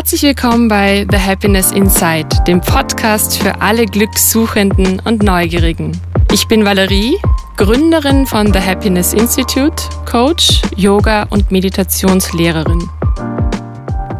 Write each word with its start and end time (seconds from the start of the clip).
Herzlich 0.00 0.22
willkommen 0.22 0.66
bei 0.66 1.06
The 1.10 1.18
Happiness 1.18 1.72
Inside, 1.72 2.28
dem 2.46 2.62
Podcast 2.62 3.36
für 3.36 3.60
alle 3.60 3.84
Glückssuchenden 3.84 4.98
und 5.00 5.22
Neugierigen. 5.22 5.92
Ich 6.32 6.48
bin 6.48 6.64
Valerie, 6.64 7.18
Gründerin 7.58 8.24
von 8.24 8.50
The 8.50 8.60
Happiness 8.60 9.12
Institute, 9.12 9.76
Coach, 10.10 10.62
Yoga 10.74 11.24
und 11.24 11.50
Meditationslehrerin. 11.50 12.88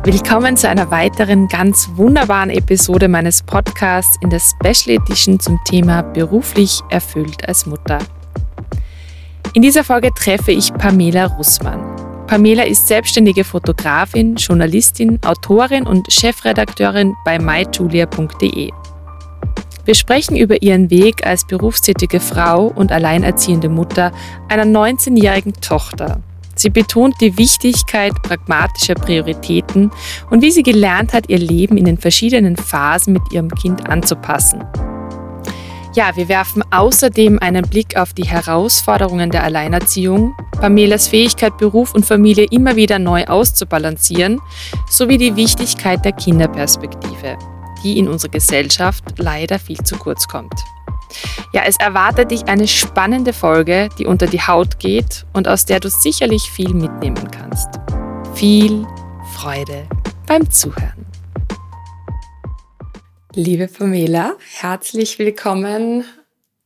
Willkommen 0.05 0.59
zu 0.59 0.69
einer 0.69 0.91
weiteren 0.91 1.49
ganz 1.49 1.89
wunderbaren 1.95 2.51
Episode 2.51 3.09
meines 3.09 3.43
Podcasts 3.43 4.19
in 4.21 4.29
der 4.29 4.41
Special 4.41 4.99
Edition 4.99 5.41
zum 5.41 5.59
Thema 5.65 6.03
beruflich 6.03 6.81
erfüllt 6.91 7.49
als 7.49 7.65
Mutter. 7.65 8.01
In 9.55 9.63
dieser 9.63 9.83
Folge 9.83 10.11
treffe 10.13 10.53
ich 10.53 10.75
Pamela 10.75 11.25
Russmann. 11.25 11.90
Pamela 12.31 12.63
ist 12.63 12.87
selbstständige 12.87 13.43
Fotografin, 13.43 14.37
Journalistin, 14.37 15.19
Autorin 15.25 15.85
und 15.85 16.07
Chefredakteurin 16.13 17.17
bei 17.25 17.41
myjulia.de. 17.41 18.71
Wir 19.85 19.95
sprechen 19.97 20.37
über 20.37 20.63
ihren 20.63 20.91
Weg 20.91 21.27
als 21.27 21.45
berufstätige 21.45 22.21
Frau 22.21 22.67
und 22.69 22.93
alleinerziehende 22.93 23.69
Mutter 23.69 24.13
einer 24.49 24.63
19-jährigen 24.63 25.55
Tochter. 25.55 26.23
Sie 26.55 26.71
betont 26.71 27.17
die 27.21 27.37
Wichtigkeit 27.37 28.13
pragmatischer 28.23 28.95
Prioritäten 28.95 29.91
und 30.31 30.41
wie 30.41 30.53
sie 30.53 30.63
gelernt 30.63 31.13
hat, 31.13 31.29
ihr 31.31 31.39
Leben 31.39 31.77
in 31.77 31.87
den 31.87 31.99
verschiedenen 31.99 32.57
Phasen 32.57 33.13
mit 33.13 33.23
ihrem 33.33 33.51
Kind 33.51 33.89
anzupassen. 33.89 34.63
Ja, 35.93 36.15
wir 36.15 36.29
werfen 36.29 36.63
außerdem 36.71 37.41
einen 37.41 37.69
Blick 37.69 37.97
auf 37.97 38.15
die 38.15 38.25
Herausforderungen 38.25 39.31
der 39.31 39.43
Alleinerziehung, 39.43 40.37
Pamelas 40.61 41.09
Fähigkeit, 41.09 41.59
Beruf 41.59 41.95
und 41.95 42.07
Familie 42.07 42.47
immer 42.51 42.77
wieder 42.77 43.01
neu 43.01 43.25
auszubalancieren, 43.25 44.41
sowie 44.89 45.19
die 45.19 45.35
Wichtigkeit 45.35 46.05
der 46.05 46.13
Kinderperspektive, 46.13 47.37
die 47.83 47.99
in 47.99 48.09
unserer 48.09 48.31
Gesellschaft 48.31 49.03
leider 49.19 49.59
viel 49.59 49.83
zu 49.83 49.97
kurz 49.97 50.29
kommt. 50.29 50.55
Ja, 51.53 51.63
es 51.67 51.77
erwartet 51.79 52.31
dich 52.31 52.47
eine 52.47 52.69
spannende 52.69 53.33
Folge, 53.33 53.89
die 53.99 54.07
unter 54.07 54.29
die 54.29 54.41
Haut 54.41 54.79
geht 54.79 55.27
und 55.33 55.49
aus 55.49 55.65
der 55.65 55.81
du 55.81 55.91
sicherlich 55.91 56.43
viel 56.43 56.73
mitnehmen 56.73 57.29
kannst. 57.33 57.69
Viel 58.35 58.87
Freude 59.35 59.89
beim 60.29 60.49
Zuhören. 60.49 61.00
Liebe 63.35 63.69
Pamela, 63.69 64.35
herzlich 64.57 65.21
willkommen 65.21 66.05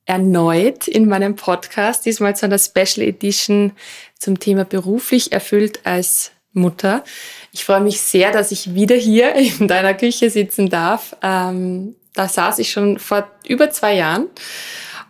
erneut 0.06 0.88
in 0.88 1.06
meinem 1.06 1.36
Podcast, 1.36 2.06
diesmal 2.06 2.34
zu 2.36 2.46
einer 2.46 2.58
Special 2.58 3.06
Edition 3.06 3.72
zum 4.18 4.40
Thema 4.40 4.64
beruflich 4.64 5.30
erfüllt 5.30 5.80
als 5.84 6.32
Mutter. 6.54 7.04
Ich 7.52 7.66
freue 7.66 7.82
mich 7.82 8.00
sehr, 8.00 8.32
dass 8.32 8.50
ich 8.50 8.72
wieder 8.72 8.96
hier 8.96 9.34
in 9.34 9.68
deiner 9.68 9.92
Küche 9.92 10.30
sitzen 10.30 10.70
darf. 10.70 11.14
Ähm, 11.20 11.96
da 12.14 12.28
saß 12.28 12.58
ich 12.60 12.72
schon 12.72 12.98
vor 12.98 13.30
über 13.46 13.70
zwei 13.70 13.96
Jahren 13.96 14.28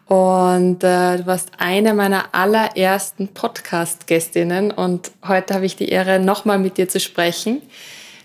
und 0.07 0.83
äh, 0.83 1.19
du 1.19 1.27
warst 1.27 1.51
eine 1.59 1.95
meiner 1.95 2.35
allerersten 2.35 3.29
Podcast-Gästinnen 3.29 4.73
und 4.73 5.13
heute 5.25 5.55
habe 5.55 5.67
ich 5.67 5.77
die 5.77 5.89
Ehre, 5.89 6.19
nochmal 6.19 6.59
mit 6.59 6.79
dir 6.79 6.89
zu 6.89 6.99
sprechen 6.99 7.63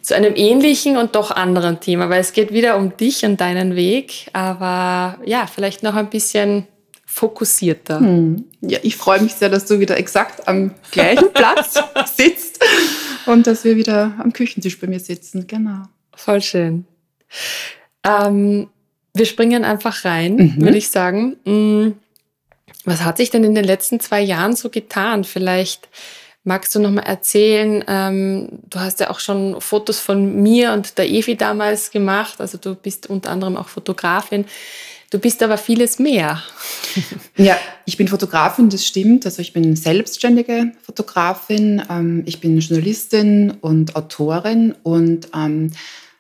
zu 0.09 0.15
einem 0.15 0.35
ähnlichen 0.35 0.97
und 0.97 1.13
doch 1.13 1.29
anderen 1.29 1.81
Thema, 1.81 2.09
weil 2.09 2.19
es 2.19 2.33
geht 2.33 2.51
wieder 2.51 2.77
um 2.77 2.97
dich 2.97 3.25
und 3.25 3.39
deinen 3.39 3.75
Weg, 3.75 4.25
aber 4.33 5.19
ja, 5.23 5.45
vielleicht 5.45 5.83
noch 5.83 5.93
ein 5.93 6.09
bisschen 6.09 6.65
fokussierter. 7.05 7.99
Hm. 7.99 8.45
Ja, 8.61 8.79
ich 8.81 8.97
freue 8.97 9.21
mich 9.21 9.35
sehr, 9.35 9.49
dass 9.49 9.67
du 9.67 9.79
wieder 9.79 9.97
exakt 9.97 10.47
am 10.47 10.73
gleichen 10.89 11.29
Platz 11.33 11.75
sitzt 12.15 12.59
und 13.27 13.45
dass 13.45 13.63
wir 13.63 13.75
wieder 13.75 14.15
am 14.17 14.33
Küchentisch 14.33 14.79
bei 14.79 14.87
mir 14.87 14.99
sitzen. 14.99 15.45
Genau. 15.45 15.83
Voll 16.15 16.41
schön. 16.41 16.85
Ähm, 18.03 18.67
wir 19.13 19.27
springen 19.27 19.63
einfach 19.63 20.05
rein, 20.05 20.37
mhm. 20.37 20.61
würde 20.61 20.77
ich 20.79 20.89
sagen. 20.89 21.37
Hm, 21.45 21.97
was 22.83 23.03
hat 23.03 23.17
sich 23.17 23.29
denn 23.29 23.43
in 23.43 23.53
den 23.53 23.63
letzten 23.65 23.99
zwei 23.99 24.21
Jahren 24.21 24.55
so 24.55 24.71
getan? 24.71 25.23
Vielleicht 25.23 25.87
Magst 26.49 26.73
du 26.73 26.79
noch 26.79 26.89
mal 26.89 27.03
erzählen? 27.03 27.83
Ähm, 27.87 28.49
du 28.71 28.79
hast 28.79 28.99
ja 28.99 29.11
auch 29.11 29.19
schon 29.19 29.61
Fotos 29.61 29.99
von 29.99 30.41
mir 30.41 30.73
und 30.73 30.97
der 30.97 31.07
Evi 31.07 31.37
damals 31.37 31.91
gemacht. 31.91 32.41
Also 32.41 32.57
du 32.57 32.73
bist 32.73 33.07
unter 33.07 33.29
anderem 33.29 33.55
auch 33.55 33.67
Fotografin. 33.67 34.45
Du 35.11 35.19
bist 35.19 35.43
aber 35.43 35.59
vieles 35.59 35.99
mehr. 35.99 36.41
ja, 37.37 37.55
ich 37.85 37.97
bin 37.97 38.07
Fotografin, 38.07 38.67
das 38.67 38.83
stimmt. 38.83 39.27
Also 39.27 39.43
ich 39.43 39.53
bin 39.53 39.75
selbstständige 39.75 40.71
Fotografin. 40.81 41.83
Ähm, 41.87 42.23
ich 42.25 42.41
bin 42.41 42.57
Journalistin 42.57 43.51
und 43.61 43.95
Autorin 43.95 44.73
und 44.81 45.27
ähm, 45.35 45.69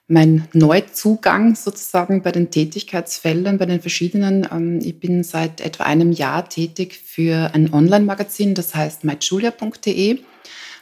mein 0.09 0.47
Neuzugang 0.53 1.55
sozusagen 1.55 2.23
bei 2.23 2.31
den 2.31 2.49
Tätigkeitsfeldern, 2.49 3.59
bei 3.59 3.67
den 3.67 3.79
verschiedenen. 3.79 4.47
Ähm, 4.51 4.79
ich 4.81 4.99
bin 4.99 5.23
seit 5.23 5.61
etwa 5.61 5.83
einem 5.83 6.11
Jahr 6.11 6.49
tätig 6.49 6.99
für 7.05 7.51
ein 7.53 7.71
Online-Magazin, 7.71 8.55
das 8.55 8.73
heißt 8.73 9.03
myjulia.de. 9.03 10.19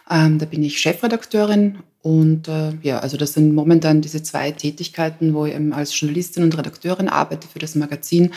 Ähm, 0.09 0.39
da 0.39 0.45
bin 0.45 0.63
ich 0.63 0.79
Chefredakteurin 0.79 1.79
und 2.01 2.47
äh, 2.47 2.71
ja, 2.81 2.99
also 2.99 3.17
das 3.17 3.33
sind 3.33 3.53
momentan 3.53 3.99
diese 3.99 4.23
zwei 4.23 4.51
Tätigkeiten, 4.51 5.33
wo 5.33 5.45
ich 5.45 5.53
eben 5.53 5.73
als 5.73 5.99
Journalistin 5.99 6.43
und 6.43 6.57
Redakteurin 6.57 7.09
arbeite 7.09 7.49
für 7.49 7.59
das 7.59 7.75
Magazin. 7.75 8.33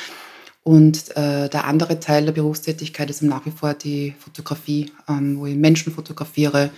Und 0.65 1.17
äh, 1.17 1.49
der 1.49 1.67
andere 1.67 2.01
Teil 2.01 2.25
der 2.25 2.33
Berufstätigkeit 2.33 3.09
ist 3.11 3.23
nach 3.23 3.47
wie 3.47 3.53
vor 3.53 3.75
die 3.75 4.15
Fotografie, 4.19 4.91
ähm, 5.09 5.39
wo 5.39 5.47
ich 5.47 5.55
Menschen 5.55 5.93
fotografiere, 5.93 6.71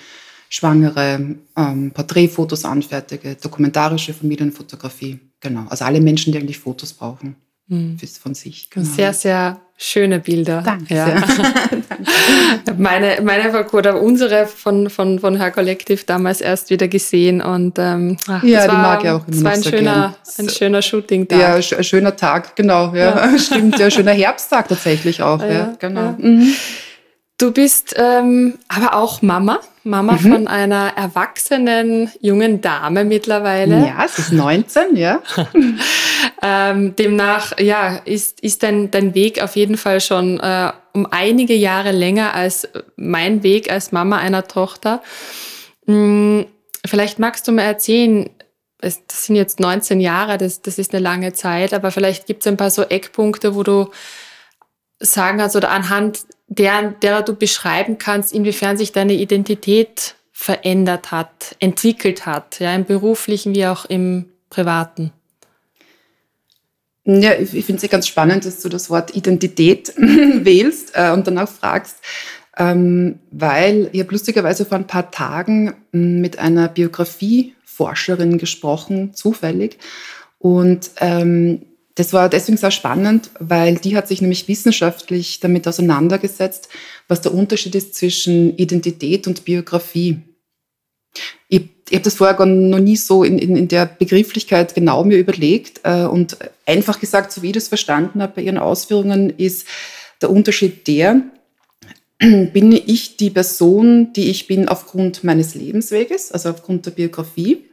Schwangere, 0.54 1.18
ähm, 1.56 1.90
Porträtfotos 1.92 2.66
anfertige, 2.66 3.36
dokumentarische 3.36 4.12
Familienfotografie. 4.12 5.18
Genau. 5.40 5.64
Also 5.70 5.86
alle 5.86 5.98
Menschen, 5.98 6.30
die 6.30 6.38
eigentlich 6.38 6.58
Fotos 6.58 6.92
brauchen 6.92 7.36
mhm. 7.68 7.96
von 8.20 8.34
sich. 8.34 8.68
Genau. 8.68 8.84
Sehr, 8.84 9.14
sehr 9.14 9.62
schöne 9.78 10.20
Bilder. 10.20 10.62
Danke. 10.62 10.94
Ja. 10.94 11.06
Danke. 11.88 12.74
meine, 12.76 13.22
meine 13.22 13.66
oder 13.72 13.98
unsere 13.98 14.44
von, 14.44 14.90
von, 14.90 15.18
von 15.20 15.36
Her 15.36 15.52
Collective 15.52 16.04
damals 16.04 16.42
erst 16.42 16.68
wieder 16.68 16.86
gesehen 16.86 17.40
und 17.40 17.78
ähm, 17.78 18.18
ach, 18.28 18.44
ja, 18.44 18.68
die 18.68 18.76
mag 18.76 19.02
ich 19.04 19.10
auch 19.10 19.26
immer. 19.26 19.36
Es 19.36 19.44
war 19.44 19.52
ein 19.52 19.64
schöner, 19.64 20.14
ein 20.36 20.48
schöner 20.50 20.82
Shooting-Tag. 20.82 21.40
Ja, 21.40 21.54
ein 21.54 21.84
schöner 21.84 22.14
Tag, 22.14 22.54
genau. 22.56 22.94
Ja, 22.94 23.32
ja. 23.32 23.38
Stimmt, 23.38 23.78
ja, 23.78 23.90
schöner 23.90 24.12
Herbsttag 24.12 24.68
tatsächlich 24.68 25.22
auch. 25.22 25.40
Ja, 25.40 25.50
ja 25.50 25.74
genau. 25.78 26.14
Mhm. 26.18 26.52
Du 27.42 27.50
bist 27.50 27.96
ähm, 27.98 28.56
aber 28.68 28.94
auch 28.94 29.20
Mama, 29.20 29.58
Mama 29.82 30.12
mhm. 30.12 30.32
von 30.32 30.46
einer 30.46 30.92
erwachsenen 30.96 32.08
jungen 32.20 32.60
Dame 32.60 33.04
mittlerweile. 33.04 33.84
Ja, 33.84 34.06
sie 34.06 34.22
ist 34.22 34.30
19, 34.30 34.94
ja. 34.94 35.20
ähm, 36.42 36.94
demnach, 36.94 37.58
ja, 37.58 37.96
ist, 38.04 38.38
ist 38.42 38.62
dein, 38.62 38.92
dein 38.92 39.16
Weg 39.16 39.42
auf 39.42 39.56
jeden 39.56 39.76
Fall 39.76 40.00
schon 40.00 40.38
äh, 40.38 40.70
um 40.92 41.08
einige 41.10 41.54
Jahre 41.54 41.90
länger 41.90 42.32
als 42.32 42.68
mein 42.94 43.42
Weg 43.42 43.72
als 43.72 43.90
Mama 43.90 44.18
einer 44.18 44.46
Tochter. 44.46 45.02
Hm, 45.86 46.46
vielleicht 46.86 47.18
magst 47.18 47.48
du 47.48 47.50
mir 47.50 47.64
erzählen, 47.64 48.30
das 48.78 49.00
sind 49.08 49.34
jetzt 49.34 49.58
19 49.58 49.98
Jahre, 49.98 50.38
das, 50.38 50.62
das 50.62 50.78
ist 50.78 50.94
eine 50.94 51.02
lange 51.02 51.32
Zeit, 51.32 51.74
aber 51.74 51.90
vielleicht 51.90 52.26
gibt 52.26 52.44
es 52.44 52.46
ein 52.46 52.56
paar 52.56 52.70
so 52.70 52.84
Eckpunkte, 52.84 53.56
wo 53.56 53.64
du 53.64 53.90
sagen 55.00 55.38
kannst 55.38 55.56
oder 55.56 55.70
anhand 55.70 56.20
der, 56.58 56.90
derer 56.90 57.22
du 57.22 57.34
beschreiben 57.34 57.98
kannst, 57.98 58.32
inwiefern 58.32 58.76
sich 58.76 58.92
deine 58.92 59.14
Identität 59.14 60.16
verändert 60.32 61.10
hat, 61.12 61.56
entwickelt 61.60 62.26
hat, 62.26 62.58
ja, 62.60 62.74
im 62.74 62.84
beruflichen 62.84 63.54
wie 63.54 63.66
auch 63.66 63.84
im 63.84 64.26
privaten? 64.50 65.12
Ja, 67.04 67.34
ich, 67.34 67.54
ich 67.54 67.64
finde 67.64 67.78
es 67.78 67.82
ja 67.82 67.88
ganz 67.88 68.06
spannend, 68.06 68.44
dass 68.44 68.60
du 68.60 68.68
das 68.68 68.90
Wort 68.90 69.16
Identität 69.16 69.92
wählst 69.96 70.92
äh, 70.94 71.10
und 71.10 71.26
danach 71.26 71.48
fragst, 71.48 71.96
ähm, 72.56 73.18
weil 73.30 73.88
ich 73.92 74.00
habe 74.00 74.12
lustigerweise 74.12 74.64
vor 74.64 74.78
ein 74.78 74.86
paar 74.86 75.10
Tagen 75.10 75.74
hm, 75.92 76.20
mit 76.20 76.38
einer 76.38 76.68
Biografieforscherin 76.68 78.38
gesprochen, 78.38 79.14
zufällig. 79.14 79.78
Und 80.38 80.90
ähm, 81.00 81.62
das 81.94 82.12
war 82.12 82.28
deswegen 82.28 82.56
sehr 82.56 82.70
spannend, 82.70 83.30
weil 83.38 83.76
die 83.76 83.96
hat 83.96 84.08
sich 84.08 84.22
nämlich 84.22 84.48
wissenschaftlich 84.48 85.40
damit 85.40 85.68
auseinandergesetzt, 85.68 86.68
was 87.08 87.20
der 87.20 87.34
Unterschied 87.34 87.74
ist 87.74 87.94
zwischen 87.94 88.56
Identität 88.56 89.26
und 89.26 89.44
Biografie. 89.44 90.20
Ich, 91.48 91.68
ich 91.90 91.94
habe 91.94 92.04
das 92.04 92.14
vorher 92.14 92.46
noch 92.46 92.78
nie 92.78 92.96
so 92.96 93.24
in, 93.24 93.38
in, 93.38 93.56
in, 93.56 93.68
der 93.68 93.84
Begrifflichkeit 93.84 94.74
genau 94.74 95.04
mir 95.04 95.18
überlegt 95.18 95.80
äh, 95.82 96.04
und 96.04 96.38
einfach 96.64 96.98
gesagt, 96.98 97.32
so 97.32 97.42
wie 97.42 97.48
ich 97.48 97.52
das 97.52 97.68
verstanden 97.68 98.22
habe 98.22 98.32
bei 98.36 98.42
ihren 98.42 98.56
Ausführungen, 98.56 99.28
ist 99.28 99.66
der 100.22 100.30
Unterschied 100.30 100.86
der, 100.86 101.20
bin 102.18 102.72
ich 102.72 103.18
die 103.18 103.30
Person, 103.30 104.14
die 104.14 104.30
ich 104.30 104.46
bin 104.46 104.68
aufgrund 104.68 105.24
meines 105.24 105.54
Lebensweges, 105.54 106.32
also 106.32 106.48
aufgrund 106.48 106.86
der 106.86 106.92
Biografie, 106.92 107.64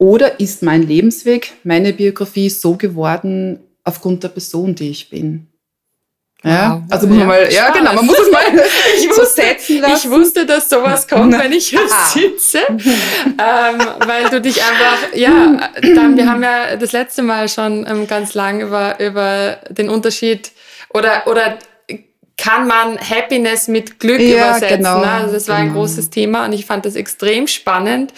oder 0.00 0.40
ist 0.40 0.62
mein 0.62 0.82
Lebensweg, 0.82 1.52
meine 1.62 1.92
Biografie 1.92 2.48
so 2.48 2.74
geworden 2.74 3.60
aufgrund 3.84 4.24
der 4.24 4.30
Person, 4.30 4.74
die 4.74 4.88
ich 4.88 5.10
bin? 5.10 5.46
Ja, 6.42 6.72
wow. 6.72 6.82
also 6.88 7.06
muss 7.06 7.18
man 7.18 7.26
mal, 7.26 7.52
ja 7.52 7.68
genau, 7.68 7.92
man 7.92 8.06
muss 8.06 8.18
es 8.18 8.32
mal 8.32 8.40
ich 8.96 9.10
wusste, 9.10 9.26
so 9.26 9.42
setzen 9.42 9.80
lassen. 9.82 9.96
Ich 9.98 10.10
wusste, 10.10 10.46
dass 10.46 10.70
sowas 10.70 11.06
kommt, 11.06 11.38
wenn 11.38 11.52
ich 11.52 11.68
hier 11.68 11.86
sitze, 12.14 12.60
ähm, 12.68 13.78
weil 14.06 14.30
du 14.30 14.40
dich 14.40 14.56
einfach, 14.62 15.14
ja, 15.14 15.70
dann, 15.82 16.16
wir 16.16 16.30
haben 16.30 16.42
ja 16.42 16.76
das 16.76 16.92
letzte 16.92 17.22
Mal 17.22 17.50
schon 17.50 17.86
ähm, 17.86 18.06
ganz 18.06 18.32
lang 18.32 18.62
über, 18.62 18.98
über 19.00 19.58
den 19.68 19.90
Unterschied 19.90 20.52
oder, 20.88 21.26
oder 21.26 21.58
kann 22.40 22.66
man 22.66 22.98
Happiness 22.98 23.68
mit 23.68 24.00
Glück 24.00 24.18
ja, 24.18 24.52
übersetzen. 24.52 24.78
Genau, 24.78 25.00
ne? 25.00 25.10
Also 25.10 25.34
das 25.34 25.46
war 25.46 25.58
genau. 25.58 25.68
ein 25.68 25.74
großes 25.74 26.08
Thema 26.08 26.46
und 26.46 26.54
ich 26.54 26.64
fand 26.64 26.86
das 26.86 26.94
extrem 26.94 27.46
spannend, 27.46 28.14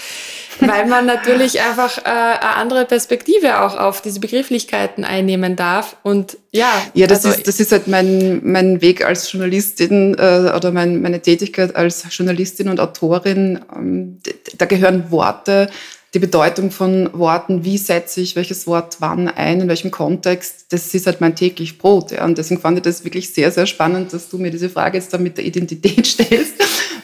weil 0.60 0.86
man 0.86 1.06
natürlich 1.06 1.60
einfach 1.60 1.98
äh, 1.98 2.08
eine 2.08 2.54
andere 2.54 2.84
Perspektive 2.84 3.60
auch 3.62 3.76
auf 3.76 4.00
diese 4.00 4.20
Begrifflichkeiten 4.20 5.04
einnehmen 5.04 5.56
darf. 5.56 5.96
Und 6.04 6.38
ja. 6.52 6.70
Ja, 6.94 7.08
das, 7.08 7.24
also, 7.24 7.36
ist, 7.36 7.48
das 7.48 7.58
ist 7.58 7.72
halt 7.72 7.88
mein, 7.88 8.40
mein 8.44 8.80
Weg 8.80 9.04
als 9.04 9.32
Journalistin 9.32 10.14
äh, 10.16 10.52
oder 10.54 10.70
mein, 10.70 11.02
meine 11.02 11.20
Tätigkeit 11.20 11.74
als 11.74 12.04
Journalistin 12.16 12.68
und 12.68 12.78
Autorin. 12.78 13.58
Ähm, 13.74 14.18
da 14.56 14.66
gehören 14.66 15.10
Worte 15.10 15.68
die 16.14 16.18
Bedeutung 16.18 16.70
von 16.70 17.08
Worten, 17.14 17.64
wie 17.64 17.78
setze 17.78 18.20
ich 18.20 18.36
welches 18.36 18.66
Wort 18.66 18.96
wann 19.00 19.28
ein, 19.28 19.62
in 19.62 19.68
welchem 19.68 19.90
Kontext, 19.90 20.66
das 20.70 20.92
ist 20.94 21.06
halt 21.06 21.22
mein 21.22 21.34
täglich 21.34 21.78
Brot. 21.78 22.12
Ja. 22.12 22.26
Und 22.26 22.36
deswegen 22.36 22.60
fand 22.60 22.76
ich 22.76 22.82
das 22.82 23.02
wirklich 23.02 23.30
sehr, 23.30 23.50
sehr 23.50 23.64
spannend, 23.64 24.12
dass 24.12 24.28
du 24.28 24.36
mir 24.36 24.50
diese 24.50 24.68
Frage 24.68 24.98
jetzt 24.98 25.14
dann 25.14 25.22
mit 25.22 25.38
der 25.38 25.46
Identität 25.46 26.06
stellst, 26.06 26.54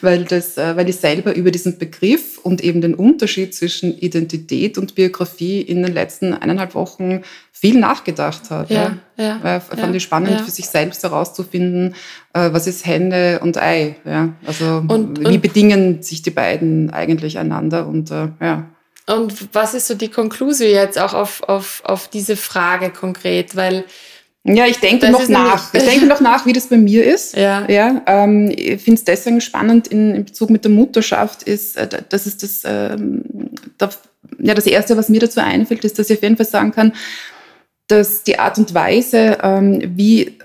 weil, 0.02 0.24
das, 0.24 0.58
äh, 0.58 0.76
weil 0.76 0.90
ich 0.90 0.96
selber 0.96 1.34
über 1.34 1.50
diesen 1.50 1.78
Begriff 1.78 2.36
und 2.42 2.62
eben 2.62 2.82
den 2.82 2.94
Unterschied 2.94 3.54
zwischen 3.54 3.96
Identität 3.96 4.76
und 4.76 4.94
Biografie 4.94 5.62
in 5.62 5.82
den 5.82 5.94
letzten 5.94 6.34
eineinhalb 6.34 6.74
Wochen 6.74 7.22
viel 7.50 7.80
nachgedacht 7.80 8.50
habe. 8.50 8.72
Ja, 8.72 8.98
ja. 9.16 9.24
ja 9.24 9.38
weil 9.42 9.60
fand 9.60 9.80
ja, 9.80 9.90
ich 9.94 10.02
spannend, 10.02 10.32
ja. 10.32 10.44
für 10.44 10.50
sich 10.50 10.66
selbst 10.66 11.02
herauszufinden, 11.02 11.94
äh, 12.34 12.52
was 12.52 12.66
ist 12.66 12.84
Hände 12.84 13.40
und 13.42 13.56
Ei. 13.56 13.96
Ja. 14.04 14.34
Also 14.44 14.84
und, 14.86 15.20
wie 15.20 15.24
und, 15.24 15.40
bedingen 15.40 16.02
sich 16.02 16.20
die 16.20 16.30
beiden 16.30 16.90
eigentlich 16.90 17.38
einander 17.38 17.86
und 17.86 18.10
äh, 18.10 18.28
ja. 18.42 18.68
Und 19.08 19.54
was 19.54 19.74
ist 19.74 19.86
so 19.86 19.94
die 19.94 20.08
Konklusion 20.08 20.68
jetzt 20.68 20.98
auch 20.98 21.14
auf, 21.14 21.42
auf, 21.44 21.82
auf 21.84 22.08
diese 22.08 22.36
Frage 22.36 22.90
konkret? 22.90 23.56
Weil 23.56 23.84
ja, 24.44 24.66
ich 24.66 24.78
denke 24.78 25.10
noch 25.10 25.28
nach. 25.28 25.74
Ich 25.74 25.84
denke 25.84 26.06
noch 26.06 26.20
nach, 26.20 26.46
wie 26.46 26.52
das 26.52 26.66
bei 26.66 26.76
mir 26.76 27.04
ist. 27.04 27.36
Ja. 27.36 27.66
ja 27.68 28.02
ähm, 28.06 28.50
ich 28.54 28.80
finde 28.82 28.98
es 28.98 29.04
deswegen 29.04 29.40
spannend 29.40 29.88
in, 29.88 30.14
in, 30.14 30.24
Bezug 30.24 30.50
mit 30.50 30.64
der 30.64 30.70
Mutterschaft 30.70 31.42
ist, 31.42 31.76
äh, 31.76 31.88
das 32.08 32.26
ist 32.26 32.42
das, 32.42 32.62
ähm, 32.64 33.24
da, 33.76 33.90
ja, 34.38 34.54
das 34.54 34.66
Erste, 34.66 34.96
was 34.96 35.08
mir 35.08 35.20
dazu 35.20 35.40
einfällt, 35.40 35.84
ist, 35.84 35.98
dass 35.98 36.08
ich 36.08 36.18
auf 36.18 36.22
jeden 36.22 36.36
Fall 36.36 36.46
sagen 36.46 36.72
kann, 36.72 36.92
dass 37.88 38.22
die 38.22 38.38
Art 38.38 38.58
und 38.58 38.72
Weise, 38.74 39.38
ähm, 39.42 39.82
wie 39.96 40.38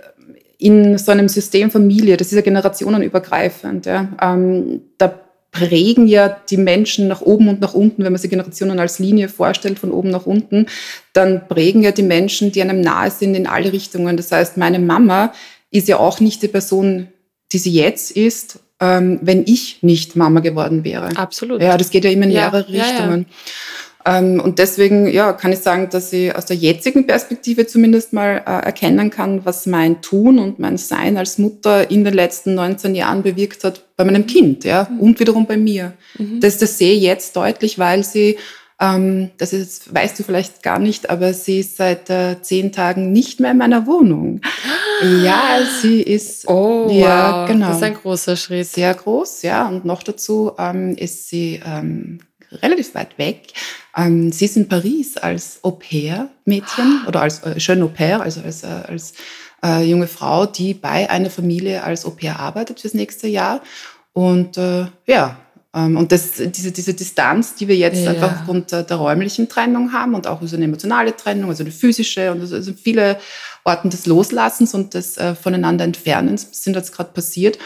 in 0.58 0.98
so 0.98 1.12
einem 1.12 1.28
System 1.28 1.70
Familie, 1.72 2.18
das 2.18 2.28
ist 2.28 2.36
ja 2.36 2.42
generationenübergreifend, 2.42 3.86
ja, 3.86 4.08
ähm, 4.22 4.82
da 4.98 5.23
prägen 5.54 6.08
ja 6.08 6.36
die 6.50 6.58
Menschen 6.58 7.08
nach 7.08 7.22
oben 7.22 7.48
und 7.48 7.62
nach 7.62 7.74
unten, 7.74 8.04
wenn 8.04 8.12
man 8.12 8.20
sich 8.20 8.30
Generationen 8.30 8.80
als 8.80 9.00
Linie 9.00 9.30
vorstellt, 9.30 9.80
von 9.80 9.92
oben 9.92 10.10
nach 10.10 10.26
unten, 10.26 10.66
dann 11.14 11.48
prägen 11.48 11.84
ja 11.84 11.92
die 11.92 12.04
Menschen, 12.04 12.52
die 12.52 12.62
einem 12.62 12.82
nahe 12.82 13.12
sind, 13.12 13.36
in 13.36 13.48
alle 13.48 13.72
Richtungen. 13.72 14.18
Das 14.18 14.32
heißt, 14.32 14.58
meine 14.58 14.80
Mama 14.80 15.32
ist 15.70 15.88
ja 15.88 15.98
auch 15.98 16.20
nicht 16.20 16.42
die 16.42 16.48
Person, 16.48 17.08
die 17.52 17.60
sie 17.60 17.72
jetzt 17.72 18.12
ist, 18.12 18.60
ähm, 18.80 19.20
wenn 19.22 19.44
ich 19.46 19.84
nicht 19.84 20.16
Mama 20.16 20.40
geworden 20.40 20.84
wäre. 20.84 21.16
Absolut. 21.16 21.62
Ja, 21.62 21.78
das 21.78 21.92
geht 21.92 22.04
ja 22.04 22.10
immer 22.10 22.26
in 22.26 22.32
ja, 22.32 22.50
mehrere 22.50 22.68
Richtungen. 22.68 23.22
Ja, 23.22 23.28
ja. 23.28 23.93
Ähm, 24.06 24.42
und 24.42 24.60
deswegen 24.60 25.08
ja, 25.08 25.34
kann 25.34 25.54
ich 25.54 25.60
sagen, 25.60 25.90
dass 25.90 26.12
ich 26.12 26.36
aus 26.36 26.46
der 26.46 26.58
jetzigen 26.58 27.08
Perspektive 27.08 27.68
zumindest 27.68 28.14
mal 28.14 28.44
äh, 28.46 28.66
erkennen 28.66 29.10
kann, 29.10 29.46
was 29.46 29.66
mein 29.66 30.02
Tun 30.02 30.40
und 30.40 30.60
mein 30.60 30.78
Sein 30.78 31.18
als 31.18 31.38
Mutter 31.38 31.90
in 31.90 32.04
den 32.04 32.14
letzten 32.14 32.54
19 32.56 32.96
Jahren 32.96 33.24
bewirkt 33.24 33.64
hat 33.64 33.86
bei 33.96 34.04
meinem 34.04 34.28
Kind 34.28 34.66
ja, 34.66 34.88
mhm. 34.90 35.00
und 35.00 35.20
wiederum 35.20 35.46
bei 35.46 35.58
mir. 35.58 35.94
Mhm. 36.18 36.40
Das, 36.42 36.58
das 36.58 36.78
sehe 36.78 36.94
ich 36.94 37.04
jetzt 37.04 37.36
deutlich, 37.36 37.80
weil 37.80 38.04
sie 38.04 38.38
ähm, 38.80 39.32
das 39.38 39.54
ist, 39.54 39.94
weißt 39.94 40.20
du 40.20 40.24
vielleicht 40.24 40.64
gar 40.64 40.80
nicht, 40.80 41.10
aber 41.10 41.34
sie 41.34 41.60
ist 41.60 41.78
seit 41.78 42.10
äh, 42.10 42.42
zehn 42.42 42.72
Tagen 42.72 43.12
nicht 43.12 43.40
mehr 43.40 43.52
in 43.52 43.58
meiner 43.58 43.86
Wohnung. 43.86 44.42
Ja, 45.24 45.60
sie 45.82 46.02
ist. 46.02 46.48
Oh, 46.48 46.88
ja, 46.90 47.42
wow. 47.42 47.48
genau. 47.48 47.68
Das 47.68 47.78
ist 47.78 47.84
ein 47.84 47.94
großer 47.96 48.36
Schritt. 48.36 48.68
Sehr 48.68 48.94
groß, 48.94 49.42
ja. 49.44 49.68
Und 49.68 49.86
noch 49.86 50.04
dazu 50.04 50.52
ähm, 50.58 50.96
ist 50.98 51.30
sie 51.30 51.62
ähm, 51.66 52.20
relativ 52.62 52.94
weit 52.96 53.18
weg. 53.18 53.54
Ähm, 53.96 54.32
sie 54.32 54.46
ist 54.46 54.58
in 54.58 54.68
Paris 54.68 55.18
als 55.18 55.60
Au-pair-Mädchen 55.64 57.06
oder 57.08 57.22
als 57.22 57.40
äh, 57.40 57.58
Jeune 57.58 57.86
Au-pair, 57.86 58.22
also 58.22 58.42
als, 58.42 58.64
äh, 58.64 58.68
als 58.68 59.14
äh, 59.64 59.84
junge 59.84 60.08
Frau, 60.08 60.46
die 60.46 60.74
bei 60.74 61.10
einer 61.10 61.30
Familie 61.30 61.84
als 61.84 62.06
Au-pair 62.06 62.40
arbeitet 62.40 62.80
fürs 62.80 62.94
nächste 62.94 63.28
Jahr. 63.28 63.62
Und 64.14 64.58
äh, 64.58 64.86
ja, 65.08 65.38
ähm, 65.76 65.98
und 65.98 66.12
das, 66.12 66.34
diese, 66.38 66.72
diese 66.72 66.94
Distanz, 66.94 67.56
die 67.56 67.68
wir 67.68 67.76
jetzt 67.76 68.04
ja. 68.04 68.12
einfach 68.12 68.40
aufgrund 68.40 68.72
der, 68.72 68.84
der, 68.84 68.98
räumlichen 68.98 69.50
Trennung 69.50 69.92
haben 69.92 70.14
und 70.14 70.28
auch 70.28 70.40
so 70.44 70.56
eine 70.56 70.66
emotionale 70.66 71.16
Trennung, 71.16 71.50
also 71.50 71.64
eine 71.64 71.72
physische 71.72 72.32
und 72.32 72.42
also 72.42 72.74
viele 72.74 73.18
Orten 73.64 73.90
des 73.90 74.06
Loslassens 74.06 74.74
und 74.74 74.94
des 74.94 75.18
äh, 75.18 75.36
Voneinander 75.36 75.86
Entfernens 75.86 76.48
sind 76.52 76.76
jetzt 76.76 76.94
gerade 76.94 77.12
passiert. 77.12 77.58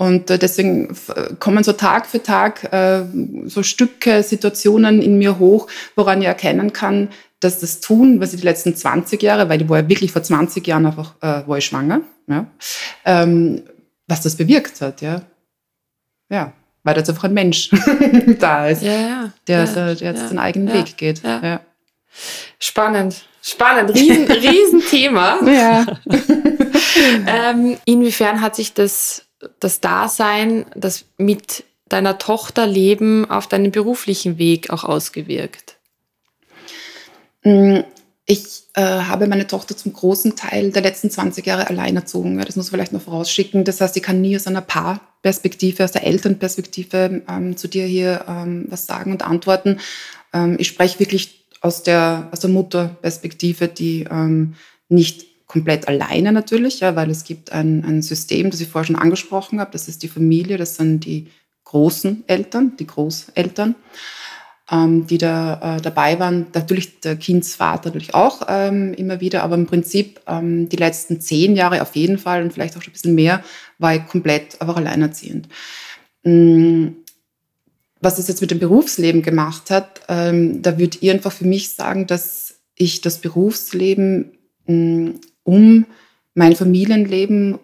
Und 0.00 0.30
äh, 0.30 0.38
deswegen 0.38 0.96
kommen 1.40 1.62
so 1.62 1.74
Tag 1.74 2.06
für 2.06 2.22
Tag 2.22 2.72
äh, 2.72 3.02
so 3.44 3.62
Stücke, 3.62 4.22
Situationen 4.22 5.02
in 5.02 5.18
mir 5.18 5.38
hoch, 5.38 5.68
woran 5.94 6.22
ich 6.22 6.26
erkennen 6.26 6.72
kann, 6.72 7.10
dass 7.38 7.60
das 7.60 7.80
Tun, 7.80 8.18
was 8.18 8.32
ich 8.32 8.40
die 8.40 8.46
letzten 8.46 8.74
20 8.74 9.22
Jahre, 9.22 9.50
weil 9.50 9.60
ich 9.60 9.68
war 9.68 9.80
ja 9.80 9.88
wirklich 9.90 10.10
vor 10.10 10.22
20 10.22 10.66
Jahren 10.66 10.86
einfach, 10.86 11.16
äh, 11.20 11.46
war 11.46 11.58
ich 11.58 11.66
schwanger, 11.66 12.00
ja, 12.28 12.46
ähm, 13.04 13.62
was 14.08 14.22
das 14.22 14.36
bewirkt 14.36 14.80
hat, 14.80 15.02
ja. 15.02 15.20
Ja, 16.30 16.54
weil 16.82 16.96
jetzt 16.96 17.10
einfach 17.10 17.24
ein 17.24 17.34
Mensch 17.34 17.68
da 18.38 18.68
ist, 18.68 18.82
ja, 18.82 18.92
ja, 18.92 19.32
der, 19.48 19.66
der, 19.66 19.94
der, 19.96 20.14
jetzt 20.14 20.30
den 20.30 20.38
eigenen 20.38 20.72
Weg 20.72 20.96
geht. 20.96 21.22
Ja. 21.22 21.60
Spannend, 22.58 23.26
spannend, 23.42 23.94
riesen, 23.94 24.24
riesen 24.30 24.80
Thema. 24.80 25.40
ja. 25.46 25.84
ähm, 27.26 27.76
inwiefern 27.84 28.40
hat 28.40 28.56
sich 28.56 28.72
das 28.72 29.26
das 29.58 29.80
Dasein, 29.80 30.66
das 30.74 31.04
mit 31.16 31.64
deiner 31.88 32.18
Tochter 32.18 32.66
Leben 32.66 33.28
auf 33.28 33.46
deinen 33.46 33.72
beruflichen 33.72 34.38
Weg 34.38 34.70
auch 34.70 34.84
ausgewirkt? 34.84 35.76
Mm, 37.42 37.80
ich 38.26 38.64
äh, 38.74 38.82
habe 38.82 39.26
meine 39.26 39.46
Tochter 39.46 39.76
zum 39.76 39.92
großen 39.92 40.36
Teil 40.36 40.70
der 40.70 40.82
letzten 40.82 41.10
20 41.10 41.44
Jahre 41.44 41.68
allein 41.68 41.96
erzogen. 41.96 42.38
Das 42.38 42.54
muss 42.54 42.70
man 42.70 42.78
vielleicht 42.78 42.92
noch 42.92 43.02
vorausschicken. 43.02 43.64
Das 43.64 43.80
heißt, 43.80 43.96
ich 43.96 44.02
kann 44.02 44.20
nie 44.20 44.36
aus 44.36 44.46
einer 44.46 44.60
Paarperspektive, 44.60 45.82
aus 45.84 45.92
der 45.92 46.06
Elternperspektive 46.06 47.22
ähm, 47.28 47.56
zu 47.56 47.66
dir 47.66 47.86
hier 47.86 48.24
ähm, 48.28 48.66
was 48.68 48.86
sagen 48.86 49.10
und 49.10 49.22
antworten. 49.22 49.80
Ähm, 50.32 50.56
ich 50.60 50.68
spreche 50.68 51.00
wirklich 51.00 51.44
aus 51.60 51.82
der, 51.82 52.28
aus 52.30 52.40
der 52.40 52.50
Mutterperspektive, 52.50 53.68
die 53.68 54.06
ähm, 54.10 54.54
nicht 54.88 55.26
komplett 55.50 55.88
alleine 55.88 56.30
natürlich, 56.30 56.78
ja, 56.78 56.94
weil 56.94 57.10
es 57.10 57.24
gibt 57.24 57.50
ein, 57.50 57.84
ein 57.84 58.02
System, 58.02 58.50
das 58.50 58.60
ich 58.60 58.68
vorher 58.68 58.86
schon 58.86 58.94
angesprochen 58.94 59.58
habe, 59.58 59.72
das 59.72 59.88
ist 59.88 60.04
die 60.04 60.08
Familie, 60.08 60.58
das 60.58 60.76
sind 60.76 61.04
die 61.04 61.26
großen 61.64 62.22
Eltern, 62.28 62.76
die 62.78 62.86
Großeltern, 62.86 63.74
ähm, 64.70 65.08
die 65.08 65.18
da 65.18 65.76
äh, 65.78 65.80
dabei 65.80 66.20
waren. 66.20 66.46
Natürlich 66.54 67.00
der 67.00 67.16
Kindsvater 67.16 67.88
natürlich 67.88 68.14
auch 68.14 68.42
ähm, 68.48 68.94
immer 68.94 69.20
wieder, 69.20 69.42
aber 69.42 69.56
im 69.56 69.66
Prinzip 69.66 70.20
ähm, 70.28 70.68
die 70.68 70.76
letzten 70.76 71.20
zehn 71.20 71.56
Jahre 71.56 71.82
auf 71.82 71.96
jeden 71.96 72.18
Fall 72.18 72.42
und 72.44 72.52
vielleicht 72.52 72.76
auch 72.76 72.82
schon 72.82 72.92
ein 72.92 72.94
bisschen 72.94 73.16
mehr, 73.16 73.42
war 73.78 73.96
ich 73.96 74.06
komplett 74.06 74.60
einfach 74.60 74.76
alleinerziehend. 74.76 75.48
Mhm. 76.22 76.94
Was 78.00 78.20
es 78.20 78.28
jetzt 78.28 78.40
mit 78.40 78.52
dem 78.52 78.60
Berufsleben 78.60 79.22
gemacht 79.22 79.68
hat, 79.70 80.02
ähm, 80.08 80.62
da 80.62 80.78
würde 80.78 80.96
ich 81.00 81.10
einfach 81.10 81.32
für 81.32 81.44
mich 81.44 81.70
sagen, 81.70 82.06
dass 82.06 82.54
ich 82.76 83.00
das 83.00 83.18
Berufsleben 83.18 84.38
mm, 84.66 85.10
um 85.44 85.86
mein 86.34 86.56
Familienleben, 86.56 87.58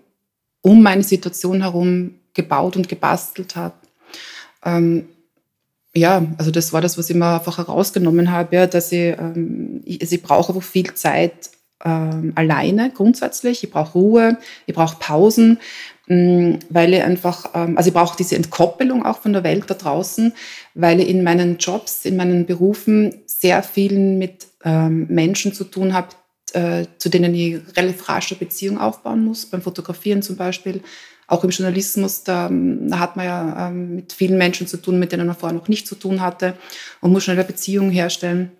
um 0.62 0.82
meine 0.82 1.02
Situation 1.02 1.62
herum 1.62 2.14
gebaut 2.34 2.76
und 2.76 2.88
gebastelt 2.88 3.56
habe. 3.56 3.74
Ähm, 4.64 5.06
ja, 5.94 6.26
also 6.36 6.50
das 6.50 6.72
war 6.72 6.82
das, 6.82 6.98
was 6.98 7.08
ich 7.08 7.16
mir 7.16 7.34
einfach 7.34 7.58
herausgenommen 7.58 8.30
habe, 8.30 8.56
ja, 8.56 8.66
dass 8.66 8.92
ich, 8.92 9.16
ähm, 9.18 9.80
ich, 9.84 10.00
also 10.00 10.14
ich 10.14 10.22
brauche 10.22 10.52
einfach 10.52 10.68
viel 10.68 10.92
Zeit 10.94 11.50
ähm, 11.84 12.32
alleine 12.34 12.90
grundsätzlich. 12.90 13.64
Ich 13.64 13.70
brauche 13.70 13.92
Ruhe, 13.92 14.38
ich 14.66 14.74
brauche 14.74 14.98
Pausen, 14.98 15.58
mh, 16.06 16.16
mm, 16.16 16.58
weil 16.68 16.94
ich 16.94 17.02
einfach, 17.02 17.50
ähm, 17.54 17.78
also 17.78 17.88
ich 17.88 17.94
brauche 17.94 18.16
diese 18.16 18.36
Entkoppelung 18.36 19.04
auch 19.04 19.18
von 19.18 19.32
der 19.32 19.44
Welt 19.44 19.64
da 19.68 19.74
draußen, 19.74 20.32
weil 20.74 21.00
ich 21.00 21.08
in 21.08 21.22
meinen 21.22 21.58
Jobs, 21.58 22.04
in 22.04 22.16
meinen 22.16 22.46
Berufen 22.46 23.22
sehr 23.26 23.62
viel 23.62 23.98
mit 23.98 24.46
ähm, 24.64 25.06
Menschen 25.08 25.52
zu 25.52 25.64
tun 25.64 25.94
habe, 25.94 26.08
äh, 26.56 26.86
zu 26.96 27.10
denen 27.10 27.34
ich 27.34 27.58
relativ 27.76 28.08
rasch 28.08 28.32
eine 28.32 28.38
Beziehung 28.38 28.78
aufbauen 28.78 29.22
muss, 29.22 29.44
beim 29.44 29.60
Fotografieren 29.60 30.22
zum 30.22 30.36
Beispiel. 30.36 30.82
Auch 31.26 31.44
im 31.44 31.50
Journalismus, 31.50 32.24
da, 32.24 32.48
da 32.50 32.98
hat 32.98 33.16
man 33.16 33.26
ja 33.26 33.68
ähm, 33.68 33.96
mit 33.96 34.12
vielen 34.14 34.38
Menschen 34.38 34.66
zu 34.66 34.78
tun, 34.78 34.98
mit 34.98 35.12
denen 35.12 35.26
man 35.26 35.36
vorher 35.36 35.58
noch 35.58 35.68
nicht 35.68 35.86
zu 35.86 35.96
tun 35.96 36.22
hatte 36.22 36.54
und 37.02 37.12
muss 37.12 37.24
schnell 37.24 37.36
eine 37.36 37.44
Beziehung 37.44 37.90
herstellen. 37.90 38.52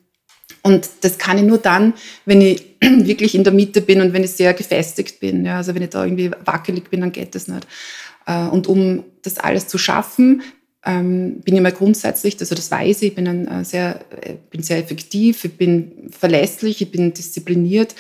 Und 0.63 0.89
das 1.01 1.17
kann 1.17 1.39
ich 1.39 1.45
nur 1.45 1.59
dann, 1.59 1.95
wenn 2.27 2.43
ich 2.43 2.77
wirklich 2.81 3.35
in 3.35 3.45
der 3.45 3.53
Mitte 3.53 3.81
bin 3.81 4.03
und 4.03 4.13
wenn 4.13 4.25
ich 4.25 4.33
sehr 4.33 4.53
gefestigt 4.53 5.19
bin. 5.21 5.47
Ja, 5.47 5.57
also 5.57 5.75
wenn 5.75 5.83
ich 5.83 5.91
da 5.91 6.05
irgendwie 6.05 6.33
wackelig 6.45 6.91
bin, 6.91 7.01
dann 7.01 7.13
geht 7.13 7.35
das 7.35 7.49
nicht. 7.49 7.67
Äh, 8.27 8.47
und 8.49 8.67
um 8.67 9.05
das 9.23 9.39
alles 9.39 9.69
zu 9.69 9.79
schaffen, 9.79 10.43
ähm, 10.87 11.41
bin 11.41 11.57
ich 11.57 11.61
mal 11.61 11.73
grundsätzlich, 11.73 12.37
also 12.41 12.55
das 12.55 12.71
weiß 12.71 13.03
ich, 13.03 13.09
ich 13.09 13.15
bin, 13.15 13.27
ein, 13.27 13.49
äh, 13.49 13.65
sehr, 13.65 14.01
äh, 14.23 14.35
bin 14.51 14.63
sehr 14.63 14.79
effektiv, 14.79 15.45
ich 15.45 15.57
bin 15.57 16.11
verlässlich, 16.11 16.81
ich 16.81 16.91
bin 16.91 17.13
diszipliniert 17.13 17.95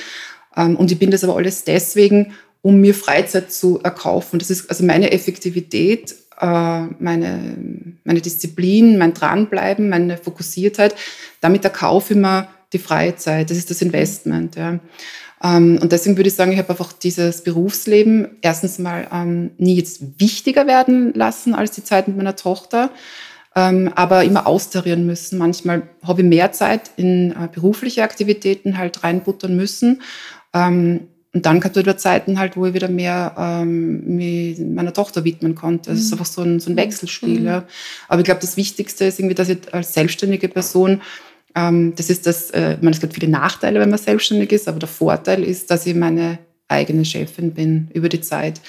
ähm, 0.56 0.76
und 0.76 0.92
ich 0.92 0.98
bin 0.98 1.10
das 1.10 1.24
aber 1.24 1.36
alles 1.36 1.64
deswegen, 1.64 2.32
um 2.62 2.80
mir 2.80 2.94
Freizeit 2.94 3.52
zu 3.52 3.80
erkaufen. 3.82 4.38
Das 4.38 4.50
ist 4.50 4.70
also 4.70 4.84
meine 4.84 5.12
Effektivität, 5.12 6.14
meine, 6.38 7.56
meine 8.04 8.20
Disziplin, 8.20 8.98
mein 8.98 9.14
Dranbleiben, 9.14 9.88
meine 9.88 10.18
Fokussiertheit. 10.18 10.94
Damit 11.40 11.64
erkaufe 11.64 12.12
ich 12.12 12.18
mir 12.18 12.48
die 12.74 12.78
freie 12.78 13.16
Zeit, 13.16 13.48
das 13.48 13.56
ist 13.56 13.70
das 13.70 13.80
Investment. 13.80 14.56
Ja. 14.56 14.78
Ähm, 15.42 15.78
und 15.80 15.92
deswegen 15.92 16.16
würde 16.16 16.28
ich 16.28 16.34
sagen, 16.34 16.52
ich 16.52 16.58
habe 16.58 16.70
einfach 16.70 16.92
dieses 16.92 17.42
Berufsleben 17.42 18.36
erstens 18.40 18.78
mal 18.78 19.06
ähm, 19.12 19.50
nie 19.58 19.76
jetzt 19.76 20.00
wichtiger 20.18 20.66
werden 20.66 21.12
lassen 21.14 21.54
als 21.54 21.72
die 21.72 21.84
Zeit 21.84 22.08
mit 22.08 22.16
meiner 22.16 22.36
Tochter, 22.36 22.90
ähm, 23.54 23.92
aber 23.94 24.24
immer 24.24 24.46
austarieren 24.46 25.06
müssen. 25.06 25.38
Manchmal 25.38 25.82
habe 26.02 26.22
ich 26.22 26.28
mehr 26.28 26.52
Zeit 26.52 26.90
in 26.96 27.32
äh, 27.32 27.48
berufliche 27.52 28.02
Aktivitäten 28.02 28.78
halt 28.78 29.04
reinbuttern 29.04 29.56
müssen. 29.56 30.00
und 30.54 31.44
dann 31.44 31.60
gab 31.60 31.72
es 31.72 31.78
wieder 31.78 31.98
Zeiten 31.98 32.38
halt, 32.38 32.56
wo 32.56 32.64
ich 32.64 32.72
wieder 32.72 32.88
mehr 32.88 33.34
meiner 33.66 34.94
Tochter 34.94 35.22
widmen 35.22 35.54
konnte. 35.54 35.90
Das 35.90 35.98
ist 35.98 36.06
mhm. 36.06 36.12
einfach 36.14 36.32
so 36.32 36.40
ein, 36.40 36.60
so 36.60 36.70
ein 36.70 36.76
Wechselspiel. 36.76 37.40
Mhm. 37.40 37.46
Ja. 37.46 37.64
Aber 38.08 38.20
ich 38.20 38.24
glaube, 38.24 38.40
das 38.40 38.56
Wichtigste 38.56 39.04
ist 39.04 39.18
irgendwie, 39.18 39.34
dass 39.34 39.50
ich 39.50 39.58
als 39.74 39.92
selbstständige 39.92 40.48
Person 40.48 41.02
das 41.56 42.10
ist 42.10 42.26
das, 42.26 42.50
äh, 42.50 42.76
man, 42.82 42.92
es 42.92 43.00
gibt 43.00 43.14
viele 43.14 43.28
Nachteile, 43.28 43.80
wenn 43.80 43.88
man 43.88 43.98
selbstständig 43.98 44.52
ist, 44.52 44.68
aber 44.68 44.78
der 44.78 44.88
Vorteil 44.88 45.42
ist, 45.42 45.70
dass 45.70 45.86
ich 45.86 45.94
meine 45.94 46.38
eigene 46.68 47.04
Chefin 47.04 47.54
bin 47.54 47.90
über 47.94 48.10
die 48.10 48.20
Zeit. 48.20 48.60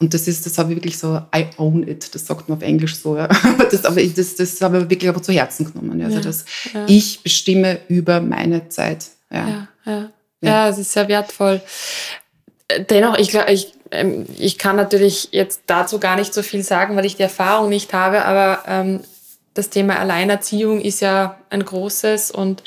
Und 0.00 0.12
das 0.12 0.26
ist, 0.26 0.44
das 0.44 0.58
habe 0.58 0.72
ich 0.72 0.78
wirklich 0.78 0.98
so, 0.98 1.20
I 1.34 1.46
own 1.58 1.86
it, 1.86 2.12
das 2.12 2.26
sagt 2.26 2.48
man 2.48 2.58
auf 2.58 2.64
Englisch 2.64 2.96
so, 2.96 3.16
ja. 3.16 3.28
das, 3.70 3.84
aber 3.84 4.00
ich, 4.00 4.14
das, 4.14 4.34
das 4.34 4.60
habe 4.60 4.78
ich 4.78 4.90
wirklich 4.90 5.08
aber 5.08 5.22
zu 5.22 5.32
Herzen 5.32 5.72
genommen. 5.72 6.00
Ja. 6.00 6.06
Also, 6.06 6.18
dass 6.18 6.44
ja. 6.74 6.84
ich 6.88 7.22
bestimme 7.22 7.78
über 7.86 8.20
meine 8.20 8.68
Zeit. 8.68 9.06
Ja, 9.30 9.48
ja, 9.48 9.68
ja. 9.86 10.10
ja. 10.40 10.68
es 10.68 10.78
ist 10.78 10.92
sehr 10.92 11.06
wertvoll. 11.06 11.60
Dennoch, 12.90 13.16
ich, 13.18 13.34
ich, 13.34 13.72
ähm, 13.92 14.26
ich 14.36 14.58
kann 14.58 14.74
natürlich 14.74 15.28
jetzt 15.30 15.62
dazu 15.66 16.00
gar 16.00 16.16
nicht 16.16 16.34
so 16.34 16.42
viel 16.42 16.64
sagen, 16.64 16.96
weil 16.96 17.04
ich 17.04 17.14
die 17.14 17.22
Erfahrung 17.22 17.68
nicht 17.68 17.92
habe, 17.92 18.24
aber 18.24 18.64
ähm, 18.66 19.00
das 19.54 19.70
Thema 19.70 19.98
Alleinerziehung 19.98 20.80
ist 20.80 21.00
ja 21.00 21.38
ein 21.50 21.64
großes 21.64 22.30
und 22.30 22.62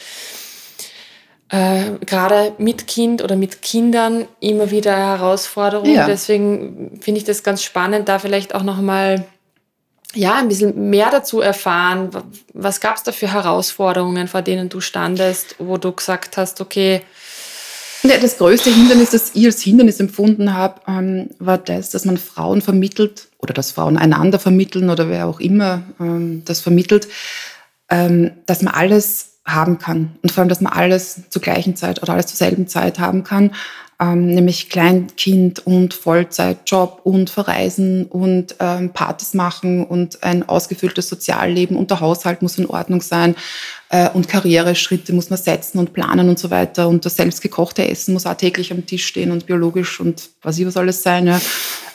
äh, 1.50 1.92
gerade 2.06 2.54
mit 2.58 2.88
Kind 2.88 3.24
oder 3.24 3.36
mit 3.36 3.62
Kindern 3.62 4.28
immer 4.40 4.72
wieder 4.72 4.96
Herausforderungen. 4.96 5.94
Ja. 5.94 6.06
Deswegen 6.06 7.00
finde 7.02 7.20
ich 7.20 7.24
das 7.24 7.44
ganz 7.44 7.64
spannend, 7.64 8.10
da 8.10 8.20
vielleicht 8.20 8.56
auch 8.56 8.64
nochmal 8.64 9.26
ja, 10.14 10.36
ein 10.36 10.48
bisschen 10.48 10.90
mehr 10.90 11.12
dazu 11.12 11.42
erfahren. 11.42 12.10
Was 12.54 12.80
gab 12.80 12.96
es 12.96 13.04
da 13.04 13.12
für 13.12 13.32
Herausforderungen, 13.32 14.28
vor 14.28 14.42
denen 14.42 14.70
du 14.70 14.80
standest, 14.80 15.56
wo 15.60 15.78
du 15.78 15.92
gesagt 15.92 16.38
hast, 16.38 16.62
okay, 16.62 17.02
ja, 18.04 18.18
das 18.18 18.38
größte 18.38 18.70
Hindernis, 18.70 19.12
das 19.12 19.32
ich 19.34 19.46
als 19.46 19.62
Hindernis 19.62 20.00
empfunden 20.00 20.54
habe, 20.54 20.80
ähm, 20.88 21.30
war 21.40 21.58
das, 21.58 21.90
dass 21.90 22.06
man 22.06 22.18
Frauen 22.18 22.62
vermittelt 22.62 23.30
oder 23.46 23.54
dass 23.54 23.72
Frauen 23.72 23.98
einander 23.98 24.40
vermitteln 24.40 24.90
oder 24.90 25.08
wer 25.08 25.28
auch 25.28 25.40
immer 25.40 25.84
ähm, 26.00 26.42
das 26.46 26.62
vermittelt, 26.62 27.08
ähm, 27.90 28.32
dass 28.48 28.64
man 28.64 28.74
alles 28.74 29.36
haben 29.46 29.78
kann 29.78 30.16
und 30.24 30.32
vor 30.32 30.42
allem, 30.42 30.50
dass 30.50 30.62
man 30.62 30.74
alles 30.74 31.22
zur 31.30 31.42
gleichen 31.42 31.76
Zeit 31.76 32.02
oder 32.02 32.14
alles 32.14 32.26
zur 32.26 32.38
selben 32.38 32.68
Zeit 32.68 32.98
haben 32.98 33.24
kann, 33.24 33.52
ähm, 34.02 34.26
nämlich 34.34 34.70
Kleinkind 34.70 35.66
und 35.68 35.94
Vollzeitjob 35.94 37.02
und 37.04 37.30
Verreisen 37.30 38.08
und 38.08 38.56
ähm, 38.60 38.90
Partys 38.90 39.36
machen 39.36 39.86
und 39.86 40.24
ein 40.24 40.50
ausgefülltes 40.50 41.08
Sozialleben 41.10 41.78
und 41.78 41.92
der 41.92 42.00
Haushalt 42.00 42.42
muss 42.42 42.58
in 42.58 42.66
Ordnung 42.66 43.02
sein 43.02 43.36
äh, 43.90 44.10
und 44.10 44.28
Karriereschritte 44.28 45.14
muss 45.14 45.30
man 45.30 45.38
setzen 45.38 45.78
und 45.78 45.94
planen 45.94 46.28
und 46.28 46.40
so 46.40 46.50
weiter 46.50 46.88
und 46.88 47.06
das 47.06 47.16
selbstgekochte 47.16 47.88
Essen 47.88 48.14
muss 48.14 48.26
auch 48.26 48.34
täglich 48.34 48.72
am 48.72 48.88
Tisch 48.88 49.06
stehen 49.06 49.32
und 49.32 49.46
biologisch 49.46 50.00
und 50.00 50.30
was 50.42 50.58
ich 50.58 50.66
was 50.66 50.76
alles 50.76 51.04
sein. 51.04 51.28
Ja. 51.28 51.40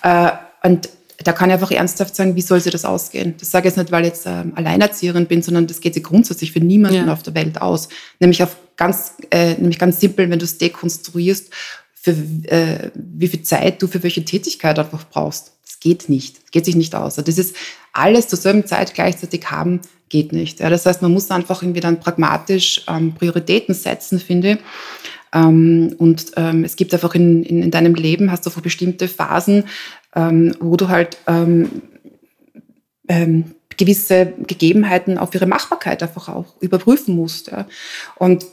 Äh, 0.03 0.69
und 0.69 0.89
da 1.25 1.33
kann 1.33 1.51
ich 1.51 1.55
einfach 1.55 1.71
ernsthaft 1.71 2.17
sagen, 2.17 2.37
wie 2.37 2.43
soll 2.43 2.61
sie 2.61 2.71
das 2.71 2.85
ausgehen? 2.85 3.35
Das 3.39 3.51
sage 3.51 3.69
ich 3.69 3.73
jetzt 3.73 3.79
nicht, 3.79 3.93
weil 3.93 4.05
ich 4.05 4.11
jetzt 4.11 4.27
ähm, 4.27 4.53
Alleinerzieherin 4.55 5.27
bin, 5.27 5.43
sondern 5.43 5.67
das 5.67 5.81
geht 5.81 5.95
sich 5.95 6.03
grundsätzlich 6.03 6.53
für 6.53 6.61
niemanden 6.61 7.07
ja. 7.07 7.13
auf 7.13 7.23
der 7.23 7.35
Welt 7.35 7.61
aus. 7.61 7.89
Nämlich 8.21 8.43
auf 8.43 8.57
ganz, 8.77 9.15
äh, 9.31 9.55
nämlich 9.55 9.79
ganz 9.79 10.01
simpel, 10.01 10.31
wenn 10.31 10.39
du 10.39 10.45
es 10.45 10.59
dekonstruierst 10.59 11.51
für 11.95 12.13
äh, 12.13 12.91
wie 12.95 13.29
viel 13.29 13.43
Zeit 13.43 13.83
du 13.83 13.87
für 13.87 14.03
welche 14.03 14.25
Tätigkeit 14.25 14.79
einfach 14.79 15.05
brauchst. 15.11 15.53
Das 15.67 15.81
geht 15.81 16.09
nicht. 16.09 16.43
Das 16.43 16.51
geht 16.51 16.65
sich 16.65 16.77
nicht 16.77 16.95
aus. 16.95 17.19
Also 17.19 17.23
das 17.23 17.39
ist 17.39 17.55
alles 17.93 18.29
zur 18.29 18.39
selben 18.39 18.67
Zeit 18.67 18.95
gleichzeitig 18.95 19.51
haben, 19.51 19.81
geht 20.09 20.33
nicht. 20.33 20.61
Ja, 20.61 20.71
das 20.71 20.87
heißt, 20.87 21.03
man 21.03 21.13
muss 21.13 21.31
einfach 21.31 21.63
irgendwie 21.63 21.81
dann 21.81 22.01
pragmatisch 22.01 22.83
ähm, 22.89 23.15
Prioritäten 23.15 23.75
setzen, 23.75 24.19
finde 24.19 24.53
ich. 24.53 24.59
Ähm, 25.33 25.95
und 25.99 26.33
ähm, 26.37 26.65
es 26.65 26.77
gibt 26.77 26.93
einfach 26.93 27.15
in, 27.15 27.43
in, 27.45 27.63
in, 27.63 27.71
deinem 27.71 27.95
Leben, 27.95 28.33
hast 28.33 28.45
du 28.47 28.51
bestimmte 28.61 29.07
Phasen, 29.07 29.65
ähm, 30.15 30.55
wo 30.61 30.77
du 30.77 30.89
halt 30.89 31.19
ähm, 31.27 31.83
ähm, 33.09 33.55
gewisse 33.77 34.33
Gegebenheiten 34.47 35.19
auf 35.19 35.35
ihre 35.35 35.47
Machbarkeit 35.47 36.03
einfach 36.03 36.29
auch 36.29 36.55
überprüfen 36.61 37.17
musst. 37.17 37.51
Ja. 37.51 37.67
Und 38.17 38.45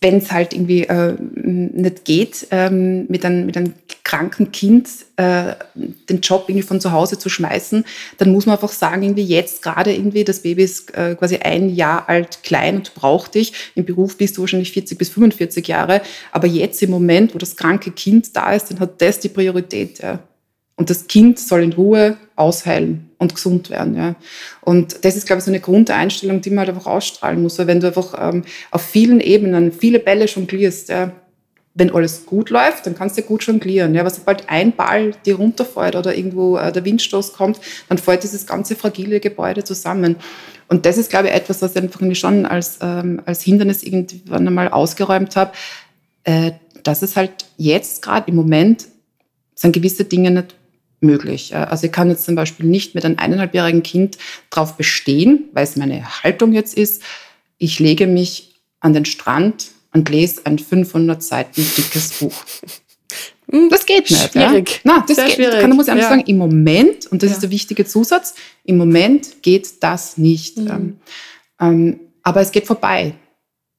wenn 0.00 0.18
es 0.18 0.30
halt 0.30 0.52
irgendwie 0.52 0.82
äh, 0.82 1.16
nicht 1.18 2.04
geht, 2.04 2.48
ähm, 2.50 3.06
mit, 3.08 3.24
einem, 3.24 3.46
mit 3.46 3.56
einem 3.56 3.72
kranken 4.02 4.52
Kind 4.52 4.88
äh, 5.16 5.54
den 5.74 6.20
Job 6.20 6.44
irgendwie 6.48 6.66
von 6.66 6.78
zu 6.78 6.92
Hause 6.92 7.18
zu 7.18 7.30
schmeißen, 7.30 7.86
dann 8.18 8.30
muss 8.30 8.44
man 8.44 8.56
einfach 8.56 8.72
sagen, 8.72 9.02
irgendwie 9.02 9.24
jetzt 9.24 9.62
gerade 9.62 9.94
irgendwie, 9.94 10.24
das 10.24 10.40
Baby 10.40 10.64
ist 10.64 10.94
äh, 10.94 11.14
quasi 11.14 11.36
ein 11.36 11.70
Jahr 11.70 12.06
alt, 12.08 12.42
klein 12.42 12.76
und 12.76 12.94
braucht 12.94 13.34
dich. 13.34 13.54
Im 13.76 13.86
Beruf 13.86 14.18
bist 14.18 14.36
du 14.36 14.42
wahrscheinlich 14.42 14.72
40 14.72 14.98
bis 14.98 15.08
45 15.08 15.66
Jahre, 15.66 16.02
aber 16.32 16.48
jetzt 16.48 16.82
im 16.82 16.90
Moment, 16.90 17.34
wo 17.34 17.38
das 17.38 17.56
kranke 17.56 17.90
Kind 17.90 18.36
da 18.36 18.52
ist, 18.52 18.70
dann 18.70 18.80
hat 18.80 19.00
das 19.00 19.20
die 19.20 19.30
Priorität. 19.30 20.00
Ja. 20.00 20.18
Und 20.76 20.90
das 20.90 21.06
Kind 21.06 21.38
soll 21.38 21.62
in 21.62 21.72
Ruhe 21.72 22.16
ausheilen 22.34 23.10
und 23.18 23.34
gesund 23.34 23.70
werden. 23.70 23.96
Ja. 23.96 24.16
Und 24.60 25.04
das 25.04 25.16
ist, 25.16 25.26
glaube 25.26 25.38
ich, 25.38 25.44
so 25.44 25.50
eine 25.50 25.60
Grundeinstellung, 25.60 26.40
die 26.40 26.50
man 26.50 26.60
halt 26.60 26.70
einfach 26.70 26.86
ausstrahlen 26.86 27.42
muss. 27.42 27.58
Weil 27.58 27.68
wenn 27.68 27.80
du 27.80 27.86
einfach 27.86 28.14
ähm, 28.20 28.42
auf 28.70 28.82
vielen 28.82 29.20
Ebenen 29.20 29.70
viele 29.72 30.00
Bälle 30.00 30.24
jonglierst, 30.24 30.88
ja, 30.88 31.12
wenn 31.76 31.92
alles 31.92 32.26
gut 32.26 32.50
läuft, 32.50 32.86
dann 32.86 32.94
kannst 32.94 33.18
du 33.18 33.22
gut 33.22 33.44
jonglieren. 33.44 33.94
Ja. 33.94 34.00
Aber 34.00 34.10
sobald 34.10 34.48
ein 34.48 34.72
Ball 34.72 35.12
dir 35.24 35.36
runterfällt 35.36 35.94
oder 35.94 36.16
irgendwo 36.16 36.56
äh, 36.56 36.72
der 36.72 36.84
Windstoß 36.84 37.34
kommt, 37.34 37.60
dann 37.88 37.98
fällt 37.98 38.24
dieses 38.24 38.46
ganze 38.46 38.74
fragile 38.74 39.20
Gebäude 39.20 39.62
zusammen. 39.62 40.16
Und 40.68 40.86
das 40.86 40.98
ist, 40.98 41.10
glaube 41.10 41.28
ich, 41.28 41.34
etwas, 41.34 41.62
was 41.62 41.72
ich 41.72 41.82
einfach 41.82 42.00
schon 42.14 42.46
als, 42.46 42.78
ähm, 42.80 43.22
als 43.26 43.42
Hindernis 43.42 43.82
irgendwann 43.82 44.46
einmal 44.46 44.68
ausgeräumt 44.68 45.36
habe, 45.36 45.52
äh, 46.24 46.52
dass 46.82 47.02
es 47.02 47.16
halt 47.16 47.32
jetzt 47.56 48.02
gerade 48.02 48.28
im 48.28 48.36
Moment 48.36 48.86
sind 49.54 49.72
gewisse 49.72 50.04
Dinge 50.04 50.30
nicht 50.30 50.54
möglich. 51.04 51.54
Also 51.54 51.86
ich 51.86 51.92
kann 51.92 52.10
jetzt 52.10 52.24
zum 52.24 52.34
Beispiel 52.34 52.66
nicht 52.66 52.94
mit 52.94 53.04
einem 53.04 53.18
eineinhalbjährigen 53.18 53.82
Kind 53.82 54.18
darauf 54.50 54.76
bestehen, 54.76 55.50
weil 55.52 55.64
es 55.64 55.76
meine 55.76 56.22
Haltung 56.22 56.52
jetzt 56.52 56.74
ist, 56.74 57.02
ich 57.58 57.78
lege 57.78 58.06
mich 58.06 58.54
an 58.80 58.92
den 58.92 59.04
Strand 59.04 59.68
und 59.92 60.08
lese 60.08 60.42
ein 60.44 60.58
500 60.58 61.22
Seiten 61.22 61.64
dickes 61.76 62.18
Buch. 62.18 62.44
Hm, 63.50 63.68
das 63.70 63.86
geht 63.86 64.10
nicht. 64.10 64.32
Schwierig. 64.32 64.70
Ja? 64.72 64.80
Na, 64.84 65.04
das 65.06 65.16
Sehr 65.16 65.26
geht. 65.26 65.34
Schwierig. 65.36 65.60
Kann, 65.60 65.70
muss 65.70 65.86
ich 65.86 65.92
einfach 65.92 66.10
ja. 66.10 66.10
sagen, 66.10 66.26
im 66.26 66.38
Moment, 66.38 67.06
und 67.06 67.22
das 67.22 67.30
ja. 67.30 67.34
ist 67.34 67.42
der 67.42 67.50
wichtige 67.50 67.84
Zusatz, 67.84 68.34
im 68.64 68.76
Moment 68.76 69.42
geht 69.42 69.82
das 69.82 70.18
nicht. 70.18 70.58
Mhm. 70.58 70.68
Ähm, 70.68 70.96
ähm 71.60 72.00
aber 72.22 72.40
es 72.40 72.52
geht 72.52 72.66
vorbei. 72.66 73.14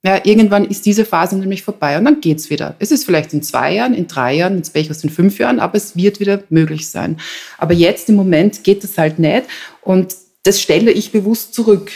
Ja, 0.06 0.22
irgendwann 0.24 0.66
ist 0.66 0.86
diese 0.86 1.04
Phase 1.04 1.36
nämlich 1.36 1.64
vorbei 1.64 1.98
und 1.98 2.06
dann 2.06 2.22
geht's 2.22 2.52
wieder. 2.52 2.76
Es 2.78 2.92
ist 2.92 3.06
vielleicht 3.06 3.34
in 3.34 3.42
zwei 3.42 3.74
Jahren, 3.74 3.96
in 3.96 4.08
drei 4.08 4.36
Jahren, 4.36 4.58
jetzt 4.58 4.72
bin 4.72 4.84
ich 4.84 4.92
aus 4.92 5.04
in 5.04 5.10
fünf 5.10 5.40
Jahren, 5.40 5.60
aber 5.60 5.78
es 5.78 5.96
wird 5.96 6.20
wieder 6.20 6.44
möglich 6.50 6.88
sein. 6.88 7.18
Aber 7.58 7.74
jetzt 7.74 8.08
im 8.08 8.16
Moment 8.16 8.64
geht 8.64 8.84
es 8.84 9.00
halt 9.00 9.18
nicht 9.18 9.46
und 9.82 10.16
das 10.44 10.62
stelle 10.62 10.92
ich 10.92 11.12
bewusst 11.12 11.56
zurück, 11.56 11.92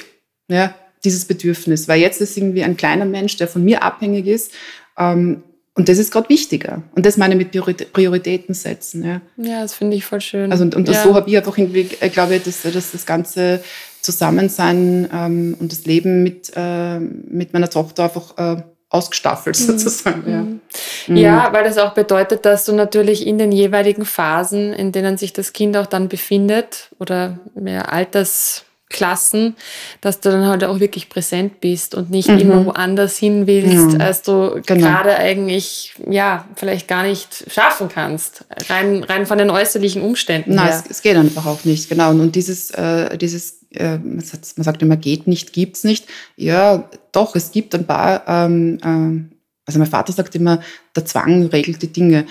ja, 0.48 0.74
dieses 1.04 1.25
Bedürfnis, 1.25 1.88
weil 1.88 2.01
jetzt 2.01 2.20
ist 2.20 2.36
irgendwie 2.36 2.63
ein 2.63 2.78
kleiner 2.78 3.06
Mensch, 3.06 3.38
der 3.38 3.48
von 3.48 3.63
mir 3.63 3.84
abhängig 3.84 4.25
ist 4.25 4.54
ähm, 4.98 5.44
und 5.75 5.88
das 5.88 6.00
ist 6.00 6.12
gerade 6.12 6.30
wichtiger. 6.30 6.82
Und 6.96 7.06
das 7.06 7.16
meine 7.16 7.36
ich 7.36 7.54
mit 7.54 7.94
Prioritäten 7.94 8.56
setzen. 8.56 9.06
Ja, 9.06 9.22
ja 9.38 9.62
das 9.62 9.75
finde 9.75 9.96
ich 9.96 10.04
voll 10.04 10.20
schön. 10.20 10.51
Also 10.51 10.63
und, 10.63 10.75
und 10.75 10.89
ja. 10.89 11.04
so 11.04 11.13
habe 11.13 11.30
ich 11.30 11.38
einfach 11.38 11.58
irgendwie, 11.58 11.88
äh, 12.00 12.10
glaube 12.10 12.36
ich, 12.36 12.44
dass, 12.44 12.63
dass 12.63 12.92
das 12.92 13.06
ganze 13.06 13.63
Zusammensein 14.01 15.10
ähm, 15.13 15.58
und 15.60 15.72
das 15.72 15.86
Leben 15.86 16.24
mit, 16.24 16.51
äh, 16.56 17.00
mit 17.00 17.53
meiner 17.53 17.70
Tochter 17.70 18.06
einfach 18.06 18.38
äh, 18.38 18.63
ausgestaffelt 18.89 19.60
mhm. 19.60 19.63
sozusagen. 19.63 20.32
Ja. 20.32 20.38
Mhm. 20.41 20.62
mhm. 21.08 21.18
ja, 21.18 21.53
weil 21.53 21.63
das 21.63 21.77
auch 21.77 21.94
bedeutet, 21.94 22.46
dass 22.46 22.65
du 22.65 22.74
natürlich 22.74 23.25
in 23.27 23.38
den 23.38 23.51
jeweiligen 23.51 24.06
Phasen, 24.06 24.74
in 24.74 24.91
denen 24.91 25.18
sich 25.18 25.34
das 25.34 25.53
Kind 25.53 25.77
auch 25.77 25.86
dann 25.86 26.10
befindet 26.10 26.89
oder 27.00 27.39
mehr 27.53 27.94
Alters 27.94 28.65
Klassen, 28.89 29.55
dass 30.01 30.19
du 30.19 30.29
dann 30.31 30.48
halt 30.48 30.63
auch 30.63 30.79
wirklich 30.79 31.10
präsent 31.10 31.62
bist 31.62 31.93
und 31.93 32.10
nicht 32.10 32.27
mhm. 32.27 32.39
immer 32.39 32.65
woanders 32.65 33.17
hin 33.17 33.46
willst, 33.46 33.93
ja. 33.93 34.05
als 34.05 34.24
du 34.24 34.62
genau. 34.65 34.88
gerade 34.88 35.15
eigentlich, 35.15 35.93
ja, 36.10 36.46
vielleicht 36.55 36.88
gar 36.88 37.03
nicht 37.03 37.46
schaffen 37.51 37.88
kannst. 37.88 38.46
Rein, 38.67 39.03
rein 39.03 39.27
von 39.27 39.38
den 39.38 39.51
äußerlichen 39.51 40.01
Umständen 40.01 40.55
Nein, 40.55 40.67
her. 40.67 40.84
Es, 40.84 40.89
es 40.89 41.01
geht 41.03 41.15
einfach 41.15 41.46
auch 41.46 41.63
nicht, 41.65 41.88
genau. 41.88 42.10
Und 42.10 42.36
dieses, 42.36 42.72
äh, 42.72 43.15
dieses 43.17 43.60
äh, 43.72 43.98
man 43.98 44.22
sagt 44.22 44.81
immer, 44.81 44.98
geht 44.98 45.27
nicht, 45.27 45.53
gibt's 45.53 45.84
nicht. 45.84 46.08
Ja, 46.36 46.89
doch, 47.12 47.36
es 47.36 47.51
gibt 47.51 47.75
ein 47.75 47.86
paar, 47.86 48.24
ähm, 48.27 48.77
äh, 48.81 49.36
also 49.65 49.77
mein 49.77 49.88
Vater 49.88 50.13
sagt 50.13 50.36
immer, 50.36 50.62
der 50.96 51.05
Zwang 51.05 51.46
regelt 51.48 51.81
die 51.81 51.93
Dinge. 51.93 52.25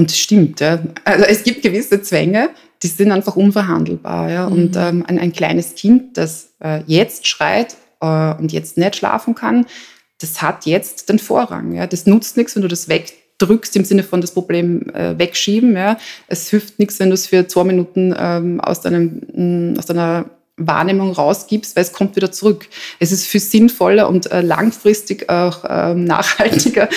Und 0.00 0.08
das 0.08 0.16
stimmt, 0.16 0.60
ja. 0.60 0.78
Also 1.04 1.26
es 1.26 1.42
gibt 1.42 1.60
gewisse 1.60 2.00
Zwänge, 2.00 2.48
die 2.82 2.86
sind 2.86 3.12
einfach 3.12 3.36
unverhandelbar. 3.36 4.30
Ja? 4.30 4.48
Mhm. 4.48 4.52
Und 4.54 4.76
ähm, 4.76 5.04
ein, 5.06 5.18
ein, 5.18 5.30
kleines 5.30 5.74
Kind, 5.74 6.16
das 6.16 6.54
äh, 6.64 6.80
jetzt 6.86 7.26
schreit 7.26 7.76
äh, 8.00 8.32
und 8.32 8.50
jetzt 8.50 8.78
nicht 8.78 8.96
schlafen 8.96 9.34
kann, 9.34 9.66
das 10.18 10.40
hat 10.40 10.64
jetzt 10.64 11.10
den 11.10 11.18
Vorrang. 11.18 11.74
Ja? 11.74 11.86
Das 11.86 12.06
nutzt 12.06 12.38
nichts, 12.38 12.54
wenn 12.54 12.62
du 12.62 12.68
das 12.68 12.88
wegdrückst 12.88 13.76
im 13.76 13.84
Sinne 13.84 14.02
von 14.02 14.22
das 14.22 14.32
Problem 14.32 14.88
äh, 14.94 15.18
wegschieben. 15.18 15.76
Ja? 15.76 15.98
Es 16.28 16.48
hilft 16.48 16.78
nichts, 16.78 16.98
wenn 16.98 17.10
du 17.10 17.14
es 17.14 17.26
für 17.26 17.46
zwei 17.46 17.64
Minuten 17.64 18.14
ähm, 18.18 18.58
aus, 18.62 18.80
deinem, 18.80 19.20
mh, 19.34 19.72
mm, 19.74 19.78
aus 19.78 19.84
deiner 19.84 20.30
Wahrnehmung 20.56 21.12
rausgibst, 21.12 21.76
weil 21.76 21.82
es 21.82 21.92
kommt 21.92 22.16
wieder 22.16 22.32
zurück. 22.32 22.68
Es 23.00 23.12
ist 23.12 23.26
viel 23.26 23.42
sinnvoller 23.42 24.08
und 24.08 24.32
äh, 24.32 24.40
langfristig 24.40 25.28
auch 25.28 25.62
äh, 25.66 25.92
nachhaltiger, 25.94 26.88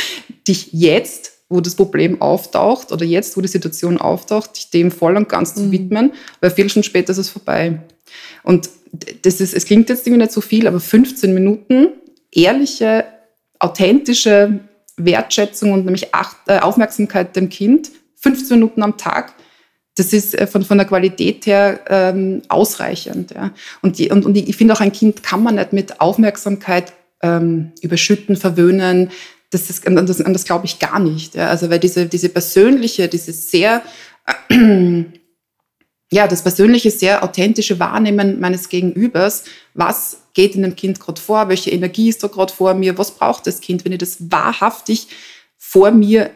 dich 0.48 0.70
jetzt 0.72 1.33
wo 1.54 1.62
das 1.62 1.76
Problem 1.76 2.20
auftaucht 2.22 2.92
oder 2.92 3.06
jetzt, 3.06 3.38
wo 3.38 3.42
die 3.42 3.48
Situation 3.48 4.00
auftaucht, 4.00 4.56
dich 4.58 4.70
dem 4.72 4.92
voll 4.92 5.16
und 5.16 5.30
ganz 5.30 5.56
mhm. 5.56 5.60
zu 5.60 5.72
widmen, 5.72 6.14
weil 6.42 6.50
vier 6.50 6.68
Stunden 6.68 6.86
später 6.86 7.12
ist 7.12 7.20
es 7.20 7.30
vorbei. 7.30 7.80
Und 8.42 8.70
das 9.22 9.40
ist, 9.40 9.54
es 9.54 9.66
klingt 9.66 9.90
jetzt 9.90 10.06
irgendwie 10.08 10.24
nicht 10.24 10.32
so 10.32 10.42
viel, 10.42 10.68
aber 10.68 10.80
15 10.80 11.34
Minuten 11.34 11.90
ehrliche, 12.32 13.06
authentische 13.60 14.62
Wertschätzung 14.98 15.72
und 15.72 15.86
nämlich 15.86 16.14
Acht, 16.14 16.38
äh, 16.48 16.60
Aufmerksamkeit 16.60 17.36
dem 17.36 17.50
Kind, 17.50 17.92
15 18.16 18.58
Minuten 18.58 18.82
am 18.82 18.98
Tag, 18.98 19.34
das 19.96 20.12
ist 20.12 20.34
äh, 20.34 20.48
von, 20.48 20.64
von 20.64 20.78
der 20.78 20.88
Qualität 20.88 21.46
her 21.46 21.80
ähm, 21.88 22.42
ausreichend. 22.50 23.32
Ja. 23.32 23.52
Und, 23.82 24.00
die, 24.00 24.10
und, 24.10 24.26
und 24.26 24.36
ich 24.36 24.56
finde 24.56 24.74
auch, 24.74 24.82
ein 24.82 24.92
Kind 24.92 25.22
kann 25.22 25.44
man 25.44 25.56
nicht 25.56 25.74
mit 25.74 26.02
Aufmerksamkeit 26.02 26.94
ähm, 27.22 27.72
überschütten, 27.82 28.36
verwöhnen, 28.36 29.12
das, 29.54 29.70
ist, 29.70 29.86
das, 29.86 30.06
das, 30.06 30.18
das 30.18 30.44
glaube 30.46 30.66
ich 30.66 30.80
gar 30.80 31.00
nicht. 31.00 31.36
Ja. 31.36 31.50
Also 31.50 31.70
weil 31.70 31.80
diese, 31.80 32.06
diese 32.06 32.30
persönliche, 32.30 33.08
diese 33.08 33.34
sehr, 33.34 33.82
äh, 34.50 35.04
ja, 36.12 36.28
das 36.28 36.44
persönliche, 36.44 36.92
sehr 36.92 37.24
authentische 37.24 37.80
Wahrnehmen 37.80 38.40
meines 38.40 38.70
Gegenübers, 38.70 39.46
was 39.74 40.18
geht 40.34 40.56
in 40.56 40.64
dem 40.64 40.76
Kind 40.76 41.00
gerade 41.00 41.22
vor, 41.22 41.50
welche 41.50 41.72
Energie 41.72 42.10
ist 42.10 42.24
da 42.24 42.28
gerade 42.28 42.54
vor 42.54 42.74
mir, 42.74 42.98
was 42.98 43.12
braucht 43.12 43.48
das 43.48 43.62
Kind, 43.62 43.86
wenn 43.86 43.92
ich 43.92 44.00
das 44.00 44.18
wahrhaftig 44.32 45.08
vor 45.58 45.92
mir 45.92 46.32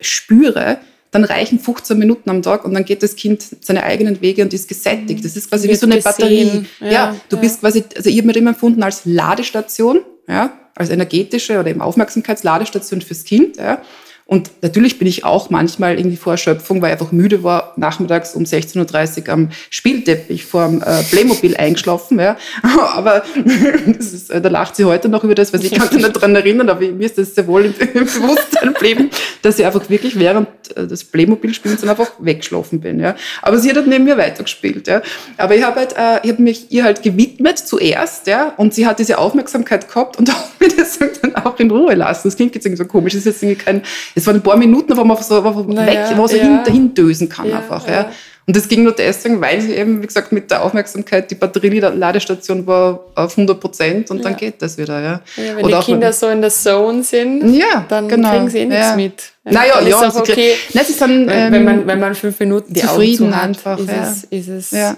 spüre, 0.00 0.78
dann 1.10 1.24
reichen 1.24 1.58
15 1.58 1.98
Minuten 1.98 2.28
am 2.28 2.42
Tag 2.42 2.64
und 2.64 2.74
dann 2.74 2.84
geht 2.84 3.02
das 3.02 3.16
Kind 3.16 3.42
seine 3.60 3.84
eigenen 3.84 4.20
Wege 4.20 4.42
und 4.42 4.52
ist 4.52 4.68
gesättigt. 4.68 5.24
Das 5.24 5.36
ist 5.36 5.48
quasi 5.48 5.68
wie 5.68 5.74
so 5.74 5.86
eine 5.86 5.96
gesehen. 5.96 6.12
Batterie. 6.12 6.66
Ja, 6.80 6.90
ja 6.90 7.16
du 7.28 7.36
ja. 7.36 7.42
bist 7.42 7.60
quasi, 7.60 7.84
also 7.96 8.10
ich 8.10 8.18
habe 8.18 8.26
mir 8.26 8.36
immer 8.36 8.50
empfunden 8.50 8.82
als 8.82 9.02
Ladestation, 9.04 10.00
ja, 10.28 10.52
als 10.76 10.90
energetische 10.90 11.58
oder 11.58 11.70
eben 11.70 11.80
Aufmerksamkeitsladestation 11.80 13.00
fürs 13.00 13.24
Kind. 13.24 13.56
Ja. 13.56 13.82
Und 14.28 14.50
natürlich 14.60 14.98
bin 14.98 15.06
ich 15.06 15.24
auch 15.24 15.50
manchmal 15.50 15.98
irgendwie 15.98 16.16
vor 16.16 16.32
Erschöpfung, 16.32 16.82
weil 16.82 16.88
ich 16.88 17.00
einfach 17.00 17.12
müde 17.12 17.44
war, 17.44 17.74
nachmittags 17.76 18.34
um 18.34 18.42
16.30 18.42 19.22
Uhr 19.22 19.32
am 19.32 19.50
Spielteppich 19.70 20.44
vor 20.44 20.66
dem 20.66 20.82
äh, 20.82 21.04
Playmobil 21.04 21.56
eingeschlafen. 21.56 22.18
Ja. 22.18 22.36
Aber 22.96 23.22
ist, 23.98 24.30
äh, 24.30 24.40
da 24.40 24.48
lacht 24.48 24.74
sie 24.74 24.84
heute 24.84 25.08
noch 25.08 25.22
über 25.22 25.36
das, 25.36 25.52
weil 25.52 25.64
ich 25.64 25.70
kann 25.70 25.88
mich 25.92 26.02
nicht 26.02 26.16
daran 26.16 26.34
erinnern, 26.34 26.68
aber 26.68 26.80
mir 26.80 27.06
ist 27.06 27.18
das 27.18 27.36
sehr 27.36 27.46
wohl 27.46 27.66
im, 27.94 28.04
Bewusstsein 28.04 28.72
geblieben, 28.72 29.10
dass 29.42 29.60
ich 29.60 29.64
einfach 29.64 29.88
wirklich 29.88 30.18
während 30.18 30.48
äh, 30.76 30.88
des 30.88 31.04
Playmobil-Spielens 31.04 31.82
dann 31.82 31.90
einfach 31.90 32.10
weggeschlafen 32.18 32.80
bin. 32.80 32.98
Ja. 32.98 33.14
Aber 33.42 33.58
sie 33.58 33.70
hat 33.70 33.76
halt 33.76 33.86
neben 33.86 34.04
mir 34.04 34.18
weitergespielt. 34.18 34.88
Ja. 34.88 35.02
Aber 35.36 35.54
ich 35.54 35.62
habe 35.62 35.76
halt, 35.76 35.92
ich 36.24 36.30
hab 36.32 36.38
mich 36.40 36.72
ihr 36.72 36.82
halt 36.82 37.04
gewidmet 37.04 37.58
zuerst 37.58 38.26
ja, 38.26 38.54
und 38.56 38.74
sie 38.74 38.88
hat 38.88 38.98
diese 38.98 39.18
Aufmerksamkeit 39.18 39.86
gehabt 39.86 40.16
und 40.18 40.30
auch 40.30 40.48
mir 40.58 40.68
das 40.68 40.98
dann 40.98 41.36
auch 41.36 41.58
in 41.60 41.70
Ruhe 41.70 41.94
lassen. 41.94 42.26
Das 42.26 42.36
klingt 42.36 42.56
jetzt 42.56 42.66
irgendwie 42.66 42.82
so 42.82 42.88
komisch. 42.88 43.12
Das 43.12 43.20
ist 43.20 43.26
jetzt 43.26 43.42
irgendwie 43.42 43.64
kein 43.64 43.82
es 44.16 44.26
waren 44.26 44.36
ein 44.36 44.42
paar 44.42 44.56
Minuten, 44.56 44.96
wo 44.96 45.04
man 45.04 45.22
so 45.22 45.40
naja, 45.40 46.08
weg, 46.08 46.16
wo 46.16 46.26
so 46.26 46.36
ja. 46.36 46.62
dahin 46.64 46.94
dösen 46.94 47.28
kann 47.28 47.50
ja, 47.50 47.58
einfach. 47.58 47.86
Ja. 47.86 48.10
Und 48.46 48.56
das 48.56 48.66
ging 48.66 48.82
nur 48.84 48.92
deswegen, 48.92 49.40
weil 49.40 49.60
sie 49.60 49.74
eben, 49.74 50.02
wie 50.02 50.06
gesagt, 50.06 50.32
mit 50.32 50.50
der 50.50 50.62
Aufmerksamkeit, 50.62 51.30
die 51.30 51.34
Batterieladestation 51.34 52.66
war 52.66 53.00
auf 53.14 53.32
100 53.32 53.60
Prozent 53.60 54.10
und 54.10 54.24
dann 54.24 54.36
geht 54.36 54.62
das 54.62 54.78
wieder. 54.78 55.02
Ja. 55.02 55.20
wenn 55.36 55.64
Oder 55.64 55.80
die 55.80 55.84
Kinder 55.84 56.12
so 56.12 56.28
in 56.28 56.40
der 56.40 56.50
Zone 56.50 57.02
sind, 57.02 57.60
dann 57.88 58.08
genau. 58.08 58.30
kriegen 58.30 58.48
sie 58.48 58.58
eh 58.60 58.66
nichts 58.66 58.96
mit. 58.96 59.32
Naja, 59.44 59.80
ja, 59.82 60.04
ist 60.06 60.16
auch 60.16 60.20
okay. 60.20 60.54
Nein, 60.72 60.84
sie 60.86 60.92
sind, 60.92 61.28
ähm, 61.30 61.52
wenn, 61.52 61.64
man, 61.64 61.86
wenn 61.86 62.00
man 62.00 62.14
fünf 62.14 62.38
Minuten 62.40 62.72
die 62.72 62.84
Augen 62.84 63.14
zu 63.14 63.36
hat, 63.36 63.44
einfach, 63.44 63.78
ist, 63.78 63.90
es, 63.90 64.24
ist 64.30 64.48
es 64.48 64.70
ja. 64.70 64.96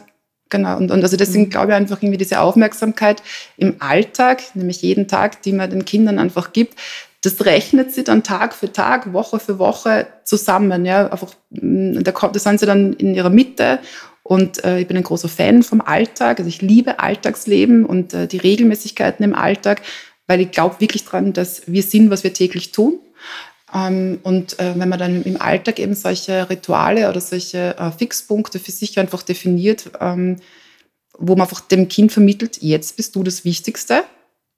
Genau, 0.50 0.78
und, 0.78 0.90
und 0.90 1.02
also 1.02 1.16
deswegen 1.16 1.44
mhm. 1.44 1.50
glaube 1.50 1.72
ich 1.72 1.74
einfach 1.74 2.02
irgendwie 2.02 2.16
diese 2.16 2.40
Aufmerksamkeit 2.40 3.22
im 3.56 3.76
Alltag, 3.80 4.42
nämlich 4.54 4.80
jeden 4.80 5.06
Tag, 5.06 5.42
die 5.42 5.52
man 5.52 5.68
den 5.68 5.84
Kindern 5.84 6.18
einfach 6.18 6.52
gibt, 6.52 6.74
das 7.22 7.44
rechnet 7.44 7.92
sie 7.92 8.04
dann 8.04 8.22
Tag 8.22 8.54
für 8.54 8.72
Tag, 8.72 9.12
Woche 9.12 9.40
für 9.40 9.58
Woche 9.58 10.06
zusammen. 10.24 10.84
Ja, 10.86 11.08
einfach, 11.10 11.32
mm, 11.50 12.02
da, 12.02 12.12
da 12.12 12.38
sind 12.38 12.60
sie 12.60 12.66
dann 12.66 12.92
in 12.92 13.14
ihrer 13.14 13.30
Mitte 13.30 13.80
und 14.22 14.64
äh, 14.64 14.80
ich 14.80 14.86
bin 14.86 14.96
ein 14.96 15.02
großer 15.02 15.28
Fan 15.28 15.62
vom 15.62 15.80
Alltag. 15.80 16.38
Also 16.38 16.48
ich 16.48 16.62
liebe 16.62 17.00
Alltagsleben 17.00 17.84
und 17.84 18.14
äh, 18.14 18.28
die 18.28 18.36
Regelmäßigkeiten 18.36 19.24
im 19.24 19.34
Alltag, 19.34 19.82
weil 20.26 20.40
ich 20.40 20.52
glaube 20.52 20.80
wirklich 20.80 21.04
dran, 21.04 21.32
dass 21.32 21.62
wir 21.66 21.82
sind, 21.82 22.10
was 22.10 22.22
wir 22.22 22.32
täglich 22.32 22.70
tun. 22.70 23.00
Ähm, 23.74 24.20
und 24.22 24.58
äh, 24.60 24.78
wenn 24.78 24.88
man 24.88 24.98
dann 24.98 25.22
im 25.24 25.40
Alltag 25.40 25.80
eben 25.80 25.94
solche 25.94 26.48
Rituale 26.48 27.08
oder 27.08 27.20
solche 27.20 27.76
äh, 27.78 27.90
Fixpunkte 27.90 28.60
für 28.60 28.70
sich 28.70 28.98
einfach 28.98 29.22
definiert, 29.22 29.90
ähm, 30.00 30.36
wo 31.18 31.32
man 31.34 31.48
einfach 31.48 31.60
dem 31.62 31.88
Kind 31.88 32.12
vermittelt, 32.12 32.62
jetzt 32.62 32.96
bist 32.96 33.16
du 33.16 33.24
das 33.24 33.44
Wichtigste 33.44 34.04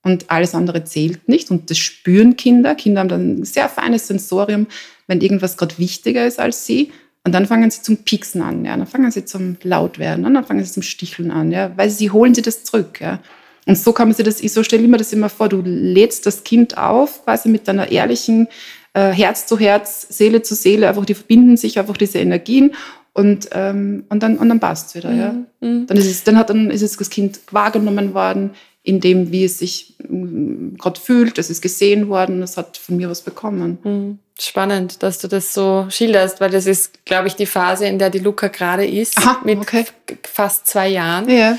und 0.03 0.31
alles 0.31 0.55
andere 0.55 0.85
zählt 0.85 1.29
nicht. 1.29 1.51
Und 1.51 1.71
das 1.71 1.79
spüren 1.79 2.37
Kinder. 2.37 2.75
Kinder 2.75 3.01
haben 3.01 3.09
dann 3.09 3.35
ein 3.35 3.45
sehr 3.45 3.69
feines 3.69 4.07
Sensorium, 4.07 4.67
wenn 5.07 5.21
irgendwas 5.21 5.57
gerade 5.57 5.79
wichtiger 5.79 6.27
ist 6.27 6.41
als 6.41 6.67
sie. 6.67 6.93
Und 7.25 7.33
dann 7.33 7.47
fangen 7.47 7.71
sie 7.71 7.83
zum 7.83 7.99
Pieksen 7.99 8.41
an, 8.41 8.65
ja. 8.65 8.77
Dann 8.77 8.87
fangen 8.87 9.11
sie 9.11 9.27
zum 9.27 9.57
Lautwerden 9.63 10.25
und 10.25 10.33
dann 10.33 10.45
fangen 10.45 10.65
sie 10.65 10.73
zum 10.73 10.83
Sticheln 10.83 11.31
an, 11.31 11.53
ja. 11.53 11.71
Weil 11.77 11.91
sie 11.91 12.11
holen 12.11 12.35
sie 12.35 12.43
das 12.43 12.65
zurück, 12.65 13.01
ja. 13.01 13.21
Und 13.67 13.77
so 13.77 13.93
kann 13.93 14.09
man 14.09 14.15
sich 14.15 14.25
das, 14.25 14.39
so 14.39 14.63
stelle 14.63 14.83
ich 14.83 14.89
mir 14.89 14.97
das 14.97 15.13
immer 15.13 15.29
vor, 15.29 15.49
du 15.51 15.61
lädst 15.63 16.25
das 16.25 16.45
Kind 16.45 16.79
auf, 16.79 17.25
quasi 17.25 17.51
mit 17.51 17.69
deiner 17.69 17.91
ehrlichen 17.91 18.49
äh, 18.95 19.11
Herz 19.11 19.47
zu 19.47 19.59
Herz, 19.59 20.07
Seele 20.09 20.43
zu 20.43 20.55
Seele, 20.55 20.89
einfach 20.89 21.05
die 21.05 21.15
verbinden 21.15 21.59
sich 21.59 21.79
einfach 21.79 21.97
diese 21.99 22.19
Energien 22.19 22.73
und, 23.13 23.51
ähm, 23.53 24.05
und 24.09 24.23
dann, 24.23 24.39
und 24.39 24.49
dann 24.49 24.61
passt 24.61 24.89
es 24.89 24.95
wieder. 24.95 25.11
Mhm. 25.11 25.47
mhm. 25.61 25.87
Dann 25.87 25.97
ist 25.99 26.11
es, 26.11 26.25
dann 26.25 26.39
hat, 26.39 26.49
dann 26.49 26.71
ist 26.71 26.83
es 26.83 26.97
das 26.97 27.11
Kind 27.11 27.41
wahrgenommen 27.51 28.15
worden, 28.15 28.51
in 28.83 29.01
dem, 29.01 29.31
wie 29.31 29.45
es 29.45 29.59
sich 29.59 29.90
gerade 30.09 31.01
fühlt. 31.01 31.39
Es 31.39 31.51
ist 31.51 31.61
gesehen 31.61 32.09
worden, 32.09 32.43
es 32.43 32.57
hat 32.57 32.77
von 32.77 32.97
mir 32.97 33.09
was 33.11 33.23
bekommen. 33.23 33.79
Mhm. 33.83 34.19
Spannend, 34.39 35.03
dass 35.03 35.19
du 35.19 35.29
das 35.29 35.53
so 35.53 35.87
schilderst, 35.91 36.41
weil 36.41 36.51
das 36.51 36.67
ist, 36.67 37.05
glaube 37.05 37.29
ich, 37.29 37.37
die 37.37 37.47
Phase, 37.47 37.87
in 37.87 37.99
der 37.99 38.11
die 38.11 38.19
Luca 38.19 38.49
gerade 38.49 38.87
ist, 38.87 39.19
Aha, 39.19 39.41
mit 39.45 39.59
okay. 39.59 39.85
fast 40.23 40.67
zwei 40.67 40.89
Jahren. 40.89 41.29
Ja. 41.29 41.59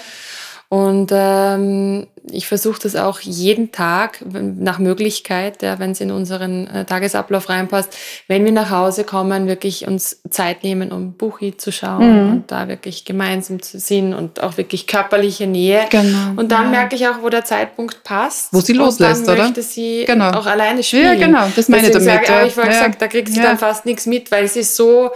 Und 0.72 1.12
ähm, 1.12 2.08
ich 2.32 2.48
versuche 2.48 2.80
das 2.82 2.96
auch 2.96 3.20
jeden 3.20 3.74
Tag 3.74 4.24
nach 4.24 4.80
Möglichkeit, 4.80 5.62
ja, 5.62 5.80
wenn 5.80 5.92
es 5.92 6.00
in 6.00 6.12
unseren 6.12 6.66
äh, 6.68 6.86
Tagesablauf 6.86 7.50
reinpasst, 7.50 7.94
wenn 8.30 8.46
wir 8.46 8.54
nach 8.54 8.70
Hause 8.70 9.04
kommen, 9.04 9.48
wirklich 9.48 9.86
uns 9.86 10.22
Zeit 10.30 10.64
nehmen, 10.64 10.94
um 10.94 11.12
Buchi 11.12 11.58
zu 11.58 11.74
schauen 11.74 12.26
mhm. 12.26 12.32
und 12.32 12.52
da 12.52 12.70
wirklich 12.70 13.04
gemeinsam 13.04 13.62
zu 13.62 13.80
sind 13.80 14.14
und 14.14 14.42
auch 14.42 14.56
wirklich 14.56 14.88
körperliche 14.88 15.46
Nähe. 15.46 15.88
Genau. 15.90 16.38
Und 16.38 16.54
dann 16.54 16.68
ja. 16.68 16.70
merke 16.70 16.96
ich 16.96 17.06
auch, 17.06 17.22
wo 17.22 17.28
der 17.28 17.44
Zeitpunkt 17.44 18.06
passt. 18.06 18.54
Wo 18.54 18.62
sie 18.62 18.72
loslässt, 18.72 19.24
oder? 19.24 19.36
dann 19.36 19.46
möchte 19.48 19.64
sie 19.64 20.06
genau. 20.08 20.32
auch 20.32 20.46
alleine 20.46 20.84
spielen. 20.84 21.20
Ja, 21.20 21.26
genau, 21.26 21.48
das 21.54 21.68
meine 21.68 21.88
ich 21.88 21.92
damit. 21.92 22.08
Sage, 22.08 22.26
ja. 22.30 22.46
ich 22.46 22.54
vorhin 22.54 22.72
ja. 22.72 22.80
gesagt, 22.80 23.02
da 23.02 23.10
kriegt 23.10 23.28
sie 23.28 23.42
dann 23.42 23.58
fast 23.58 23.86
nichts 23.86 24.06
mit, 24.06 24.32
weil 24.32 24.48
sie 24.48 24.64
so 24.64 25.12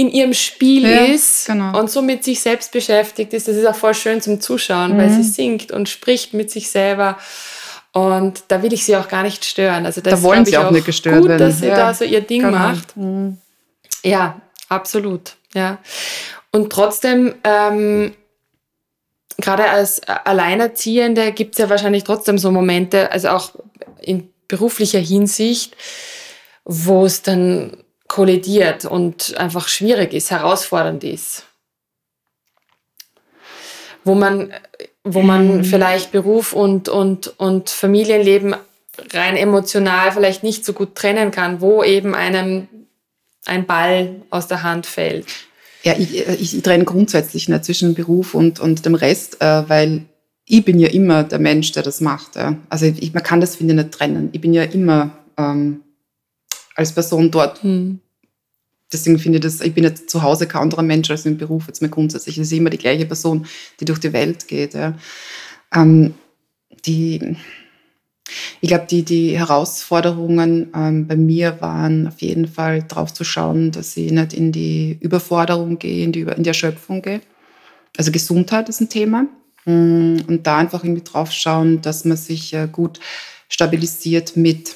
in 0.00 0.10
ihrem 0.10 0.32
Spiel 0.32 0.88
ja, 0.88 1.04
ist 1.04 1.46
genau. 1.46 1.78
und 1.78 1.90
so 1.90 2.00
mit 2.00 2.24
sich 2.24 2.40
selbst 2.40 2.72
beschäftigt 2.72 3.34
ist. 3.34 3.48
Das 3.48 3.56
ist 3.56 3.66
auch 3.66 3.74
voll 3.74 3.92
schön 3.92 4.22
zum 4.22 4.40
Zuschauen, 4.40 4.94
mhm. 4.94 4.98
weil 4.98 5.10
sie 5.10 5.22
singt 5.22 5.72
und 5.72 5.90
spricht 5.90 6.32
mit 6.32 6.50
sich 6.50 6.70
selber. 6.70 7.18
Und 7.92 8.44
da 8.48 8.62
will 8.62 8.72
ich 8.72 8.86
sie 8.86 8.96
auch 8.96 9.08
gar 9.08 9.22
nicht 9.22 9.44
stören. 9.44 9.84
Also 9.84 10.00
das 10.00 10.14
da 10.14 10.22
wollen 10.22 10.46
sie 10.46 10.56
auch, 10.56 10.66
auch 10.66 10.70
nicht 10.70 10.86
gestört 10.86 11.20
gut, 11.20 11.28
werden. 11.28 11.46
dass 11.46 11.58
sie 11.60 11.66
ja. 11.66 11.76
da 11.76 11.92
so 11.92 12.06
ihr 12.06 12.22
Ding 12.22 12.40
genau. 12.40 12.56
macht. 12.56 12.96
Mhm. 12.96 13.36
Ja, 14.02 14.40
absolut. 14.70 15.34
Ja. 15.52 15.76
Und 16.50 16.72
trotzdem, 16.72 17.34
ähm, 17.44 18.14
gerade 19.36 19.68
als 19.68 20.00
Alleinerziehende 20.08 21.32
gibt 21.32 21.56
es 21.56 21.58
ja 21.58 21.68
wahrscheinlich 21.68 22.04
trotzdem 22.04 22.38
so 22.38 22.50
Momente, 22.50 23.12
also 23.12 23.28
auch 23.28 23.50
in 24.00 24.30
beruflicher 24.48 24.98
Hinsicht, 24.98 25.76
wo 26.64 27.04
es 27.04 27.20
dann 27.20 27.84
kollidiert 28.10 28.84
und 28.84 29.36
einfach 29.38 29.68
schwierig 29.68 30.12
ist, 30.12 30.32
herausfordernd 30.32 31.04
ist. 31.04 31.44
Wo 34.04 34.14
man 34.14 34.52
wo 35.04 35.22
man 35.22 35.58
mhm. 35.58 35.64
vielleicht 35.64 36.12
Beruf 36.12 36.52
und, 36.52 36.88
und, 36.90 37.32
und 37.38 37.70
Familienleben 37.70 38.54
rein 39.14 39.36
emotional 39.36 40.12
vielleicht 40.12 40.42
nicht 40.42 40.64
so 40.64 40.74
gut 40.74 40.94
trennen 40.94 41.30
kann, 41.30 41.62
wo 41.62 41.82
eben 41.82 42.14
einem 42.14 42.68
ein 43.46 43.64
Ball 43.64 44.16
aus 44.28 44.46
der 44.46 44.62
Hand 44.62 44.84
fällt. 44.84 45.26
Ja, 45.84 45.94
ich, 45.96 46.18
ich, 46.18 46.56
ich 46.56 46.62
trenne 46.62 46.84
grundsätzlich 46.84 47.48
nicht 47.48 47.64
zwischen 47.64 47.94
Beruf 47.94 48.34
und, 48.34 48.60
und 48.60 48.84
dem 48.84 48.94
Rest, 48.94 49.40
äh, 49.40 49.68
weil 49.68 50.02
ich 50.44 50.64
bin 50.64 50.78
ja 50.78 50.88
immer 50.88 51.24
der 51.24 51.38
Mensch, 51.38 51.72
der 51.72 51.82
das 51.82 52.02
macht. 52.02 52.36
Ja. 52.36 52.56
Also 52.68 52.86
ich, 52.86 53.14
man 53.14 53.22
kann 53.22 53.40
das, 53.40 53.56
finde 53.56 53.72
ich, 53.72 53.78
nicht 53.78 53.92
trennen. 53.92 54.28
Ich 54.32 54.40
bin 54.40 54.52
ja 54.52 54.64
immer 54.64 55.12
ähm, 55.38 55.80
als 56.80 56.92
Person 56.92 57.30
dort. 57.30 57.62
Hm. 57.62 58.00
Deswegen 58.92 59.18
finde 59.18 59.38
ich 59.38 59.42
das, 59.42 59.60
ich 59.60 59.72
bin 59.72 59.84
jetzt 59.84 60.10
zu 60.10 60.22
Hause 60.22 60.48
kein 60.48 60.62
anderer 60.62 60.82
Mensch 60.82 61.10
als 61.10 61.24
im 61.24 61.38
Beruf, 61.38 61.68
jetzt 61.68 61.80
mal 61.80 61.88
grundsätzlich. 61.88 62.38
Es 62.38 62.48
ist 62.50 62.58
immer 62.58 62.70
die 62.70 62.78
gleiche 62.78 63.06
Person, 63.06 63.46
die 63.78 63.84
durch 63.84 64.00
die 64.00 64.12
Welt 64.12 64.48
geht. 64.48 64.74
Ja. 64.74 64.98
Ähm, 65.72 66.14
die, 66.84 67.36
ich 68.60 68.68
glaube, 68.68 68.86
die, 68.90 69.04
die 69.04 69.38
Herausforderungen 69.38 70.72
ähm, 70.74 71.06
bei 71.06 71.14
mir 71.14 71.60
waren 71.60 72.08
auf 72.08 72.20
jeden 72.20 72.48
Fall 72.48 72.82
darauf 72.82 73.14
zu 73.14 73.22
schauen, 73.22 73.70
dass 73.70 73.96
ich 73.96 74.10
nicht 74.10 74.32
in 74.32 74.50
die 74.50 74.98
Überforderung 75.00 75.78
gehe, 75.78 76.02
in 76.02 76.10
die, 76.10 76.22
in 76.22 76.42
die 76.42 76.48
Erschöpfung 76.48 77.02
gehe. 77.02 77.20
Also 77.96 78.10
Gesundheit 78.10 78.68
ist 78.68 78.80
ein 78.80 78.88
Thema. 78.88 79.26
Mm, 79.66 80.16
und 80.26 80.40
da 80.44 80.58
einfach 80.58 80.82
irgendwie 80.82 81.04
drauf 81.04 81.30
schauen, 81.30 81.80
dass 81.82 82.04
man 82.04 82.16
sich 82.16 82.54
äh, 82.54 82.66
gut 82.70 82.98
stabilisiert 83.48 84.36
mit 84.36 84.74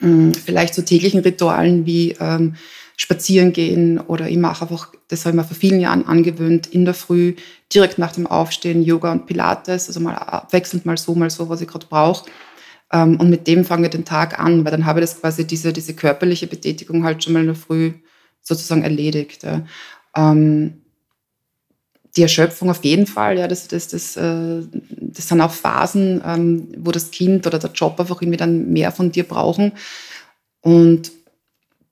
vielleicht 0.00 0.74
so 0.74 0.82
täglichen 0.82 1.20
Ritualen 1.20 1.86
wie 1.86 2.16
ähm, 2.20 2.56
spazieren 2.96 3.52
gehen 3.52 3.98
oder 3.98 4.28
ich 4.28 4.36
mache 4.36 4.62
einfach, 4.62 4.92
das 5.08 5.24
habe 5.24 5.36
ich 5.36 5.42
mir 5.42 5.44
vor 5.44 5.56
vielen 5.56 5.80
Jahren 5.80 6.06
angewöhnt, 6.06 6.66
in 6.68 6.84
der 6.84 6.94
Früh 6.94 7.34
direkt 7.72 7.98
nach 7.98 8.12
dem 8.12 8.26
Aufstehen 8.26 8.82
Yoga 8.82 9.12
und 9.12 9.26
Pilates, 9.26 9.88
also 9.88 10.00
mal 10.00 10.14
abwechselnd 10.14 10.86
mal 10.86 10.96
so, 10.96 11.14
mal 11.14 11.30
so, 11.30 11.48
was 11.48 11.60
ich 11.60 11.68
gerade 11.68 11.86
brauche. 11.86 12.28
Ähm, 12.92 13.18
und 13.18 13.30
mit 13.30 13.46
dem 13.48 13.64
fange 13.64 13.86
ich 13.86 13.90
den 13.90 14.04
Tag 14.04 14.38
an, 14.38 14.64
weil 14.64 14.70
dann 14.70 14.86
habe 14.86 15.00
ich 15.00 15.06
das 15.06 15.20
quasi 15.20 15.46
diese, 15.46 15.72
diese 15.72 15.94
körperliche 15.94 16.46
Betätigung 16.46 17.04
halt 17.04 17.24
schon 17.24 17.32
mal 17.32 17.40
in 17.40 17.46
der 17.46 17.54
Früh 17.54 17.92
sozusagen 18.40 18.82
erledigt. 18.82 19.42
Ja. 19.42 19.64
Ähm, 20.16 20.83
die 22.16 22.22
Erschöpfung 22.22 22.70
auf 22.70 22.84
jeden 22.84 23.06
Fall, 23.06 23.38
ja, 23.38 23.48
das, 23.48 23.66
das, 23.68 23.88
das, 23.88 24.16
äh, 24.16 24.62
das 25.00 25.28
sind 25.28 25.40
auch 25.40 25.52
Phasen, 25.52 26.22
ähm, 26.24 26.68
wo 26.78 26.92
das 26.92 27.10
Kind 27.10 27.46
oder 27.46 27.58
der 27.58 27.72
Job 27.72 27.98
einfach 27.98 28.22
irgendwie 28.22 28.36
dann 28.36 28.72
mehr 28.72 28.92
von 28.92 29.10
dir 29.10 29.24
brauchen. 29.24 29.72
Und 30.60 31.10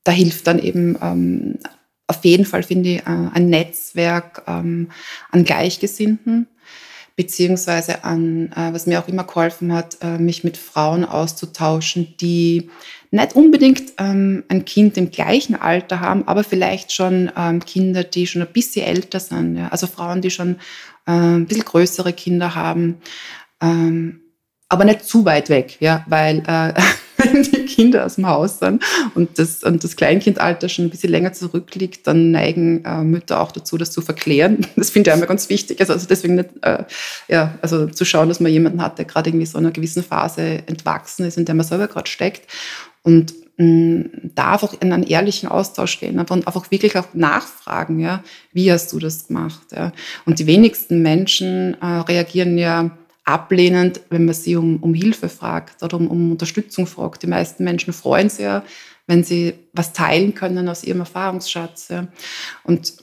da 0.05 0.13
hilft 0.13 0.47
dann 0.47 0.59
eben 0.59 0.97
ähm, 1.03 1.59
auf 2.07 2.25
jeden 2.25 2.45
Fall, 2.45 2.63
finde 2.63 2.89
ich, 2.91 2.99
äh, 3.01 3.29
ein 3.33 3.49
Netzwerk 3.49 4.43
ähm, 4.47 4.91
an 5.31 5.45
Gleichgesinnten, 5.45 6.47
beziehungsweise 7.17 8.05
an, 8.05 8.53
äh, 8.53 8.73
was 8.73 8.87
mir 8.87 9.01
auch 9.01 9.09
immer 9.09 9.25
geholfen 9.25 9.73
hat, 9.73 9.99
äh, 10.03 10.19
mich 10.19 10.45
mit 10.45 10.57
Frauen 10.57 11.05
auszutauschen, 11.05 12.15
die 12.21 12.71
nicht 13.13 13.37
unbedingt 13.37 13.93
ähm, 13.99 14.43
ein 14.49 14.65
Kind 14.65 14.97
im 14.97 15.11
gleichen 15.11 15.55
Alter 15.55 16.01
haben, 16.01 16.27
aber 16.27 16.45
vielleicht 16.45 16.93
schon 16.93 17.31
ähm, 17.37 17.61
Kinder, 17.61 18.05
die 18.05 18.27
schon 18.27 18.41
ein 18.41 18.53
bisschen 18.53 18.87
älter 18.87 19.21
sind. 19.21 19.57
Ja? 19.57 19.69
Also 19.69 19.87
Frauen, 19.87 20.23
die 20.23 20.31
schon 20.31 20.57
äh, 21.07 21.13
ein 21.13 21.47
bisschen 21.47 21.67
größere 21.67 22.15
Kinder 22.15 22.55
haben, 22.55 22.97
ähm, 23.61 24.23
aber 24.71 24.87
nicht 24.87 25.05
zu 25.05 25.27
weit 25.27 25.51
weg, 25.51 25.77
ja, 25.81 26.07
weil 26.09 26.39
äh, 26.47 26.73
wenn 27.19 27.43
die 27.43 27.67
Kinder 27.67 28.07
aus 28.07 28.15
dem 28.15 28.27
Haus 28.27 28.59
sind 28.61 28.83
und 29.15 29.39
das, 29.39 29.63
und 29.63 29.85
das 29.85 29.97
Kleinkindalter 29.97 30.71
schon 30.71 30.87
ein 30.87 30.91
bisschen 30.91 31.11
länger 31.11 31.35
zurückliegt, 31.35 32.07
dann 32.07 32.31
neigen 32.31 32.83
äh, 32.87 33.03
Mütter 33.03 33.43
auch 33.43 33.53
dazu, 33.53 33.77
das 33.77 33.93
zu 33.93 34.01
verklären. 34.01 34.67
Das 34.77 34.89
finde 34.89 35.11
ich 35.11 35.13
einmal 35.13 35.29
ganz 35.29 35.51
wichtig. 35.51 35.79
Also, 35.81 35.93
also 35.93 36.07
deswegen 36.09 36.37
nicht, 36.37 36.49
äh, 36.63 36.85
ja, 37.29 37.59
also 37.61 37.87
zu 37.89 38.07
schauen, 38.07 38.29
dass 38.29 38.41
man 38.41 38.51
jemanden 38.51 38.81
hat, 38.81 38.97
der 38.97 39.05
gerade 39.05 39.29
irgendwie 39.29 39.47
so 39.47 39.59
einer 39.59 39.71
gewissen 39.71 40.03
Phase 40.03 40.63
entwachsen 40.67 41.27
ist, 41.27 41.37
in 41.37 41.45
der 41.45 41.55
man 41.55 41.67
selber 41.67 41.89
gerade 41.89 42.11
steckt. 42.11 42.49
Und 43.03 43.35
mm, 43.57 44.03
da 44.35 44.53
einfach 44.53 44.75
in 44.81 44.93
einen 44.93 45.03
ehrlichen 45.03 45.49
Austausch 45.49 45.99
gehen 46.01 46.19
und 46.19 46.31
einfach 46.31 46.71
wirklich 46.71 46.97
auch 46.97 47.15
nachfragen, 47.15 47.99
ja, 48.01 48.23
wie 48.53 48.71
hast 48.73 48.93
du 48.93 48.99
das 48.99 49.29
gemacht? 49.29 49.73
Ja? 49.73 49.93
Und 50.25 50.39
die 50.39 50.47
wenigsten 50.47 51.03
Menschen 51.03 51.77
äh, 51.81 51.87
reagieren 51.87 52.59
ja 52.59 52.91
ablehnend, 53.25 54.01
wenn 54.11 54.25
man 54.25 54.35
sie 54.35 54.57
um, 54.57 54.83
um 54.83 54.95
Hilfe 54.95 55.29
fragt 55.29 55.83
oder 55.83 55.97
um, 55.97 56.09
um 56.09 56.33
Unterstützung 56.33 56.87
fragt. 56.87 57.23
Die 57.23 57.29
meisten 57.29 57.65
Menschen 57.65 57.93
freuen 57.93 58.29
sich 58.29 58.45
ja, 58.45 58.65
wenn 59.07 59.25
sie 59.25 59.55
was 59.73 59.93
teilen 59.93 60.35
können 60.35 60.69
aus 60.69 60.85
ihrem 60.85 61.01
Erfahrungsschatz. 61.01 61.89
Ja. 61.89 62.09
Und 62.65 62.95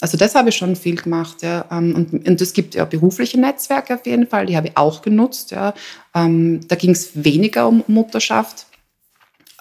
also 0.00 0.16
das 0.16 0.34
habe 0.34 0.48
ich 0.48 0.56
schon 0.56 0.76
viel 0.76 0.96
gemacht. 0.96 1.42
Ja. 1.42 1.66
Ähm, 1.70 1.94
und, 1.94 2.26
und 2.26 2.40
es 2.40 2.52
gibt 2.52 2.74
ja 2.74 2.84
berufliche 2.84 3.38
Netzwerke 3.38 3.94
auf 3.94 4.06
jeden 4.06 4.26
Fall, 4.26 4.46
die 4.46 4.56
habe 4.56 4.68
ich 4.68 4.76
auch 4.76 5.02
genutzt. 5.02 5.50
Ja. 5.50 5.74
Ähm, 6.14 6.60
da 6.66 6.74
ging 6.74 6.90
es 6.90 7.24
weniger 7.24 7.68
um 7.68 7.84
Mutterschaft, 7.86 8.66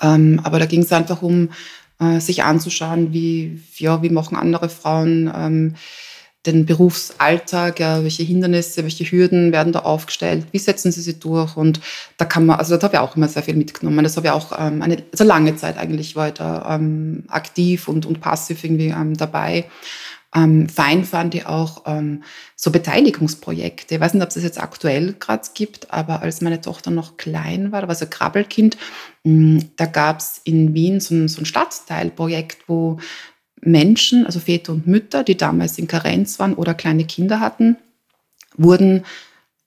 ähm, 0.02 0.40
aber 0.44 0.60
da 0.60 0.66
ging 0.66 0.82
es 0.82 0.92
einfach 0.92 1.22
um 1.22 1.50
äh, 2.00 2.20
sich 2.20 2.44
anzuschauen, 2.44 3.14
wie, 3.14 3.62
ja, 3.78 4.02
wie 4.02 4.10
machen 4.10 4.38
andere 4.38 4.70
Frauen 4.70 5.76
den 6.46 6.66
Berufsalltag, 6.66 7.80
ja, 7.80 8.02
welche 8.04 8.24
Hindernisse, 8.24 8.84
welche 8.84 9.04
Hürden 9.04 9.52
werden 9.52 9.74
da 9.74 9.80
aufgestellt, 9.80 10.46
wie 10.52 10.58
setzen 10.58 10.92
sie 10.92 11.02
sie 11.02 11.20
durch 11.20 11.58
und 11.58 11.82
da 12.18 12.24
kann 12.24 12.46
man, 12.46 12.58
also 12.58 12.78
da 12.78 12.84
habe 12.84 12.96
ich 12.96 13.02
auch 13.02 13.16
immer 13.18 13.28
sehr 13.28 13.44
viel 13.44 13.56
mitgenommen. 13.56 14.04
Das 14.04 14.16
habe 14.16 14.28
ich 14.28 14.34
auch 14.34 14.58
ähm, 14.58 14.82
eine 14.82 15.04
also 15.12 15.26
lange 15.26 15.58
Zeit 15.58 15.78
eigentlich 15.78 16.14
da 16.14 16.76
ähm, 16.76 17.26
aktiv 17.28 17.90
und, 17.90 18.06
und 18.06 18.22
passiv 18.22 18.64
irgendwie 18.64 18.88
ähm, 18.88 19.18
dabei. 19.18 19.66
Ähm, 20.36 20.70
fein 20.70 21.06
fand 21.06 21.34
ich 21.34 21.48
auch 21.48 21.84
ähm, 21.88 22.24
so 22.56 22.72
Beteiligungsprojekte. 22.72 23.96
Ich 23.96 24.02
weiß 24.02 24.14
nicht, 24.14 24.22
ob 24.22 24.30
es 24.30 24.36
das 24.36 24.44
jetzt 24.44 24.62
aktuell 24.62 25.16
gerade 25.20 25.48
gibt, 25.56 25.92
aber 25.92 26.22
als 26.22 26.42
meine 26.42 26.62
Tochter 26.62 26.92
noch 26.92 27.18
klein 27.18 27.72
war, 27.72 27.82
da 27.82 27.88
war 27.88 28.00
ein 28.00 28.10
Krabbelkind, 28.10 28.78
mm, 29.24 29.60
da 29.76 29.86
gab 29.88 30.20
es 30.20 30.40
in 30.44 30.76
Wien 30.76 31.00
so 31.00 31.16
ein, 31.16 31.28
so 31.28 31.42
ein 31.42 31.46
Stadtteilprojekt, 31.46 32.68
wo 32.68 33.00
Menschen, 33.62 34.26
also 34.26 34.40
Väter 34.40 34.74
und 34.74 34.86
Mütter, 34.86 35.24
die 35.24 35.36
damals 35.36 35.80
in 35.80 35.88
Karenz 35.88 36.40
waren 36.40 36.54
oder 36.54 36.76
kleine 36.76 37.06
Kinder 37.06 37.40
hatten, 37.40 37.78
wurden 38.56 39.06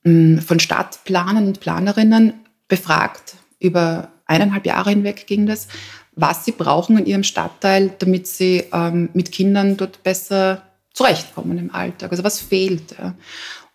hm, 0.04 0.40
von 0.40 0.60
Stadtplanern 0.60 1.46
und 1.46 1.60
Planerinnen 1.60 2.34
befragt. 2.68 3.34
Über 3.58 4.12
eineinhalb 4.26 4.64
Jahre 4.64 4.90
hinweg 4.90 5.26
ging 5.26 5.46
das, 5.46 5.68
was 6.14 6.44
sie 6.44 6.52
brauchen 6.52 6.98
in 6.98 7.06
ihrem 7.06 7.24
Stadtteil, 7.24 7.92
damit 7.98 8.26
sie 8.26 8.64
ähm, 8.72 9.08
mit 9.14 9.32
Kindern 9.32 9.76
dort 9.76 10.02
besser 10.02 10.62
zurechtkommen 10.92 11.58
im 11.58 11.74
Alltag. 11.74 12.10
Also 12.10 12.22
was 12.22 12.40
fehlt. 12.40 12.96
Ja. 12.98 13.14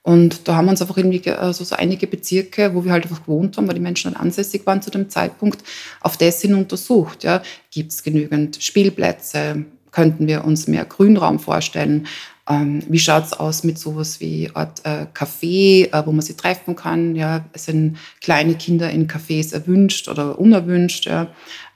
Und 0.04 0.48
da 0.48 0.56
haben 0.56 0.66
wir 0.66 0.72
uns 0.72 0.82
einfach 0.82 0.98
irgendwie 0.98 1.30
also 1.32 1.64
so 1.64 1.76
einige 1.76 2.08
Bezirke, 2.08 2.74
wo 2.74 2.86
wir 2.86 2.92
halt 2.92 3.04
einfach 3.04 3.24
gewohnt 3.24 3.58
haben, 3.58 3.68
weil 3.68 3.76
die 3.76 3.82
Menschen 3.82 4.14
dann 4.14 4.22
ansässig 4.22 4.66
waren 4.66 4.82
zu 4.82 4.92
dem 4.92 5.10
Zeitpunkt, 5.10 5.64
auf 6.02 6.16
das 6.16 6.42
hin 6.42 6.54
untersucht. 6.54 7.24
Ja. 7.24 7.42
Gibt 7.72 7.92
es 7.92 8.04
genügend 8.04 8.62
Spielplätze? 8.62 9.66
könnten 9.98 10.28
wir 10.28 10.46
uns 10.46 10.68
mehr 10.68 10.86
Grünraum 10.86 11.40
vorstellen. 11.40 12.06
Ähm, 12.50 12.82
wie 12.88 13.00
schaut 13.00 13.26
es 13.26 13.34
aus 13.34 13.64
mit 13.64 13.78
sowas 13.78 14.22
wie 14.22 14.50
Art 14.54 14.82
äh, 14.86 15.06
Café, 15.14 15.92
äh, 15.92 16.06
wo 16.06 16.12
man 16.12 16.22
sie 16.22 16.36
treffen 16.36 16.76
kann? 16.76 17.16
Ja, 17.16 17.46
sind 17.54 17.98
kleine 18.22 18.56
Kinder 18.56 18.90
in 18.90 19.08
Cafés 19.08 19.54
erwünscht 19.54 20.08
oder 20.08 20.40
unerwünscht? 20.40 21.06
Ja? 21.08 21.28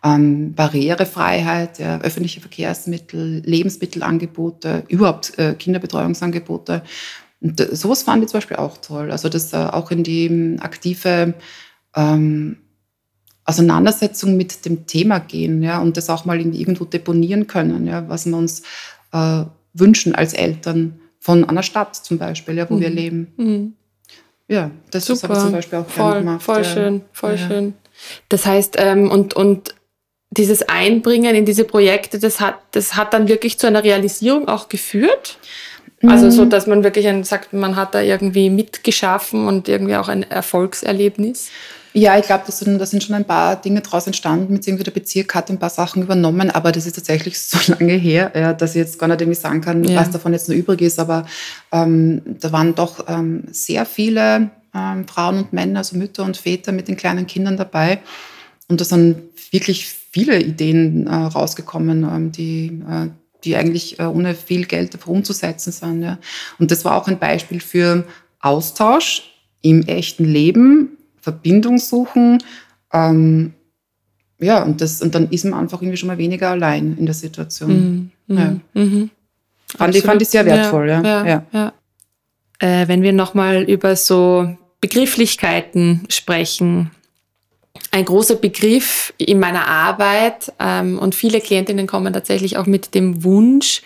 Ähm, 0.03 0.53
Barrierefreiheit, 0.53 1.79
ja, 1.79 1.99
öffentliche 1.99 2.39
Verkehrsmittel, 2.39 3.41
Lebensmittelangebote, 3.45 4.83
überhaupt 4.87 5.37
äh, 5.37 5.55
Kinderbetreuungsangebote. 5.55 6.83
Und 7.41 7.59
sowas 7.75 8.03
fand 8.03 8.23
ich 8.23 8.29
zum 8.29 8.37
Beispiel 8.37 8.57
auch 8.57 8.77
toll. 8.77 9.11
Also 9.11 9.27
das 9.27 9.51
äh, 9.51 9.57
auch 9.57 9.91
in 9.91 10.03
die 10.03 10.57
aktive 10.61 11.33
ähm, 11.95 12.57
Auseinandersetzung 13.43 14.37
mit 14.37 14.65
dem 14.65 14.85
Thema 14.85 15.19
gehen 15.19 15.63
ja, 15.63 15.81
und 15.81 15.97
das 15.97 16.09
auch 16.09 16.25
mal 16.25 16.39
irgendwo 16.39 16.85
deponieren 16.85 17.47
können, 17.47 17.87
ja, 17.87 18.07
was 18.07 18.25
wir 18.25 18.37
uns 18.37 18.61
äh, 19.11 19.43
wünschen 19.73 20.15
als 20.15 20.33
Eltern 20.33 20.99
von 21.19 21.47
einer 21.47 21.63
Stadt 21.63 21.95
zum 21.95 22.17
Beispiel, 22.17 22.57
ja, 22.57 22.69
wo 22.69 22.75
mhm. 22.75 22.81
wir 22.81 22.89
leben. 22.89 23.33
Mhm. 23.37 23.73
Ja, 24.47 24.71
das 24.89 25.05
Super. 25.05 25.29
habe 25.29 25.33
ich 25.33 25.39
zum 25.39 25.51
Beispiel 25.51 25.79
auch 25.79 25.87
voll, 25.87 26.19
gemacht. 26.19 26.43
Voll 26.43 26.57
ja. 26.57 26.63
schön, 26.63 27.01
voll 27.13 27.35
ja. 27.35 27.47
schön. 27.47 27.73
Das 28.29 28.45
heißt, 28.45 28.75
ähm, 28.79 29.09
und, 29.09 29.33
und 29.33 29.75
dieses 30.31 30.63
Einbringen 30.63 31.35
in 31.35 31.45
diese 31.45 31.63
Projekte, 31.63 32.19
das 32.19 32.39
hat, 32.39 32.55
das 32.71 32.95
hat 32.95 33.13
dann 33.13 33.27
wirklich 33.27 33.59
zu 33.59 33.67
einer 33.67 33.83
Realisierung 33.83 34.47
auch 34.47 34.69
geführt? 34.69 35.37
Also 36.03 36.31
so, 36.31 36.45
mhm. 36.45 36.49
dass 36.49 36.65
man 36.65 36.83
wirklich 36.83 37.07
sagt, 37.27 37.53
man 37.53 37.75
hat 37.75 37.93
da 37.93 38.01
irgendwie 38.01 38.49
mitgeschaffen 38.49 39.47
und 39.47 39.69
irgendwie 39.69 39.95
auch 39.95 40.07
ein 40.07 40.23
Erfolgserlebnis? 40.23 41.51
Ja, 41.93 42.17
ich 42.17 42.25
glaube, 42.25 42.43
da 42.45 42.51
sind, 42.51 42.85
sind 42.87 43.03
schon 43.03 43.15
ein 43.15 43.25
paar 43.25 43.57
Dinge 43.61 43.81
daraus 43.81 44.07
entstanden, 44.07 44.53
beziehungsweise 44.53 44.85
der 44.85 44.99
Bezirk 44.99 45.35
hat 45.35 45.49
ein 45.49 45.59
paar 45.59 45.69
Sachen 45.69 46.03
übernommen, 46.03 46.49
aber 46.49 46.71
das 46.71 46.85
ist 46.85 46.95
tatsächlich 46.95 47.39
so 47.39 47.57
lange 47.73 47.93
her, 47.93 48.31
ja, 48.33 48.53
dass 48.53 48.71
ich 48.71 48.77
jetzt 48.77 48.97
gar 48.97 49.07
nicht 49.07 49.21
irgendwie 49.21 49.39
sagen 49.39 49.61
kann, 49.61 49.83
ja. 49.83 49.99
was 49.99 50.09
davon 50.09 50.31
jetzt 50.31 50.47
noch 50.47 50.55
übrig 50.55 50.81
ist. 50.81 50.99
Aber 50.99 51.25
ähm, 51.71 52.21
da 52.25 52.51
waren 52.51 52.75
doch 52.75 53.05
ähm, 53.09 53.43
sehr 53.51 53.85
viele 53.85 54.51
ähm, 54.73 55.07
Frauen 55.07 55.39
und 55.39 55.53
Männer, 55.53 55.79
also 55.79 55.97
Mütter 55.97 56.23
und 56.23 56.37
Väter 56.37 56.71
mit 56.71 56.87
den 56.87 56.95
kleinen 56.95 57.27
Kindern 57.27 57.57
dabei. 57.57 57.99
Und 58.69 58.79
da 58.79 58.85
sind 58.85 59.17
wirklich 59.51 59.85
viele 60.11 60.41
Ideen 60.41 61.07
äh, 61.07 61.13
rausgekommen, 61.13 62.03
ähm, 62.03 62.31
die, 62.31 62.81
äh, 62.89 63.09
die 63.43 63.57
eigentlich 63.57 63.99
äh, 63.99 64.03
ohne 64.03 64.33
viel 64.33 64.65
Geld 64.65 64.97
umzusetzen 65.05 65.73
sind. 65.73 66.03
Ja. 66.03 66.19
Und 66.57 66.71
das 66.71 66.85
war 66.85 66.95
auch 66.95 67.07
ein 67.07 67.19
Beispiel 67.19 67.59
für 67.59 68.05
Austausch 68.39 69.23
im 69.61 69.83
echten 69.83 70.25
Leben, 70.25 70.97
Verbindung 71.21 71.77
suchen. 71.77 72.43
Ähm, 72.93 73.53
ja, 74.39 74.63
und, 74.63 74.81
das, 74.81 75.01
und 75.01 75.13
dann 75.13 75.29
ist 75.29 75.45
man 75.45 75.59
einfach 75.59 75.81
irgendwie 75.81 75.97
schon 75.97 76.07
mal 76.07 76.17
weniger 76.17 76.49
allein 76.49 76.97
in 76.97 77.05
der 77.05 77.15
Situation. 77.15 78.11
Mhm. 78.27 78.37
Ja. 78.37 78.55
Mhm. 78.73 79.09
Fand, 79.77 79.95
ich, 79.95 80.03
fand 80.03 80.21
ich 80.21 80.29
sehr 80.29 80.45
wertvoll, 80.45 80.89
ja. 80.89 81.01
ja, 81.01 81.25
ja. 81.25 81.45
ja. 81.53 81.73
Äh, 82.59 82.87
wenn 82.87 83.01
wir 83.01 83.13
nochmal 83.13 83.63
über 83.63 83.95
so 83.95 84.55
Begrifflichkeiten 84.81 86.05
sprechen, 86.09 86.91
ein 87.91 88.05
großer 88.05 88.35
Begriff 88.35 89.13
in 89.17 89.39
meiner 89.39 89.67
Arbeit 89.67 90.51
ähm, 90.59 90.99
und 90.99 91.15
viele 91.15 91.39
Klientinnen 91.39 91.87
kommen 91.87 92.13
tatsächlich 92.13 92.57
auch 92.57 92.65
mit 92.65 92.95
dem 92.95 93.23
Wunsch 93.23 93.81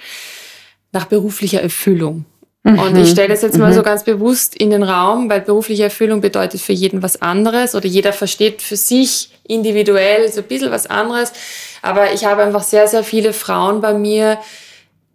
nach 0.91 1.06
beruflicher 1.06 1.62
Erfüllung. 1.62 2.26
Mhm. 2.65 2.80
Und 2.80 2.97
ich 2.97 3.12
stelle 3.12 3.28
das 3.28 3.43
jetzt 3.43 3.60
mal 3.60 3.69
mhm. 3.69 3.75
so 3.75 3.84
ganz 3.84 4.04
bewusst 4.04 4.56
in 4.56 4.71
den 4.71 4.82
Raum, 4.82 5.30
weil 5.30 5.41
berufliche 5.41 5.84
Erfüllung 5.84 6.19
bedeutet 6.19 6.60
für 6.60 6.73
jeden 6.73 7.04
was 7.04 7.21
anderes 7.21 7.75
oder 7.75 7.86
jeder 7.86 8.12
versteht 8.12 8.63
für 8.63 8.75
sich 8.75 9.30
individuell 9.43 10.32
so 10.32 10.41
ein 10.41 10.47
bisschen 10.47 10.71
was 10.71 10.88
anderes. 10.88 11.32
Aber 11.84 12.12
ich 12.12 12.25
habe 12.25 12.41
einfach 12.41 12.63
sehr, 12.63 12.88
sehr 12.88 13.04
viele 13.04 13.34
Frauen 13.34 13.82
bei 13.82 13.93
mir, 13.93 14.39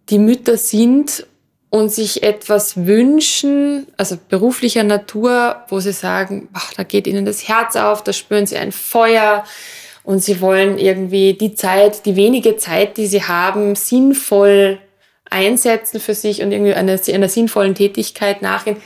die 0.09 0.17
Mütter 0.17 0.55
sind 0.55 1.27
und 1.69 1.91
sich 1.91 2.23
etwas 2.23 2.85
wünschen, 2.85 3.85
also 3.97 4.17
beruflicher 4.29 4.83
Natur, 4.83 5.57
wo 5.67 5.81
sie 5.81 5.91
sagen, 5.91 6.47
ach, 6.53 6.73
da 6.75 6.83
geht 6.83 7.05
ihnen 7.05 7.25
das 7.25 7.49
Herz 7.49 7.75
auf, 7.75 8.01
da 8.01 8.13
spüren 8.13 8.45
sie 8.45 8.55
ein 8.55 8.71
Feuer 8.71 9.43
und 10.03 10.23
sie 10.23 10.39
wollen 10.39 10.77
irgendwie 10.77 11.33
die 11.33 11.53
Zeit, 11.53 12.05
die 12.05 12.15
wenige 12.15 12.55
Zeit, 12.55 12.95
die 12.95 13.07
sie 13.07 13.23
haben, 13.23 13.75
sinnvoll 13.75 14.79
einsetzen 15.31 15.99
für 15.99 16.13
sich 16.13 16.43
und 16.43 16.51
irgendwie 16.51 16.73
einer, 16.73 16.99
einer 17.07 17.29
sinnvollen 17.29 17.73
Tätigkeit 17.73 18.43
nachgehen. 18.43 18.77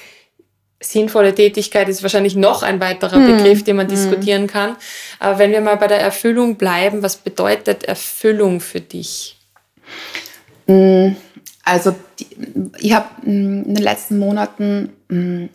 Sinnvolle 0.82 1.36
Tätigkeit 1.36 1.90
ist 1.90 2.04
wahrscheinlich 2.04 2.36
noch 2.36 2.64
ein 2.64 2.80
weiterer 2.80 3.16
hm. 3.16 3.38
Begriff, 3.38 3.64
den 3.64 3.76
man 3.76 3.88
hm. 3.88 3.96
diskutieren 3.96 4.48
kann. 4.48 4.78
Aber 5.20 5.40
wenn 5.40 5.52
wir 5.52 5.62
mal 5.62 5.78
bei 5.78 5.88
der 5.88 6.00
Erfüllung 6.00 6.56
bleiben, 6.56 7.02
was 7.04 7.18
bedeutet 7.18 7.84
Erfüllung 7.84 8.62
für 8.62 8.82
dich? 8.82 9.38
Hm 10.68 11.16
also 11.66 11.96
ich 12.78 12.94
habe 12.94 13.08
mm, 13.24 13.64
in 13.64 13.76
den 13.76 13.84
letzten 13.84 14.20
Monaten 14.20 14.94
mm, 15.10 15.46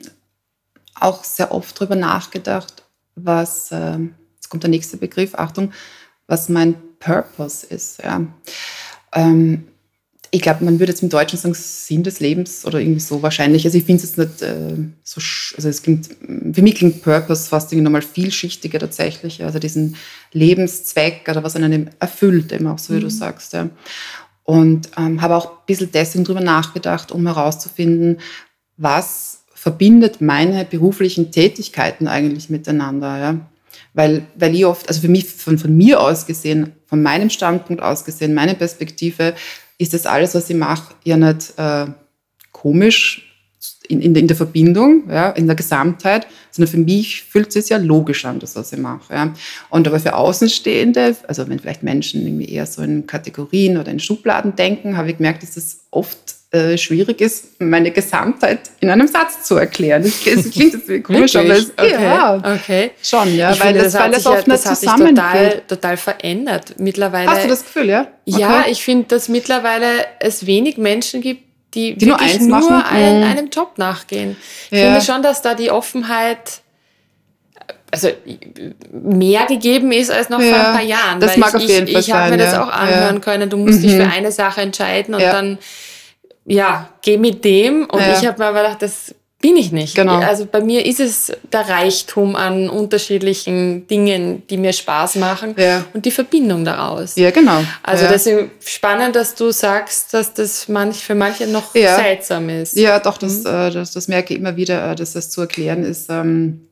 auch 0.96 1.24
sehr 1.24 1.52
oft 1.52 1.80
darüber 1.80 1.96
nachgedacht, 1.96 2.82
was, 3.14 3.72
äh, 3.72 3.98
jetzt 4.34 4.50
kommt 4.50 4.64
der 4.64 4.70
nächste 4.70 4.98
Begriff, 4.98 5.34
Achtung, 5.34 5.72
was 6.26 6.48
mein 6.48 6.74
Purpose 6.98 7.66
ist. 7.66 8.02
Ja. 8.02 8.20
Ähm, 9.14 9.68
ich 10.32 10.42
glaube, 10.42 10.64
man 10.64 10.78
würde 10.78 10.92
jetzt 10.92 11.02
im 11.02 11.08
Deutschen 11.08 11.38
sagen, 11.38 11.54
Sinn 11.54 12.02
des 12.04 12.20
Lebens 12.20 12.64
oder 12.64 12.78
irgendwie 12.78 13.00
so 13.00 13.22
wahrscheinlich. 13.22 13.64
Also 13.64 13.78
ich 13.78 13.84
finde 13.84 14.04
es 14.04 14.16
nicht 14.16 14.42
äh, 14.42 14.76
so, 15.02 15.20
also 15.56 15.68
es 15.68 15.82
klingt, 15.82 16.06
für 16.06 16.62
mich 16.62 16.76
klingt 16.76 17.02
Purpose 17.02 17.48
fast 17.48 17.72
irgendwie 17.72 17.84
nochmal 17.84 18.02
vielschichtiger 18.02 18.78
tatsächlich. 18.78 19.42
Also 19.42 19.58
diesen 19.58 19.96
Lebenszweck 20.32 21.26
oder 21.28 21.42
was 21.42 21.56
einen 21.56 21.90
erfüllt, 21.98 22.52
eben 22.52 22.68
auch 22.68 22.78
so 22.78 22.94
wie 22.94 22.98
mhm. 22.98 23.02
du 23.02 23.10
sagst. 23.10 23.54
Ja. 23.54 23.70
Und 24.44 24.90
ähm, 24.96 25.20
habe 25.20 25.36
auch 25.36 25.50
ein 25.50 25.66
bisschen 25.66 25.90
deswegen 25.92 26.24
drüber 26.24 26.40
nachgedacht, 26.40 27.10
um 27.10 27.26
herauszufinden, 27.26 28.18
was 28.76 29.44
verbindet 29.52 30.20
meine 30.20 30.64
beruflichen 30.64 31.32
Tätigkeiten 31.32 32.06
eigentlich 32.06 32.50
miteinander. 32.50 33.18
Ja? 33.18 33.36
Weil, 33.94 34.26
weil 34.36 34.54
ich 34.54 34.64
oft, 34.64 34.88
also 34.88 35.00
für 35.00 35.08
mich, 35.08 35.26
von, 35.26 35.58
von 35.58 35.76
mir 35.76 36.00
aus 36.00 36.26
gesehen, 36.26 36.72
von 36.86 37.02
meinem 37.02 37.30
Standpunkt 37.30 37.82
aus 37.82 38.04
gesehen, 38.04 38.32
meine 38.32 38.54
Perspektive, 38.54 39.34
ist 39.80 39.94
das 39.94 40.06
alles, 40.06 40.34
was 40.34 40.50
ich 40.50 40.56
mache, 40.56 40.94
ja 41.04 41.16
nicht 41.16 41.54
äh, 41.56 41.86
komisch, 42.52 43.26
in, 43.88 44.00
in, 44.00 44.14
in, 44.14 44.26
der 44.26 44.36
Verbindung, 44.36 45.10
ja, 45.10 45.30
in 45.30 45.46
der 45.46 45.56
Gesamtheit, 45.56 46.26
sondern 46.50 46.70
für 46.70 46.78
mich 46.78 47.22
fühlt 47.22 47.48
es 47.48 47.54
sich 47.54 47.68
ja 47.68 47.76
logisch 47.76 48.24
an, 48.24 48.38
das, 48.38 48.56
was 48.56 48.72
ich 48.72 48.78
mache. 48.78 49.12
Ja. 49.12 49.34
Und 49.68 49.86
aber 49.86 49.98
für 49.98 50.14
Außenstehende, 50.14 51.16
also 51.26 51.48
wenn 51.48 51.58
vielleicht 51.58 51.82
Menschen 51.82 52.24
irgendwie 52.24 52.48
eher 52.48 52.66
so 52.66 52.82
in 52.82 53.06
Kategorien 53.06 53.78
oder 53.78 53.90
in 53.90 53.98
Schubladen 53.98 54.54
denken, 54.54 54.96
habe 54.96 55.10
ich 55.10 55.16
gemerkt, 55.16 55.42
dass 55.42 55.56
es 55.56 55.80
oft 55.90 56.36
äh, 56.52 56.76
schwierig 56.76 57.20
ist, 57.20 57.60
meine 57.60 57.92
Gesamtheit 57.92 58.60
in 58.80 58.90
einem 58.90 59.06
Satz 59.06 59.44
zu 59.44 59.56
erklären. 59.56 60.02
Das, 60.02 60.24
das 60.24 60.50
klingt 60.50 60.74
jetzt 60.74 61.04
komisch, 61.04 61.36
aber 61.36 61.50
es, 61.50 61.70
okay. 61.70 61.92
ja, 61.92 62.36
okay. 62.36 62.90
schon, 63.02 63.36
ja, 63.36 63.52
ich 63.52 63.60
weil, 63.60 63.68
finde, 63.68 63.84
das, 63.84 63.92
das, 63.92 64.02
weil 64.02 64.14
es 64.14 64.26
oft 64.26 64.46
ja, 64.48 64.56
das 64.56 64.80
total, 64.80 65.62
total 65.68 65.96
verändert. 65.96 66.74
Mittlerweile. 66.78 67.30
Hast 67.30 67.44
du 67.44 67.48
das 67.48 67.64
Gefühl, 67.64 67.88
ja? 67.88 68.00
Okay. 68.26 68.40
Ja, 68.40 68.64
ich 68.68 68.82
finde, 68.82 69.06
dass 69.06 69.28
mittlerweile 69.28 69.86
es 70.18 70.44
wenig 70.44 70.76
Menschen 70.76 71.20
gibt, 71.20 71.44
die, 71.74 71.94
die 71.94 72.06
wirklich 72.06 72.40
nur, 72.40 72.58
nur 72.58 72.84
einen, 72.84 73.20
mhm. 73.20 73.30
einem 73.30 73.50
Job 73.50 73.78
nachgehen. 73.78 74.36
Ich 74.70 74.78
ja. 74.78 74.86
finde 74.86 75.00
schon, 75.02 75.22
dass 75.22 75.42
da 75.42 75.54
die 75.54 75.70
Offenheit 75.70 76.62
also 77.92 78.08
mehr 78.92 79.46
gegeben 79.46 79.92
ist 79.92 80.10
als 80.10 80.28
noch 80.28 80.40
ja, 80.40 80.54
vor 80.54 80.58
ein 80.58 80.74
paar 80.74 80.82
Jahren. 80.82 81.20
Das 81.20 81.36
mag 81.36 81.50
ich, 81.50 81.54
auf 81.56 81.68
jeden 81.68 81.88
Fall 81.88 82.00
Ich 82.00 82.12
habe 82.12 82.30
mir 82.30 82.38
das 82.38 82.54
auch 82.54 82.68
anhören 82.68 83.20
können. 83.20 83.50
Du 83.50 83.56
musst 83.56 83.78
mhm. 83.78 83.82
dich 83.82 83.96
für 83.96 84.06
eine 84.06 84.32
Sache 84.32 84.60
entscheiden 84.60 85.14
und 85.14 85.22
dann, 85.22 85.58
ja, 86.44 86.88
geh 87.02 87.18
mit 87.18 87.44
dem. 87.44 87.84
Und 87.86 88.00
ich 88.00 88.26
habe 88.26 88.38
mir 88.38 88.46
aber 88.46 88.62
gedacht, 88.62 88.82
das 88.82 89.14
bin 89.40 89.56
ich 89.56 89.72
nicht. 89.72 89.94
Genau. 89.94 90.18
Also 90.18 90.44
bei 90.44 90.60
mir 90.60 90.84
ist 90.84 91.00
es 91.00 91.32
der 91.50 91.68
Reichtum 91.68 92.36
an 92.36 92.68
unterschiedlichen 92.68 93.86
Dingen, 93.86 94.42
die 94.48 94.58
mir 94.58 94.72
Spaß 94.72 95.16
machen 95.16 95.54
ja. 95.56 95.84
und 95.94 96.04
die 96.04 96.10
Verbindung 96.10 96.64
daraus. 96.64 97.16
Ja, 97.16 97.30
genau. 97.30 97.62
Also 97.82 98.04
ja. 98.04 98.10
deswegen 98.10 98.50
spannend, 98.62 99.16
dass 99.16 99.34
du 99.34 99.50
sagst, 99.50 100.12
dass 100.12 100.34
das 100.34 100.68
manch, 100.68 100.98
für 100.98 101.14
manche 101.14 101.46
noch 101.46 101.74
ja. 101.74 101.96
seltsam 101.96 102.50
ist. 102.50 102.76
Ja, 102.76 102.98
doch, 102.98 103.16
das, 103.16 103.44
mhm. 103.44 103.46
äh, 103.46 103.70
das, 103.70 103.92
das 103.92 104.08
merke 104.08 104.34
ich 104.34 104.40
immer 104.40 104.56
wieder, 104.56 104.92
äh, 104.92 104.94
dass 104.94 105.14
das 105.14 105.30
zu 105.30 105.40
erklären 105.40 105.84
ist. 105.84 106.10
Ähm 106.10 106.66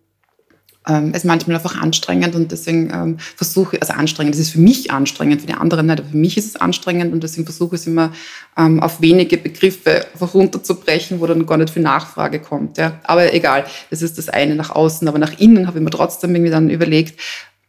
ähm, 0.89 1.13
ist 1.15 1.25
manchmal 1.25 1.57
einfach 1.57 1.81
anstrengend 1.81 2.35
und 2.35 2.51
deswegen 2.51 2.91
ähm, 2.93 3.17
versuche 3.37 3.77
ich, 3.77 3.83
also 3.83 3.95
anstrengend, 3.95 4.35
das 4.35 4.41
ist 4.41 4.51
für 4.51 4.61
mich 4.61 4.91
anstrengend, 4.91 5.43
für 5.43 5.47
die 5.47 5.55
anderen 5.55 5.87
nicht, 5.87 6.01
aber 6.01 6.09
für 6.09 6.17
mich 6.17 6.37
ist 6.37 6.47
es 6.47 6.57
anstrengend 6.57 7.13
und 7.13 7.23
deswegen 7.23 7.45
versuche 7.45 7.77
ich 7.77 7.83
es 7.83 7.87
immer 7.87 8.13
ähm, 8.57 8.81
auf 8.81 9.01
wenige 9.01 9.37
Begriffe 9.37 10.07
einfach 10.13 10.35
runterzubrechen, 10.35 11.21
wo 11.21 11.27
dann 11.27 11.47
gar 11.47 11.59
nicht 11.59 11.71
viel 11.71 11.83
Nachfrage 11.83 12.41
kommt. 12.41 12.79
Ja. 12.79 12.99
Aber 13.05 13.33
egal, 13.33 13.65
das 13.91 14.03
ist 14.03 14.19
das 14.19 14.29
eine 14.29 14.55
nach 14.55 14.71
außen, 14.71 15.07
aber 15.07 15.19
nach 15.19 15.39
innen 15.39 15.67
habe 15.67 15.79
ich 15.79 15.85
mir 15.85 15.91
trotzdem 15.91 16.35
irgendwie 16.35 16.51
dann 16.51 16.71
überlegt, 16.71 17.21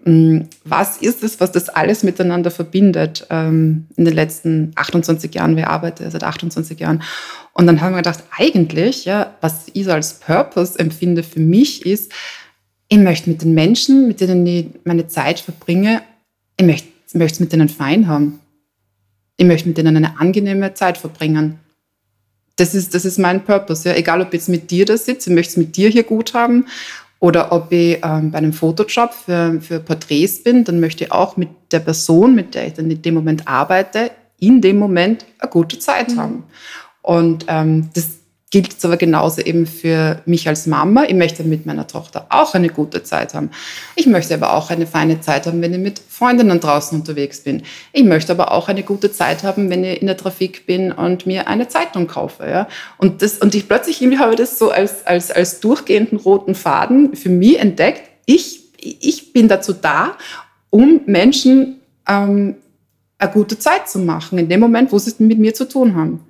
hm, 0.06 0.48
was 0.64 0.98
ist 0.98 1.24
es, 1.24 1.42
was 1.42 1.52
das 1.52 1.68
alles 1.68 2.04
miteinander 2.04 2.52
verbindet 2.52 3.28
ähm, 3.30 3.88
in 3.98 4.06
den 4.06 4.14
letzten 4.14 4.72
28 4.76 5.36
Jahren, 5.36 5.58
wir 5.58 5.70
arbeiten 5.70 6.10
seit 6.10 6.24
28 6.24 6.80
Jahren. 6.80 7.04
Und 7.52 7.68
dann 7.68 7.82
haben 7.82 7.92
wir 7.92 7.98
gedacht, 7.98 8.24
eigentlich, 8.38 9.04
ja, 9.04 9.36
was 9.42 9.66
ich 9.74 9.90
als 9.92 10.14
Purpose 10.22 10.80
empfinde 10.80 11.22
für 11.22 11.42
mich 11.42 11.86
ist, 11.86 12.14
ich 12.90 12.98
möchte 12.98 13.30
mit 13.30 13.44
den 13.44 13.54
Menschen, 13.54 14.08
mit 14.08 14.20
denen 14.20 14.46
ich 14.46 14.66
meine 14.84 15.08
Zeit 15.08 15.40
verbringe, 15.40 16.02
ich 16.58 16.66
möchte, 16.66 16.88
möchte 17.14 17.36
es 17.36 17.40
mit 17.40 17.54
denen 17.54 17.70
fein 17.70 18.08
haben. 18.08 18.40
Ich 19.38 19.46
möchte 19.46 19.70
mit 19.70 19.78
denen 19.78 19.96
eine 19.96 20.20
angenehme 20.20 20.74
Zeit 20.74 20.98
verbringen. 20.98 21.60
Das 22.58 22.76
ist, 22.76 22.94
das 22.94 23.06
ist 23.06 23.20
mein 23.20 23.46
Purpose. 23.46 23.88
Ja. 23.88 23.96
Egal, 23.96 24.22
ob 24.22 24.28
ich 24.30 24.42
jetzt 24.42 24.50
mit 24.50 24.70
dir 24.70 24.86
da 24.86 24.98
sitze, 24.98 25.30
ich 25.30 25.36
möchte 25.36 25.52
es 25.52 25.58
mit 25.58 25.78
dir 25.78 25.90
hier 25.90 26.04
gut 26.04 26.34
haben 26.34 26.66
oder 27.20 27.52
ob 27.52 27.72
ich 27.72 28.00
ähm, 28.04 28.32
bei 28.32 28.40
einem 28.40 28.54
Fotojob 28.54 29.14
für, 29.14 29.62
für 29.62 29.80
Porträts 29.80 30.44
bin, 30.44 30.66
dann 30.66 30.80
möchte 30.80 31.06
ich 31.06 31.12
auch 31.12 31.38
mit 31.38 31.50
der 31.72 31.80
Person, 31.80 32.36
mit 32.36 32.56
der 32.56 32.68
ich 32.68 32.74
dann 32.74 32.90
in 32.92 33.02
dem 33.02 33.14
Moment 33.14 33.48
arbeite, 33.48 34.12
in 34.40 34.62
dem 34.62 34.78
Moment 34.78 35.26
eine 35.38 35.52
gute 35.52 35.80
Zeit 35.80 36.10
mhm. 36.10 36.20
haben. 36.20 36.44
Und 37.02 37.46
ähm, 37.48 37.90
das, 37.94 38.19
gilt 38.52 38.76
es 38.78 38.84
aber 38.84 38.98
genauso 38.98 39.42
eben 39.42 39.68
für 39.68 40.22
mich 40.26 40.48
als 40.48 40.66
Mama. 40.66 41.04
Ich 41.04 41.14
möchte 41.14 41.44
mit 41.44 41.68
meiner 41.68 41.86
Tochter 41.86 42.26
auch 42.30 42.56
eine 42.56 42.70
gute 42.70 43.04
Zeit 43.04 43.36
haben. 43.36 43.52
Ich 43.96 44.08
möchte 44.08 44.34
aber 44.34 44.54
auch 44.54 44.72
eine 44.72 44.88
feine 44.88 45.22
Zeit 45.22 45.46
haben, 45.46 45.62
wenn 45.62 45.74
ich 45.74 45.80
mit 45.80 46.00
Freundinnen 46.00 46.60
draußen 46.60 46.98
unterwegs 47.00 47.42
bin. 47.42 47.62
Ich 47.94 48.04
möchte 48.04 48.32
aber 48.32 48.52
auch 48.52 48.68
eine 48.68 48.82
gute 48.82 49.12
Zeit 49.12 49.44
haben, 49.44 49.70
wenn 49.70 49.84
ich 49.84 50.02
in 50.02 50.08
der 50.08 50.18
Trafik 50.18 50.66
bin 50.66 50.92
und 50.92 51.28
mir 51.28 51.48
eine 51.48 51.68
Zeitung 51.68 52.08
kaufe. 52.08 52.50
Ja? 52.50 52.68
Und, 52.98 53.22
das, 53.22 53.38
und 53.38 53.54
ich 53.54 53.68
plötzlich 53.68 54.02
irgendwie 54.02 54.20
habe 54.20 54.36
das 54.36 54.58
so 54.58 54.72
als, 54.72 55.06
als, 55.06 55.30
als 55.30 55.60
durchgehenden 55.60 56.18
roten 56.18 56.56
Faden 56.56 57.16
für 57.16 57.30
mich 57.30 57.60
entdeckt. 57.60 58.02
Ich, 58.26 58.62
ich 58.80 59.32
bin 59.32 59.48
dazu 59.48 59.74
da, 59.74 60.18
um 60.72 61.02
Menschen 61.06 61.82
ähm, 62.08 62.56
eine 63.20 63.32
gute 63.32 63.60
Zeit 63.60 63.88
zu 63.88 64.00
machen, 64.00 64.40
in 64.40 64.50
dem 64.50 64.60
Moment, 64.60 64.92
wo 64.92 64.98
sie 64.98 65.12
es 65.12 65.20
mit 65.20 65.38
mir 65.38 65.54
zu 65.54 65.68
tun 65.68 65.96
haben. 65.96 66.26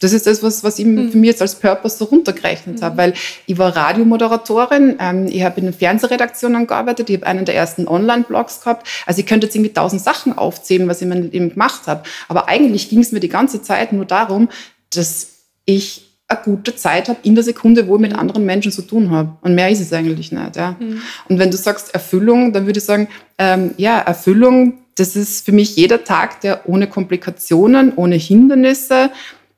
Das 0.00 0.12
ist 0.12 0.26
das, 0.26 0.42
was, 0.42 0.64
was 0.64 0.78
ich 0.78 0.86
mhm. 0.86 1.10
für 1.10 1.18
mich 1.18 1.30
jetzt 1.30 1.40
als 1.40 1.54
Purpose 1.54 1.96
so 1.96 2.06
runtergerechnet 2.06 2.80
mhm. 2.80 2.84
habe, 2.84 2.96
weil 2.96 3.14
ich 3.46 3.56
war 3.58 3.74
Radiomoderatorin, 3.74 4.96
ähm, 4.98 5.26
ich 5.26 5.42
habe 5.42 5.60
in 5.60 5.66
den 5.66 5.74
Fernsehredaktionen 5.74 6.66
gearbeitet, 6.66 7.08
ich 7.10 7.16
habe 7.16 7.26
einen 7.26 7.44
der 7.44 7.54
ersten 7.54 7.86
Online-Blogs 7.86 8.60
gehabt. 8.60 8.86
Also 9.06 9.20
ich 9.20 9.26
könnte 9.26 9.46
jetzt 9.46 9.54
irgendwie 9.54 9.72
tausend 9.72 10.02
Sachen 10.02 10.36
aufzählen, 10.36 10.88
was 10.88 10.98
ich 10.98 11.02
in 11.04 11.08
meinem 11.10 11.30
Leben 11.30 11.50
gemacht 11.50 11.86
habe. 11.86 12.02
Aber 12.28 12.48
eigentlich 12.48 12.88
ging 12.90 13.00
es 13.00 13.12
mir 13.12 13.20
die 13.20 13.28
ganze 13.28 13.62
Zeit 13.62 13.92
nur 13.92 14.04
darum, 14.04 14.48
dass 14.90 15.28
ich 15.64 16.04
eine 16.26 16.40
gute 16.42 16.74
Zeit 16.74 17.08
habe 17.08 17.18
in 17.22 17.34
der 17.34 17.44
Sekunde, 17.44 17.86
wo 17.86 17.96
ich 17.96 18.00
mit 18.00 18.14
anderen 18.14 18.44
Menschen 18.44 18.72
zu 18.72 18.82
tun 18.82 19.10
habe. 19.10 19.36
Und 19.42 19.54
mehr 19.54 19.70
ist 19.70 19.80
es 19.80 19.92
eigentlich 19.92 20.32
nicht. 20.32 20.56
Ja. 20.56 20.76
Mhm. 20.78 21.02
Und 21.28 21.38
wenn 21.38 21.50
du 21.50 21.56
sagst 21.56 21.94
Erfüllung, 21.94 22.52
dann 22.52 22.66
würde 22.66 22.78
ich 22.78 22.84
sagen, 22.84 23.08
ähm, 23.38 23.74
ja, 23.76 23.98
Erfüllung, 23.98 24.78
das 24.96 25.16
ist 25.16 25.44
für 25.44 25.52
mich 25.52 25.76
jeder 25.76 26.04
Tag, 26.04 26.40
der 26.40 26.68
ohne 26.68 26.86
Komplikationen, 26.86 27.92
ohne 27.96 28.16
Hindernisse, 28.16 29.10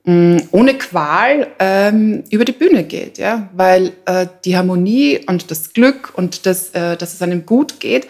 ohne 0.08 0.74
Qual 0.74 1.48
ähm, 1.58 2.22
über 2.30 2.44
die 2.44 2.52
Bühne 2.52 2.84
geht, 2.84 3.18
ja, 3.18 3.48
weil 3.54 3.92
äh, 4.04 4.26
die 4.44 4.56
Harmonie 4.56 5.20
und 5.26 5.50
das 5.50 5.72
Glück 5.72 6.12
und 6.14 6.46
das, 6.46 6.70
äh, 6.70 6.96
dass 6.96 7.14
es 7.14 7.22
einem 7.22 7.44
gut 7.44 7.80
geht, 7.80 8.06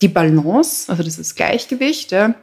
die 0.00 0.08
Balance, 0.08 0.90
also 0.90 1.02
dieses 1.02 1.34
Gleichgewicht, 1.34 2.12
ja, 2.12 2.34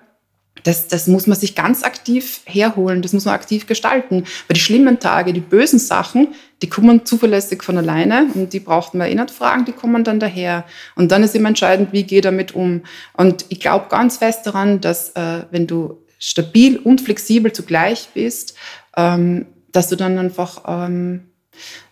das, 0.63 0.87
das 0.87 1.07
muss 1.07 1.27
man 1.27 1.37
sich 1.37 1.55
ganz 1.55 1.83
aktiv 1.83 2.41
herholen, 2.45 3.01
das 3.01 3.13
muss 3.13 3.25
man 3.25 3.35
aktiv 3.35 3.67
gestalten. 3.67 4.23
Weil 4.47 4.55
die 4.55 4.61
schlimmen 4.61 4.99
Tage, 4.99 5.33
die 5.33 5.41
bösen 5.41 5.79
Sachen, 5.79 6.29
die 6.61 6.69
kommen 6.69 7.05
zuverlässig 7.05 7.63
von 7.63 7.77
alleine 7.77 8.27
und 8.33 8.53
die 8.53 8.59
braucht 8.59 8.93
man 8.93 9.07
eh 9.07 9.15
nicht 9.15 9.31
fragen, 9.31 9.65
die 9.65 9.73
kommen 9.73 10.03
dann 10.03 10.19
daher. 10.19 10.65
Und 10.95 11.11
dann 11.11 11.23
ist 11.23 11.35
immer 11.35 11.49
entscheidend, 11.49 11.91
wie 11.91 12.03
gehe 12.03 12.21
damit 12.21 12.55
um. 12.55 12.81
Und 13.13 13.45
ich 13.49 13.59
glaube 13.59 13.87
ganz 13.89 14.17
fest 14.17 14.47
daran, 14.47 14.81
dass 14.81 15.09
äh, 15.11 15.43
wenn 15.51 15.67
du 15.67 16.04
stabil 16.25 16.77
und 16.77 17.01
flexibel 17.01 17.53
zugleich 17.53 18.09
bist, 18.15 18.55
ähm, 18.97 19.45
dass 19.71 19.89
du 19.89 19.95
dann 19.95 20.17
einfach 20.17 20.63
ähm, 20.67 21.25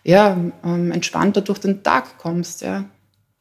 ja, 0.02 0.36
ähm, 0.64 0.90
entspannter 0.90 1.40
durch 1.40 1.60
den 1.60 1.84
Tag 1.84 2.18
kommst. 2.18 2.62
Ja. 2.62 2.84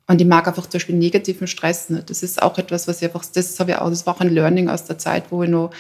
Und 0.06 0.22
ich 0.22 0.28
mag 0.28 0.48
einfach 0.48 0.64
zum 0.64 0.74
Beispiel 0.74 0.96
negativen 0.96 1.48
Stress 1.48 1.90
nicht. 1.90 2.12
Das 2.12 2.22
ist 2.22 2.44
auch 2.44 2.60
etwas, 2.60 2.88
was 2.88 3.02
ich 3.02 3.08
einfach, 3.08 3.26
das 3.26 3.60
ich 3.60 3.76
auch, 3.76 3.90
das 3.90 4.06
war 4.06 4.16
auch 4.16 4.22
ein 4.22 4.30
Learning 4.30 4.70
aus 4.70 4.86
der 4.86 5.00
Zeit, 5.00 5.26
wo 5.32 5.42
ich 5.42 5.50
noch 5.50 5.72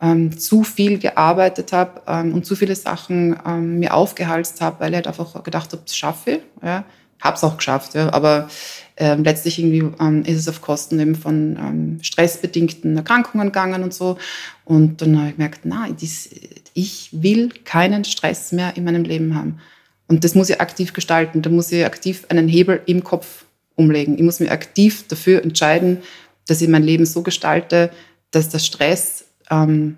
ähm, 0.00 0.38
zu 0.38 0.62
viel 0.62 0.98
gearbeitet 0.98 1.72
habe 1.72 2.02
ähm, 2.06 2.32
und 2.32 2.46
zu 2.46 2.54
viele 2.54 2.76
Sachen 2.76 3.36
ähm, 3.44 3.80
mir 3.80 3.92
aufgehalst 3.92 4.60
habe, 4.60 4.78
weil 4.78 4.90
ich 4.90 4.96
halt 4.96 5.08
einfach 5.08 5.42
gedacht 5.42 5.72
habe, 5.72 5.82
das 5.84 5.96
schaffe 5.96 6.30
ich. 6.30 6.40
Ja. 6.62 6.84
Habe 7.20 7.36
es 7.36 7.44
auch 7.44 7.56
geschafft, 7.56 7.94
ja. 7.94 8.12
aber 8.12 8.48
ähm, 8.96 9.24
letztlich 9.24 9.58
irgendwie 9.58 9.90
ähm, 9.98 10.24
ist 10.24 10.38
es 10.38 10.48
auf 10.48 10.60
Kosten 10.60 11.00
eben 11.00 11.14
von 11.14 11.56
ähm, 11.56 11.98
stressbedingten 12.02 12.96
Erkrankungen 12.96 13.46
gegangen 13.46 13.82
und 13.82 13.94
so. 13.94 14.18
Und 14.64 15.00
dann 15.00 15.18
habe 15.18 15.28
ich 15.30 15.36
gemerkt, 15.36 15.64
nein, 15.64 15.96
dies, 15.96 16.30
ich 16.74 17.08
will 17.12 17.50
keinen 17.64 18.04
Stress 18.04 18.52
mehr 18.52 18.76
in 18.76 18.84
meinem 18.84 19.04
Leben 19.04 19.34
haben. 19.34 19.58
Und 20.06 20.24
das 20.24 20.34
muss 20.34 20.50
ich 20.50 20.60
aktiv 20.60 20.92
gestalten. 20.92 21.40
Da 21.40 21.50
muss 21.50 21.72
ich 21.72 21.84
aktiv 21.84 22.26
einen 22.28 22.48
Hebel 22.48 22.82
im 22.86 23.02
Kopf 23.02 23.44
umlegen. 23.74 24.16
Ich 24.16 24.22
muss 24.22 24.40
mich 24.40 24.50
aktiv 24.50 25.06
dafür 25.08 25.42
entscheiden, 25.42 25.98
dass 26.46 26.60
ich 26.60 26.68
mein 26.68 26.82
Leben 26.82 27.06
so 27.06 27.22
gestalte, 27.22 27.90
dass 28.30 28.48
der 28.48 28.58
Stress 28.58 29.24
ähm, 29.50 29.96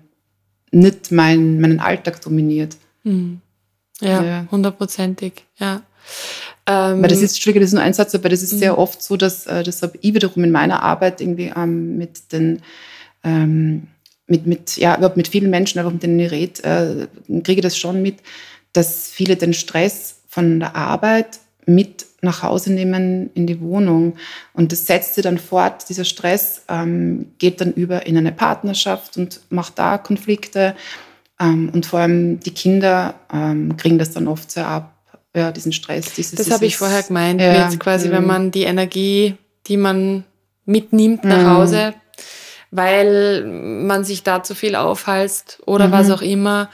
nicht 0.71 1.11
mein, 1.11 1.59
meinen 1.59 1.79
Alltag 1.79 2.21
dominiert. 2.21 2.77
Mhm. 3.03 3.41
Ja, 3.99 4.47
hundertprozentig, 4.49 5.45
ja. 5.57 5.81
Ähm, 6.65 7.01
weil 7.01 7.09
das 7.09 7.21
ist, 7.21 7.33
Entschuldige, 7.33 7.59
das 7.59 7.69
ist 7.69 7.73
nur 7.73 7.83
ein 7.83 7.93
Satz, 7.93 8.15
aber 8.15 8.29
das 8.29 8.41
ist 8.41 8.57
sehr 8.57 8.73
mhm. 8.73 8.79
oft 8.79 9.01
so, 9.01 9.17
dass, 9.17 9.45
äh, 9.47 9.63
das 9.63 9.81
habe 9.81 9.97
ich 10.01 10.13
wiederum 10.13 10.43
in 10.43 10.51
meiner 10.51 10.81
Arbeit 10.81 11.19
irgendwie 11.19 11.51
ähm, 11.55 11.97
mit 11.97 12.31
den, 12.31 12.61
ähm, 13.23 13.87
mit, 14.27 14.47
mit, 14.47 14.77
ja, 14.77 14.95
überhaupt 14.95 15.17
mit 15.17 15.27
vielen 15.27 15.49
Menschen, 15.49 15.79
einfach 15.79 15.91
mit 15.91 16.03
denen 16.03 16.19
ich 16.19 16.31
rede, 16.31 17.07
äh, 17.27 17.41
kriege 17.41 17.61
das 17.61 17.77
schon 17.77 18.01
mit, 18.01 18.19
dass 18.71 19.09
viele 19.09 19.35
den 19.35 19.53
Stress 19.53 20.21
von 20.27 20.59
der 20.59 20.75
Arbeit 20.75 21.39
mit 21.65 22.05
nach 22.21 22.41
Hause 22.41 22.71
nehmen 22.71 23.29
in 23.33 23.45
die 23.45 23.59
Wohnung. 23.59 24.15
Und 24.53 24.71
das 24.71 24.85
setzt 24.85 25.15
sich 25.15 25.23
dann 25.23 25.37
fort, 25.37 25.89
dieser 25.89 26.05
Stress 26.05 26.63
ähm, 26.69 27.33
geht 27.37 27.59
dann 27.61 27.73
über 27.73 28.05
in 28.05 28.17
eine 28.17 28.31
Partnerschaft 28.31 29.17
und 29.17 29.41
macht 29.49 29.77
da 29.77 29.97
Konflikte. 29.97 30.75
Ähm, 31.39 31.69
und 31.73 31.85
vor 31.85 31.99
allem 31.99 32.39
die 32.39 32.53
Kinder 32.53 33.15
ähm, 33.31 33.75
kriegen 33.75 33.97
das 33.97 34.11
dann 34.11 34.27
oft 34.27 34.49
sehr 34.49 34.67
ab, 34.67 34.92
ja, 35.35 35.51
diesen 35.51 35.73
Stress. 35.73 36.13
Dieses, 36.13 36.35
das 36.35 36.51
habe 36.51 36.65
ich 36.65 36.77
vorher 36.77 37.03
gemeint, 37.03 37.41
ja, 37.41 37.67
mit 37.69 37.79
quasi, 37.79 38.11
wenn 38.11 38.25
man 38.25 38.51
die 38.51 38.63
Energie, 38.63 39.35
die 39.67 39.77
man 39.77 40.25
mitnimmt 40.65 41.23
nach 41.23 41.41
mhm. 41.41 41.49
Hause, 41.49 41.93
weil 42.71 43.45
man 43.45 44.03
sich 44.03 44.23
da 44.23 44.43
zu 44.43 44.55
viel 44.55 44.75
aufhalst 44.75 45.59
oder 45.65 45.87
mhm. 45.87 45.91
was 45.91 46.11
auch 46.11 46.21
immer, 46.21 46.69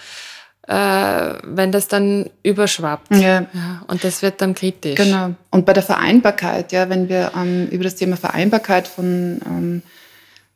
äh, 0.67 1.33
wenn 1.43 1.71
das 1.71 1.87
dann 1.87 2.29
überschwappt. 2.43 3.15
Ja. 3.15 3.47
ja. 3.53 3.83
Und 3.87 4.03
das 4.03 4.21
wird 4.21 4.41
dann 4.41 4.53
kritisch. 4.53 4.95
Genau. 4.95 5.33
Und 5.51 5.65
bei 5.65 5.73
der 5.73 5.83
Vereinbarkeit, 5.83 6.71
ja, 6.71 6.89
wenn 6.89 7.09
wir 7.09 7.31
ähm, 7.35 7.67
über 7.67 7.85
das 7.85 7.95
Thema 7.95 8.17
Vereinbarkeit 8.17 8.87
von 8.87 9.39
ähm, 9.45 9.81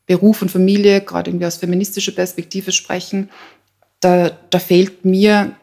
Beruf 0.05 0.41
und 0.41 0.51
Familie, 0.51 1.01
gerade 1.01 1.31
irgendwie 1.31 1.45
aus 1.45 1.57
feministischer 1.57 2.11
Perspektive 2.11 2.71
sprechen, 2.71 3.29
da, 4.01 4.31
da 4.49 4.59
fehlt 4.59 5.05
mir 5.05 5.53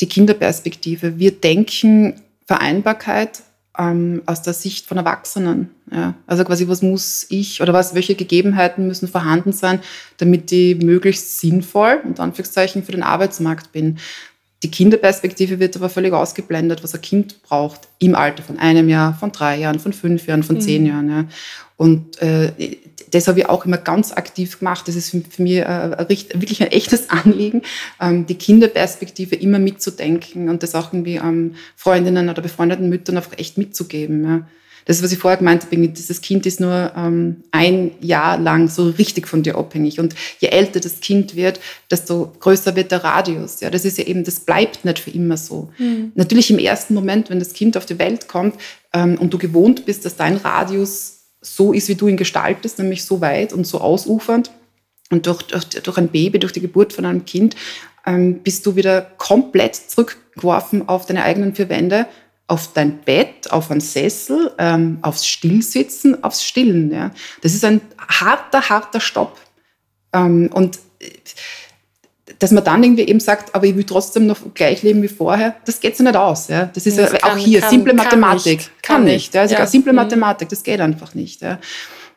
die 0.00 0.08
Kinderperspektive. 0.08 1.18
Wir 1.18 1.32
denken 1.32 2.14
Vereinbarkeit 2.46 3.42
ähm, 3.78 4.22
aus 4.26 4.42
der 4.42 4.52
Sicht 4.52 4.86
von 4.86 4.96
Erwachsenen. 4.96 5.70
Ja. 5.90 6.14
Also 6.26 6.44
quasi, 6.44 6.68
was 6.68 6.82
muss 6.82 7.26
ich 7.28 7.60
oder 7.60 7.72
was, 7.72 7.94
welche 7.94 8.14
Gegebenheiten 8.14 8.86
müssen 8.86 9.08
vorhanden 9.08 9.52
sein, 9.52 9.80
damit 10.18 10.50
ich 10.52 10.76
möglichst 10.82 11.38
sinnvoll, 11.38 12.00
und 12.04 12.20
Anführungszeichen, 12.20 12.82
für 12.84 12.92
den 12.92 13.02
Arbeitsmarkt 13.02 13.72
bin. 13.72 13.98
Die 14.62 14.70
Kinderperspektive 14.70 15.60
wird 15.60 15.76
aber 15.76 15.90
völlig 15.90 16.12
ausgeblendet, 16.12 16.82
was 16.82 16.94
ein 16.94 17.02
Kind 17.02 17.42
braucht 17.42 17.88
im 17.98 18.14
Alter 18.14 18.42
von 18.42 18.58
einem 18.58 18.88
Jahr, 18.88 19.14
von 19.14 19.30
drei 19.30 19.58
Jahren, 19.58 19.78
von 19.78 19.92
fünf 19.92 20.26
Jahren, 20.26 20.42
von 20.42 20.56
mhm. 20.56 20.60
zehn 20.60 20.86
Jahren. 20.86 21.10
Ja. 21.10 21.24
Und 21.76 22.20
äh, 22.22 22.52
das 23.10 23.28
habe 23.28 23.40
ich 23.40 23.46
auch 23.48 23.64
immer 23.64 23.78
ganz 23.78 24.12
aktiv 24.12 24.58
gemacht. 24.58 24.88
Das 24.88 24.96
ist 24.96 25.10
für, 25.10 25.20
für 25.28 25.42
mich 25.42 25.58
äh, 25.58 26.08
wirklich 26.34 26.62
ein 26.62 26.72
echtes 26.72 27.10
Anliegen, 27.10 27.62
ähm, 28.00 28.26
die 28.26 28.34
Kinderperspektive 28.36 29.36
immer 29.36 29.58
mitzudenken 29.58 30.48
und 30.48 30.62
das 30.62 30.74
auch 30.74 30.92
irgendwie 30.92 31.16
ähm, 31.16 31.54
Freundinnen 31.76 32.28
oder 32.28 32.42
befreundeten 32.42 32.88
Müttern 32.88 33.16
einfach 33.16 33.38
echt 33.38 33.58
mitzugeben. 33.58 34.24
Ja. 34.24 34.46
Das, 34.86 35.02
was 35.02 35.10
ich 35.10 35.18
vorher 35.18 35.36
gemeint 35.36 35.64
habe, 35.64 35.88
dieses 35.88 36.20
Kind 36.20 36.46
ist 36.46 36.60
nur 36.60 36.92
ähm, 36.96 37.42
ein 37.50 37.90
Jahr 38.00 38.38
lang 38.38 38.68
so 38.68 38.88
richtig 38.88 39.26
von 39.26 39.42
dir 39.42 39.56
abhängig. 39.56 39.98
Und 39.98 40.14
je 40.38 40.48
älter 40.48 40.78
das 40.78 41.00
Kind 41.00 41.34
wird, 41.34 41.58
desto 41.90 42.32
größer 42.38 42.76
wird 42.76 42.92
der 42.92 43.02
Radius. 43.02 43.60
Ja, 43.60 43.70
das 43.70 43.84
ist 43.84 43.98
ja 43.98 44.04
eben, 44.04 44.22
das 44.22 44.40
bleibt 44.40 44.84
nicht 44.84 45.00
für 45.00 45.10
immer 45.10 45.36
so. 45.36 45.70
Mhm. 45.78 46.12
Natürlich 46.14 46.52
im 46.52 46.60
ersten 46.60 46.94
Moment, 46.94 47.30
wenn 47.30 47.40
das 47.40 47.52
Kind 47.52 47.76
auf 47.76 47.84
die 47.84 47.98
Welt 47.98 48.28
kommt 48.28 48.54
ähm, 48.92 49.18
und 49.18 49.34
du 49.34 49.38
gewohnt 49.38 49.86
bist, 49.86 50.04
dass 50.04 50.14
dein 50.14 50.36
Radius 50.36 51.15
so 51.40 51.72
ist, 51.72 51.88
wie 51.88 51.94
du 51.94 52.08
ihn 52.08 52.16
gestaltest, 52.16 52.78
nämlich 52.78 53.04
so 53.04 53.20
weit 53.20 53.52
und 53.52 53.66
so 53.66 53.80
ausufernd. 53.80 54.50
Und 55.10 55.26
durch, 55.26 55.42
durch, 55.42 55.68
durch 55.68 55.98
ein 55.98 56.08
Baby, 56.08 56.38
durch 56.38 56.52
die 56.52 56.60
Geburt 56.60 56.92
von 56.92 57.04
einem 57.04 57.24
Kind, 57.24 57.54
ähm, 58.06 58.42
bist 58.42 58.66
du 58.66 58.76
wieder 58.76 59.02
komplett 59.02 59.76
zurückgeworfen 59.76 60.88
auf 60.88 61.06
deine 61.06 61.22
eigenen 61.22 61.54
vier 61.54 61.68
Wände, 61.68 62.06
auf 62.48 62.72
dein 62.72 62.98
Bett, 62.98 63.50
auf 63.50 63.70
einen 63.70 63.80
Sessel, 63.80 64.52
ähm, 64.58 64.98
aufs 65.02 65.26
Stillsitzen, 65.26 66.22
aufs 66.22 66.44
Stillen. 66.44 66.92
Ja. 66.92 67.10
Das 67.42 67.54
ist 67.54 67.64
ein 67.64 67.80
harter, 67.98 68.68
harter 68.68 69.00
Stopp. 69.00 69.38
Ähm, 70.12 70.50
und 70.52 70.78
äh, 71.00 71.10
dass 72.38 72.50
man 72.50 72.64
dann 72.64 72.82
irgendwie 72.82 73.04
eben 73.04 73.20
sagt, 73.20 73.54
aber 73.54 73.66
ich 73.66 73.76
will 73.76 73.84
trotzdem 73.84 74.26
noch 74.26 74.38
gleich 74.54 74.82
leben 74.82 75.02
wie 75.02 75.08
vorher, 75.08 75.56
das 75.64 75.80
geht 75.80 75.96
so 75.96 76.02
nicht 76.02 76.16
aus. 76.16 76.48
Ja. 76.48 76.68
Das 76.72 76.86
ist 76.86 76.98
das 76.98 77.12
ja, 77.12 77.18
auch 77.22 77.36
hier 77.36 77.60
kann, 77.60 77.70
simple 77.70 77.94
Mathematik. 77.94 78.58
Kann 78.58 78.58
nicht. 78.62 78.82
Kann 78.82 79.04
nicht 79.04 79.34
ja. 79.34 79.40
Also 79.42 79.54
ja. 79.54 79.66
simple 79.66 79.92
mhm. 79.92 79.96
Mathematik, 79.96 80.48
das 80.48 80.62
geht 80.62 80.80
einfach 80.80 81.14
nicht. 81.14 81.40
Ja. 81.42 81.58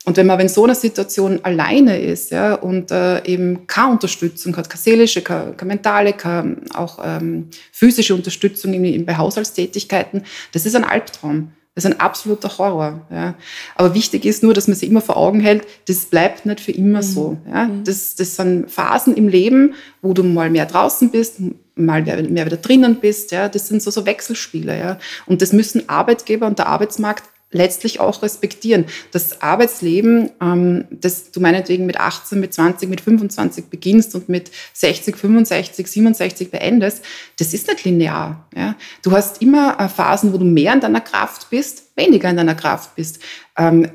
Und 0.04 0.16
wenn 0.16 0.26
man 0.26 0.40
in 0.40 0.48
so 0.48 0.64
einer 0.64 0.74
Situation 0.74 1.40
alleine 1.42 2.00
ist 2.00 2.30
ja, 2.30 2.54
und 2.54 2.90
äh, 2.90 3.22
eben 3.24 3.66
keine 3.66 3.92
Unterstützung 3.92 4.56
hat, 4.56 4.68
keine 4.68 4.80
seelische, 4.80 5.20
keine, 5.20 5.52
keine 5.52 5.68
mentale, 5.74 6.14
keine 6.14 6.56
auch 6.74 6.98
ähm, 7.04 7.48
physische 7.70 8.14
Unterstützung 8.14 8.72
in, 8.72 9.04
bei 9.04 9.16
Haushaltstätigkeiten, 9.16 10.24
das 10.52 10.64
ist 10.64 10.74
ein 10.74 10.84
Albtraum. 10.84 11.52
Das 11.74 11.84
ist 11.84 11.92
ein 11.92 12.00
absoluter 12.00 12.58
Horror. 12.58 13.06
Ja. 13.10 13.34
Aber 13.76 13.94
wichtig 13.94 14.24
ist 14.24 14.42
nur, 14.42 14.54
dass 14.54 14.66
man 14.66 14.76
sich 14.76 14.88
immer 14.88 15.00
vor 15.00 15.16
Augen 15.16 15.40
hält, 15.40 15.66
das 15.86 16.06
bleibt 16.06 16.44
nicht 16.44 16.60
für 16.60 16.72
immer 16.72 16.98
mhm. 16.98 17.02
so. 17.02 17.38
Ja. 17.48 17.66
Mhm. 17.66 17.84
Das, 17.84 18.16
das 18.16 18.36
sind 18.36 18.70
Phasen 18.70 19.14
im 19.14 19.28
Leben, 19.28 19.74
wo 20.02 20.12
du 20.12 20.24
mal 20.24 20.50
mehr 20.50 20.66
draußen 20.66 21.10
bist, 21.10 21.36
mal 21.76 22.02
mehr, 22.02 22.22
mehr 22.22 22.46
wieder 22.46 22.56
drinnen 22.56 22.96
bist. 22.96 23.30
Ja. 23.30 23.48
Das 23.48 23.68
sind 23.68 23.82
so, 23.82 23.90
so 23.90 24.04
Wechselspiele. 24.04 24.78
Ja. 24.78 24.98
Und 25.26 25.42
das 25.42 25.52
müssen 25.52 25.88
Arbeitgeber 25.88 26.46
und 26.46 26.58
der 26.58 26.66
Arbeitsmarkt 26.66 27.24
letztlich 27.52 28.00
auch 28.00 28.22
respektieren. 28.22 28.86
Das 29.10 29.42
Arbeitsleben, 29.42 30.30
ähm, 30.40 30.84
das 30.90 31.32
du 31.32 31.40
meinetwegen 31.40 31.86
mit 31.86 31.98
18, 31.98 32.38
mit 32.38 32.54
20, 32.54 32.88
mit 32.88 33.00
25 33.00 33.66
beginnst 33.66 34.14
und 34.14 34.28
mit 34.28 34.50
60, 34.74 35.16
65, 35.16 35.86
67 35.86 36.50
beendest, 36.50 37.04
das 37.38 37.52
ist 37.52 37.68
nicht 37.68 37.84
linear. 37.84 38.46
Ja? 38.54 38.76
Du 39.02 39.12
hast 39.12 39.42
immer 39.42 39.78
äh, 39.80 39.88
Phasen, 39.88 40.32
wo 40.32 40.38
du 40.38 40.44
mehr 40.44 40.74
in 40.74 40.80
deiner 40.80 41.00
Kraft 41.00 41.50
bist, 41.50 41.84
weniger 41.96 42.30
in 42.30 42.36
deiner 42.36 42.54
Kraft 42.54 42.94
bist. 42.94 43.20
Ähm, 43.56 43.90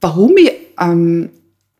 warum 0.00 0.36
ich 0.36 0.52
ähm, 0.80 1.30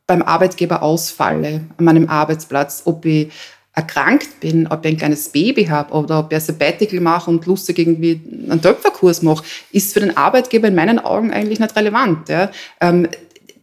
beim 0.06 0.22
Arbeitgeber 0.22 0.82
ausfalle, 0.82 1.62
an 1.76 1.84
meinem 1.84 2.08
Arbeitsplatz, 2.08 2.82
ob 2.84 3.04
ich 3.04 3.32
erkrankt 3.76 4.40
bin, 4.40 4.66
ob 4.66 4.84
ich 4.84 4.92
ein 4.92 4.96
kleines 4.96 5.28
Baby 5.28 5.66
habe 5.66 5.92
oder 5.92 6.20
ob 6.20 6.32
ich 6.32 6.36
ein 6.36 6.40
Sabbatical 6.40 6.98
mache 6.98 7.30
und 7.30 7.44
lustig 7.44 7.78
irgendwie 7.78 8.20
einen 8.50 8.62
Töpferkurs 8.62 9.22
mache, 9.22 9.44
ist 9.70 9.92
für 9.92 10.00
den 10.00 10.16
Arbeitgeber 10.16 10.68
in 10.68 10.74
meinen 10.74 10.98
Augen 10.98 11.30
eigentlich 11.30 11.60
nicht 11.60 11.76
relevant. 11.76 12.28
Ja. 12.30 12.50
Ähm, 12.80 13.06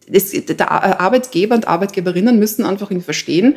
das, 0.06 0.30
der 0.30 0.70
Arbeitgeber 1.00 1.54
und 1.56 1.66
Arbeitgeberinnen 1.66 2.38
müssen 2.38 2.64
einfach 2.64 2.90
verstehen, 3.02 3.56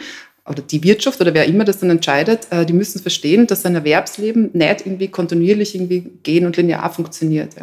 oder 0.49 0.61
die 0.61 0.83
Wirtschaft 0.83 1.19
oder 1.19 1.33
wer 1.33 1.45
immer 1.45 1.65
das 1.65 1.79
dann 1.79 1.89
entscheidet, 1.89 2.47
äh, 2.51 2.65
die 2.65 2.73
müssen 2.73 3.01
verstehen, 3.01 3.47
dass 3.47 3.65
ein 3.65 3.75
Erwerbsleben 3.75 4.51
nicht 4.53 4.85
irgendwie 4.85 5.09
kontinuierlich 5.09 5.75
irgendwie 5.75 6.09
gehen 6.23 6.45
und 6.45 6.57
linear 6.57 6.91
funktioniert. 6.93 7.55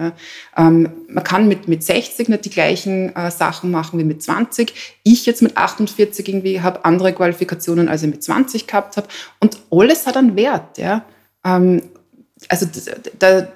Ähm, 0.57 0.91
man 1.09 1.25
kann 1.25 1.49
mit, 1.49 1.69
mit 1.69 1.83
60 1.83 2.29
nicht 2.29 2.45
die 2.45 2.51
gleichen 2.51 3.15
äh, 3.17 3.31
Sachen 3.31 3.71
machen 3.71 3.99
wie 3.99 4.05
mit 4.05 4.23
20. 4.23 4.73
Ich 5.03 5.27
jetzt 5.27 5.43
mit 5.43 5.57
48 5.57 6.29
irgendwie 6.29 6.61
habe 6.61 6.85
andere 6.85 7.13
Qualifikationen, 7.13 7.89
als 7.89 8.03
ich 8.03 8.11
mit 8.11 8.23
20 8.23 8.67
gehabt 8.67 8.97
habe. 8.97 9.09
Und 9.41 9.59
alles 9.71 10.07
hat 10.07 10.17
einen 10.17 10.37
Wert. 10.37 10.79
Ähm, 11.45 11.83
also 12.49 12.67
da, 13.19 13.49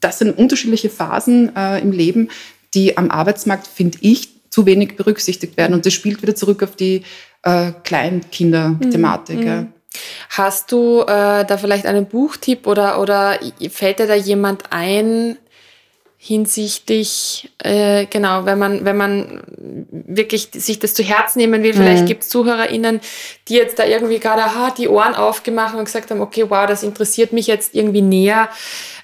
das 0.00 0.18
sind 0.18 0.36
unterschiedliche 0.38 0.90
Phasen 0.90 1.54
äh, 1.56 1.80
im 1.80 1.92
Leben, 1.92 2.28
die 2.74 2.96
am 2.96 3.10
Arbeitsmarkt, 3.10 3.66
finde 3.66 3.98
ich, 4.00 4.28
zu 4.50 4.66
wenig 4.66 4.96
berücksichtigt 4.96 5.56
werden. 5.56 5.74
Und 5.74 5.86
das 5.86 5.94
spielt 5.94 6.22
wieder 6.22 6.34
zurück 6.34 6.62
auf 6.62 6.76
die 6.76 7.02
äh, 7.42 7.72
Kleinkinder-Thematik. 7.84 9.38
Mhm. 9.40 9.46
Ja. 9.46 9.66
Hast 10.30 10.70
du 10.72 11.00
äh, 11.02 11.44
da 11.44 11.56
vielleicht 11.58 11.86
einen 11.86 12.06
Buchtipp 12.06 12.66
oder, 12.66 13.00
oder 13.00 13.38
fällt 13.70 13.98
dir 13.98 14.06
da 14.06 14.14
jemand 14.14 14.64
ein 14.70 15.36
hinsichtlich, 16.22 17.50
äh, 17.64 18.04
genau, 18.04 18.44
wenn 18.44 18.58
man, 18.58 18.84
wenn 18.84 18.96
man 18.98 19.40
wirklich 19.90 20.50
sich 20.52 20.78
das 20.78 20.92
zu 20.92 21.02
Herzen 21.02 21.38
nehmen 21.38 21.62
will, 21.62 21.72
vielleicht 21.72 22.02
mhm. 22.02 22.08
gibt 22.08 22.22
es 22.24 22.28
ZuhörerInnen, 22.28 23.00
die 23.48 23.54
jetzt 23.54 23.78
da 23.78 23.86
irgendwie 23.86 24.18
gerade 24.18 24.42
aha, 24.42 24.70
die 24.76 24.88
Ohren 24.88 25.14
aufgemacht 25.14 25.74
und 25.74 25.86
gesagt 25.86 26.10
haben, 26.10 26.20
okay, 26.20 26.44
wow, 26.50 26.66
das 26.66 26.82
interessiert 26.82 27.32
mich 27.32 27.46
jetzt 27.46 27.74
irgendwie 27.74 28.02
näher. 28.02 28.50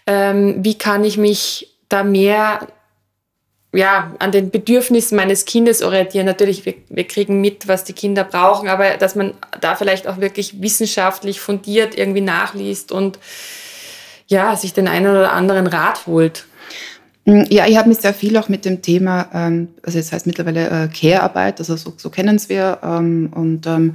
Ähm, 0.06 0.56
wie 0.58 0.76
kann 0.76 1.04
ich 1.04 1.16
mich 1.16 1.74
da 1.88 2.04
mehr 2.04 2.68
ja, 3.72 4.14
an 4.18 4.32
den 4.32 4.50
Bedürfnissen 4.50 5.16
meines 5.16 5.44
Kindes 5.44 5.82
orientieren. 5.82 6.26
Natürlich, 6.26 6.64
wir, 6.64 6.74
wir 6.88 7.06
kriegen 7.06 7.40
mit, 7.40 7.68
was 7.68 7.84
die 7.84 7.92
Kinder 7.92 8.24
brauchen, 8.24 8.68
aber 8.68 8.96
dass 8.96 9.14
man 9.14 9.34
da 9.60 9.74
vielleicht 9.74 10.06
auch 10.06 10.18
wirklich 10.18 10.60
wissenschaftlich 10.62 11.40
fundiert 11.40 11.96
irgendwie 11.96 12.20
nachliest 12.20 12.92
und 12.92 13.18
ja, 14.28 14.56
sich 14.56 14.72
den 14.72 14.88
einen 14.88 15.06
oder 15.06 15.32
anderen 15.32 15.66
Rat 15.66 16.06
holt. 16.06 16.46
Mm, 17.26 17.42
ja, 17.48 17.66
ich 17.66 17.76
habe 17.76 17.88
mich 17.88 17.98
sehr 17.98 18.14
viel 18.14 18.36
auch 18.36 18.48
mit 18.48 18.64
dem 18.64 18.82
Thema, 18.82 19.28
ähm, 19.34 19.68
also 19.82 19.98
das 19.98 20.12
heißt 20.12 20.26
mittlerweile 20.26 20.68
äh, 20.68 20.88
Care-Arbeit, 20.88 21.58
also 21.60 21.76
so, 21.76 21.92
so 21.96 22.10
kennen 22.10 22.36
es 22.36 22.48
wir. 22.48 22.78
Ähm, 22.82 23.30
und 23.34 23.66
ähm, 23.66 23.94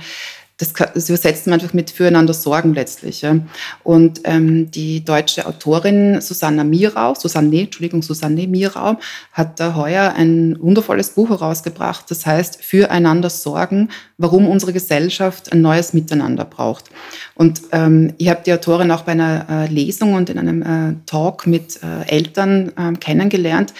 das, 0.62 0.74
das 0.74 1.10
übersetzt 1.10 1.48
man 1.48 1.60
einfach 1.60 1.74
mit 1.74 1.90
füreinander 1.90 2.34
sorgen 2.34 2.74
letztlich. 2.74 3.22
Ja. 3.22 3.38
Und 3.84 4.22
ähm, 4.26 4.70
die 4.70 5.04
deutsche 5.04 5.48
Autorin 5.48 6.22
Susanna 6.22 6.64
Mirau, 6.64 7.16
Susanne, 7.16 7.62
Entschuldigung, 7.62 8.04
Susanne 8.04 8.48
Mirau, 8.48 8.98
hat 9.32 9.60
da 9.60 9.76
heuer 9.76 10.14
ein 10.16 10.56
wundervolles 10.62 11.12
Buch 11.12 11.30
herausgebracht, 11.30 12.06
das 12.10 12.26
heißt 12.26 12.64
Füreinander 12.64 13.32
sorgen, 13.32 13.90
warum 14.18 14.48
unsere 14.48 14.72
Gesellschaft 14.72 15.52
ein 15.52 15.62
neues 15.62 15.94
Miteinander 15.94 16.46
braucht. 16.46 16.92
Und 17.34 17.62
ähm, 17.72 18.14
ich 18.20 18.30
habe 18.30 18.42
die 18.46 18.54
Autorin 18.54 18.92
auch 18.92 19.02
bei 19.02 19.14
einer 19.14 19.48
äh, 19.50 19.68
Lesung 19.68 20.14
und 20.14 20.30
in 20.30 20.38
einem 20.38 20.62
äh, 20.62 20.96
Talk 21.08 21.48
mit 21.48 21.80
äh, 21.82 22.08
Eltern 22.08 22.72
äh, 22.78 22.94
kennengelernt. 23.00 23.74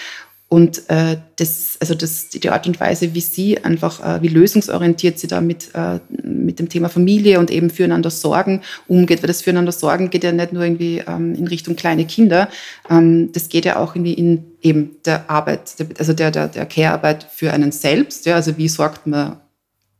Und 0.52 0.90
äh, 0.90 1.16
das, 1.36 1.78
also 1.80 1.94
das, 1.94 2.28
die 2.28 2.50
Art 2.50 2.66
und 2.66 2.78
Weise, 2.78 3.14
wie 3.14 3.22
sie 3.22 3.64
einfach, 3.64 4.04
äh, 4.04 4.20
wie 4.20 4.28
lösungsorientiert 4.28 5.18
sie 5.18 5.26
da 5.26 5.40
mit, 5.40 5.70
äh, 5.72 5.98
mit 6.10 6.58
dem 6.58 6.68
Thema 6.68 6.90
Familie 6.90 7.38
und 7.38 7.50
eben 7.50 7.70
füreinander 7.70 8.10
Sorgen 8.10 8.60
umgeht, 8.86 9.22
weil 9.22 9.28
das 9.28 9.40
füreinander 9.40 9.72
Sorgen 9.72 10.10
geht 10.10 10.24
ja 10.24 10.30
nicht 10.30 10.52
nur 10.52 10.62
irgendwie 10.62 11.02
ähm, 11.08 11.34
in 11.34 11.46
Richtung 11.46 11.74
kleine 11.74 12.04
Kinder, 12.04 12.50
ähm, 12.90 13.32
das 13.32 13.48
geht 13.48 13.64
ja 13.64 13.76
auch 13.76 13.96
irgendwie 13.96 14.12
in 14.12 14.44
eben 14.60 14.96
der 15.06 15.30
Arbeit, 15.30 15.74
also 15.98 16.12
der, 16.12 16.30
der, 16.30 16.48
der 16.48 16.66
Care-Arbeit 16.66 17.26
für 17.32 17.50
einen 17.50 17.72
selbst, 17.72 18.26
ja, 18.26 18.34
also 18.34 18.58
wie 18.58 18.68
sorgt 18.68 19.06
man 19.06 19.40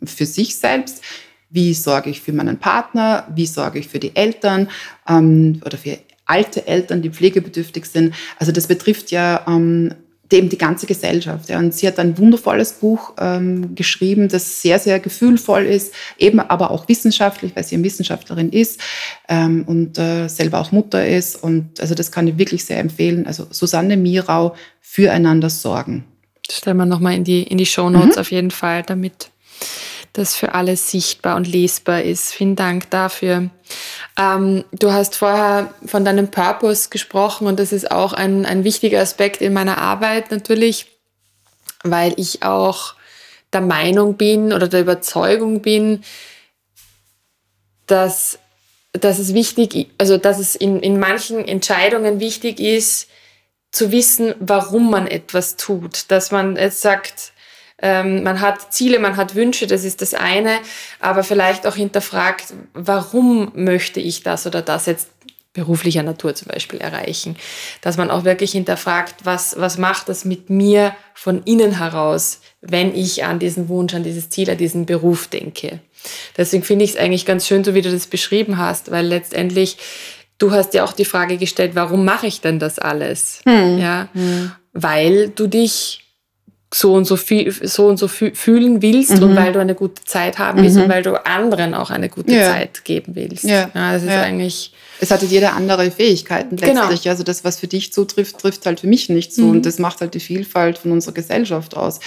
für 0.05 0.27
sich 0.27 0.57
selbst, 0.57 1.01
wie 1.49 1.73
sorge 1.73 2.11
ich 2.11 2.21
für 2.21 2.35
meinen 2.35 2.59
Partner, 2.59 3.27
wie 3.35 3.47
sorge 3.47 3.79
ich 3.79 3.89
für 3.89 4.01
die 4.01 4.15
Eltern 4.15 4.69
ähm, 5.09 5.63
oder 5.65 5.79
für 5.79 5.97
alte 6.27 6.67
Eltern, 6.67 7.01
die 7.01 7.11
pflegebedürftig 7.11 7.87
sind. 7.87 8.15
Also 8.39 8.53
das 8.53 8.67
betrifft 8.67 9.11
ja 9.11 9.45
ähm, 9.47 9.95
eben 10.33 10.49
die 10.49 10.59
ganze 10.59 10.87
Gesellschaft. 10.87 11.49
Ja. 11.49 11.59
Und 11.59 11.75
sie 11.75 11.87
hat 11.87 11.99
ein 11.99 12.19
wundervolles 12.19 12.75
Buch 12.75 13.13
ähm, 13.19 13.75
geschrieben, 13.75 14.29
das 14.29 14.63
sehr, 14.63 14.79
sehr 14.79 15.01
gefühlvoll 15.01 15.65
ist, 15.65 15.95
eben 16.19 16.41
aber 16.41 16.71
auch 16.71 16.89
wissenschaftlich, 16.89 17.55
weil 17.55 17.65
sie 17.65 17.77
eine 17.77 17.85
Wissenschaftlerin 17.85 18.51
ist 18.51 18.81
ähm, 19.29 19.65
und 19.67 19.99
äh, 19.99 20.29
selber 20.29 20.61
auch 20.61 20.73
Mutter 20.73 21.07
ist. 21.07 21.43
Und 21.43 21.81
also 21.81 21.95
das 21.95 22.13
kann 22.13 22.27
ich 22.29 22.39
wirklich 22.39 22.65
sehr 22.65 22.79
empfehlen. 22.79 23.27
Also 23.27 23.47
Susanne 23.51 23.97
Mirau, 23.97 24.55
Füreinander 24.81 25.51
sorgen. 25.51 26.05
Das 26.47 26.59
stellen 26.59 26.77
wir 26.77 26.87
nochmal 26.87 27.15
in 27.15 27.25
die, 27.25 27.43
in 27.43 27.59
die 27.59 27.67
Show 27.67 27.89
Notes 27.89 28.17
mhm. 28.17 28.21
auf 28.21 28.31
jeden 28.31 28.51
Fall, 28.51 28.83
damit 28.83 29.31
das 30.13 30.35
für 30.35 30.55
alle 30.55 30.77
sichtbar 30.77 31.37
und 31.37 31.47
lesbar 31.47 32.03
ist. 32.03 32.33
Vielen 32.33 32.57
Dank 32.57 32.91
dafür. 32.91 33.51
Ähm, 34.19 34.65
du 34.73 34.93
hast 34.93 35.17
vorher 35.17 35.73
von 35.87 36.05
deinem 36.05 36.31
Purpose 36.31 36.91
gesprochen 36.91 37.47
und 37.47 37.59
das 37.59 37.73
ist 37.73 37.91
auch 37.91 38.13
ein, 38.13 38.45
ein 38.45 38.65
wichtiger 38.65 39.01
Aspekt 39.01 39.41
in 39.41 39.53
meiner 39.53 39.79
Arbeit 39.79 40.31
natürlich, 40.31 40.87
weil 41.83 42.13
ich 42.17 42.43
auch 42.43 42.95
der 43.53 43.63
Meinung 43.63 44.17
bin 44.17 44.53
oder 44.53 44.69
der 44.69 44.81
Überzeugung 44.81 45.63
bin, 45.63 46.03
dass, 47.87 48.39
dass 48.93 49.19
es 49.19 49.35
wichtig, 49.35 49.91
also 49.99 50.19
dass 50.19 50.39
es 50.39 50.55
in, 50.55 50.81
in 50.81 50.99
manchen 50.99 51.47
Entscheidungen 51.47 52.21
wichtig 52.21 52.61
ist, 52.61 53.09
zu 53.71 53.91
wissen, 53.91 54.35
warum 54.39 54.91
man 54.91 55.07
etwas 55.07 55.57
tut. 55.57 56.11
Dass 56.11 56.31
man 56.31 56.57
jetzt 56.57 56.83
sagt, 56.83 57.33
ähm, 57.83 58.23
man 58.23 58.41
hat 58.41 58.73
Ziele, 58.73 58.99
man 58.99 59.17
hat 59.17 59.35
Wünsche, 59.35 59.67
das 59.67 59.85
ist 59.85 60.01
das 60.01 60.15
eine, 60.15 60.59
aber 61.01 61.25
vielleicht 61.25 61.67
auch 61.67 61.75
hinterfragt, 61.75 62.55
warum 62.73 63.53
möchte 63.55 64.01
ich 64.01 64.23
das 64.23 64.47
oder 64.47 64.63
das 64.63 64.87
jetzt 64.87 65.09
beruflicher 65.53 66.03
Natur 66.03 66.35
zum 66.35 66.49
Beispiel 66.49 66.81
erreichen. 66.81 67.37
Dass 67.83 67.99
man 67.99 68.11
auch 68.11 68.25
wirklich 68.25 68.53
hinterfragt, 68.53 69.17
was, 69.25 69.57
was 69.59 69.77
macht 69.77 70.09
das 70.09 70.25
mit 70.25 70.49
mir 70.49 70.95
von 71.15 71.43
innen 71.45 71.79
heraus, 71.79 72.41
wenn 72.63 72.95
ich 72.95 73.25
an 73.25 73.39
diesen 73.39 73.69
Wunsch, 73.69 73.93
an 73.95 74.03
dieses 74.03 74.31
Ziel, 74.31 74.49
an 74.49 74.57
diesen 74.57 74.87
Beruf 74.87 75.29
denke. 75.29 75.81
Deswegen 76.37 76.63
finde 76.63 76.85
ich 76.85 76.93
es 76.93 76.97
eigentlich 76.97 77.27
ganz 77.27 77.47
schön, 77.47 77.65
so 77.65 77.75
wie 77.75 77.83
du 77.83 77.91
das 77.91 78.07
beschrieben 78.07 78.57
hast, 78.57 78.91
weil 78.91 79.07
letztendlich 79.07 79.77
du 80.39 80.53
hast 80.53 80.75
ja 80.75 80.85
auch 80.85 80.93
die 80.93 81.05
Frage 81.05 81.37
gestellt, 81.37 81.73
warum 81.75 82.05
mache 82.05 82.27
ich 82.27 82.41
denn 82.41 82.59
das 82.59 82.79
alles? 82.79 83.41
Hm. 83.45 83.79
Ja, 83.79 84.09
hm. 84.13 84.53
weil 84.73 85.29
du 85.29 85.47
dich 85.47 86.03
so 86.75 86.95
und 86.95 87.05
so, 87.05 87.17
viel, 87.17 87.53
so, 87.53 87.87
und 87.87 87.99
so 87.99 88.09
fühlen 88.09 88.81
willst 88.81 89.19
mhm. 89.19 89.23
und 89.23 89.37
weil 89.37 89.53
du 89.53 89.61
eine 89.61 89.75
gute 89.75 90.03
Zeit 90.05 90.39
haben 90.39 90.63
willst 90.63 90.77
mhm. 90.77 90.85
und 90.85 90.89
weil 90.89 91.03
du 91.03 91.15
anderen 91.27 91.75
auch 91.75 91.91
eine 91.91 92.09
gute 92.09 92.33
ja. 92.33 92.51
Zeit 92.51 92.85
geben 92.85 93.15
willst. 93.15 93.45
Ja, 93.45 93.71
ja 93.75 93.93
das 93.93 94.03
ist 94.03 94.09
ja. 94.09 94.23
eigentlich. 94.23 94.73
Es 94.99 95.11
hat 95.11 95.23
jeder 95.23 95.55
andere 95.55 95.91
Fähigkeiten 95.91 96.57
genau. 96.57 96.83
letztlich. 96.83 97.03
Genau. 97.03 97.13
Also 97.13 97.25
das, 97.25 97.45
was 97.45 97.59
für 97.59 97.67
dich 97.67 97.93
zutrifft, 97.93 98.39
trifft 98.39 98.65
halt 98.65 98.81
für 98.81 98.87
mich 98.87 99.09
nicht 99.11 99.35
zu. 99.35 99.43
Mhm. 99.43 99.51
Und 99.51 99.67
das 99.67 99.79
macht 99.79 100.01
halt 100.01 100.15
die 100.15 100.21
Vielfalt 100.21 100.79
von 100.79 100.93
unserer 100.93 101.13
Gesellschaft 101.13 101.77
aus. 101.77 102.01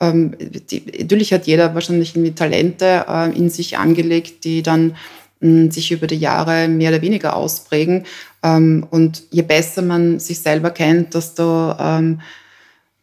Ähm, 0.00 0.36
die, 0.38 0.82
natürlich 0.98 1.32
hat 1.32 1.46
jeder 1.46 1.74
wahrscheinlich 1.74 2.14
irgendwie 2.14 2.34
Talente 2.34 3.06
äh, 3.08 3.36
in 3.36 3.48
sich 3.48 3.78
angelegt, 3.78 4.44
die 4.44 4.62
dann 4.62 4.96
mh, 5.40 5.72
sich 5.72 5.92
über 5.92 6.06
die 6.06 6.16
Jahre 6.16 6.68
mehr 6.68 6.90
oder 6.90 7.02
weniger 7.02 7.36
ausprägen. 7.36 8.04
Ähm, 8.42 8.86
und 8.90 9.22
je 9.30 9.42
besser 9.42 9.80
man 9.80 10.18
sich 10.18 10.40
selber 10.40 10.70
kennt, 10.70 11.14
desto 11.14 11.74
ähm, 11.78 12.20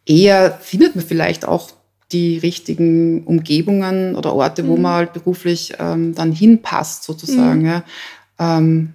eher 0.08 0.58
findet 0.60 0.96
man 0.96 1.04
vielleicht 1.04 1.46
auch 1.46 1.70
die 2.10 2.38
richtigen 2.38 3.24
Umgebungen 3.24 4.16
oder 4.16 4.34
Orte, 4.34 4.66
wo 4.66 4.76
mhm. 4.76 4.82
man 4.82 4.92
halt 4.94 5.12
beruflich 5.12 5.74
ähm, 5.78 6.14
dann 6.14 6.32
hinpasst, 6.32 7.04
sozusagen. 7.04 7.60
Mhm. 7.60 7.66
Ja. 7.66 7.84
Ähm, 8.38 8.94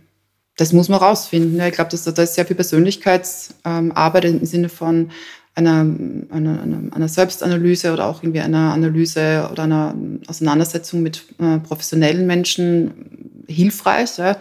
das 0.58 0.74
muss 0.74 0.90
man 0.90 1.00
rausfinden. 1.00 1.58
Ja. 1.58 1.68
Ich 1.68 1.76
glaube, 1.76 1.92
da 1.92 2.24
ist 2.24 2.36
sehr 2.36 2.46
viel 2.46 2.56
Persönlichkeitsarbeit 2.56 4.26
ähm, 4.26 4.40
im 4.40 4.46
Sinne 4.46 4.70
von 4.70 5.12
einer, 5.56 5.86
einer, 6.32 6.64
einer, 6.92 7.08
Selbstanalyse 7.08 7.94
oder 7.94 8.08
auch 8.08 8.24
irgendwie 8.24 8.42
einer 8.42 8.74
Analyse 8.74 9.48
oder 9.52 9.64
einer 9.64 9.94
Auseinandersetzung 10.28 11.04
mit 11.04 11.26
äh, 11.40 11.60
professionellen 11.60 12.26
Menschen 12.26 13.44
hilfreich. 13.48 14.18
Ja. 14.18 14.38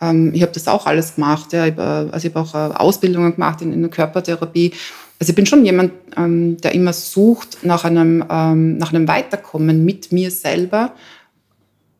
Ähm, 0.00 0.32
ich 0.32 0.42
habe 0.42 0.52
das 0.52 0.68
auch 0.68 0.86
alles 0.86 1.16
gemacht. 1.16 1.48
Ich 1.52 1.58
habe, 1.58 1.82
äh, 1.82 2.12
also 2.12 2.28
ich 2.28 2.34
habe 2.34 2.40
auch 2.40 2.54
äh, 2.54 2.74
Ausbildungen 2.74 3.34
gemacht 3.34 3.60
in, 3.62 3.72
in 3.72 3.80
der 3.80 3.90
Körpertherapie 3.90 4.72
also 5.22 5.30
ich 5.30 5.36
bin 5.36 5.46
schon 5.46 5.64
jemand, 5.64 5.92
ähm, 6.16 6.56
der 6.62 6.74
immer 6.74 6.92
sucht 6.92 7.58
nach 7.62 7.84
einem, 7.84 8.24
ähm, 8.28 8.76
nach 8.78 8.92
einem 8.92 9.06
Weiterkommen 9.06 9.84
mit 9.84 10.10
mir 10.10 10.32
selber. 10.32 10.96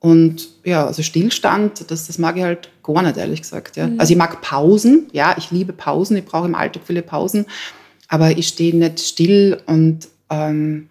Und 0.00 0.48
ja, 0.64 0.84
also 0.84 1.04
Stillstand, 1.04 1.88
das, 1.92 2.08
das 2.08 2.18
mag 2.18 2.36
ich 2.36 2.42
halt 2.42 2.70
gar 2.82 3.00
nicht, 3.00 3.16
ehrlich 3.16 3.42
gesagt. 3.42 3.76
Ja. 3.76 3.86
Mhm. 3.86 4.00
Also 4.00 4.10
ich 4.10 4.18
mag 4.18 4.40
Pausen, 4.40 5.06
ja, 5.12 5.36
ich 5.38 5.52
liebe 5.52 5.72
Pausen, 5.72 6.16
ich 6.16 6.24
brauche 6.24 6.48
im 6.48 6.56
Alltag 6.56 6.82
viele 6.84 7.00
Pausen, 7.02 7.46
aber 8.08 8.32
ich 8.32 8.48
stehe 8.48 8.74
nicht 8.76 8.98
still 8.98 9.56
und 9.66 10.08
ähm, 10.28 10.88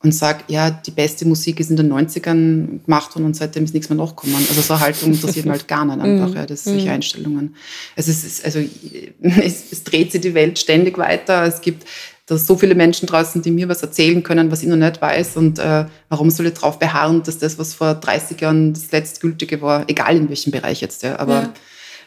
und 0.00 0.14
sage, 0.14 0.44
ja, 0.46 0.70
die 0.70 0.92
beste 0.92 1.26
Musik 1.26 1.58
ist 1.58 1.70
in 1.70 1.76
den 1.76 1.92
90ern 1.92 2.84
gemacht 2.84 3.14
worden 3.16 3.24
und 3.24 3.34
seitdem 3.34 3.64
ist 3.64 3.74
nichts 3.74 3.88
mehr 3.88 3.98
nachgekommen. 3.98 4.36
Also 4.48 4.60
so 4.60 4.74
eine 4.74 4.82
Haltung 4.82 5.12
interessiert 5.12 5.46
mich 5.46 5.52
halt 5.52 5.68
gar 5.68 5.84
nicht 5.84 6.00
einfach, 6.00 6.34
ja, 6.34 6.46
das 6.46 6.64
sind 6.64 6.74
solche 6.74 6.88
mhm. 6.88 6.94
Einstellungen. 6.94 7.56
Also, 7.96 8.12
es, 8.12 8.24
ist, 8.24 8.44
also 8.44 8.60
es, 9.20 9.72
es, 9.72 9.82
dreht 9.82 10.12
sich 10.12 10.20
die 10.20 10.34
Welt 10.34 10.58
ständig 10.58 10.98
weiter. 10.98 11.44
Es 11.44 11.60
gibt 11.60 11.84
da 12.26 12.38
so 12.38 12.56
viele 12.56 12.76
Menschen 12.76 13.06
draußen, 13.06 13.42
die 13.42 13.50
mir 13.50 13.68
was 13.68 13.82
erzählen 13.82 14.22
können, 14.22 14.52
was 14.52 14.62
ich 14.62 14.68
noch 14.68 14.76
nicht 14.76 15.02
weiß. 15.02 15.36
Und 15.36 15.58
äh, 15.58 15.86
warum 16.10 16.30
soll 16.30 16.46
ich 16.46 16.54
darauf 16.54 16.78
beharren, 16.78 17.24
dass 17.24 17.38
das, 17.38 17.58
was 17.58 17.74
vor 17.74 17.94
30 17.94 18.40
Jahren 18.40 18.74
das 18.74 18.92
Letztgültige 18.92 19.60
war, 19.62 19.84
egal 19.88 20.16
in 20.16 20.28
welchem 20.28 20.52
Bereich 20.52 20.80
jetzt, 20.80 21.02
ja. 21.02 21.18
Aber 21.18 21.40
ja, 21.40 21.52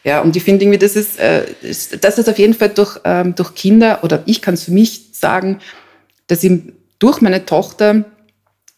ja 0.04 0.22
und 0.22 0.34
ich 0.38 0.44
finde 0.44 0.64
irgendwie, 0.64 0.80
das 0.80 0.96
ist, 0.96 1.20
äh, 1.20 1.46
das 2.00 2.18
ist 2.18 2.30
auf 2.30 2.40
jeden 2.40 2.54
Fall 2.54 2.70
durch, 2.70 3.02
ähm, 3.04 3.36
durch 3.36 3.54
Kinder, 3.54 4.02
oder 4.04 4.24
ich 4.28 4.42
kann 4.42 4.54
es 4.54 4.64
für 4.64 4.72
mich 4.72 5.08
sagen, 5.12 5.60
dass 6.28 6.44
ich 6.46 6.62
durch 7.02 7.20
meine 7.20 7.46
Tochter 7.46 8.06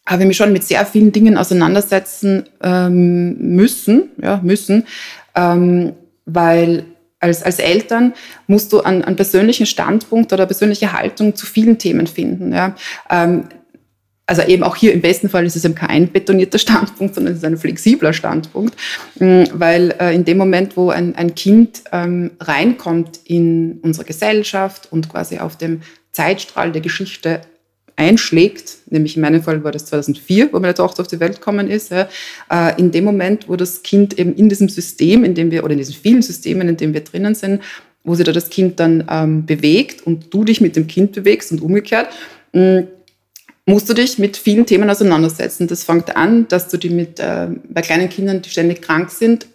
habe 0.06 0.22
ich 0.22 0.28
mich 0.28 0.36
schon 0.36 0.52
mit 0.52 0.64
sehr 0.64 0.84
vielen 0.84 1.12
Dingen 1.12 1.38
auseinandersetzen 1.38 2.44
ähm, 2.62 3.36
müssen, 3.38 4.10
ja, 4.20 4.40
müssen, 4.42 4.86
ähm, 5.34 5.92
weil 6.26 6.84
als, 7.20 7.42
als 7.42 7.58
Eltern 7.58 8.12
musst 8.46 8.72
du 8.72 8.82
einen, 8.82 9.02
einen 9.02 9.16
persönlichen 9.16 9.66
Standpunkt 9.66 10.32
oder 10.32 10.46
persönliche 10.46 10.92
Haltung 10.92 11.34
zu 11.34 11.46
vielen 11.46 11.78
Themen 11.78 12.06
finden. 12.06 12.52
Ja. 12.52 12.74
Ähm, 13.10 13.44
also 14.26 14.42
eben 14.42 14.62
auch 14.62 14.76
hier 14.76 14.94
im 14.94 15.02
besten 15.02 15.28
Fall 15.28 15.44
ist 15.44 15.56
es 15.56 15.64
eben 15.64 15.74
kein 15.74 16.10
betonierter 16.10 16.58
Standpunkt, 16.66 17.14
sondern 17.14 17.34
es 17.34 17.38
ist 17.38 17.44
ein 17.44 17.58
flexibler 17.58 18.12
Standpunkt, 18.12 18.74
mm, 19.18 19.44
weil 19.52 19.94
äh, 20.00 20.14
in 20.14 20.24
dem 20.24 20.38
Moment, 20.38 20.76
wo 20.76 20.90
ein, 20.90 21.14
ein 21.14 21.34
Kind 21.34 21.82
ähm, 21.92 22.30
reinkommt 22.40 23.20
in 23.24 23.80
unsere 23.82 24.06
Gesellschaft 24.06 24.90
und 24.90 25.10
quasi 25.10 25.38
auf 25.38 25.56
dem 25.56 25.80
Zeitstrahl 26.12 26.72
der 26.72 26.80
Geschichte 26.80 27.40
einschlägt, 27.96 28.78
nämlich 28.90 29.16
in 29.16 29.22
meinem 29.22 29.42
Fall 29.42 29.62
war 29.62 29.72
das 29.72 29.86
2004, 29.86 30.52
wo 30.52 30.58
meine 30.58 30.74
Tochter 30.74 31.02
auf 31.02 31.06
die 31.06 31.20
Welt 31.20 31.36
gekommen 31.36 31.70
ist, 31.70 31.90
ja, 31.90 32.08
äh, 32.50 32.78
in 32.78 32.90
dem 32.90 33.04
Moment, 33.04 33.48
wo 33.48 33.56
das 33.56 33.82
Kind 33.82 34.18
eben 34.18 34.34
in 34.34 34.48
diesem 34.48 34.68
System, 34.68 35.24
in 35.24 35.34
dem 35.34 35.50
wir, 35.50 35.64
oder 35.64 35.72
in 35.72 35.78
diesen 35.78 35.94
vielen 35.94 36.22
Systemen, 36.22 36.68
in 36.68 36.76
denen 36.76 36.94
wir 36.94 37.02
drinnen 37.02 37.34
sind, 37.34 37.62
wo 38.02 38.14
sich 38.14 38.26
da 38.26 38.32
das 38.32 38.50
Kind 38.50 38.80
dann 38.80 39.04
ähm, 39.08 39.46
bewegt 39.46 40.06
und 40.06 40.32
du 40.32 40.44
dich 40.44 40.60
mit 40.60 40.76
dem 40.76 40.86
Kind 40.86 41.12
bewegst 41.12 41.52
und 41.52 41.62
umgekehrt, 41.62 42.08
mm, 42.52 42.80
musst 43.66 43.88
du 43.88 43.94
dich 43.94 44.18
mit 44.18 44.36
vielen 44.36 44.66
Themen 44.66 44.90
auseinandersetzen. 44.90 45.66
Das 45.68 45.84
fängt 45.84 46.16
an, 46.16 46.46
dass 46.48 46.68
du 46.68 46.76
die 46.76 46.90
mit, 46.90 47.18
äh, 47.18 47.48
bei 47.68 47.80
kleinen 47.80 48.10
Kindern, 48.10 48.42
die 48.42 48.50
ständig 48.50 48.82
krank 48.82 49.10
sind, 49.10 49.46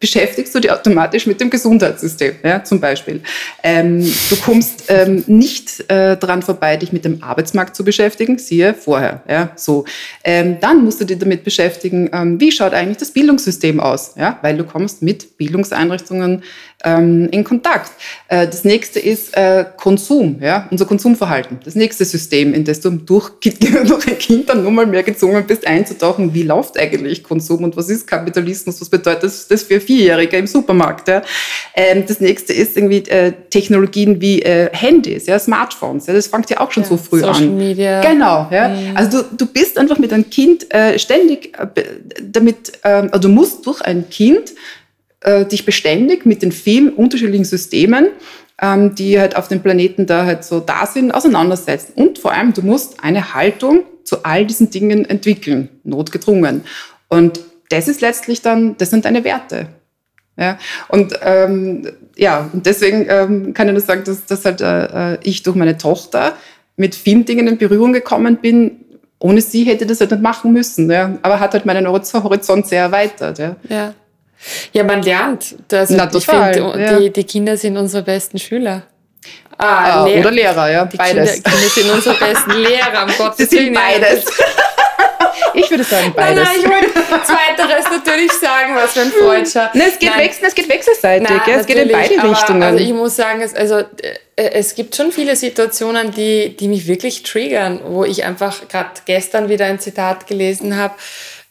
beschäftigst 0.00 0.54
du 0.54 0.60
dich 0.60 0.70
automatisch 0.72 1.26
mit 1.26 1.40
dem 1.40 1.50
Gesundheitssystem, 1.50 2.34
ja, 2.42 2.64
zum 2.64 2.80
Beispiel. 2.80 3.20
Ähm, 3.62 4.02
du 4.30 4.36
kommst 4.36 4.84
ähm, 4.88 5.22
nicht 5.26 5.80
äh, 5.90 6.16
daran 6.16 6.42
vorbei, 6.42 6.76
dich 6.76 6.92
mit 6.92 7.04
dem 7.04 7.22
Arbeitsmarkt 7.22 7.76
zu 7.76 7.84
beschäftigen, 7.84 8.38
siehe 8.38 8.74
vorher. 8.74 9.22
Ja, 9.28 9.52
so. 9.54 9.84
Ähm, 10.24 10.56
dann 10.60 10.82
musst 10.82 11.00
du 11.00 11.04
dich 11.04 11.18
damit 11.18 11.44
beschäftigen, 11.44 12.10
ähm, 12.12 12.40
wie 12.40 12.50
schaut 12.50 12.72
eigentlich 12.72 12.96
das 12.96 13.12
Bildungssystem 13.12 13.78
aus, 13.78 14.14
ja, 14.16 14.38
weil 14.42 14.56
du 14.56 14.64
kommst 14.64 15.02
mit 15.02 15.36
Bildungseinrichtungen 15.36 16.42
ähm, 16.84 17.28
in 17.30 17.44
Kontakt. 17.44 17.92
Äh, 18.28 18.46
das 18.46 18.64
nächste 18.64 19.00
ist 19.00 19.36
äh, 19.36 19.64
Konsum, 19.76 20.38
ja, 20.40 20.66
unser 20.70 20.84
Konsumverhalten. 20.86 21.60
Das 21.64 21.74
nächste 21.74 22.04
System, 22.04 22.54
in 22.54 22.64
das 22.64 22.80
du 22.80 22.90
durch, 22.90 23.30
durch 23.40 24.08
ein 24.08 24.18
Kind 24.18 24.48
dann 24.48 24.62
nur 24.62 24.72
mal 24.72 24.86
mehr 24.86 25.02
gezwungen 25.02 25.44
bist, 25.46 25.66
einzutauchen, 25.66 26.34
wie 26.34 26.42
läuft 26.42 26.78
eigentlich 26.78 27.22
Konsum 27.22 27.64
und 27.64 27.76
was 27.76 27.88
ist 27.88 28.06
Kapitalismus, 28.06 28.80
was 28.80 28.88
bedeutet 28.88 29.24
das, 29.24 29.48
das 29.48 29.62
für 29.62 29.80
Vierjährige 29.80 30.36
im 30.36 30.46
Supermarkt. 30.46 31.08
Ja. 31.08 31.22
Ähm, 31.74 32.04
das 32.06 32.20
nächste 32.20 32.52
ist 32.52 32.76
irgendwie 32.76 33.08
äh, 33.08 33.32
Technologien 33.50 34.20
wie 34.20 34.42
äh, 34.42 34.70
Handys, 34.72 35.26
ja, 35.26 35.38
Smartphones. 35.38 36.06
Ja, 36.06 36.14
das 36.14 36.26
fängt 36.26 36.50
ja 36.50 36.60
auch 36.60 36.70
schon 36.70 36.82
ja, 36.82 36.88
so 36.88 36.96
früh 36.96 37.20
Social 37.20 37.44
an. 37.44 37.56
Media. 37.56 38.00
Genau. 38.00 38.48
Ja. 38.50 38.68
Mhm. 38.68 38.96
Also 38.96 39.22
du, 39.22 39.36
du 39.36 39.46
bist 39.46 39.78
einfach 39.78 39.98
mit 39.98 40.12
einem 40.12 40.28
Kind 40.28 40.72
äh, 40.74 40.98
ständig 40.98 41.56
äh, 41.58 41.82
damit, 42.22 42.72
ähm, 42.84 43.08
also 43.12 43.28
du 43.28 43.34
musst 43.34 43.66
durch 43.66 43.80
ein 43.82 44.08
Kind 44.10 44.52
äh, 45.24 45.44
dich 45.44 45.64
beständig 45.64 46.26
mit 46.26 46.42
den 46.42 46.52
vielen 46.52 46.90
unterschiedlichen 46.90 47.44
Systemen, 47.44 48.08
ähm, 48.60 48.94
die 48.94 49.18
halt 49.18 49.36
auf 49.36 49.48
dem 49.48 49.60
Planeten 49.60 50.06
da 50.06 50.24
halt 50.24 50.44
so 50.44 50.60
da 50.60 50.86
sind, 50.86 51.12
auseinandersetzen. 51.12 51.92
Und 51.94 52.18
vor 52.18 52.32
allem, 52.32 52.52
du 52.52 52.62
musst 52.62 53.02
eine 53.02 53.34
Haltung 53.34 53.80
zu 54.04 54.24
all 54.24 54.46
diesen 54.46 54.70
Dingen 54.70 55.04
entwickeln, 55.04 55.68
notgedrungen. 55.84 56.62
Und 57.08 57.40
das 57.68 57.88
ist 57.88 58.00
letztlich 58.00 58.42
dann, 58.42 58.76
das 58.76 58.90
sind 58.90 59.04
deine 59.04 59.24
Werte. 59.24 59.68
Ja, 60.36 60.58
und 60.88 61.18
ähm, 61.22 61.86
ja, 62.16 62.48
und 62.52 62.64
deswegen 62.64 63.06
ähm, 63.08 63.54
kann 63.54 63.68
ich 63.68 63.72
nur 63.72 63.82
sagen, 63.82 64.02
dass, 64.04 64.24
dass 64.24 64.44
halt 64.44 64.60
äh, 64.60 65.18
ich 65.22 65.42
durch 65.42 65.56
meine 65.56 65.76
Tochter 65.76 66.34
mit 66.76 66.94
vielen 66.94 67.24
Dingen 67.24 67.46
in 67.48 67.58
Berührung 67.58 67.92
gekommen 67.92 68.36
bin. 68.36 68.78
Ohne 69.18 69.40
sie 69.40 69.64
hätte 69.64 69.84
ich 69.84 69.88
das 69.90 70.00
halt 70.00 70.10
nicht 70.10 70.22
machen 70.22 70.52
müssen. 70.52 70.90
Ja. 70.90 71.18
Aber 71.22 71.38
hat 71.38 71.52
halt 71.52 71.66
meinen 71.66 71.86
Horizont 71.86 72.66
sehr 72.66 72.82
erweitert. 72.82 73.38
Ja. 73.38 73.56
ja. 73.68 73.94
Ja, 74.72 74.84
man 74.84 75.02
lernt. 75.02 75.54
Also 75.70 75.94
Na, 75.94 76.10
ich 76.12 76.24
finde, 76.24 76.74
ja. 76.78 76.98
die, 76.98 77.10
die 77.10 77.24
Kinder 77.24 77.56
sind 77.56 77.76
unsere 77.76 78.02
besten 78.02 78.38
Schüler. 78.38 78.82
Ah, 79.58 80.02
ah 80.02 80.06
Lehr 80.06 80.20
oder 80.20 80.30
Lehrer, 80.30 80.70
ja, 80.70 80.84
die 80.84 80.96
beides. 80.96 81.34
Kinder, 81.34 81.50
Kinder 81.50 81.68
sind 81.68 81.90
unsere 81.90 82.14
besten 82.16 82.50
Lehrer, 82.52 83.04
um 83.04 83.12
Gottes 83.18 83.50
Sie 83.50 83.56
sind 83.56 83.74
beides. 83.74 84.24
Ich 85.54 85.70
würde 85.70 85.84
sagen 85.84 86.12
beides. 86.14 86.44
Nein, 86.44 86.44
nein, 86.44 86.56
ich 86.60 86.70
wollte 86.70 87.24
zweiteres 87.24 87.84
natürlich 87.90 88.32
sagen, 88.32 88.74
was 88.74 88.92
für 88.92 89.00
ein 89.00 89.12
Freudscher. 89.12 89.70
Nein, 89.74 89.88
es 89.90 89.98
geht, 89.98 90.16
wechseln, 90.16 90.46
es 90.46 90.54
geht 90.54 90.68
wechselseitig, 90.68 91.28
nein, 91.28 91.40
es 91.58 91.66
geht 91.66 91.76
in 91.76 91.88
beide 91.92 92.22
Richtungen. 92.22 92.62
Also 92.62 92.78
ich 92.78 92.92
muss 92.92 93.16
sagen, 93.16 93.40
es, 93.42 93.54
also, 93.54 93.78
äh, 93.78 93.84
es 94.34 94.74
gibt 94.74 94.94
schon 94.94 95.12
viele 95.12 95.36
Situationen, 95.36 96.10
die, 96.10 96.56
die 96.56 96.68
mich 96.68 96.86
wirklich 96.86 97.22
triggern, 97.22 97.80
wo 97.84 98.04
ich 98.04 98.24
einfach 98.24 98.68
gerade 98.68 98.90
gestern 99.04 99.48
wieder 99.48 99.66
ein 99.66 99.78
Zitat 99.78 100.26
gelesen 100.26 100.76
habe, 100.76 100.94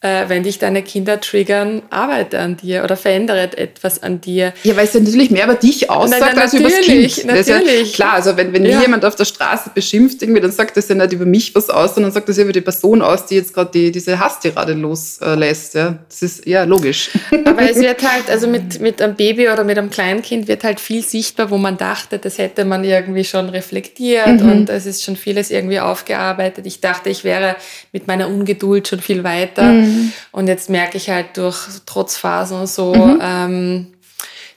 äh, 0.02 0.28
wenn 0.30 0.42
dich 0.42 0.58
deine 0.58 0.82
Kinder 0.82 1.22
triggern, 1.22 1.84
arbeite 1.92 2.40
an 2.40 2.58
dir 2.58 2.84
oder 2.84 2.98
verändere 2.98 3.56
etwas 3.56 4.02
an 4.02 4.20
dir. 4.20 4.52
Ja, 4.64 4.76
weil 4.76 4.86
es 4.86 4.94
ja 4.94 5.00
natürlich 5.00 5.30
mehr 5.30 5.46
über 5.46 5.54
dich 5.54 5.92
aussagt 5.92 6.22
nein, 6.22 6.32
nein, 6.34 6.44
als 6.44 6.54
über 6.54 6.70
das 6.70 6.82
Kind. 6.82 7.26
Natürlich. 7.26 7.90
Ja 7.90 7.96
klar, 7.96 8.14
also 8.14 8.36
wenn, 8.36 8.52
wenn 8.52 8.66
ja. 8.66 8.82
jemand 8.82 9.06
auf 9.06 9.16
der 9.16 9.26
Straße 9.26 9.70
beschimpft, 9.76 10.24
irgendwie, 10.24 10.42
dann 10.42 10.52
sagt 10.52 10.76
das 10.76 10.90
ja 10.90 10.96
nicht 10.96 11.14
über 11.14 11.26
mich 11.26 11.54
was 11.54 11.70
aus, 11.70 11.94
sondern 11.94 12.12
sagt 12.12 12.30
das 12.30 12.38
ja 12.38 12.44
über 12.44 12.52
die 12.52 12.62
Person 12.62 13.04
aus, 13.04 13.28
die 13.28 13.36
jetzt 13.36 13.54
gerade 13.54 13.70
die, 13.72 13.92
diese 13.92 14.20
Hasstirade 14.20 14.74
loslässt. 14.74 15.76
ja. 15.76 16.00
Das 16.10 16.24
ist 16.24 16.48
ja 16.48 16.64
logisch. 16.64 17.12
Aber 17.46 17.62
es 17.62 17.78
wird 17.78 18.02
halt, 18.02 18.30
also 18.30 18.48
mit, 18.48 18.80
mit 18.80 19.02
einem 19.02 19.16
Baby 19.16 19.50
oder 19.50 19.64
mit 19.64 19.78
einem 19.78 19.92
Kleinkind 19.92 20.48
wird 20.48 20.64
halt 20.64 20.80
viel 20.80 21.04
sichtbar, 21.04 21.52
wo 21.52 21.58
man 21.58 21.78
dachte, 21.78 22.18
das 22.18 22.40
hätte 22.40 22.66
man 22.66 22.84
irgendwie 22.84 23.24
schon 23.24 23.50
reflektiert 23.50 24.42
mhm. 24.42 24.52
und 24.52 24.70
es 24.70 24.88
ist 24.88 25.04
schon 25.04 25.16
vieles 25.16 25.52
irgendwie 25.52 25.80
aufgearbeitet. 25.80 26.66
Ich 26.66 26.82
dachte, 26.82 27.10
ich 27.10 27.24
wäre 27.24 27.56
mit 27.92 28.08
meiner 28.08 28.28
Ungeduld 28.28 28.88
schon 28.88 29.00
viel 29.00 29.24
weiter. 29.24 29.64
Mhm. 29.64 29.91
Mhm. 29.92 30.14
Und 30.32 30.48
jetzt 30.48 30.70
merke 30.70 30.98
ich 30.98 31.10
halt 31.10 31.38
durch 31.38 31.58
Trotzphasen 31.86 32.60
und 32.60 32.68
so, 32.68 32.94
mhm. 32.94 33.20
ähm, 33.22 33.88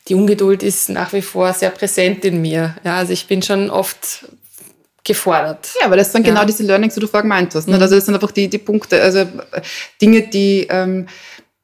die 0.08 0.14
Ungeduld 0.14 0.62
ist 0.62 0.90
nach 0.90 1.12
wie 1.12 1.22
vor 1.22 1.52
sehr 1.52 1.70
präsent 1.70 2.24
in 2.24 2.40
mir. 2.42 2.76
Ja, 2.84 2.96
also 2.96 3.12
ich 3.12 3.26
bin 3.26 3.42
schon 3.42 3.70
oft 3.70 4.26
gefordert. 5.02 5.68
Ja, 5.80 5.86
aber 5.86 5.96
das 5.96 6.12
sind 6.12 6.26
ja. 6.26 6.32
genau 6.32 6.44
diese 6.44 6.62
Learnings, 6.62 6.94
die 6.94 7.00
du 7.00 7.06
vorher 7.06 7.22
gemeint 7.22 7.54
hast. 7.54 7.68
Ne? 7.68 7.76
Mhm. 7.76 7.82
Also 7.82 7.94
das 7.94 8.06
sind 8.06 8.14
einfach 8.14 8.30
die, 8.30 8.48
die 8.48 8.58
Punkte, 8.58 9.00
also 9.00 9.26
Dinge, 10.00 10.22
die 10.22 10.66
ähm, 10.70 11.06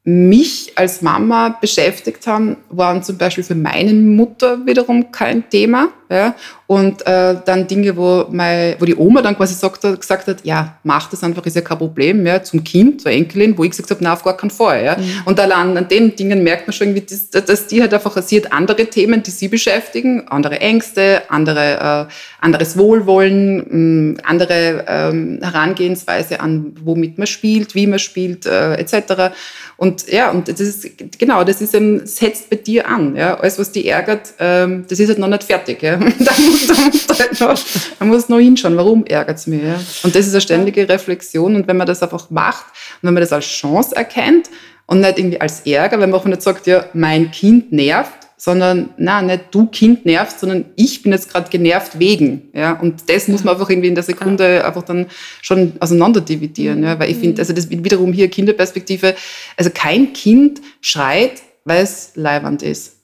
mich 0.03 0.73
als 0.75 1.01
Mama 1.01 1.49
beschäftigt 1.61 2.25
haben, 2.25 2.57
waren 2.69 3.03
zum 3.03 3.17
Beispiel 3.17 3.43
für 3.43 3.55
meine 3.55 3.93
Mutter 3.93 4.65
wiederum 4.65 5.11
kein 5.11 5.49
Thema. 5.49 5.89
Ja? 6.11 6.35
Und 6.67 7.05
äh, 7.07 7.35
dann 7.45 7.67
Dinge, 7.67 7.95
wo, 7.97 8.25
mein, 8.29 8.75
wo 8.79 8.85
die 8.85 8.95
Oma 8.95 9.21
dann 9.21 9.35
quasi 9.35 9.53
sagt, 9.53 9.81
gesagt 9.81 10.27
hat, 10.27 10.37
ja, 10.43 10.77
mach 10.83 11.09
das 11.09 11.23
einfach, 11.23 11.45
ist 11.45 11.55
ja 11.55 11.61
kein 11.61 11.77
Problem, 11.77 12.25
ja, 12.25 12.43
zum 12.43 12.63
Kind, 12.63 13.01
zur 13.01 13.11
Enkelin, 13.11 13.57
wo 13.57 13.63
ich 13.63 13.71
gesagt 13.71 13.89
habe, 13.91 14.03
na, 14.03 14.13
auf 14.13 14.23
gar 14.23 14.37
keinen 14.37 14.51
Fall. 14.51 14.85
Ja? 14.85 14.97
Mhm. 14.97 15.21
Und 15.25 15.39
allein 15.39 15.77
an 15.77 15.87
den 15.87 16.15
Dingen 16.15 16.43
merkt 16.43 16.67
man 16.67 16.73
schon 16.73 16.87
irgendwie, 16.89 17.05
dass, 17.31 17.45
dass 17.45 17.67
die 17.67 17.81
halt 17.81 17.93
einfach, 17.93 18.21
sie 18.21 18.37
hat 18.37 18.51
andere 18.51 18.85
Themen, 18.85 19.23
die 19.23 19.31
sie 19.31 19.47
beschäftigen, 19.47 20.27
andere 20.27 20.59
Ängste, 20.59 21.23
andere, 21.29 22.07
äh, 22.09 22.13
anderes 22.41 22.77
Wohlwollen, 22.77 23.57
mh, 23.57 24.11
mm, 24.11 24.17
andere 24.23 24.85
ähm, 24.87 25.39
Herangehensweise 25.41 26.39
an, 26.39 26.73
womit 26.83 27.17
man 27.17 27.27
spielt, 27.27 27.75
wie 27.75 27.87
man 27.87 27.99
spielt, 27.99 28.45
äh, 28.45 28.75
etc. 28.75 29.33
Und 29.77 30.07
ja, 30.09 30.31
und 30.31 30.47
das 30.47 30.59
ist, 30.59 30.87
genau, 31.17 31.43
das 31.43 31.61
ist 31.61 31.73
eben, 31.73 32.05
setzt 32.05 32.49
bei 32.49 32.55
dir 32.55 32.87
an, 32.87 33.15
ja. 33.15 33.39
Alles, 33.39 33.57
was 33.59 33.71
dich 33.71 33.87
ärgert, 33.87 34.33
ähm, 34.39 34.85
das 34.87 34.99
ist 34.99 35.09
halt 35.09 35.19
noch 35.19 35.27
nicht 35.27 35.43
fertig, 35.43 35.81
ja. 35.81 35.97
Da 36.01 36.31
muss, 36.37 36.67
da 36.67 36.73
muss, 36.73 37.19
halt 37.19 37.39
noch, 37.39 37.59
da 37.99 38.05
muss 38.05 38.29
noch 38.29 38.39
hinschauen, 38.39 38.75
warum 38.77 39.05
ärgert 39.05 39.37
es 39.37 39.47
mich, 39.47 39.63
ja. 39.63 39.79
Und 40.03 40.15
das 40.15 40.27
ist 40.27 40.33
eine 40.33 40.41
ständige 40.41 40.87
Reflexion 40.87 41.55
und 41.55 41.67
wenn 41.67 41.77
man 41.77 41.87
das 41.87 42.01
einfach 42.01 42.29
macht 42.29 42.65
und 43.01 43.07
wenn 43.07 43.13
man 43.13 43.21
das 43.21 43.33
als 43.33 43.45
Chance 43.45 43.95
erkennt 43.95 44.49
und 44.87 45.01
nicht 45.01 45.17
irgendwie 45.17 45.39
als 45.39 45.61
Ärger, 45.61 45.99
wenn 45.99 46.09
man 46.09 46.19
auch 46.19 46.25
nicht 46.25 46.41
sagt, 46.41 46.67
ja, 46.67 46.85
mein 46.93 47.31
Kind 47.31 47.71
nervt, 47.71 48.21
sondern 48.41 48.89
na 48.97 49.21
nicht 49.21 49.45
du 49.51 49.67
Kind 49.67 50.03
nervst, 50.03 50.39
sondern 50.39 50.65
ich 50.75 51.03
bin 51.03 51.11
jetzt 51.11 51.31
gerade 51.31 51.47
genervt 51.51 51.99
wegen. 51.99 52.49
Ja? 52.55 52.71
Und 52.73 53.07
das 53.07 53.27
muss 53.27 53.43
man 53.43 53.53
einfach 53.53 53.69
irgendwie 53.69 53.89
in 53.89 53.93
der 53.93 54.03
Sekunde 54.03 54.65
einfach 54.65 54.81
dann 54.81 55.05
schon 55.43 55.73
auseinander 55.79 56.21
dividieren. 56.21 56.81
Ja? 56.83 56.97
Weil 56.97 57.11
ich 57.11 57.17
finde, 57.17 57.33
mhm. 57.33 57.39
also 57.39 57.53
das 57.53 57.69
wiederum 57.69 58.13
hier 58.13 58.29
Kinderperspektive, 58.29 59.13
also 59.57 59.69
kein 59.71 60.13
Kind 60.13 60.59
schreit, 60.81 61.43
weil 61.65 61.83
es 61.83 62.13
leiwand 62.15 62.63
ist, 62.63 62.97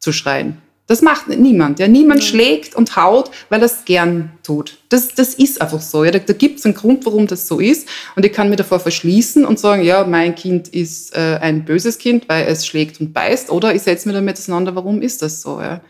zu 0.00 0.10
schreien. 0.10 0.56
Das 0.90 1.02
macht 1.02 1.28
niemand. 1.28 1.78
Ja. 1.78 1.86
Niemand 1.86 2.20
ja. 2.20 2.26
schlägt 2.26 2.74
und 2.74 2.96
haut, 2.96 3.30
weil 3.48 3.60
er 3.60 3.66
es 3.66 3.84
gern 3.84 4.32
tut. 4.42 4.78
Das, 4.88 5.14
das 5.14 5.34
ist 5.34 5.62
einfach 5.62 5.80
so. 5.80 6.02
Ja. 6.02 6.10
Da, 6.10 6.18
da 6.18 6.32
gibt 6.32 6.58
es 6.58 6.64
einen 6.64 6.74
Grund, 6.74 7.06
warum 7.06 7.28
das 7.28 7.46
so 7.46 7.60
ist. 7.60 7.86
Und 8.16 8.26
ich 8.26 8.32
kann 8.32 8.50
mir 8.50 8.56
davor 8.56 8.80
verschließen 8.80 9.44
und 9.44 9.60
sagen, 9.60 9.84
ja, 9.84 10.02
mein 10.02 10.34
Kind 10.34 10.66
ist 10.66 11.14
äh, 11.14 11.38
ein 11.40 11.64
böses 11.64 11.98
Kind, 11.98 12.28
weil 12.28 12.44
es 12.48 12.66
schlägt 12.66 13.00
und 13.00 13.12
beißt. 13.12 13.50
Oder 13.50 13.72
ich 13.72 13.82
setze 13.82 14.08
mir 14.08 14.14
damit 14.14 14.36
auseinander, 14.36 14.74
warum 14.74 15.00
ist 15.00 15.22
das 15.22 15.42
so. 15.42 15.60
Ja. 15.60 15.80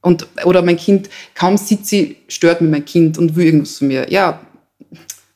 Und, 0.00 0.26
oder 0.44 0.62
mein 0.62 0.78
Kind, 0.78 1.10
kaum 1.36 1.56
sieht 1.56 1.86
sie, 1.86 2.16
stört 2.26 2.60
mir 2.60 2.66
mein 2.68 2.84
Kind 2.84 3.16
und 3.18 3.36
will 3.36 3.46
irgendwas 3.46 3.78
von 3.78 3.86
mir. 3.86 4.10
Ja, 4.10 4.40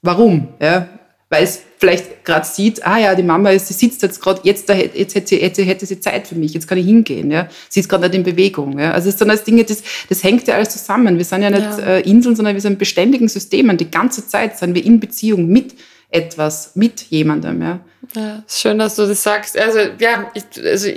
warum? 0.03 0.49
Ja, 0.61 0.88
weil 1.31 1.45
es 1.45 1.61
vielleicht 1.79 2.24
gerade 2.24 2.47
sieht, 2.47 2.85
ah 2.87 2.99
ja, 2.99 3.14
die 3.14 3.22
Mama, 3.22 3.57
sie 3.59 3.72
sitzt 3.72 4.03
jetzt 4.03 4.20
gerade, 4.20 4.41
jetzt, 4.45 4.68
da, 4.68 4.74
jetzt 4.74 5.14
hätte, 5.14 5.29
sie, 5.29 5.37
hätte, 5.37 5.62
hätte 5.62 5.87
sie 5.87 6.01
Zeit 6.01 6.26
für 6.26 6.35
mich, 6.35 6.55
jetzt 6.55 6.66
kann 6.66 6.79
ich 6.79 6.87
hingehen. 6.87 7.31
Ja? 7.31 7.49
Sie 7.68 7.81
ist 7.81 7.89
gerade 7.89 8.09
nicht 8.09 8.14
in 8.14 8.22
Bewegung. 8.22 8.79
Ja? 8.79 8.93
Also 8.93 9.11
es 9.11 9.18
sind 9.18 9.29
alles 9.29 9.45
Dinge, 9.45 9.64
das, 9.64 9.83
das 10.09 10.24
hängt 10.24 10.47
ja 10.49 10.55
alles 10.55 10.70
zusammen. 10.70 11.18
Wir 11.18 11.24
sind 11.24 11.43
ja 11.43 11.51
nicht 11.51 11.62
ja. 11.62 11.79
Äh, 11.79 12.01
Inseln, 12.01 12.35
sondern 12.35 12.55
wir 12.55 12.62
sind 12.62 12.79
beständigen 12.79 13.29
Systemen. 13.29 13.76
Die 13.76 13.91
ganze 13.91 14.26
Zeit 14.26 14.59
sind 14.59 14.74
wir 14.74 14.85
in 14.85 15.01
Beziehung 15.01 15.47
mit 15.47 15.74
etwas, 16.11 16.72
mit 16.74 17.03
jemandem. 17.03 17.61
Ja? 17.61 17.81
Ja, 18.16 18.43
schön, 18.49 18.79
dass 18.79 18.97
du 18.97 19.07
das 19.07 19.22
sagst. 19.22 19.59
Also 19.59 19.81
ja, 19.99 20.31
ich, 20.33 20.64
also, 20.64 20.89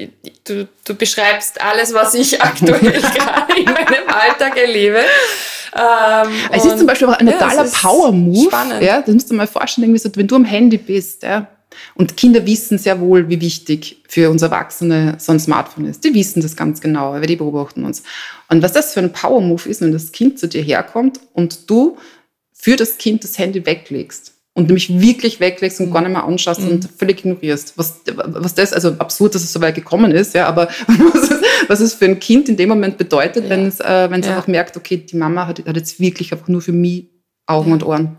du, 0.45 0.67
du 0.85 0.95
beschreibst 0.95 1.59
alles, 1.61 1.93
was 1.93 2.13
ich 2.13 2.41
aktuell 2.41 2.79
gerade 2.79 3.59
in 3.59 3.65
meinem 3.65 4.07
Alltag 4.07 4.57
erlebe. 4.57 5.01
Ähm, 5.75 6.31
es 6.51 6.65
ist 6.65 6.77
zum 6.77 6.87
Beispiel 6.87 7.07
auch 7.07 7.13
ein 7.17 7.27
ja, 7.27 7.33
totaler 7.33 7.65
Power-Move. 7.65 8.49
Ja, 8.81 9.01
das 9.01 9.13
musst 9.13 9.29
du 9.29 9.35
mal 9.35 9.47
vorstellen, 9.47 9.97
so, 9.97 10.09
wenn 10.15 10.27
du 10.27 10.35
am 10.35 10.45
Handy 10.45 10.77
bist, 10.77 11.23
ja, 11.23 11.47
und 11.95 12.17
Kinder 12.17 12.45
wissen 12.45 12.77
sehr 12.77 12.99
wohl, 12.99 13.29
wie 13.29 13.41
wichtig 13.41 14.01
für 14.07 14.29
uns 14.29 14.41
Erwachsene 14.41 15.15
so 15.17 15.31
ein 15.31 15.39
Smartphone 15.39 15.85
ist. 15.85 16.03
Die 16.03 16.13
wissen 16.13 16.41
das 16.41 16.55
ganz 16.55 16.81
genau, 16.81 17.13
weil 17.13 17.25
die 17.25 17.35
beobachten 17.35 17.85
uns. 17.85 18.03
Und 18.49 18.61
was 18.61 18.73
das 18.73 18.93
für 18.93 18.99
ein 18.99 19.13
Power-Move 19.13 19.69
ist, 19.69 19.81
wenn 19.81 19.91
das 19.91 20.11
Kind 20.11 20.39
zu 20.39 20.47
dir 20.47 20.61
herkommt 20.61 21.19
und 21.33 21.69
du 21.69 21.97
für 22.53 22.75
das 22.75 22.97
Kind 22.97 23.23
das 23.23 23.37
Handy 23.39 23.65
weglegst 23.65 24.33
und 24.53 24.67
nämlich 24.67 24.99
wirklich 24.99 25.39
weglegst 25.39 25.79
und 25.79 25.89
mhm. 25.89 25.93
gar 25.93 26.01
nicht 26.01 26.11
mehr 26.11 26.25
anschaust 26.25 26.61
mhm. 26.61 26.69
und 26.69 26.89
völlig 26.97 27.19
ignorierst. 27.19 27.77
Was, 27.77 28.01
was 28.05 28.53
das, 28.53 28.73
also 28.73 28.89
absurd, 28.99 29.35
dass 29.35 29.43
es 29.43 29.53
so 29.53 29.61
weit 29.61 29.75
gekommen 29.75 30.11
ist, 30.11 30.33
ja, 30.33 30.47
aber 30.47 30.67
was 31.67 31.79
es, 31.79 31.93
für 31.93 32.05
ein 32.05 32.19
Kind 32.19 32.49
in 32.49 32.57
dem 32.57 32.69
Moment 32.69 32.97
bedeutet, 32.97 33.45
ja. 33.45 33.49
wenn 33.49 33.65
es, 33.65 33.79
äh, 33.79 34.09
wenn 34.09 34.21
es 34.21 34.27
ja. 34.27 34.35
einfach 34.35 34.47
merkt, 34.47 34.77
okay, 34.77 34.97
die 34.97 35.15
Mama 35.15 35.47
hat, 35.47 35.65
hat 35.65 35.75
jetzt 35.75 35.99
wirklich 35.99 36.31
einfach 36.31 36.47
nur 36.47 36.61
für 36.61 36.71
mich 36.71 37.09
Augen 37.45 37.69
ja. 37.69 37.73
und 37.73 37.83
Ohren. 37.83 38.17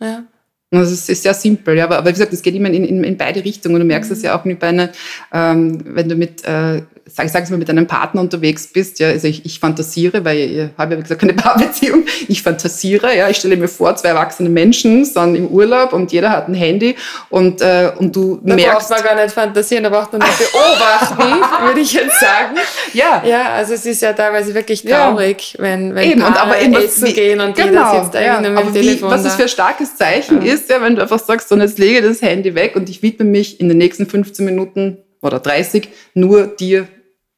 Ja. 0.00 0.24
Und 0.70 0.80
das 0.80 0.90
ist, 0.90 1.08
ist 1.08 1.22
sehr 1.22 1.34
simpel, 1.34 1.76
ja, 1.76 1.84
aber, 1.84 1.98
aber 1.98 2.08
wie 2.08 2.12
gesagt, 2.12 2.32
es 2.32 2.42
geht 2.42 2.54
immer 2.54 2.68
in, 2.68 2.84
in, 2.84 3.04
in 3.04 3.16
beide 3.16 3.44
Richtungen. 3.44 3.78
Du 3.78 3.84
merkst 3.84 4.10
es 4.10 4.18
mhm. 4.18 4.24
ja 4.24 4.38
auch 4.38 4.44
nicht 4.44 4.58
bei 4.58 4.68
einer, 4.68 4.90
ähm, 5.32 5.80
wenn 5.84 6.08
du 6.08 6.16
mit 6.16 6.44
äh, 6.44 6.82
sag, 7.06 7.28
sag 7.28 7.50
mal, 7.50 7.58
mit 7.58 7.68
einem 7.68 7.86
Partner 7.86 8.20
unterwegs 8.20 8.66
bist, 8.66 8.98
ja, 8.98 9.08
also 9.08 9.28
ich, 9.28 9.44
ich 9.44 9.60
fantasiere, 9.60 10.24
weil 10.24 10.38
ich 10.38 10.68
habe 10.78 10.94
ja 10.94 10.98
wie 10.98 11.02
gesagt 11.02 11.20
keine 11.20 11.32
Paarbeziehung, 11.34 12.04
ich 12.28 12.42
fantasiere, 12.42 13.16
ja, 13.16 13.28
ich 13.28 13.36
stelle 13.36 13.56
mir 13.56 13.68
vor, 13.68 13.94
zwei 13.96 14.08
erwachsene 14.08 14.48
Menschen 14.48 15.04
sind 15.04 15.34
im 15.34 15.48
Urlaub 15.48 15.92
und 15.92 16.12
jeder 16.12 16.30
hat 16.30 16.48
ein 16.48 16.54
Handy 16.54 16.96
und, 17.28 17.60
äh, 17.60 17.92
und 17.98 18.16
du 18.16 18.40
da 18.42 18.54
merkst... 18.54 18.90
Da 18.90 18.94
braucht 18.96 19.04
man 19.04 19.16
gar 19.16 19.24
nicht 19.24 19.34
fantasieren, 19.34 19.84
da 19.84 19.90
braucht 19.90 20.12
man 20.12 20.22
nur 20.22 20.30
beobachten, 20.30 21.42
würde 21.66 21.80
ich 21.80 21.92
jetzt 21.92 22.18
sagen. 22.20 22.56
Ja. 22.92 23.22
Ja, 23.24 23.52
also 23.54 23.74
es 23.74 23.84
ist 23.84 24.00
ja 24.02 24.12
teilweise 24.12 24.54
wirklich 24.54 24.82
traurig, 24.82 25.54
ja. 25.54 25.62
wenn, 25.62 25.94
wenn 25.94 26.10
eben, 26.10 26.22
und 26.22 26.40
aber 26.40 26.60
eben, 26.60 26.74
essen 26.74 27.08
wie, 27.08 27.12
gehen 27.12 27.40
und 27.40 27.54
genau, 27.54 27.92
jeder 27.92 28.04
sitzt 28.04 28.16
eigentlich 28.16 28.26
ja, 28.26 28.40
nur 28.40 28.50
mit 28.50 28.66
dem 28.66 28.72
Telefon 28.74 29.10
Was 29.10 29.24
es 29.24 29.34
für 29.34 29.42
ein 29.42 29.48
starkes 29.48 29.96
Zeichen 29.96 30.42
ja. 30.42 30.54
ist, 30.54 30.70
ja, 30.70 30.80
wenn 30.80 30.96
du 30.96 31.02
einfach 31.02 31.18
sagst, 31.18 31.48
so, 31.48 31.56
jetzt 31.56 31.78
lege 31.78 32.02
das 32.02 32.22
Handy 32.22 32.54
weg 32.54 32.76
und 32.76 32.88
ich 32.88 33.02
widme 33.02 33.26
mich 33.26 33.60
in 33.60 33.68
den 33.68 33.78
nächsten 33.78 34.06
15 34.06 34.44
Minuten 34.44 34.98
oder 35.24 35.40
30 35.40 35.88
nur 36.14 36.46
dir, 36.46 36.86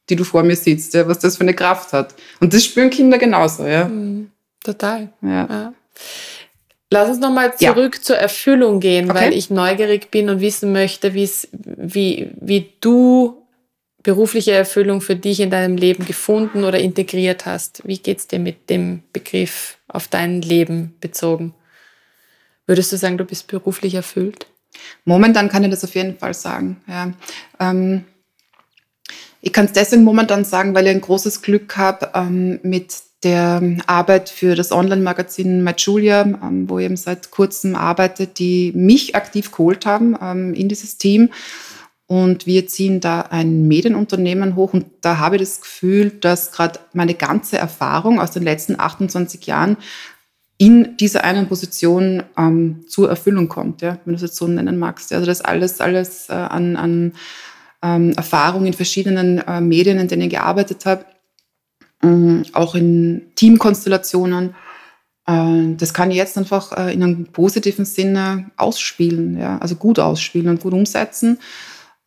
die 0.09 0.17
du 0.17 0.25
vor 0.25 0.43
mir 0.43 0.57
sitzt, 0.57 0.95
ja, 0.95 1.07
was 1.09 1.19
das 1.19 1.37
für 1.37 1.43
eine 1.43 1.55
Kraft 1.55 1.93
hat. 1.93 2.15
Und 2.41 2.55
das 2.55 2.65
spüren 2.65 2.91
Kinder 2.91 3.19
genauso, 3.19 3.67
ja. 3.67 3.87
Mhm, 3.87 4.31
total. 4.63 5.13
Ja. 5.23 5.47
ja. 5.49 5.75
Lass 6.91 7.09
uns 7.09 7.19
nochmal 7.19 7.57
zurück 7.57 7.97
ja. 7.97 8.03
zur 8.03 8.17
Erfüllung 8.17 8.79
gehen, 8.79 9.11
okay. 9.11 9.21
weil 9.21 9.33
ich 9.33 9.51
neugierig 9.51 10.11
bin 10.11 10.31
und 10.31 10.41
wissen 10.41 10.73
möchte, 10.73 11.15
wie, 11.15 12.31
wie 12.41 12.73
du 12.81 13.43
berufliche 14.05 14.53
Erfüllung 14.53 15.01
für 15.01 15.17
dich 15.17 15.41
in 15.41 15.51
deinem 15.51 15.77
Leben 15.77 16.07
gefunden 16.07 16.63
oder 16.63 16.79
integriert 16.79 17.45
hast. 17.45 17.83
Wie 17.85 17.99
geht 17.99 18.19
es 18.19 18.29
dir 18.29 18.39
mit 18.39 18.71
dem 18.71 19.03
Begriff 19.13 19.79
auf 19.89 20.07
dein 20.07 20.43
Leben 20.43 20.95
bezogen? 21.01 21.55
Würdest 22.67 22.93
du 22.93 22.99
sagen, 22.99 23.19
du 23.19 23.25
bist 23.25 23.49
beruflich 23.49 23.95
erfüllt? 23.95 24.47
Momentan 25.05 25.49
kann 25.49 25.65
ich 25.65 25.71
das 25.71 25.83
auf 25.83 25.95
jeden 25.97 26.17
Fall 26.17 26.35
sagen. 26.35 26.81
Ja. 26.87 27.13
Ähm, 27.59 28.05
ich 29.41 29.53
kann 29.53 29.67
es 29.67 29.73
deswegen 29.73 30.05
momentan 30.05 30.45
sagen, 30.45 30.75
weil 30.75 30.87
ich 30.87 30.93
ein 30.93 31.01
großes 31.01 31.43
Glück 31.43 31.77
habe 31.77 32.11
ähm, 32.15 32.59
mit 32.63 32.95
der 33.23 33.63
Arbeit 33.87 34.29
für 34.29 34.55
das 34.55 34.73
Online-Magazin 34.73 35.65
My 35.65 35.73
Julia, 35.77 36.23
ähm, 36.23 36.69
wo 36.69 36.79
ich 36.79 36.85
eben 36.85 36.97
seit 36.97 37.31
kurzem 37.31 37.75
arbeite, 37.75 38.27
die 38.27 38.73
mich 38.75 39.15
aktiv 39.15 39.51
geholt 39.51 39.87
haben 39.87 40.17
ähm, 40.21 40.55
in 40.55 40.69
dieses 40.69 40.99
Team. 40.99 41.31
Und 42.09 42.47
wir 42.47 42.69
ziehen 42.69 43.01
da 43.01 43.23
ein 43.23 43.67
Medienunternehmen 43.67 44.55
hoch 44.55 44.75
und 44.75 44.87
da 45.01 45.19
habe 45.19 45.37
ich 45.37 45.43
das 45.43 45.61
Gefühl, 45.61 46.11
dass 46.11 46.53
gerade 46.53 46.79
meine 46.93 47.15
ganze 47.15 47.59
Erfahrung 47.59 48.21
aus 48.21 48.31
den 48.31 48.45
letzten 48.45 48.79
28 48.79 49.45
Jahren 49.47 49.77
in 50.59 50.97
dieser 50.97 51.25
einen 51.25 51.49
Position 51.49 52.23
ähm, 52.39 52.85
zur 52.89 53.09
Erfüllung 53.09 53.49
kommt, 53.49 53.83
ja, 53.83 53.99
wenn 54.05 54.13
du 54.13 54.17
es 54.17 54.23
jetzt 54.23 54.37
so 54.37 54.47
nennen 54.47 54.79
magst. 54.79 55.13
Also 55.13 55.27
das 55.27 55.41
alles, 55.41 55.81
alles 55.81 56.29
äh, 56.29 56.35
an, 56.35 56.77
an 56.77 57.13
ähm, 57.87 58.13
Erfahrung 58.13 58.67
in 58.67 58.73
verschiedenen 58.73 59.39
äh, 59.39 59.61
Medien, 59.61 59.99
in 59.99 60.09
denen 60.09 60.23
ich 60.23 60.31
gearbeitet 60.31 60.87
habe, 60.87 61.05
ähm, 62.03 62.45
auch 62.53 62.75
in 62.75 63.23
Teamkonstellationen. 63.37 64.55
Äh, 65.27 65.75
das 65.77 65.95
kann 65.95 66.11
ich 66.11 66.17
jetzt 66.17 66.37
einfach 66.37 66.73
äh, 66.73 66.93
in 66.93 67.03
einem 67.03 67.27
positiven 67.27 67.85
Sinne 67.85 68.51
ausspielen, 68.57 69.39
ja, 69.39 69.59
also 69.59 69.77
gut 69.77 69.99
ausspielen 69.99 70.49
und 70.49 70.61
gut 70.61 70.73
umsetzen. 70.73 71.39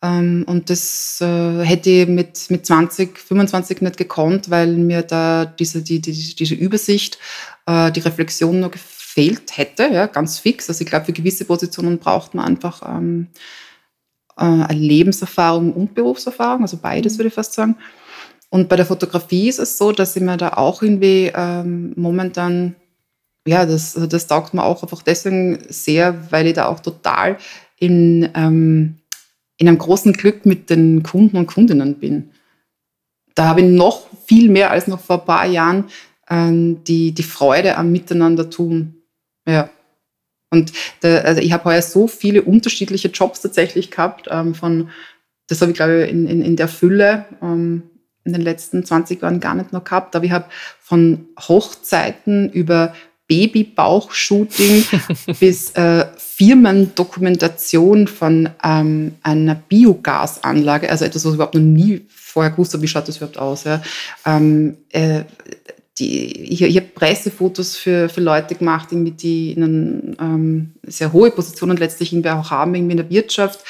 Ähm, 0.02 0.44
und 0.46 0.70
das 0.70 1.20
äh, 1.20 1.62
hätte 1.62 1.90
ich 1.90 2.08
mit, 2.08 2.50
mit 2.50 2.66
20, 2.66 3.18
25 3.18 3.82
nicht 3.82 3.96
gekonnt, 3.96 4.50
weil 4.50 4.74
mir 4.74 5.02
da 5.02 5.44
diese, 5.44 5.82
die, 5.82 6.00
die, 6.00 6.34
diese 6.34 6.54
Übersicht, 6.54 7.18
äh, 7.66 7.92
die 7.92 8.00
Reflexion 8.00 8.60
noch 8.60 8.70
gefehlt 8.70 9.56
hätte, 9.56 9.88
ja, 9.92 10.06
ganz 10.06 10.38
fix. 10.38 10.68
Also 10.68 10.82
ich 10.82 10.88
glaube, 10.88 11.06
für 11.06 11.12
gewisse 11.12 11.44
Positionen 11.44 11.98
braucht 11.98 12.34
man 12.34 12.46
einfach 12.46 12.82
ähm, 14.40 14.66
äh, 14.68 14.74
Lebenserfahrung 14.74 15.72
und 15.72 15.94
Berufserfahrung, 15.94 16.62
also 16.62 16.76
beides 16.76 17.14
mhm. 17.14 17.18
würde 17.18 17.28
ich 17.28 17.34
fast 17.34 17.52
sagen. 17.52 17.76
Und 18.50 18.68
bei 18.68 18.76
der 18.76 18.86
Fotografie 18.86 19.48
ist 19.48 19.60
es 19.60 19.78
so, 19.78 19.92
dass 19.92 20.16
ich 20.16 20.22
mir 20.22 20.36
da 20.36 20.54
auch 20.54 20.82
irgendwie 20.82 21.30
ähm, 21.34 21.92
momentan, 21.96 22.74
ja, 23.46 23.64
das, 23.64 23.94
also 23.94 24.08
das 24.08 24.26
taugt 24.26 24.54
mir 24.54 24.64
auch 24.64 24.82
einfach 24.82 25.02
deswegen 25.02 25.58
sehr, 25.68 26.32
weil 26.32 26.48
ich 26.48 26.54
da 26.54 26.66
auch 26.66 26.80
total 26.80 27.38
in, 27.78 28.28
ähm, 28.34 28.96
in 29.56 29.68
einem 29.68 29.78
großen 29.78 30.12
Glück 30.12 30.46
mit 30.46 30.68
den 30.68 31.04
Kunden 31.04 31.36
und 31.36 31.46
Kundinnen 31.46 32.00
bin. 32.00 32.30
Da 33.36 33.46
habe 33.46 33.60
ich 33.60 33.68
noch 33.68 34.08
viel 34.26 34.50
mehr 34.50 34.72
als 34.72 34.88
noch 34.88 35.00
vor 35.00 35.20
ein 35.20 35.26
paar 35.26 35.46
Jahren 35.46 35.84
ähm, 36.28 36.82
die, 36.84 37.12
die 37.12 37.22
Freude 37.22 37.76
am 37.76 37.92
Miteinander 37.92 38.50
tun. 38.50 38.96
Ja. 39.46 39.70
Und 40.50 40.72
da, 41.00 41.18
also 41.18 41.40
ich 41.40 41.52
habe 41.52 41.64
heuer 41.64 41.82
so 41.82 42.06
viele 42.08 42.42
unterschiedliche 42.42 43.08
Jobs 43.08 43.40
tatsächlich 43.40 43.90
gehabt, 43.90 44.28
ähm, 44.30 44.54
von, 44.54 44.90
das 45.48 45.60
habe 45.60 45.70
ich 45.70 45.76
glaube 45.76 46.04
ich 46.04 46.10
in, 46.10 46.26
in, 46.26 46.42
in 46.42 46.56
der 46.56 46.68
Fülle 46.68 47.26
ähm, 47.40 47.84
in 48.24 48.32
den 48.32 48.42
letzten 48.42 48.84
20 48.84 49.22
Jahren 49.22 49.40
gar 49.40 49.54
nicht 49.54 49.72
noch 49.72 49.84
gehabt, 49.84 50.14
aber 50.14 50.24
ich 50.24 50.32
habe 50.32 50.46
von 50.80 51.28
Hochzeiten 51.38 52.50
über 52.50 52.94
Babybauchshooting 53.30 54.84
bis 55.40 55.70
äh, 55.76 56.06
Firmendokumentation 56.16 58.08
von 58.08 58.48
ähm, 58.64 59.12
einer 59.22 59.54
Biogasanlage, 59.54 60.90
also 60.90 61.04
etwas, 61.04 61.24
was 61.24 61.30
ich 61.30 61.36
überhaupt 61.36 61.54
noch 61.54 61.62
nie 61.62 62.04
vorher 62.08 62.50
gewusst 62.50 62.74
habe, 62.74 62.82
wie 62.82 62.88
schaut 62.88 63.06
das 63.06 63.18
überhaupt 63.18 63.38
aus. 63.38 63.64
Ja? 63.64 63.82
Ähm, 64.26 64.78
äh, 64.88 65.22
die, 66.00 66.52
ich, 66.52 66.62
ich 66.62 66.76
habe 66.76 66.86
Pressefotos 66.94 67.76
für, 67.76 68.08
für 68.08 68.20
Leute 68.20 68.54
gemacht, 68.54 68.88
irgendwie, 68.90 69.12
die 69.12 69.52
in 69.52 69.62
einen, 69.62 70.16
ähm, 70.20 70.72
sehr 70.86 71.12
hohe 71.12 71.30
Positionen 71.30 71.76
letztlich 71.76 72.12
irgendwie 72.12 72.30
auch 72.30 72.50
haben 72.50 72.74
irgendwie 72.74 72.92
in 72.92 72.96
der 72.96 73.10
Wirtschaft. 73.10 73.60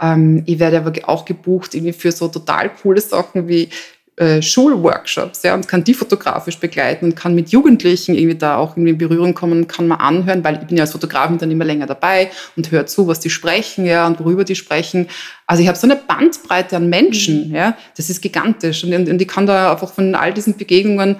Ähm, 0.00 0.42
ich 0.46 0.58
werde 0.58 0.78
aber 0.78 0.92
auch 1.08 1.24
gebucht 1.24 1.74
irgendwie 1.74 1.92
für 1.92 2.12
so 2.12 2.28
total 2.28 2.70
coole 2.74 3.00
Sachen 3.00 3.48
wie 3.48 3.68
äh, 4.16 4.40
Schulworkshops 4.40 5.42
ja, 5.42 5.52
und 5.54 5.68
kann 5.68 5.84
die 5.84 5.92
fotografisch 5.92 6.58
begleiten 6.58 7.04
und 7.04 7.16
kann 7.16 7.34
mit 7.34 7.50
Jugendlichen 7.50 8.14
irgendwie 8.14 8.38
da 8.38 8.56
auch 8.56 8.70
irgendwie 8.70 8.92
in 8.92 8.98
Berührung 8.98 9.34
kommen 9.34 9.60
und 9.60 9.68
kann 9.68 9.86
mal 9.86 9.96
anhören, 9.96 10.42
weil 10.42 10.54
ich 10.54 10.66
bin 10.66 10.78
ja 10.78 10.84
als 10.84 10.92
Fotografin 10.92 11.36
dann 11.36 11.50
immer 11.50 11.66
länger 11.66 11.84
dabei 11.84 12.30
und 12.56 12.70
höre 12.70 12.86
zu, 12.86 13.06
was 13.06 13.20
die 13.20 13.28
sprechen 13.28 13.84
ja, 13.84 14.06
und 14.06 14.18
worüber 14.18 14.44
die 14.44 14.56
sprechen. 14.56 15.08
Also 15.46 15.62
ich 15.62 15.68
habe 15.68 15.76
so 15.76 15.86
eine 15.86 15.96
Bandbreite 15.96 16.78
an 16.78 16.88
Menschen, 16.88 17.48
mhm. 17.48 17.54
ja, 17.54 17.76
das 17.94 18.08
ist 18.08 18.22
gigantisch 18.22 18.84
und, 18.84 18.94
und 18.94 19.20
ich 19.20 19.28
kann 19.28 19.46
da 19.46 19.70
einfach 19.72 19.92
von 19.92 20.14
all 20.14 20.32
diesen 20.32 20.56
Begegnungen 20.56 21.16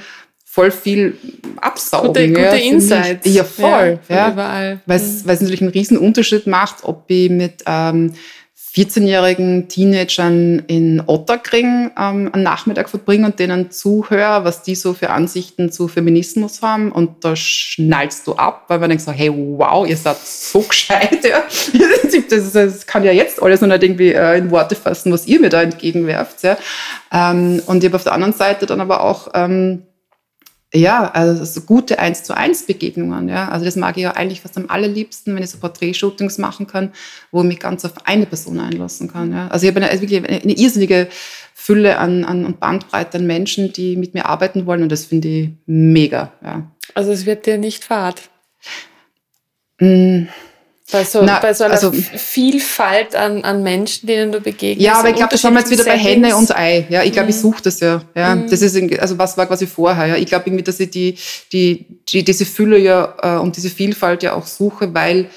voll 0.57 0.71
viel 0.71 1.19
absaugen. 1.61 2.09
Gute, 2.09 2.29
gute 2.29 2.41
ja, 2.41 2.53
Insights. 2.55 3.27
Ja, 3.27 3.45
voll. 3.45 3.99
Ja, 4.09 4.17
ja. 4.17 4.33
Überall. 4.33 4.81
Weil 4.87 4.97
es 4.97 5.23
mhm. 5.23 5.31
natürlich 5.33 5.61
einen 5.61 5.71
riesen 5.71 5.99
Unterschied 5.99 6.47
macht, 6.47 6.77
ob 6.83 7.05
ich 7.09 7.29
mit 7.29 7.63
ähm, 7.67 8.15
14-jährigen 8.75 9.69
Teenagern 9.69 10.63
in 10.67 11.03
Otterkring 11.07 11.91
ähm, 11.99 12.31
einen 12.33 12.43
Nachmittag 12.43 12.89
verbringe 12.89 13.27
und 13.27 13.39
denen 13.39 13.71
zuhöre, 13.71 14.45
was 14.45 14.63
die 14.63 14.75
so 14.75 14.95
für 14.95 15.11
Ansichten 15.11 15.71
zu 15.71 15.89
Feminismus 15.89 16.63
haben. 16.63 16.91
Und 16.91 17.23
da 17.23 17.37
schnallst 17.37 18.27
du 18.27 18.33
ab, 18.37 18.65
weil 18.69 18.79
man 18.79 18.89
denkt 18.89 19.05
so, 19.05 19.13
hey, 19.13 19.31
wow, 19.31 19.87
ihr 19.87 19.97
seid 19.99 20.17
so 20.19 20.61
gescheit. 20.69 21.23
Ja. 21.23 21.43
Das, 22.31 22.53
das 22.53 22.87
kann 22.87 23.05
ja 23.05 23.13
jetzt 23.13 23.43
alles 23.43 23.61
noch 23.61 23.69
nicht 23.69 23.83
irgendwie 23.83 24.13
äh, 24.13 24.39
in 24.39 24.51
Worte 24.51 24.75
fassen, 24.75 25.13
was 25.13 25.27
ihr 25.27 25.39
mir 25.39 25.51
da 25.51 25.63
entgegenwerft. 25.63 26.43
Ja. 26.43 26.57
Ähm, 27.13 27.63
und 27.67 27.85
ich 27.85 27.89
habe 27.89 27.97
auf 27.97 28.05
der 28.05 28.15
anderen 28.15 28.33
Seite 28.33 28.65
dann 28.65 28.81
aber 28.81 29.03
auch 29.03 29.29
ähm, 29.35 29.83
ja, 30.75 31.11
also 31.11 31.45
so 31.45 31.61
gute 31.62 31.99
eins 31.99 32.25
zu 32.25 32.37
eins 32.37 32.67
Begegnungen. 32.67 33.29
Ja. 33.29 33.49
Also 33.49 33.64
das 33.64 33.77
mag 33.77 33.97
ich 33.97 34.03
ja 34.03 34.12
eigentlich 34.12 34.41
fast 34.41 34.57
am 34.57 34.69
allerliebsten, 34.69 35.35
wenn 35.35 35.43
ich 35.43 35.51
so 35.51 35.59
Porträtshootings 35.59 36.39
machen 36.39 36.67
kann, 36.67 36.93
wo 37.31 37.41
ich 37.43 37.49
mich 37.49 37.61
ganz 37.61 37.85
auf 37.85 37.93
eine 38.05 38.27
Person 38.27 38.59
einlassen 38.59 39.11
kann. 39.11 39.33
Ja. 39.33 39.49
Also 39.49 39.67
ich 39.67 39.75
habe 39.75 39.85
eine, 39.85 40.01
wirklich 40.01 40.25
eine, 40.25 40.43
eine 40.43 40.53
irrsinnige 40.53 41.09
Fülle 41.55 41.99
an, 41.99 42.25
an 42.25 42.45
und 42.45 42.61
Bandbreite 42.61 43.19
an 43.19 43.27
Menschen, 43.27 43.73
die 43.73 43.97
mit 43.97 44.14
mir 44.14 44.27
arbeiten 44.27 44.67
wollen 44.67 44.83
und 44.83 44.93
das 44.93 45.05
finde 45.05 45.29
ich 45.29 45.51
mega. 45.67 46.33
Ja. 46.43 46.71
Also 46.95 47.12
es 47.12 47.27
wird 47.27 47.47
dir 47.47 47.59
nicht 47.59 47.85
fad? 47.85 48.23
Mm. 49.79 50.25
Bei 50.93 51.03
so, 51.03 51.22
Na, 51.22 51.41
bei 51.41 51.53
so 51.53 51.64
einer 51.64 51.74
also, 51.74 51.91
Vielfalt 51.91 53.16
an, 53.16 53.43
an 53.43 53.64
Menschen, 53.64 54.07
denen 54.07 54.30
du 54.30 54.41
begegnest. 54.41 54.80
Ja, 54.80 54.95
aber 54.95 55.11
ich 55.11 55.16
glaube, 55.16 55.32
das 55.32 55.43
haben 55.43 55.55
wir 55.55 55.61
jetzt 55.61 55.70
wieder 55.72 55.84
bei 55.84 55.99
Henne 55.99 56.37
und 56.37 56.57
Ei. 56.57 56.87
Ja, 56.89 57.03
ich 57.03 57.12
glaube, 57.12 57.26
mm. 57.26 57.30
ich 57.30 57.37
suche 57.37 57.61
das 57.61 57.80
ja. 57.80 58.03
ja. 58.14 58.37
Mm. 58.37 58.49
Das 58.49 58.62
ist, 58.62 58.76
also 59.01 59.18
was 59.18 59.37
war 59.37 59.47
quasi 59.47 59.66
vorher. 59.66 60.07
Ja. 60.07 60.16
Ich 60.16 60.26
glaube 60.26 60.45
irgendwie, 60.47 60.62
dass 60.62 60.78
ich 60.78 60.91
die, 60.91 61.18
die, 61.53 61.87
die, 62.09 62.22
diese 62.22 62.47
Fülle 62.47 62.78
ja 62.78 63.16
äh, 63.20 63.41
und 63.41 63.57
diese 63.57 63.68
Vielfalt 63.68 64.22
ja 64.22 64.34
auch 64.34 64.47
suche, 64.47 64.95
weil 64.95 65.28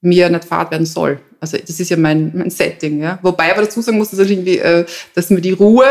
mir 0.00 0.30
nicht 0.30 0.44
fad 0.46 0.70
werden 0.70 0.86
soll. 0.86 1.20
Also 1.40 1.58
das 1.58 1.78
ist 1.78 1.90
ja 1.90 1.98
mein, 1.98 2.32
mein 2.34 2.48
Setting. 2.48 3.02
Ja. 3.02 3.18
Wobei 3.20 3.52
aber 3.52 3.62
dazu 3.62 3.82
sagen 3.82 3.98
muss, 3.98 4.10
dass, 4.10 4.30
irgendwie, 4.30 4.58
äh, 4.58 4.86
dass 5.14 5.28
mir 5.28 5.42
die 5.42 5.52
Ruhe 5.52 5.84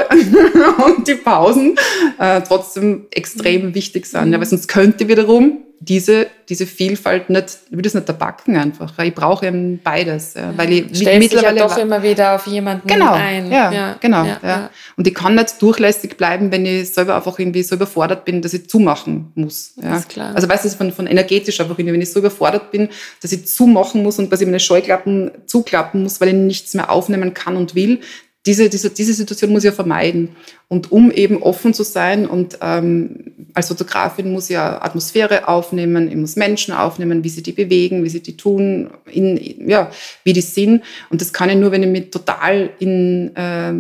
und 0.86 1.08
die 1.08 1.14
Pausen 1.14 1.78
äh, 2.18 2.42
trotzdem 2.42 3.06
extrem 3.12 3.76
wichtig 3.76 4.08
sind. 4.08 4.34
Ja, 4.34 4.40
weil 4.40 4.48
sonst 4.48 4.68
könnte 4.68 5.08
wiederum 5.08 5.65
diese, 5.80 6.28
diese 6.50 6.66
Vielfalt 6.66 7.30
nicht, 7.30 7.58
ich 7.70 7.76
will 7.76 7.82
das 7.82 7.94
nicht 7.94 8.08
erbacken 8.08 8.56
einfach. 8.56 8.98
Ich 9.00 9.14
brauche 9.14 9.46
eben 9.46 9.80
beides. 9.84 10.34
Ja, 10.34 10.54
weil 10.58 10.72
ich 10.72 10.98
Stellst 10.98 11.34
mittlerweile 11.34 11.60
ja 11.60 11.68
doch 11.68 11.78
immer 11.78 12.02
wieder 12.02 12.36
auf 12.36 12.48
jemanden 12.48 12.88
genau, 12.88 13.14
ein. 13.14 13.52
Ja, 13.52 13.72
ja 13.72 13.96
genau. 14.00 14.26
Ja, 14.26 14.40
ja. 14.42 14.70
Und 14.96 15.06
ich 15.06 15.14
kann 15.14 15.36
nicht 15.36 15.62
durchlässig 15.62 16.18
bleiben, 16.18 16.52
wenn 16.52 16.66
ich 16.66 16.94
selber 16.94 17.16
einfach 17.16 17.38
irgendwie 17.38 17.64
so 17.64 17.76
überfordert 17.76 18.26
bin, 18.26 18.42
dass 18.42 18.54
ich 18.54 18.70
zumachen 18.70 19.32
muss. 19.36 19.74
Ja. 19.76 19.90
Das 19.90 20.00
ist 20.02 20.10
klar. 20.10 20.34
Also 20.34 20.48
weißt 20.48 20.66
du, 20.66 20.70
von, 20.70 20.92
von 20.92 21.08
energetisch 21.08 21.60
einfach 21.60 21.78
wenn 21.78 22.02
ich 22.02 22.12
so 22.12 22.20
überfordert 22.20 22.72
bin, 22.72 22.90
dass 23.22 23.32
ich 23.32 23.48
zumachen 23.48 24.02
muss 24.02 24.18
und 24.18 24.30
quasi 24.30 24.46
meine 24.46 24.60
Scheuklappen 24.60 25.32
zuklappen 25.46 26.04
muss, 26.04 26.22
weil 26.22 26.30
ich 26.30 26.36
nichts 26.36 26.74
mehr 26.74 26.90
aufnehmen 26.90 27.34
kann 27.34 27.58
und 27.58 27.76
will, 27.76 28.00
diese, 28.46 28.70
diese, 28.70 28.90
diese 28.92 29.14
Situation 29.14 29.52
muss 29.52 29.64
ich 29.64 29.70
ja 29.70 29.72
vermeiden. 29.72 30.36
Und 30.68 30.92
um 30.92 31.12
eben 31.12 31.42
offen 31.42 31.74
zu 31.74 31.84
sein 31.84 32.28
und 32.28 32.60
ähm, 32.62 33.32
als 33.54 33.70
Fotografin 33.70 34.32
muss 34.32 34.50
ich 34.50 34.56
ja 34.56 34.82
Atmosphäre 34.82 35.48
aufnehmen, 35.48 36.10
ich 36.10 36.16
muss 36.16 36.36
Menschen 36.36 36.74
aufnehmen, 36.74 37.24
wie 37.24 37.30
sie 37.30 37.42
die 37.42 37.54
bewegen, 37.54 38.04
wie 38.04 38.10
sie 38.10 38.22
die 38.22 38.38
tun, 38.38 38.90
in, 39.12 39.70
ja, 39.70 39.92
wie 40.24 40.34
die 40.34 40.42
sind. 40.42 40.84
Und 41.10 41.22
das 41.22 41.34
kann 41.34 41.50
ich 41.50 41.56
nur, 41.56 41.72
wenn 41.72 41.84
ich 41.84 41.90
mich 41.90 42.12
total 42.12 42.70
in, 42.80 43.36
äh, 43.36 43.74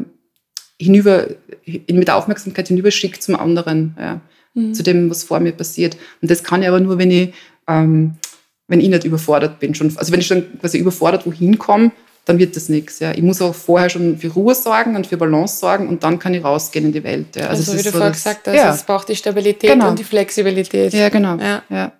hinüber, 0.79 1.27
in, 1.63 1.99
mit 1.99 2.09
Aufmerksamkeit 2.09 2.67
hinüberschicke 2.67 3.19
zum 3.19 3.35
anderen, 3.35 3.95
ja, 3.99 4.21
mhm. 4.53 4.73
zu 4.73 4.81
dem, 4.81 5.09
was 5.09 5.23
vor 5.23 5.39
mir 5.39 5.51
passiert. 5.51 5.97
Und 6.21 6.31
das 6.31 6.43
kann 6.43 6.61
ich 6.61 6.67
aber 6.67 6.79
nur, 6.79 6.97
wenn 6.97 7.11
ich, 7.11 7.33
ähm, 7.67 8.15
wenn 8.67 8.79
ich 8.79 8.89
nicht 8.89 9.03
überfordert 9.03 9.59
bin. 9.59 9.75
Schon, 9.75 9.95
also 9.95 10.11
wenn 10.11 10.19
ich 10.19 10.27
schon 10.27 10.59
quasi 10.59 10.79
überfordert 10.79 11.25
wohin 11.25 11.59
komme, 11.59 11.91
dann 12.25 12.39
wird 12.39 12.55
das 12.55 12.69
nichts. 12.69 12.99
Ja. 12.99 13.11
Ich 13.11 13.21
muss 13.21 13.41
auch 13.41 13.55
vorher 13.55 13.89
schon 13.89 14.17
für 14.17 14.29
Ruhe 14.29 14.55
sorgen 14.55 14.95
und 14.95 15.07
für 15.07 15.17
Balance 15.17 15.57
sorgen 15.57 15.87
und 15.87 16.03
dann 16.03 16.19
kann 16.19 16.33
ich 16.33 16.43
rausgehen 16.43 16.85
in 16.85 16.91
die 16.91 17.03
Welt. 17.03 17.35
Ja. 17.35 17.47
Also, 17.47 17.71
also 17.71 17.73
wie 17.73 17.83
du 17.83 17.91
so 17.91 17.91
vorher 17.91 18.11
gesagt 18.11 18.47
hast, 18.47 18.55
ja. 18.55 18.73
es 18.73 18.83
braucht 18.83 19.09
die 19.09 19.15
Stabilität 19.15 19.71
genau. 19.71 19.89
und 19.89 19.99
die 19.99 20.03
Flexibilität. 20.03 20.93
Ja, 20.93 21.09
genau. 21.09 21.37
Ja. 21.37 21.61
ja. 21.69 21.91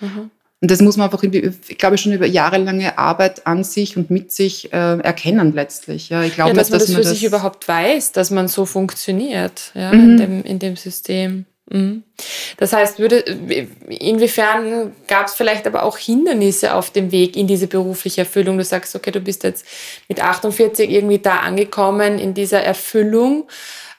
Mhm. 0.00 0.30
Und 0.60 0.70
das 0.72 0.80
muss 0.80 0.96
man 0.96 1.04
einfach, 1.04 1.22
ich 1.22 1.78
glaube, 1.78 1.98
schon 1.98 2.12
über 2.12 2.26
jahrelange 2.26 2.98
Arbeit 2.98 3.46
an 3.46 3.62
sich 3.62 3.96
und 3.96 4.10
mit 4.10 4.32
sich 4.32 4.72
äh, 4.72 4.98
erkennen 4.98 5.52
letztlich. 5.52 6.08
Ja, 6.08 6.24
ich 6.24 6.34
glaube, 6.34 6.50
ja, 6.50 6.56
dass, 6.56 6.70
man 6.70 6.80
das 6.80 6.92
für 6.92 7.04
sich 7.04 7.24
überhaupt 7.24 7.68
weiß, 7.68 8.10
dass 8.10 8.30
man 8.30 8.48
so 8.48 8.66
funktioniert 8.66 9.70
ja, 9.74 9.92
mhm. 9.92 10.00
in, 10.00 10.16
dem, 10.16 10.42
in 10.42 10.58
dem 10.58 10.76
System. 10.76 11.44
Mhm. 11.70 12.02
Das 12.56 12.72
heißt, 12.72 12.98
würde, 12.98 13.18
inwiefern 13.88 14.92
gab 15.06 15.26
es 15.26 15.34
vielleicht 15.34 15.66
aber 15.66 15.82
auch 15.82 15.98
Hindernisse 15.98 16.74
auf 16.74 16.90
dem 16.90 17.12
Weg 17.12 17.36
in 17.36 17.46
diese 17.46 17.66
berufliche 17.66 18.22
Erfüllung? 18.22 18.58
Du 18.58 18.64
sagst, 18.64 18.94
okay, 18.96 19.10
du 19.10 19.20
bist 19.20 19.44
jetzt 19.44 19.64
mit 20.08 20.20
48 20.22 20.90
irgendwie 20.90 21.18
da 21.18 21.38
angekommen 21.38 22.18
in 22.18 22.34
dieser 22.34 22.62
Erfüllung. 22.62 23.48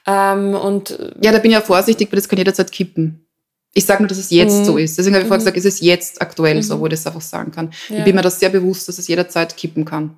Ähm, 0.06 0.54
und 0.54 0.98
ja, 1.22 1.32
da 1.32 1.38
bin 1.38 1.50
ich 1.50 1.56
ja 1.56 1.60
vorsichtig, 1.60 2.10
weil 2.10 2.16
das 2.16 2.28
kann 2.28 2.38
jederzeit 2.38 2.72
kippen. 2.72 3.26
Ich 3.72 3.86
sage 3.86 4.02
nur, 4.02 4.08
dass 4.08 4.18
es 4.18 4.30
jetzt 4.30 4.58
mhm. 4.60 4.64
so 4.64 4.76
ist. 4.78 4.98
Deswegen 4.98 5.14
habe 5.14 5.22
ich 5.22 5.28
vorher 5.28 5.40
mhm. 5.40 5.44
gesagt, 5.44 5.56
es 5.56 5.64
ist 5.64 5.80
jetzt 5.80 6.20
aktuell 6.20 6.56
mhm. 6.56 6.62
so, 6.62 6.80
wo 6.80 6.86
ich 6.86 6.90
das 6.90 7.06
einfach 7.06 7.20
sagen 7.20 7.52
kann. 7.52 7.72
Ja. 7.88 7.98
Ich 7.98 8.04
bin 8.04 8.16
mir 8.16 8.22
das 8.22 8.40
sehr 8.40 8.48
bewusst, 8.48 8.88
dass 8.88 8.98
es 8.98 9.06
jederzeit 9.06 9.56
kippen 9.56 9.84
kann. 9.84 10.16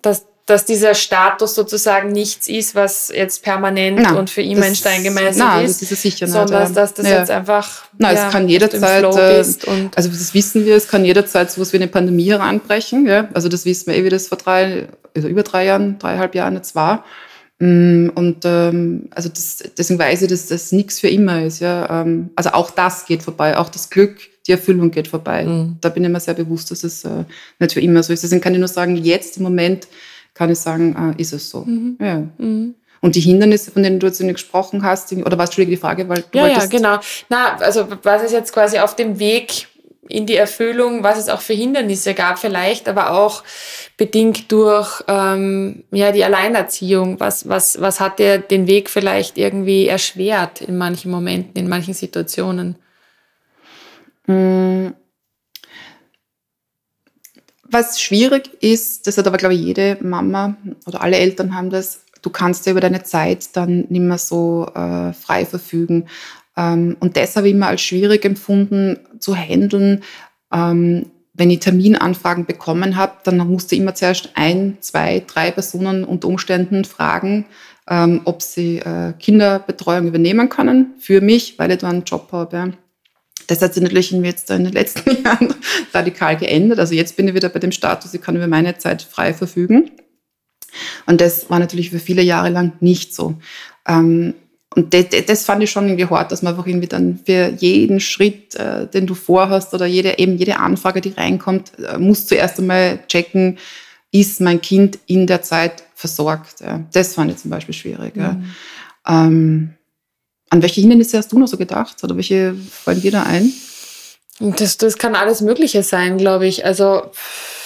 Dass, 0.00 0.26
dass 0.46 0.64
dieser 0.64 0.94
Status 0.94 1.54
sozusagen 1.54 2.10
nichts 2.10 2.48
ist, 2.48 2.74
was 2.74 3.12
jetzt 3.14 3.44
permanent 3.44 4.00
Nein, 4.00 4.16
und 4.16 4.28
für 4.28 4.42
immer 4.42 4.66
in 4.66 4.74
Stein 4.74 5.04
gemeißelt 5.04 5.38
nein, 5.38 5.64
ist, 5.64 5.80
das 5.82 5.92
ist 5.92 6.18
sondern 6.18 6.74
dass 6.74 6.94
das 6.94 7.08
ja. 7.08 7.18
jetzt 7.20 7.30
einfach 7.30 7.84
Nein, 7.98 8.16
ja, 8.16 8.26
es 8.26 8.32
kann 8.32 8.48
jederzeit, 8.48 9.04
äh, 9.04 9.44
also 9.94 10.08
das 10.08 10.34
wissen 10.34 10.66
wir, 10.66 10.74
es 10.74 10.88
kann 10.88 11.04
jederzeit 11.04 11.50
so 11.50 11.60
was 11.60 11.72
wie 11.72 11.76
eine 11.76 11.86
Pandemie 11.86 12.32
reinbrechen. 12.32 13.06
Ja? 13.06 13.28
Also 13.34 13.48
das 13.48 13.64
wissen 13.64 13.86
wir 13.92 13.96
eh, 13.96 14.04
wie 14.04 14.08
das 14.08 14.28
vor 14.28 14.38
drei, 14.38 14.88
also 15.14 15.28
über 15.28 15.44
drei 15.44 15.66
Jahren, 15.66 15.98
dreieinhalb 16.00 16.34
Jahren 16.34 16.56
jetzt 16.56 16.74
war. 16.74 17.04
Mm, 17.60 18.08
und 18.16 18.38
ähm, 18.44 19.08
also 19.12 19.28
das, 19.28 19.58
deswegen 19.78 20.00
weiß 20.00 20.22
ich, 20.22 20.28
dass 20.28 20.48
das 20.48 20.72
nichts 20.72 20.98
für 20.98 21.08
immer 21.08 21.44
ist. 21.44 21.60
Ja? 21.60 22.02
Ähm, 22.02 22.30
also 22.34 22.50
auch 22.50 22.72
das 22.72 23.06
geht 23.06 23.22
vorbei, 23.22 23.56
auch 23.56 23.68
das 23.68 23.90
Glück, 23.90 24.16
die 24.48 24.52
Erfüllung 24.52 24.90
geht 24.90 25.06
vorbei. 25.06 25.44
Mhm. 25.44 25.76
Da 25.80 25.88
bin 25.88 26.02
ich 26.02 26.10
mir 26.10 26.18
sehr 26.18 26.34
bewusst, 26.34 26.72
dass 26.72 26.82
es 26.82 27.04
äh, 27.04 27.24
nicht 27.60 27.74
für 27.74 27.80
immer 27.80 28.02
so 28.02 28.12
ist. 28.12 28.24
Deswegen 28.24 28.40
kann 28.40 28.54
ich 28.54 28.58
nur 28.58 28.66
sagen, 28.66 28.96
jetzt 28.96 29.36
im 29.36 29.44
Moment 29.44 29.86
kann 30.42 30.50
ich 30.50 30.58
sagen, 30.58 31.14
äh, 31.16 31.20
ist 31.20 31.32
es 31.32 31.48
so. 31.48 31.60
Mhm. 31.60 31.96
Ja. 32.00 32.22
Mhm. 32.36 32.74
Und 33.00 33.14
die 33.14 33.20
Hindernisse, 33.20 33.70
von 33.70 33.82
denen 33.82 34.00
du 34.00 34.06
jetzt 34.08 34.18
gesprochen 34.18 34.82
hast, 34.82 35.12
oder 35.12 35.38
was, 35.38 35.50
Entschuldige, 35.50 35.76
die 35.76 35.80
Frage, 35.80 36.08
weil 36.08 36.24
du 36.30 36.38
Ja, 36.38 36.48
ja, 36.48 36.66
genau. 36.66 36.98
Na, 37.28 37.56
also 37.56 37.86
was 38.02 38.24
ist 38.24 38.32
jetzt 38.32 38.52
quasi 38.52 38.78
auf 38.78 38.96
dem 38.96 39.18
Weg 39.18 39.68
in 40.08 40.26
die 40.26 40.36
Erfüllung, 40.36 41.04
was 41.04 41.18
es 41.18 41.28
auch 41.28 41.40
für 41.40 41.52
Hindernisse 41.52 42.14
gab 42.14 42.38
vielleicht, 42.38 42.88
aber 42.88 43.12
auch 43.12 43.44
bedingt 43.96 44.50
durch 44.50 45.02
ähm, 45.06 45.84
ja, 45.92 46.10
die 46.10 46.24
Alleinerziehung. 46.24 47.20
Was, 47.20 47.48
was, 47.48 47.80
was 47.80 48.00
hat 48.00 48.18
dir 48.18 48.38
den 48.38 48.66
Weg 48.66 48.90
vielleicht 48.90 49.38
irgendwie 49.38 49.86
erschwert 49.86 50.60
in 50.60 50.76
manchen 50.76 51.10
Momenten, 51.12 51.56
in 51.56 51.68
manchen 51.68 51.94
Situationen? 51.94 52.76
Mmh 54.26 54.92
was 57.72 58.00
schwierig 58.00 58.50
ist, 58.60 59.06
das 59.06 59.18
hat 59.18 59.26
aber, 59.26 59.38
glaube 59.38 59.54
ich, 59.54 59.60
jede 59.60 59.98
Mama 60.00 60.56
oder 60.86 61.02
alle 61.02 61.16
Eltern 61.16 61.54
haben 61.54 61.70
das, 61.70 62.00
du 62.20 62.30
kannst 62.30 62.66
ja 62.66 62.72
über 62.72 62.80
deine 62.80 63.02
Zeit 63.02 63.56
dann 63.56 63.86
nicht 63.88 64.02
mehr 64.02 64.18
so 64.18 64.70
äh, 64.74 65.12
frei 65.12 65.44
verfügen. 65.46 66.06
Ähm, 66.56 66.96
und 67.00 67.16
das 67.16 67.36
habe 67.36 67.48
ich 67.48 67.54
immer 67.54 67.68
als 67.68 67.80
schwierig 67.80 68.24
empfunden 68.24 68.98
zu 69.18 69.34
handeln. 69.34 70.02
Ähm, 70.52 71.06
wenn 71.34 71.50
ich 71.50 71.60
Terminanfragen 71.60 72.44
bekommen 72.44 72.96
habe, 72.96 73.14
dann 73.24 73.38
musste 73.38 73.74
ich 73.74 73.80
immer 73.80 73.94
zuerst 73.94 74.30
ein, 74.34 74.76
zwei, 74.80 75.22
drei 75.26 75.50
Personen 75.50 76.04
unter 76.04 76.28
Umständen 76.28 76.84
fragen, 76.84 77.46
ähm, 77.88 78.20
ob 78.24 78.42
sie 78.42 78.78
äh, 78.78 79.14
Kinderbetreuung 79.18 80.08
übernehmen 80.08 80.48
können 80.48 80.94
für 80.98 81.20
mich, 81.20 81.58
weil 81.58 81.70
ich 81.70 81.78
da 81.78 81.88
einen 81.88 82.04
Job 82.04 82.28
habe. 82.32 82.56
Ja. 82.56 82.68
Das 83.46 83.62
hat 83.62 83.74
sich 83.74 83.82
natürlich 83.82 84.10
jetzt 84.10 84.50
in 84.50 84.64
den 84.64 84.72
letzten 84.72 85.22
Jahren 85.24 85.54
radikal 85.92 86.36
geändert. 86.36 86.78
Also 86.78 86.94
jetzt 86.94 87.16
bin 87.16 87.28
ich 87.28 87.34
wieder 87.34 87.48
bei 87.48 87.58
dem 87.58 87.72
Status, 87.72 88.14
ich 88.14 88.22
kann 88.22 88.36
über 88.36 88.46
meine 88.46 88.78
Zeit 88.78 89.02
frei 89.02 89.34
verfügen. 89.34 89.90
Und 91.06 91.20
das 91.20 91.50
war 91.50 91.58
natürlich 91.58 91.90
für 91.90 91.98
viele 91.98 92.22
Jahre 92.22 92.48
lang 92.48 92.72
nicht 92.80 93.14
so. 93.14 93.34
Ähm, 93.86 94.34
und 94.74 94.94
das, 94.94 95.06
das, 95.26 95.44
fand 95.44 95.62
ich 95.62 95.70
schon 95.70 95.86
irgendwie 95.86 96.06
hart, 96.06 96.32
dass 96.32 96.42
man 96.42 96.54
einfach 96.54 96.66
irgendwie 96.66 96.88
dann 96.88 97.20
für 97.26 97.52
jeden 97.58 98.00
Schritt, 98.00 98.54
äh, 98.54 98.86
den 98.86 99.06
du 99.06 99.14
vorhast 99.14 99.74
oder 99.74 99.84
jede, 99.84 100.18
eben 100.18 100.38
jede 100.38 100.58
Anfrage, 100.58 101.02
die 101.02 101.10
reinkommt, 101.10 101.72
äh, 101.78 101.98
muss 101.98 102.26
zuerst 102.26 102.58
einmal 102.58 103.00
checken, 103.06 103.58
ist 104.12 104.40
mein 104.40 104.60
Kind 104.60 104.98
in 105.06 105.26
der 105.26 105.42
Zeit 105.42 105.84
versorgt. 105.94 106.62
Das 106.92 107.14
fand 107.14 107.30
ich 107.30 107.38
zum 107.38 107.50
Beispiel 107.50 107.74
schwierig. 107.74 108.14
Mhm. 108.16 108.44
Ähm, 109.06 109.74
an 110.52 110.60
welche 110.60 110.82
Hindernisse 110.82 111.16
hast 111.16 111.32
du 111.32 111.38
noch 111.38 111.48
so 111.48 111.56
gedacht 111.56 112.04
oder 112.04 112.14
welche 112.14 112.54
fallen 112.54 113.00
dir 113.00 113.10
da 113.10 113.22
ein? 113.22 113.50
Das, 114.38 114.76
das 114.76 114.98
kann 114.98 115.14
alles 115.14 115.40
Mögliche 115.40 115.82
sein, 115.82 116.18
glaube 116.18 116.46
ich. 116.46 116.66
Also 116.66 117.04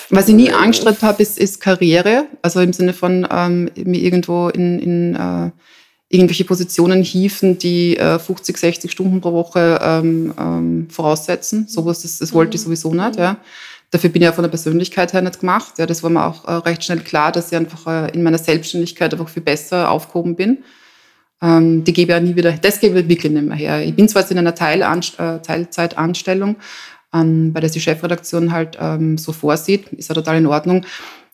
was 0.09 0.29
ich 0.29 0.37
nie 0.37 0.53
angestrebt 0.53 1.03
habe, 1.03 1.21
ist, 1.21 1.37
ist 1.37 1.61
Karriere. 1.61 2.27
Also 2.43 2.61
im 2.61 2.73
Sinne 2.73 2.93
von 2.93 3.27
ähm, 3.29 3.69
mir 3.75 4.01
irgendwo 4.01 4.51
in, 4.51 4.79
in 4.79 5.15
äh, 5.17 5.51
irgendwelche 6.09 6.45
Positionen 6.45 7.03
hieven, 7.03 7.59
die 7.59 7.97
äh, 7.97 8.21
50, 8.21 8.57
60 8.57 8.93
Stunden 8.93 9.21
pro 9.21 9.33
Woche 9.33 9.81
ähm, 9.83 10.33
ähm, 10.39 10.89
voraussetzen. 10.89 11.67
Sowas, 11.67 12.03
das, 12.03 12.19
das 12.19 12.33
wollte 12.33 12.55
ich 12.57 12.61
mhm. 12.61 12.67
sowieso 12.67 12.95
nicht. 12.95 13.19
Ja. 13.19 13.39
Dafür 13.91 14.11
bin 14.11 14.23
ich 14.23 14.27
ja 14.27 14.33
von 14.33 14.45
der 14.45 14.51
Persönlichkeit 14.51 15.13
her 15.13 15.23
nicht 15.23 15.41
gemacht. 15.41 15.75
Ja, 15.79 15.87
das 15.87 16.05
war 16.05 16.11
mir 16.11 16.25
auch 16.25 16.47
äh, 16.47 16.53
recht 16.53 16.85
schnell 16.85 17.01
klar, 17.01 17.33
dass 17.33 17.51
ich 17.51 17.59
einfach 17.59 17.85
äh, 17.89 18.13
in 18.13 18.23
meiner 18.23 18.39
Selbstständigkeit 18.39 19.13
einfach 19.13 19.29
viel 19.29 19.43
besser 19.43 19.91
aufgehoben 19.91 20.37
bin. 20.37 20.59
Ähm, 21.43 21.85
die 21.85 21.93
gebe 21.93 22.13
ich 22.13 22.17
ja 22.17 22.21
nie 22.21 22.35
wieder, 22.35 22.53
das 22.53 22.81
gebe 22.81 22.99
ich 22.99 23.09
wirklich 23.09 23.33
nicht 23.33 23.45
mehr 23.45 23.57
her. 23.57 23.83
Ich 23.83 23.95
bin 23.95 24.09
zwar 24.09 24.23
jetzt 24.23 24.33
in 24.33 24.39
einer 24.39 24.55
Teilanst 24.55 25.19
äh, 25.21 25.41
Teilzeitanstellung, 25.41 26.57
ähm, 27.13 27.55
weil 27.55 27.63
das 27.63 27.73
die 27.73 27.81
Chefredaktion 27.81 28.53
halt 28.53 28.79
ähm, 28.81 29.19
so 29.19 29.33
vorsieht, 29.33 29.93
ist 29.93 30.09
ja 30.09 30.15
total 30.15 30.39
in 30.39 30.47
Ordnung. 30.47 30.87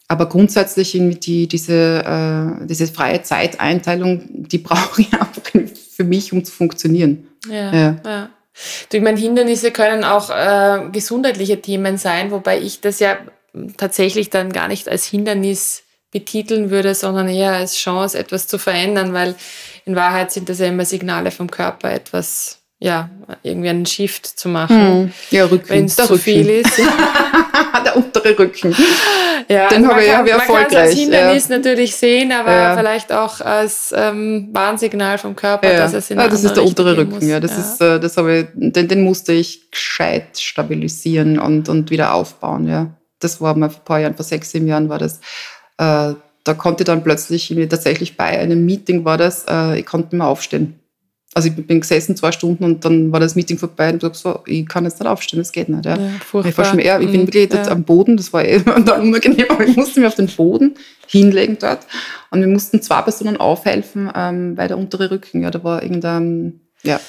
Aber 0.09 0.29
grundsätzlich 0.29 0.93
die, 1.21 1.47
diese, 1.47 2.05
äh, 2.05 2.67
diese 2.67 2.87
freie 2.89 3.23
Zeiteinteilung, 3.23 4.25
die 4.29 4.59
brauche 4.59 5.03
ich 5.03 5.13
einfach 5.13 5.43
für 5.95 6.05
mich, 6.05 6.33
um 6.33 6.45
zu 6.45 6.53
funktionieren. 6.53 7.29
Ja, 7.49 7.75
ja. 7.75 7.97
ja. 8.05 8.31
Ich 8.93 9.01
meine, 9.01 9.19
Hindernisse 9.19 9.71
können 9.71 10.05
auch 10.05 10.31
äh, 10.31 10.91
gesundheitliche 10.93 11.63
Themen 11.63 11.97
sein, 11.97 12.31
wobei 12.31 12.61
ich 12.61 12.81
das 12.81 13.01
ja 13.01 13.17
tatsächlich 13.77 14.31
dann 14.31 14.53
gar 14.53 14.69
nicht 14.69 14.89
als 14.89 15.07
Hindernis 15.07 15.85
betiteln 16.11 16.71
würde, 16.71 16.95
sondern 16.95 17.29
eher 17.29 17.53
als 17.53 17.77
Chance, 17.77 18.19
etwas 18.19 18.47
zu 18.47 18.59
verändern, 18.59 19.15
weil 19.15 19.35
in 19.85 19.97
Wahrheit 19.97 20.33
sind 20.33 20.49
das 20.49 20.59
ja 20.59 20.67
immer 20.67 20.85
Signale 20.85 21.31
vom 21.31 21.51
Körper, 21.51 21.91
etwas, 21.91 22.59
ja, 22.79 23.11
irgendwie 23.43 23.69
einen 23.69 23.87
Shift 23.87 24.27
zu 24.27 24.49
machen. 24.49 24.77
Hm. 24.77 25.13
Ja, 25.31 25.45
Rücken. 25.45 25.69
Wenn 25.69 25.85
es 25.87 25.97
zu 25.97 26.17
viel 26.17 26.49
ist. 26.49 26.81
der 27.85 27.97
untere 27.97 28.39
Rücken. 28.39 28.75
Ja, 29.49 29.69
Den 29.69 29.85
also 29.85 29.89
habe 29.91 30.05
ich, 30.05 30.15
hab 30.15 30.27
ich 30.27 30.33
erfolgreich. 30.33 30.63
Man 30.63 30.69
kann 30.69 30.83
es 30.83 30.91
als 30.91 30.99
Hindernis 30.99 31.49
ja. 31.49 31.57
natürlich 31.57 31.97
sehen, 31.97 32.33
aber 32.33 32.53
ja. 32.53 32.77
vielleicht 32.77 33.13
auch 33.13 33.41
als 33.41 33.93
ähm, 33.97 34.49
Warnsignal 34.53 35.19
vom 35.19 35.37
Körper, 35.37 35.73
ja. 35.73 35.79
dass 35.79 35.95
es 35.95 36.11
in 36.11 36.19
ja, 36.19 36.29
Das 36.29 36.45
ist 36.45 36.55
der 36.55 36.65
untere 36.65 36.97
Rücken, 36.97 37.15
muss. 37.15 37.25
ja. 37.25 37.41
Das 37.41 37.57
ist, 37.57 37.81
äh, 37.81 37.99
das 37.99 38.17
habe 38.17 38.39
ich, 38.39 38.47
den, 38.55 38.89
den 38.89 39.03
musste 39.03 39.33
ich 39.33 39.71
gescheit 39.71 40.39
stabilisieren 40.39 41.39
und, 41.39 41.69
und 41.69 41.91
wieder 41.91 42.15
aufbauen, 42.15 42.69
ja. 42.69 42.95
Das 43.19 43.41
war 43.41 43.57
mal 43.57 43.71
vor 43.71 43.81
ein 43.81 43.85
paar 43.85 44.01
Jahren, 44.01 44.15
vor 44.15 44.25
sechs, 44.25 44.51
sieben 44.51 44.67
Jahren 44.67 44.89
war 44.89 44.99
das. 44.99 45.21
Äh, 45.79 46.15
da 46.45 46.55
konnte 46.55 46.83
ich 46.83 46.87
dann 46.87 47.03
plötzlich, 47.03 47.55
tatsächlich 47.69 48.17
bei 48.17 48.39
einem 48.39 48.65
Meeting 48.65 49.05
war 49.05 49.17
das, 49.17 49.45
äh, 49.49 49.79
ich 49.79 49.87
konnte 49.87 50.09
nicht 50.09 50.19
mehr 50.19 50.27
aufstehen. 50.27 50.79
Also 51.35 51.49
ich 51.49 51.67
bin 51.67 51.81
gesessen 51.81 52.15
zwei 52.15 52.31
Stunden 52.31 52.63
und 52.63 52.85
dann 52.85 53.11
war 53.11 53.19
das 53.19 53.35
Meeting 53.35 53.57
vorbei 53.57 53.91
und 53.91 54.03
ich 54.03 54.15
so, 54.15 54.41
ich 54.45 54.69
kann 54.69 54.85
jetzt 54.85 55.01
nicht 55.01 55.09
aufstehen, 55.09 55.39
das 55.39 55.51
geht 55.51 55.71
nicht. 55.71 55.87
Ja. 55.87 55.97
Ja, 55.97 56.45
ich, 56.45 56.59
war 56.59 56.65
schon 56.67 56.79
eher, 56.79 57.01
ich 57.01 57.11
bin 57.11 57.23
mhm, 57.23 57.27
wirklich 57.33 57.51
ja. 57.51 57.69
am 57.69 57.85
Boden, 57.85 58.19
das 58.19 58.33
war 58.35 58.45
eh 58.45 58.59
dann 58.65 59.01
unangenehm, 59.01 59.47
aber 59.49 59.67
ich 59.67 59.75
musste 59.75 60.01
mich 60.01 60.09
auf 60.09 60.15
den 60.15 60.27
Boden 60.27 60.75
hinlegen 61.07 61.57
dort 61.59 61.87
und 62.31 62.41
wir 62.41 62.49
mussten 62.49 62.83
zwei 62.83 63.01
Personen 63.01 63.39
aufhelfen, 63.39 64.11
ähm, 64.15 64.59
weil 64.59 64.69
der 64.69 64.77
untere 64.77 65.11
Rücken, 65.11 65.43
ja, 65.43 65.51
da 65.51 65.65
war 65.65 65.83
irgendein, 65.83 66.61
ja, 66.83 67.01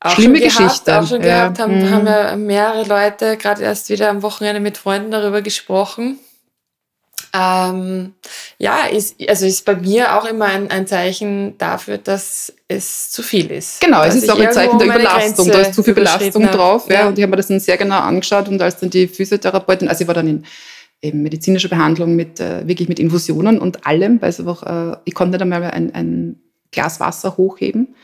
auch 0.00 0.12
schlimme 0.12 0.38
gehabt, 0.38 0.56
Geschichte. 0.56 0.98
Auch 0.98 1.06
schon 1.06 1.20
gehabt, 1.20 1.58
haben, 1.58 1.78
mhm. 1.78 1.90
haben 1.90 2.06
ja 2.06 2.36
mehrere 2.36 2.86
Leute 2.86 3.36
gerade 3.36 3.62
erst 3.62 3.90
wieder 3.90 4.08
am 4.08 4.22
Wochenende 4.22 4.60
mit 4.60 4.78
Freunden 4.78 5.10
darüber 5.10 5.42
gesprochen 5.42 6.18
ähm, 7.36 8.14
ja, 8.58 8.86
ist, 8.86 9.16
also 9.28 9.46
ist 9.46 9.64
bei 9.64 9.76
mir 9.76 10.16
auch 10.16 10.24
immer 10.24 10.46
ein, 10.46 10.70
ein 10.70 10.86
Zeichen 10.86 11.58
dafür, 11.58 11.98
dass 11.98 12.52
es 12.68 13.10
zu 13.10 13.22
viel 13.22 13.50
ist. 13.50 13.80
Genau, 13.80 14.02
es 14.04 14.14
ist 14.14 14.30
auch 14.30 14.38
ein 14.38 14.52
Zeichen 14.52 14.78
der 14.78 14.88
Überlastung. 14.88 15.48
Da 15.48 15.60
ist 15.60 15.74
zu 15.74 15.82
viel 15.82 15.94
Belastung 15.94 16.46
drauf. 16.46 16.88
Ja. 16.88 17.00
ja. 17.00 17.08
Und 17.08 17.18
ich 17.18 17.22
habe 17.22 17.30
mir 17.30 17.36
das 17.36 17.48
dann 17.48 17.60
sehr 17.60 17.76
genau 17.76 17.98
angeschaut 17.98 18.48
und 18.48 18.60
als 18.62 18.78
dann 18.78 18.90
die 18.90 19.06
Physiotherapeutin, 19.06 19.88
also 19.88 20.02
ich 20.02 20.08
war 20.08 20.14
dann 20.14 20.28
in 20.28 20.44
eben 21.02 21.22
medizinischer 21.22 21.68
Behandlung 21.68 22.16
mit 22.16 22.40
äh, 22.40 22.66
wirklich 22.66 22.88
mit 22.88 22.98
Infusionen 22.98 23.58
und 23.58 23.86
allem, 23.86 24.20
weil 24.22 24.30
es 24.30 24.40
einfach, 24.40 24.62
äh, 24.62 24.96
ich 25.04 25.14
konnte 25.14 25.32
nicht 25.32 25.42
einmal 25.42 25.70
ein, 25.70 25.94
ein 25.94 26.40
Glas 26.70 27.00
Wasser 27.00 27.36
hochheben 27.36 27.94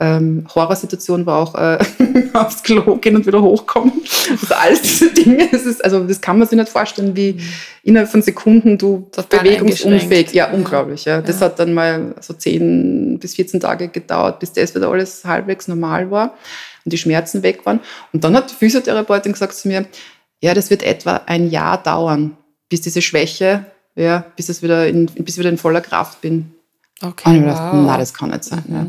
ähm, 0.00 0.46
Horrorsituation 0.54 1.26
war 1.26 1.38
auch 1.38 1.54
äh, 1.54 1.78
aufs 2.32 2.62
Klo 2.62 2.96
gehen 2.96 3.16
und 3.16 3.26
wieder 3.26 3.42
hochkommen. 3.42 3.92
Also 4.30 4.54
alles 4.54 4.82
diese 4.82 5.12
Dinge. 5.12 5.48
Das 5.52 5.62
ist, 5.66 5.84
also 5.84 6.02
das 6.04 6.22
kann 6.22 6.38
man 6.38 6.48
sich 6.48 6.56
nicht 6.56 6.70
vorstellen, 6.70 7.14
wie 7.14 7.34
mhm. 7.34 7.40
innerhalb 7.82 8.10
von 8.10 8.22
Sekunden 8.22 8.78
du 8.78 9.10
bewegungsunfähig. 9.28 10.32
Ja, 10.32 10.50
unglaublich. 10.50 11.04
Ja. 11.04 11.20
Das 11.20 11.40
ja. 11.40 11.46
hat 11.46 11.58
dann 11.58 11.74
mal 11.74 12.14
so 12.20 12.32
10 12.32 13.18
bis 13.20 13.34
14 13.34 13.60
Tage 13.60 13.88
gedauert, 13.88 14.40
bis 14.40 14.52
das 14.54 14.74
wieder 14.74 14.88
alles 14.88 15.22
halbwegs 15.24 15.68
normal 15.68 16.10
war 16.10 16.34
und 16.86 16.92
die 16.92 16.98
Schmerzen 16.98 17.42
weg 17.42 17.66
waren. 17.66 17.80
Und 18.14 18.24
dann 18.24 18.34
hat 18.34 18.50
die 18.50 18.54
Physiotherapeutin 18.54 19.32
gesagt 19.32 19.54
zu 19.54 19.68
mir, 19.68 19.84
ja, 20.40 20.54
das 20.54 20.70
wird 20.70 20.82
etwa 20.82 21.20
ein 21.26 21.50
Jahr 21.50 21.82
dauern, 21.82 22.38
bis 22.70 22.80
diese 22.80 23.02
Schwäche, 23.02 23.66
ja, 23.94 24.24
bis, 24.34 24.48
es 24.48 24.62
wieder 24.62 24.88
in, 24.88 25.06
bis 25.06 25.34
ich 25.34 25.38
wieder 25.38 25.50
in 25.50 25.58
voller 25.58 25.82
Kraft 25.82 26.22
bin. 26.22 26.54
Okay, 27.02 27.28
und 27.28 27.34
ich 27.34 27.42
wow. 27.42 27.48
gedacht, 27.48 27.72
na, 27.74 27.98
das 27.98 28.14
kann 28.14 28.30
nicht 28.30 28.44
sein. 28.44 28.64
Mhm. 28.66 28.74
Ja. 28.74 28.86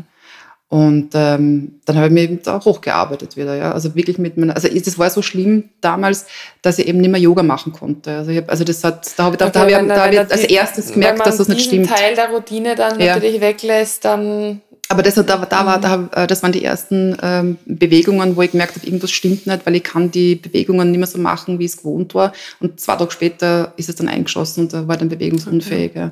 Und 0.72 1.10
ähm, 1.12 1.80
dann 1.84 1.96
habe 1.96 2.06
ich 2.06 2.12
mich 2.14 2.22
eben 2.22 2.42
da 2.42 2.58
hochgearbeitet 2.64 3.36
wieder. 3.36 3.54
Ja. 3.56 3.72
Also 3.72 3.94
wirklich 3.94 4.16
mit 4.16 4.38
meiner, 4.38 4.54
also 4.54 4.68
das 4.68 4.98
war 4.98 5.10
so 5.10 5.20
schlimm 5.20 5.64
damals, 5.82 6.24
dass 6.62 6.78
ich 6.78 6.88
eben 6.88 6.98
nicht 7.02 7.10
mehr 7.10 7.20
Yoga 7.20 7.42
machen 7.42 7.72
konnte. 7.72 8.16
Also, 8.16 8.30
ich 8.30 8.38
hab, 8.38 8.48
also 8.48 8.64
das 8.64 8.82
hat, 8.82 9.06
da 9.18 9.24
habe 9.24 9.34
ich, 9.34 9.38
da, 9.38 9.48
okay, 9.48 9.52
da 9.52 9.60
hab 9.60 9.68
ich, 9.68 9.88
da 9.88 10.02
hab 10.02 10.12
ich 10.12 10.18
als 10.18 10.44
erstes 10.44 10.92
gemerkt, 10.94 11.26
dass 11.26 11.36
das 11.36 11.48
nicht 11.48 11.66
stimmt. 11.66 11.90
Wenn 11.90 11.90
man 11.90 12.00
Teil 12.00 12.14
der 12.14 12.30
Routine 12.30 12.74
dann 12.74 12.98
ja. 12.98 13.16
natürlich 13.16 13.42
weglässt, 13.42 14.06
dann 14.06 14.62
aber 14.92 15.02
das, 15.02 15.14
da, 15.14 15.22
da 15.22 15.66
war, 15.66 15.80
da, 15.80 16.08
äh, 16.12 16.26
das 16.26 16.42
waren 16.42 16.52
die 16.52 16.62
ersten 16.62 17.16
ähm, 17.22 17.56
Bewegungen, 17.64 18.36
wo 18.36 18.42
ich 18.42 18.50
gemerkt 18.50 18.76
habe, 18.76 18.86
irgendwas 18.86 19.10
stimmt 19.10 19.46
nicht, 19.46 19.66
weil 19.66 19.74
ich 19.74 19.82
kann 19.82 20.10
die 20.10 20.34
Bewegungen 20.34 20.90
nicht 20.90 20.98
mehr 20.98 21.06
so 21.06 21.18
machen, 21.18 21.58
wie 21.58 21.64
es 21.64 21.78
gewohnt 21.78 22.14
war. 22.14 22.32
Und 22.60 22.78
zwei 22.78 22.96
Tage 22.96 23.10
später 23.10 23.72
ist 23.78 23.88
es 23.88 23.96
dann 23.96 24.08
eingeschossen 24.08 24.64
und 24.64 24.72
da 24.74 24.86
war 24.86 24.98
dann 24.98 25.08
bewegungsunfähig. 25.08 25.92
Okay. 25.92 26.10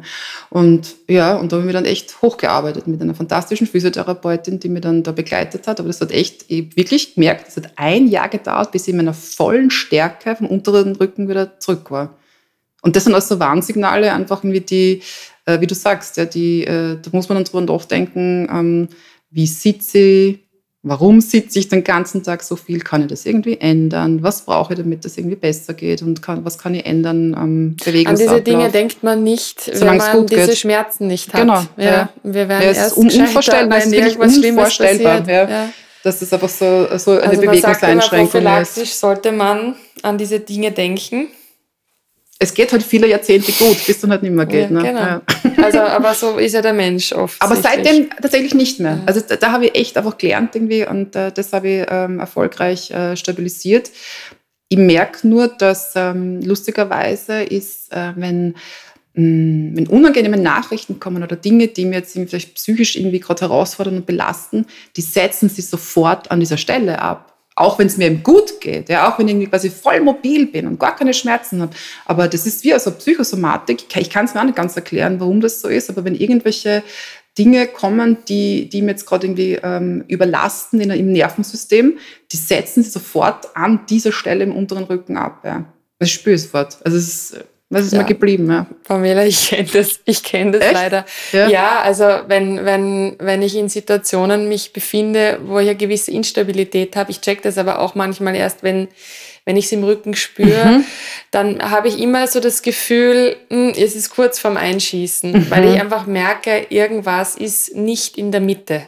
Und 0.48 0.96
ja, 1.08 1.36
und 1.36 1.52
da 1.52 1.56
habe 1.56 1.62
ich 1.62 1.66
mich 1.66 1.74
dann 1.74 1.84
echt 1.84 2.22
hochgearbeitet 2.22 2.86
mit 2.86 3.02
einer 3.02 3.14
fantastischen 3.14 3.66
Physiotherapeutin, 3.66 4.58
die 4.58 4.70
mich 4.70 4.80
dann 4.80 5.02
da 5.02 5.12
begleitet 5.12 5.66
hat. 5.66 5.78
Aber 5.78 5.88
das 5.88 6.00
hat 6.00 6.10
echt, 6.10 6.46
ich 6.48 6.74
wirklich 6.74 7.14
gemerkt, 7.14 7.48
es 7.48 7.58
hat 7.58 7.72
ein 7.76 8.08
Jahr 8.08 8.30
gedauert, 8.30 8.72
bis 8.72 8.84
ich 8.84 8.88
in 8.88 8.96
meiner 8.96 9.14
vollen 9.14 9.70
Stärke 9.70 10.36
vom 10.36 10.46
unteren 10.46 10.96
Rücken 10.96 11.28
wieder 11.28 11.60
zurück 11.60 11.90
war. 11.90 12.16
Und 12.82 12.96
das 12.96 13.04
sind 13.04 13.14
also 13.14 13.38
Warnsignale, 13.38 14.12
einfach 14.12 14.42
irgendwie 14.42 14.62
die, 14.62 15.02
wie 15.58 15.66
du 15.66 15.74
sagst, 15.74 16.16
ja, 16.16 16.24
die, 16.24 16.64
äh, 16.64 16.98
da 17.00 17.10
muss 17.12 17.28
man 17.28 17.36
dann 17.36 17.44
drüber 17.44 17.72
nachdenken, 17.72 18.48
ähm, 18.50 18.88
wie 19.30 19.46
sitze 19.46 19.98
ich, 19.98 20.38
warum 20.82 21.20
sitze 21.20 21.58
ich 21.58 21.68
den 21.68 21.84
ganzen 21.84 22.22
Tag 22.22 22.42
so 22.42 22.56
viel, 22.56 22.80
kann 22.80 23.02
ich 23.02 23.08
das 23.08 23.26
irgendwie 23.26 23.58
ändern, 23.60 24.22
was 24.22 24.44
brauche 24.44 24.72
ich, 24.72 24.78
damit 24.78 25.04
das 25.04 25.18
irgendwie 25.18 25.36
besser 25.36 25.74
geht 25.74 26.02
und 26.02 26.22
kann, 26.22 26.44
was 26.44 26.58
kann 26.58 26.74
ich 26.74 26.86
ändern 26.86 27.34
am 27.34 27.76
Bewegungsablauf. 27.76 28.10
An 28.10 28.16
diese 28.16 28.42
Dinge 28.42 28.70
denkt 28.70 29.02
man 29.02 29.22
nicht, 29.22 29.60
Solange 29.62 30.00
wenn 30.00 30.16
man 30.16 30.26
diese 30.26 30.46
geht. 30.46 30.58
Schmerzen 30.58 31.06
nicht 31.06 31.32
hat. 31.32 31.40
Genau. 31.40 31.62
Ja, 31.76 31.84
ja. 31.84 32.08
Wir 32.22 32.48
werden 32.48 32.62
ja, 32.62 32.70
es 32.70 32.78
erst 32.78 32.96
ist 32.96 33.18
unvorstellbar, 33.18 33.78
es 33.78 33.86
ist 33.86 33.92
wirklich 33.92 34.46
unvorstellbar. 34.46 35.28
Ja. 35.28 35.48
Ja. 35.48 35.68
Dass 36.02 36.22
es 36.22 36.32
einfach 36.32 36.48
so, 36.48 36.86
so 36.96 37.10
eine 37.10 37.24
also 37.24 37.40
Bewegungseinschränkung 37.42 38.46
ist. 38.62 38.98
sollte 38.98 39.32
man 39.32 39.74
an 40.02 40.16
diese 40.16 40.40
Dinge 40.40 40.72
denken 40.72 41.28
es 42.42 42.54
geht 42.54 42.72
halt 42.72 42.82
viele 42.82 43.06
Jahrzehnte 43.06 43.52
gut, 43.52 43.86
bis 43.86 44.00
dann 44.00 44.10
halt 44.10 44.22
nicht 44.22 44.32
mehr 44.32 44.46
geht. 44.46 44.70
Ja, 44.70 44.70
ne? 44.70 44.82
genau. 44.82 45.00
Ja. 45.00 45.22
Also, 45.62 45.78
aber 45.80 46.14
so 46.14 46.38
ist 46.38 46.54
ja 46.54 46.62
der 46.62 46.72
Mensch 46.72 47.12
oft. 47.12 47.40
Aber 47.40 47.54
seitdem 47.54 48.08
tatsächlich 48.08 48.54
nicht 48.54 48.80
mehr. 48.80 48.98
Also 49.04 49.20
da, 49.20 49.36
da 49.36 49.52
habe 49.52 49.66
ich 49.66 49.74
echt 49.74 49.98
einfach 49.98 50.16
gelernt 50.16 50.54
irgendwie 50.56 50.86
und 50.86 51.14
äh, 51.14 51.30
das 51.30 51.52
habe 51.52 51.68
ich 51.68 51.86
ähm, 51.90 52.18
erfolgreich 52.18 52.90
äh, 52.92 53.14
stabilisiert. 53.14 53.90
Ich 54.70 54.78
merke 54.78 55.28
nur, 55.28 55.48
dass 55.48 55.92
ähm, 55.96 56.40
lustigerweise 56.40 57.42
ist, 57.42 57.92
äh, 57.92 58.12
wenn, 58.16 58.54
mh, 59.12 59.22
mm, 59.22 59.76
wenn 59.76 59.86
unangenehme 59.88 60.38
Nachrichten 60.38 60.98
kommen 60.98 61.22
oder 61.22 61.36
Dinge, 61.36 61.68
die 61.68 61.84
mir 61.84 61.96
jetzt 61.96 62.14
vielleicht 62.14 62.54
psychisch 62.54 62.96
irgendwie 62.96 63.20
gerade 63.20 63.42
herausfordern 63.42 63.96
und 63.96 64.06
belasten, 64.06 64.64
die 64.96 65.02
setzen 65.02 65.50
sich 65.50 65.68
sofort 65.68 66.30
an 66.30 66.40
dieser 66.40 66.56
Stelle 66.56 67.02
ab 67.02 67.30
auch 67.56 67.78
wenn 67.78 67.88
es 67.88 67.96
mir 67.96 68.06
eben 68.06 68.22
gut 68.22 68.60
geht, 68.60 68.88
ja, 68.88 69.10
auch 69.10 69.18
wenn 69.18 69.28
ich 69.28 69.32
irgendwie 69.34 69.48
quasi 69.50 69.70
voll 69.70 70.00
mobil 70.00 70.46
bin 70.46 70.66
und 70.66 70.80
gar 70.80 70.96
keine 70.96 71.12
Schmerzen 71.12 71.60
habe. 71.60 71.72
Aber 72.06 72.28
das 72.28 72.46
ist 72.46 72.64
wie 72.64 72.72
also 72.72 72.90
Psychosomatik. 72.90 73.84
Ich 73.96 74.10
kann 74.10 74.24
es 74.24 74.34
mir 74.34 74.40
auch 74.40 74.44
nicht 74.44 74.56
ganz 74.56 74.76
erklären, 74.76 75.20
warum 75.20 75.40
das 75.40 75.60
so 75.60 75.68
ist, 75.68 75.90
aber 75.90 76.04
wenn 76.04 76.14
irgendwelche 76.14 76.82
Dinge 77.38 77.66
kommen, 77.66 78.18
die, 78.28 78.68
die 78.68 78.82
mir 78.82 78.92
jetzt 78.92 79.06
gerade 79.06 79.26
irgendwie 79.26 79.58
ähm, 79.62 80.04
überlasten 80.08 80.80
in, 80.80 80.90
im 80.90 81.12
Nervensystem, 81.12 81.98
die 82.32 82.36
setzen 82.36 82.82
sie 82.82 82.90
sofort 82.90 83.54
an 83.56 83.86
dieser 83.88 84.12
Stelle 84.12 84.44
im 84.44 84.56
unteren 84.56 84.84
Rücken 84.84 85.16
ab. 85.16 85.42
Ja. 85.44 85.64
Ich 86.00 86.12
spüre 86.12 86.34
es 86.34 86.46
fort. 86.46 86.78
Also 86.84 86.96
es 86.96 87.32
ist 87.32 87.44
was 87.72 87.86
ist 87.86 87.92
ja. 87.92 88.00
mir 88.00 88.04
geblieben? 88.04 88.50
Ja. 88.50 88.66
Pamela, 88.82 89.24
ich 89.24 89.48
kenne 89.48 89.68
das, 89.72 90.00
ich 90.04 90.24
kenne 90.24 90.58
das 90.58 90.72
leider. 90.72 91.06
Ja. 91.30 91.48
ja, 91.48 91.80
also 91.80 92.04
wenn, 92.26 92.64
wenn, 92.64 93.14
wenn 93.20 93.42
ich 93.42 93.56
in 93.56 93.68
Situationen 93.68 94.48
mich 94.48 94.72
befinde, 94.72 95.38
wo 95.44 95.60
ich 95.60 95.68
eine 95.68 95.76
gewisse 95.76 96.10
Instabilität 96.10 96.96
habe, 96.96 97.12
ich 97.12 97.20
check 97.20 97.42
das 97.42 97.58
aber 97.58 97.78
auch 97.78 97.94
manchmal 97.94 98.34
erst, 98.34 98.64
wenn, 98.64 98.88
wenn 99.44 99.56
ich 99.56 99.66
es 99.66 99.72
im 99.72 99.84
Rücken 99.84 100.14
spüre, 100.14 100.64
mhm. 100.66 100.84
dann 101.30 101.70
habe 101.70 101.86
ich 101.86 102.00
immer 102.00 102.26
so 102.26 102.40
das 102.40 102.62
Gefühl, 102.62 103.36
mh, 103.50 103.56
hm, 103.56 103.74
es 103.76 103.94
ist 103.94 104.10
kurz 104.10 104.40
vorm 104.40 104.56
Einschießen, 104.56 105.32
mhm. 105.32 105.50
weil 105.50 105.68
ich 105.72 105.80
einfach 105.80 106.06
merke, 106.06 106.66
irgendwas 106.70 107.36
ist 107.36 107.76
nicht 107.76 108.18
in 108.18 108.32
der 108.32 108.40
Mitte. 108.40 108.82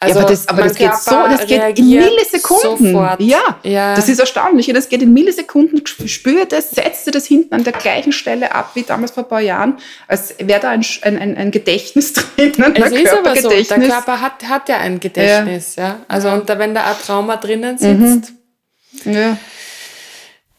Also 0.00 0.14
ja, 0.14 0.20
aber 0.20 0.30
das, 0.30 0.48
aber 0.48 0.62
das 0.62 0.76
geht 0.76 0.94
so, 0.94 1.10
das 1.10 1.44
geht 1.46 1.76
in 1.76 1.88
Millisekunden. 1.88 2.92
Sofort. 2.92 3.20
Ja, 3.20 3.58
ja, 3.64 3.96
das 3.96 4.08
ist 4.08 4.20
erstaunlich. 4.20 4.70
Das 4.72 4.88
geht 4.88 5.02
in 5.02 5.12
Millisekunden. 5.12 5.82
Spürt 5.84 6.52
es, 6.52 6.70
setzt 6.70 7.12
das 7.12 7.26
hinten 7.26 7.52
an 7.52 7.64
der 7.64 7.72
gleichen 7.72 8.12
Stelle 8.12 8.54
ab 8.54 8.70
wie 8.74 8.82
damals 8.82 9.10
vor 9.10 9.24
ein 9.24 9.28
paar 9.28 9.40
Jahren, 9.40 9.78
als 10.06 10.36
wäre 10.38 10.60
da 10.60 10.70
ein, 10.70 10.84
ein, 11.02 11.36
ein 11.36 11.50
Gedächtnis 11.50 12.12
drin. 12.36 12.52
Ein 12.62 12.76
es 12.76 12.92
ist 12.92 13.12
aber 13.12 13.34
so, 13.34 13.48
der 13.48 13.64
Körper 13.64 14.20
hat, 14.20 14.44
hat 14.48 14.68
ja 14.68 14.76
ein 14.78 15.00
Gedächtnis. 15.00 15.74
Ja. 15.74 15.82
ja. 15.82 15.96
Also 16.06 16.28
und 16.28 16.48
da, 16.48 16.60
wenn 16.60 16.74
da 16.74 16.84
ein 16.84 16.96
Trauma 17.04 17.36
drinnen 17.36 17.76
sitzt, 17.76 18.34
mhm. 19.04 19.12
ja. 19.12 19.36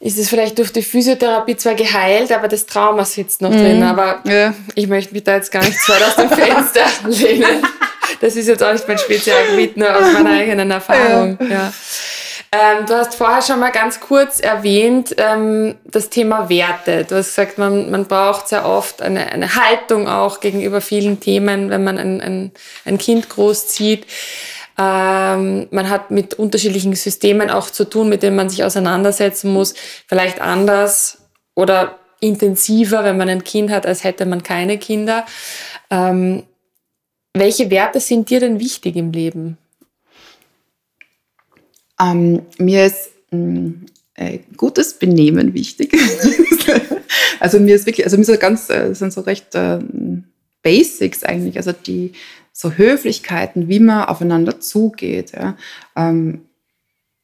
ist 0.02 0.20
es 0.20 0.28
vielleicht 0.28 0.58
durch 0.58 0.74
die 0.74 0.82
Physiotherapie 0.82 1.56
zwar 1.56 1.76
geheilt, 1.76 2.34
aber 2.34 2.50
das 2.50 2.66
Trauma 2.66 3.06
sitzt 3.06 3.42
noch 3.42 3.52
mhm. 3.52 3.58
drin. 3.58 3.84
Aber 3.84 4.22
ja. 4.26 4.54
ich 4.76 4.88
möchte 4.88 5.14
mich 5.14 5.24
da 5.24 5.36
jetzt 5.36 5.50
gar 5.50 5.64
nicht 5.64 5.80
zu 5.80 5.94
weit 5.94 6.04
aus 6.04 6.16
dem 6.18 6.30
Fenster 6.30 6.86
lehnen. 7.08 7.64
Das 8.22 8.36
ist 8.36 8.48
jetzt 8.48 8.64
auch 8.64 8.72
nicht 8.74 8.88
mein 8.88 8.98
Spezialgebiet, 8.98 9.78
nur 9.78 9.96
aus 9.96 10.14
meiner 10.14 10.32
eigenen 10.32 10.72
Erfahrung. 10.72 11.38
Ja. 11.42 11.48
ja. 11.48 11.74
Ähm, 12.52 12.88
du 12.88 12.96
hast 12.96 13.14
vorher 13.14 13.44
schon 13.44 13.60
mal 13.60 13.72
ganz 13.72 14.00
kurz 14.00 14.40
erwähnt, 14.40 15.16
ähm, 15.18 15.76
das 15.86 16.10
Thema 16.10 16.50
Werte. 16.50 17.06
Du 17.06 17.16
hast 17.16 17.36
gesagt, 17.36 17.60
man, 17.60 17.92
man 17.92 18.06
braucht 18.08 18.48
sehr 18.48 18.66
oft 18.66 19.04
eine, 19.04 19.32
eine 19.32 19.54
Haltung 19.56 20.08
auch 20.08 20.40
gegenüber 20.40 20.82
vielen 20.82 21.20
Themen, 21.20 21.70
wenn 21.70 21.84
man 21.84 22.00
ein, 22.00 22.22
ein, 22.22 22.52
ein 22.86 22.98
Kind 22.98 23.30
großzieht. 23.30 24.08
Ähm, 24.80 25.68
man 25.70 25.90
hat 25.90 26.10
mit 26.10 26.34
unterschiedlichen 26.36 26.96
Systemen 26.96 27.52
auch 27.52 27.70
zu 27.70 27.84
tun, 27.84 28.10
mit 28.10 28.24
denen 28.24 28.36
man 28.36 28.50
sich 28.50 28.64
auseinandersetzen 28.64 29.54
muss. 29.54 29.76
Vielleicht 30.08 30.42
anders 30.42 31.20
oder 31.54 32.00
intensiver, 32.20 33.04
wenn 33.04 33.18
man 33.18 33.30
ein 33.30 33.44
Kind 33.44 33.70
hat, 33.70 33.86
als 33.86 34.04
hätte 34.04 34.26
man 34.26 34.42
keine 34.42 34.80
Kinder. 34.80 35.26
Ähm, 35.92 36.44
welche 37.34 37.70
Werte 37.70 38.00
sind 38.00 38.30
dir 38.30 38.40
denn 38.40 38.60
wichtig 38.60 38.96
im 38.96 39.12
Leben? 39.12 39.58
Ähm, 42.00 42.44
mir 42.58 42.86
ist 42.86 43.12
mh, 43.32 43.74
äh, 44.16 44.40
gutes 44.58 44.94
Benehmen 44.94 45.54
wichtig. 45.54 45.96
also 47.40 47.60
mir 47.60 47.76
ist 47.76 47.86
wirklich, 47.86 48.06
also 48.06 48.18
mir 48.18 48.26
sind 48.26 48.40
ganz, 48.40 48.70
äh, 48.70 48.94
sind 48.94 49.14
so 49.14 49.22
recht 49.22 49.56
äh, 49.56 49.80
Basics 50.62 51.24
eigentlich, 51.24 51.58
also 51.58 51.72
die 51.72 52.14
so 52.52 52.74
Höflichkeiten, 52.74 53.70
wie 53.70 53.80
man 53.80 54.06
aufeinander 54.06 54.60
zugeht. 54.60 55.32
Ja, 55.32 55.58
ähm, 55.96 56.42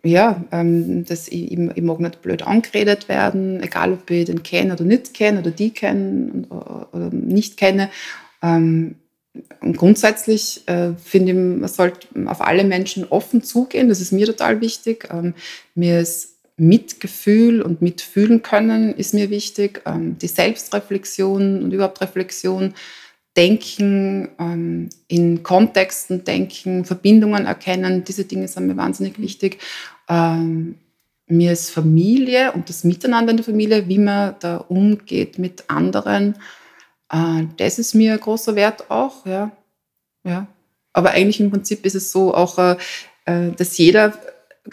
ja 0.03 0.43
ähm, 0.51 1.06
dass 1.06 1.28
ich, 1.28 1.51
ich, 1.51 1.60
ich, 1.60 1.84
mag 1.84 1.99
nicht 1.99 2.22
blöd 2.22 2.43
angeredet 2.43 3.10
werden, 3.10 3.62
egal 3.62 3.93
ob 3.93 4.10
ich 4.10 4.26
den 4.26 4.43
kenne 4.43 4.74
oder 4.74 4.86
nicht 4.86 5.14
kenne 5.14 5.39
oder 5.39 5.51
die 5.51 5.72
kennen 5.72 6.45
oder, 6.49 6.89
oder 6.93 7.10
nicht 7.10 7.58
kenne. 7.58 7.89
Ähm, 8.41 8.95
grundsätzlich 9.73 10.67
äh, 10.67 10.93
finde 10.95 11.31
ich, 11.31 11.38
man 11.38 11.69
sollte 11.69 12.07
auf 12.25 12.41
alle 12.41 12.63
Menschen 12.63 13.05
offen 13.05 13.43
zugehen. 13.43 13.89
Das 13.89 14.01
ist 14.01 14.11
mir 14.11 14.25
total 14.25 14.61
wichtig. 14.61 15.09
Ähm, 15.11 15.33
mir 15.73 15.99
ist 15.99 16.36
Mitgefühl 16.57 17.61
und 17.61 17.81
Mitfühlen 17.81 18.41
können 18.41 18.93
ist 18.93 19.13
mir 19.13 19.29
wichtig. 19.29 19.81
Ähm, 19.86 20.17
die 20.19 20.27
Selbstreflexion 20.27 21.63
und 21.63 21.71
überhaupt 21.71 22.01
Reflexion, 22.01 22.73
Denken, 23.38 24.29
ähm, 24.39 24.89
in 25.09 25.43
Kontexten 25.43 26.23
denken, 26.23 26.86
Verbindungen 26.86 27.45
erkennen, 27.45 28.05
diese 28.05 28.23
Dinge 28.23 28.47
sind 28.47 28.67
mir 28.67 28.77
wahnsinnig 28.77 29.19
wichtig. 29.19 29.59
Ähm, 30.07 30.75
mir 31.27 31.51
ist 31.51 31.69
Familie 31.69 32.53
und 32.53 32.69
das 32.69 32.86
Miteinander 32.86 33.31
in 33.31 33.38
der 33.38 33.45
Familie, 33.45 33.89
wie 33.89 33.97
man 33.97 34.36
da 34.39 34.57
umgeht 34.57 35.38
mit 35.38 35.65
anderen 35.67 36.36
das 37.57 37.80
ist 37.80 37.93
mir 37.93 38.13
ein 38.13 38.20
großer 38.20 38.55
Wert 38.55 38.89
auch, 38.89 39.26
ja. 39.26 39.51
ja. 40.24 40.47
Aber 40.93 41.11
eigentlich 41.11 41.39
im 41.39 41.51
Prinzip 41.51 41.86
ist 41.86 41.95
es 41.95 42.11
so 42.11 42.34
auch, 42.34 42.57
äh, 42.57 42.78
äh, 43.26 43.51
dass 43.51 43.78
jeder 43.78 44.13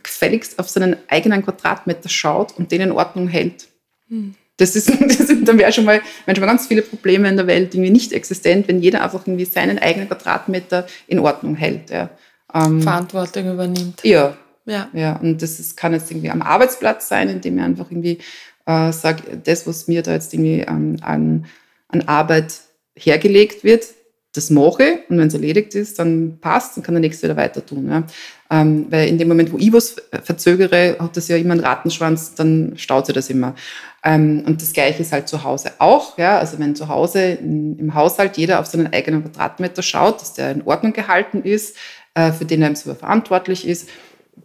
gefälligst 0.02 0.58
auf 0.58 0.68
seinen 0.68 0.96
eigenen 1.08 1.44
Quadratmeter 1.44 2.08
schaut 2.08 2.56
und 2.56 2.72
den 2.72 2.80
in 2.80 2.92
Ordnung 2.92 3.28
hält. 3.28 3.68
Hm. 4.08 4.34
Das 4.56 4.76
ist, 4.76 4.88
das 5.00 5.20
ist, 5.20 5.46
dann 5.46 5.58
wäre 5.58 5.72
schon 5.72 5.84
mal, 5.84 6.00
wären 6.24 6.36
schon 6.36 6.44
mal 6.44 6.50
ganz 6.50 6.66
viele 6.66 6.82
Probleme 6.82 7.28
in 7.28 7.36
der 7.36 7.46
Welt 7.46 7.74
irgendwie 7.74 7.90
nicht 7.90 8.12
existent, 8.12 8.68
wenn 8.68 8.80
jeder 8.80 9.02
einfach 9.02 9.26
irgendwie 9.26 9.44
seinen 9.44 9.78
eigenen 9.78 10.08
Quadratmeter 10.08 10.86
in 11.06 11.18
Ordnung 11.18 11.56
hält. 11.56 11.90
Ja. 11.90 12.10
Ähm, 12.54 12.82
Verantwortung 12.82 13.52
übernimmt. 13.52 14.00
Ja. 14.04 14.36
Ja. 14.64 14.88
ja. 14.92 15.16
Und 15.16 15.42
das 15.42 15.58
ist, 15.58 15.76
kann 15.76 15.92
jetzt 15.92 16.10
irgendwie 16.10 16.30
am 16.30 16.42
Arbeitsplatz 16.42 17.08
sein, 17.08 17.28
indem 17.28 17.58
ich 17.58 17.64
einfach 17.64 17.90
irgendwie 17.90 18.18
äh, 18.66 18.92
sage, 18.92 19.22
das, 19.42 19.66
was 19.66 19.88
mir 19.88 20.02
da 20.02 20.12
jetzt 20.12 20.32
irgendwie 20.32 20.60
ähm, 20.60 20.96
an 21.00 21.46
an 21.92 22.02
Arbeit 22.02 22.60
hergelegt 22.96 23.64
wird, 23.64 23.84
das 24.34 24.48
mache 24.48 25.00
und 25.08 25.18
wenn 25.18 25.28
es 25.28 25.34
erledigt 25.34 25.74
ist, 25.74 25.98
dann 25.98 26.38
passt, 26.40 26.76
dann 26.76 26.82
kann 26.82 26.94
der 26.94 27.02
Nächste 27.02 27.24
wieder 27.24 27.36
weiter 27.36 27.64
tun. 27.64 27.88
Ja. 27.88 28.02
Ähm, 28.50 28.86
weil 28.88 29.08
in 29.08 29.18
dem 29.18 29.28
Moment, 29.28 29.52
wo 29.52 29.58
ich 29.58 29.72
was 29.72 29.96
verzögere, 30.22 30.96
hat 30.98 31.16
das 31.16 31.28
ja 31.28 31.36
immer 31.36 31.52
einen 31.52 31.64
Rattenschwanz, 31.64 32.34
dann 32.34 32.72
staut 32.76 33.06
sich 33.06 33.14
das 33.14 33.28
immer. 33.28 33.54
Ähm, 34.02 34.42
und 34.46 34.62
das 34.62 34.72
Gleiche 34.72 35.02
ist 35.02 35.12
halt 35.12 35.28
zu 35.28 35.44
Hause 35.44 35.72
auch. 35.78 36.16
Ja. 36.16 36.38
Also 36.38 36.58
wenn 36.58 36.74
zu 36.74 36.88
Hause 36.88 37.20
in, 37.20 37.78
im 37.78 37.94
Haushalt 37.94 38.38
jeder 38.38 38.60
auf 38.60 38.66
seinen 38.66 38.92
eigenen 38.92 39.22
Quadratmeter 39.22 39.82
schaut, 39.82 40.22
dass 40.22 40.32
der 40.32 40.50
in 40.50 40.62
Ordnung 40.62 40.94
gehalten 40.94 41.42
ist, 41.42 41.76
äh, 42.14 42.32
für 42.32 42.46
den 42.46 42.62
er 42.62 42.74
selber 42.74 42.98
verantwortlich 42.98 43.66
ist, 43.66 43.88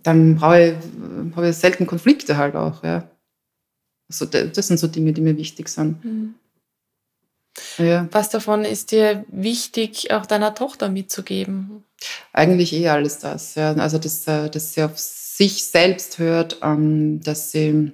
dann 0.04 0.36
brauche 0.36 0.60
ich, 0.60 1.36
habe 1.36 1.50
ich 1.50 1.56
selten 1.56 1.88
Konflikte 1.88 2.36
halt 2.36 2.56
auch. 2.56 2.84
Ja. 2.84 3.10
Also 4.10 4.26
das 4.26 4.68
sind 4.68 4.80
so 4.80 4.88
Dinge, 4.88 5.14
die 5.14 5.22
mir 5.22 5.38
wichtig 5.38 5.70
sind. 5.70 6.04
Mhm. 6.04 6.36
Ja. 7.78 8.08
Was 8.12 8.30
davon 8.30 8.66
ist 8.66 8.92
dir 8.92 9.26
wichtig, 9.30 10.12
auch 10.12 10.26
deiner 10.26 10.56
Tochter 10.56 10.90
mitzugeben? 10.90 11.84
Eigentlich 12.34 12.74
eh 12.74 12.90
alles 12.90 13.20
das. 13.20 13.56
Ja. 13.56 13.74
Also, 13.74 13.98
dass, 13.98 14.28
äh, 14.28 14.50
dass 14.50 14.74
sie 14.74 14.84
auf 14.84 14.98
sich 14.98 15.66
selbst 15.66 16.20
hört, 16.20 16.58
ähm, 16.64 17.22
dass 17.22 17.52
sie 17.52 17.92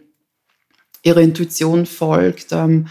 ihrer 1.03 1.21
Intuition 1.21 1.85
folgt, 1.85 2.51
ähm, 2.51 2.87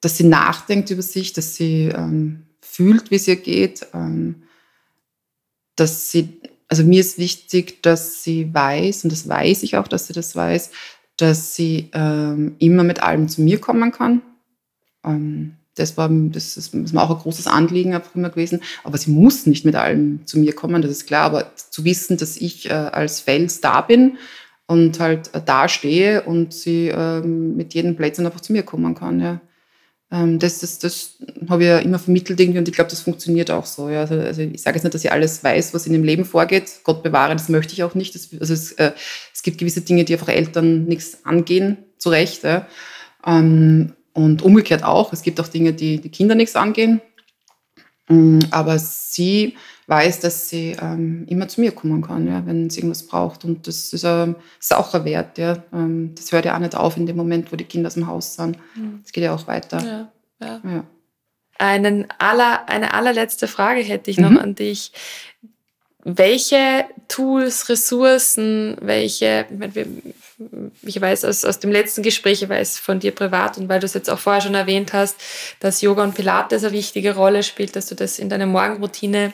dass 0.00 0.16
sie 0.16 0.24
nachdenkt 0.24 0.90
über 0.90 1.02
sich, 1.02 1.32
dass 1.32 1.54
sie 1.54 1.86
ähm, 1.86 2.46
fühlt, 2.60 3.10
wie 3.10 3.16
es 3.16 3.28
ihr 3.28 3.36
geht, 3.36 3.86
dass 5.76 6.10
sie, 6.10 6.40
also 6.66 6.82
mir 6.82 7.00
ist 7.00 7.18
wichtig, 7.18 7.82
dass 7.84 8.24
sie 8.24 8.52
weiß, 8.52 9.04
und 9.04 9.12
das 9.12 9.28
weiß 9.28 9.62
ich 9.62 9.76
auch, 9.76 9.86
dass 9.86 10.08
sie 10.08 10.12
das 10.12 10.34
weiß, 10.34 10.72
dass 11.16 11.54
sie 11.54 11.90
immer 11.92 12.82
mit 12.82 13.00
allem 13.00 13.28
zu 13.28 13.42
mir 13.42 13.60
kommen 13.60 13.92
kann 13.92 14.22
das 15.74 15.96
war, 15.96 16.08
das 16.10 16.56
ist, 16.56 16.74
das 16.74 16.94
war 16.94 17.04
auch 17.04 17.16
ein 17.16 17.22
großes 17.22 17.46
Anliegen 17.46 17.94
einfach 17.94 18.14
immer 18.14 18.30
gewesen. 18.30 18.62
Aber 18.84 18.98
sie 18.98 19.10
muss 19.10 19.46
nicht 19.46 19.64
mit 19.64 19.74
allem 19.74 20.26
zu 20.26 20.38
mir 20.38 20.54
kommen, 20.54 20.82
das 20.82 20.90
ist 20.90 21.06
klar. 21.06 21.24
Aber 21.24 21.52
zu 21.56 21.84
wissen, 21.84 22.16
dass 22.16 22.36
ich 22.36 22.70
äh, 22.70 22.72
als 22.72 23.20
Fels 23.20 23.60
da 23.60 23.80
bin 23.80 24.18
und 24.66 25.00
halt 25.00 25.34
äh, 25.34 25.40
da 25.44 25.68
stehe 25.68 26.22
und 26.22 26.52
sie 26.52 26.88
äh, 26.88 27.20
mit 27.20 27.74
jedem 27.74 27.96
Plätzchen 27.96 28.26
einfach 28.26 28.40
zu 28.40 28.52
mir 28.52 28.62
kommen 28.62 28.94
kann, 28.94 29.20
ja. 29.20 29.40
Ähm, 30.14 30.38
das, 30.38 30.60
das, 30.60 30.78
das 30.78 31.16
habe 31.48 31.62
ich 31.62 31.68
ja 31.68 31.78
immer 31.78 31.98
vermittelt 31.98 32.38
irgendwie 32.38 32.58
und 32.58 32.68
ich 32.68 32.74
glaube, 32.74 32.90
das 32.90 33.00
funktioniert 33.00 33.50
auch 33.50 33.66
so. 33.66 33.88
Ja. 33.88 34.02
Also, 34.02 34.14
also 34.14 34.42
ich 34.42 34.62
sage 34.62 34.76
jetzt 34.76 34.84
nicht, 34.84 34.94
dass 34.94 35.04
ich 35.04 35.10
alles 35.10 35.42
weiß, 35.42 35.74
was 35.74 35.86
in 35.86 35.92
dem 35.92 36.04
Leben 36.04 36.24
vorgeht. 36.24 36.70
Gott 36.84 37.02
bewahre, 37.02 37.32
das 37.32 37.48
möchte 37.48 37.72
ich 37.72 37.82
auch 37.82 37.94
nicht. 37.94 38.14
Das, 38.14 38.28
also 38.38 38.52
es, 38.52 38.72
äh, 38.72 38.92
es 39.32 39.42
gibt 39.42 39.58
gewisse 39.58 39.80
Dinge, 39.80 40.04
die 40.04 40.12
einfach 40.12 40.28
Eltern 40.28 40.84
nichts 40.84 41.24
angehen, 41.24 41.78
zu 41.98 42.10
Recht. 42.10 42.44
Ja. 42.44 42.68
Ähm, 43.26 43.94
und 44.14 44.42
umgekehrt 44.42 44.82
auch. 44.82 45.12
Es 45.12 45.22
gibt 45.22 45.40
auch 45.40 45.48
Dinge, 45.48 45.72
die 45.72 46.00
die 46.00 46.08
Kinder 46.08 46.34
nichts 46.34 46.56
angehen. 46.56 47.00
Mm, 48.08 48.38
aber 48.50 48.78
sie 48.78 49.56
weiß, 49.86 50.20
dass 50.20 50.48
sie 50.48 50.76
ähm, 50.80 51.26
immer 51.28 51.48
zu 51.48 51.60
mir 51.60 51.72
kommen 51.72 52.02
kann, 52.02 52.26
ja, 52.26 52.44
wenn 52.46 52.70
sie 52.70 52.80
irgendwas 52.80 53.06
braucht. 53.06 53.44
Und 53.44 53.66
das 53.66 53.92
ist, 53.92 54.04
ähm, 54.04 54.36
ist 54.58 54.74
auch 54.74 54.94
ein 54.94 55.04
Wert. 55.04 55.36
Ja. 55.36 55.62
Ähm, 55.72 56.14
das 56.14 56.32
hört 56.32 56.46
ja 56.46 56.54
auch 56.54 56.60
nicht 56.60 56.74
auf 56.74 56.96
in 56.96 57.06
dem 57.06 57.16
Moment, 57.16 57.52
wo 57.52 57.56
die 57.56 57.64
Kinder 57.64 57.88
aus 57.88 57.94
dem 57.94 58.06
Haus 58.06 58.34
sind. 58.34 58.56
Mhm. 58.74 59.00
Das 59.02 59.12
geht 59.12 59.24
ja 59.24 59.34
auch 59.34 59.46
weiter. 59.46 60.10
Ja, 60.40 60.60
ja. 60.64 60.84
Einen 61.58 62.06
aller, 62.18 62.68
eine 62.68 62.94
allerletzte 62.94 63.46
Frage 63.46 63.80
hätte 63.80 64.10
ich 64.10 64.18
noch 64.18 64.30
mhm. 64.30 64.38
an 64.38 64.54
dich 64.54 64.92
welche 66.04 66.84
Tools, 67.08 67.68
Ressourcen, 67.68 68.76
welche, 68.80 69.46
ich 69.50 70.14
weiß 70.38 71.24
aus, 71.24 71.44
aus 71.44 71.58
dem 71.58 71.70
letzten 71.70 72.02
Gespräch, 72.02 72.42
ich 72.42 72.48
weiß 72.48 72.78
von 72.78 73.00
dir 73.00 73.14
privat 73.14 73.58
und 73.58 73.68
weil 73.68 73.80
du 73.80 73.86
es 73.86 73.94
jetzt 73.94 74.10
auch 74.10 74.18
vorher 74.18 74.42
schon 74.42 74.54
erwähnt 74.54 74.92
hast, 74.92 75.16
dass 75.60 75.80
Yoga 75.80 76.02
und 76.02 76.14
Pilates 76.14 76.64
eine 76.64 76.72
wichtige 76.72 77.14
Rolle 77.14 77.42
spielt, 77.42 77.76
dass 77.76 77.86
du 77.86 77.94
das 77.94 78.18
in 78.18 78.28
deine 78.28 78.46
Morgenroutine 78.46 79.32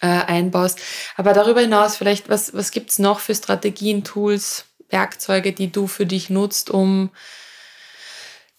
äh, 0.00 0.06
einbaust. 0.06 0.78
Aber 1.16 1.32
darüber 1.32 1.60
hinaus 1.60 1.96
vielleicht, 1.96 2.28
was, 2.28 2.54
was 2.54 2.70
gibt's 2.70 2.98
noch 2.98 3.20
für 3.20 3.34
Strategien, 3.34 4.04
Tools, 4.04 4.66
Werkzeuge, 4.90 5.52
die 5.52 5.72
du 5.72 5.86
für 5.86 6.06
dich 6.06 6.30
nutzt, 6.30 6.70
um 6.70 7.10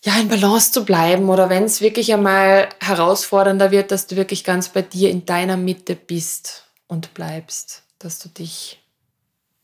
ja, 0.04 0.20
in 0.20 0.28
Balance 0.28 0.72
zu 0.72 0.84
bleiben 0.84 1.30
oder 1.30 1.49
wenn 1.49 1.64
es 1.64 1.80
wirklich 1.80 2.14
einmal 2.14 2.68
herausfordernder 2.82 3.72
wird, 3.72 3.91
dass 3.91 4.08
du 4.08 4.18
wirklich 4.18 4.43
ganz 4.43 4.70
bei 4.70 4.82
dir 4.82 5.10
in 5.10 5.26
deiner 5.26 5.56
Mitte 5.56 5.95
bist? 5.95 6.64
und 6.93 7.14
bleibst, 7.14 7.84
dass 7.99 8.20
du 8.20 8.30
dich 8.30 8.83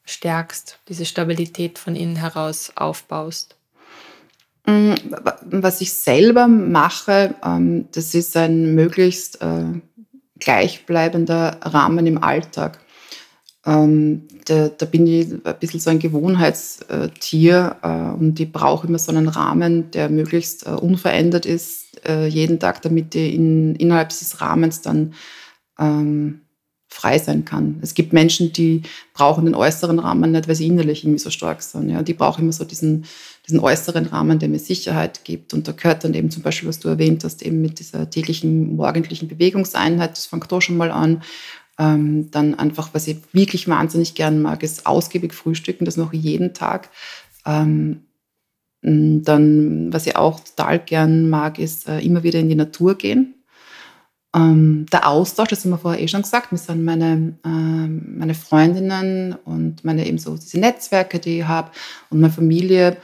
stärkst, 0.09 0.79
diese 0.87 1.05
Stabilität 1.05 1.77
von 1.77 1.95
innen 1.95 2.15
heraus 2.15 2.71
aufbaust? 2.75 3.55
Mm, 4.65 4.93
was 5.45 5.81
ich 5.81 5.93
selber 5.93 6.47
mache, 6.47 7.35
ähm, 7.43 7.87
das 7.91 8.13
ist 8.13 8.35
ein 8.35 8.75
möglichst 8.75 9.41
äh, 9.41 9.63
gleichbleibender 10.39 11.57
Rahmen 11.61 12.05
im 12.07 12.23
Alltag. 12.23 12.79
Ähm, 13.65 14.27
da, 14.45 14.69
da, 14.69 14.85
bin 14.85 15.05
ich 15.05 15.31
ein 15.43 15.59
bisschen 15.59 15.79
so 15.79 15.89
ein 15.89 15.99
Gewohnheitstier 15.99 17.75
äh, 17.81 18.17
und 18.17 18.39
ich 18.39 18.51
brauche 18.51 18.87
immer 18.87 18.99
so 18.99 19.11
einen 19.11 19.27
Rahmen, 19.27 19.91
der 19.91 20.09
möglichst 20.09 20.65
äh, 20.65 20.71
unverändert 20.71 21.45
ist, 21.45 21.87
jeden 22.29 22.61
Tag, 22.61 22.81
damit 22.81 23.13
ich 23.13 23.35
in, 23.35 23.75
innerhalb 23.75 24.07
dieses 24.07 24.39
Rahmens 24.39 24.81
dann 24.81 25.13
ähm, 25.77 26.39
frei 26.89 27.19
sein 27.19 27.45
kann. 27.45 27.77
Es 27.81 27.93
gibt 27.93 28.13
Menschen, 28.13 28.51
die 28.51 28.81
brauchen 29.13 29.45
den 29.45 29.55
äußeren 29.55 29.99
Rahmen 29.99 30.31
nicht, 30.31 30.47
weil 30.47 30.55
sie 30.55 30.67
innerlich 30.67 31.03
irgendwie 31.03 31.19
so 31.19 31.29
stark 31.29 31.61
sind. 31.61 31.89
Ja, 31.89 32.01
die 32.01 32.15
brauchen 32.15 32.41
immer 32.41 32.51
so 32.51 32.65
diesen, 32.65 33.05
diesen 33.47 33.59
äußeren 33.59 34.07
Rahmen, 34.07 34.39
der 34.39 34.49
mir 34.49 34.59
Sicherheit 34.59 35.23
gibt. 35.23 35.53
Und 35.53 35.67
da 35.67 35.71
gehört 35.71 36.03
dann 36.03 36.15
eben 36.15 36.31
zum 36.31 36.41
Beispiel, 36.41 36.67
was 36.67 36.79
du 36.79 36.89
erwähnt 36.89 37.23
hast, 37.23 37.43
eben 37.43 37.61
mit 37.61 37.79
dieser 37.79 38.09
täglichen 38.09 38.75
morgendlichen 38.75 39.27
Bewegungseinheit, 39.27 40.11
das 40.11 40.25
fängt 40.25 40.51
da 40.51 40.59
schon 40.59 40.77
mal 40.77 40.91
an. 40.91 41.21
Ähm, 41.77 42.31
dann 42.31 42.55
einfach, 42.55 42.89
was 42.93 43.07
ich 43.07 43.17
wirklich 43.33 43.67
wahnsinnig 43.67 44.15
gern 44.15 44.41
mag, 44.41 44.63
ist 44.63 44.85
ausgiebig 44.85 45.33
frühstücken, 45.33 45.85
das 45.85 45.95
noch 45.95 46.11
jeden 46.11 46.55
Tag. 46.55 46.89
Ähm, 47.45 48.01
dann, 48.81 49.93
was 49.93 50.07
ich 50.07 50.15
auch 50.15 50.39
total 50.39 50.79
gern 50.79 51.29
mag, 51.29 51.59
ist 51.59 51.87
äh, 51.87 51.99
immer 51.99 52.23
wieder 52.23 52.39
in 52.39 52.49
die 52.49 52.55
Natur 52.55 52.97
gehen. 52.97 53.35
Ähm, 54.35 54.85
der 54.91 55.07
Austausch, 55.07 55.49
das 55.49 55.63
haben 55.63 55.71
wir 55.71 55.79
vorher 55.79 56.01
eh 56.01 56.07
schon 56.07 56.21
gesagt, 56.21 56.51
wir 56.51 56.57
sind 56.59 56.83
meine, 56.83 57.33
äh, 57.43 57.87
meine 57.87 58.35
Freundinnen 58.35 59.35
und 59.45 59.83
meine 59.83 60.05
eben 60.05 60.19
so 60.19 60.35
diese 60.37 60.59
Netzwerke, 60.59 61.19
die 61.19 61.39
ich 61.39 61.47
habe 61.47 61.71
und 62.11 62.19
meine 62.19 62.33
Familie, 62.33 62.97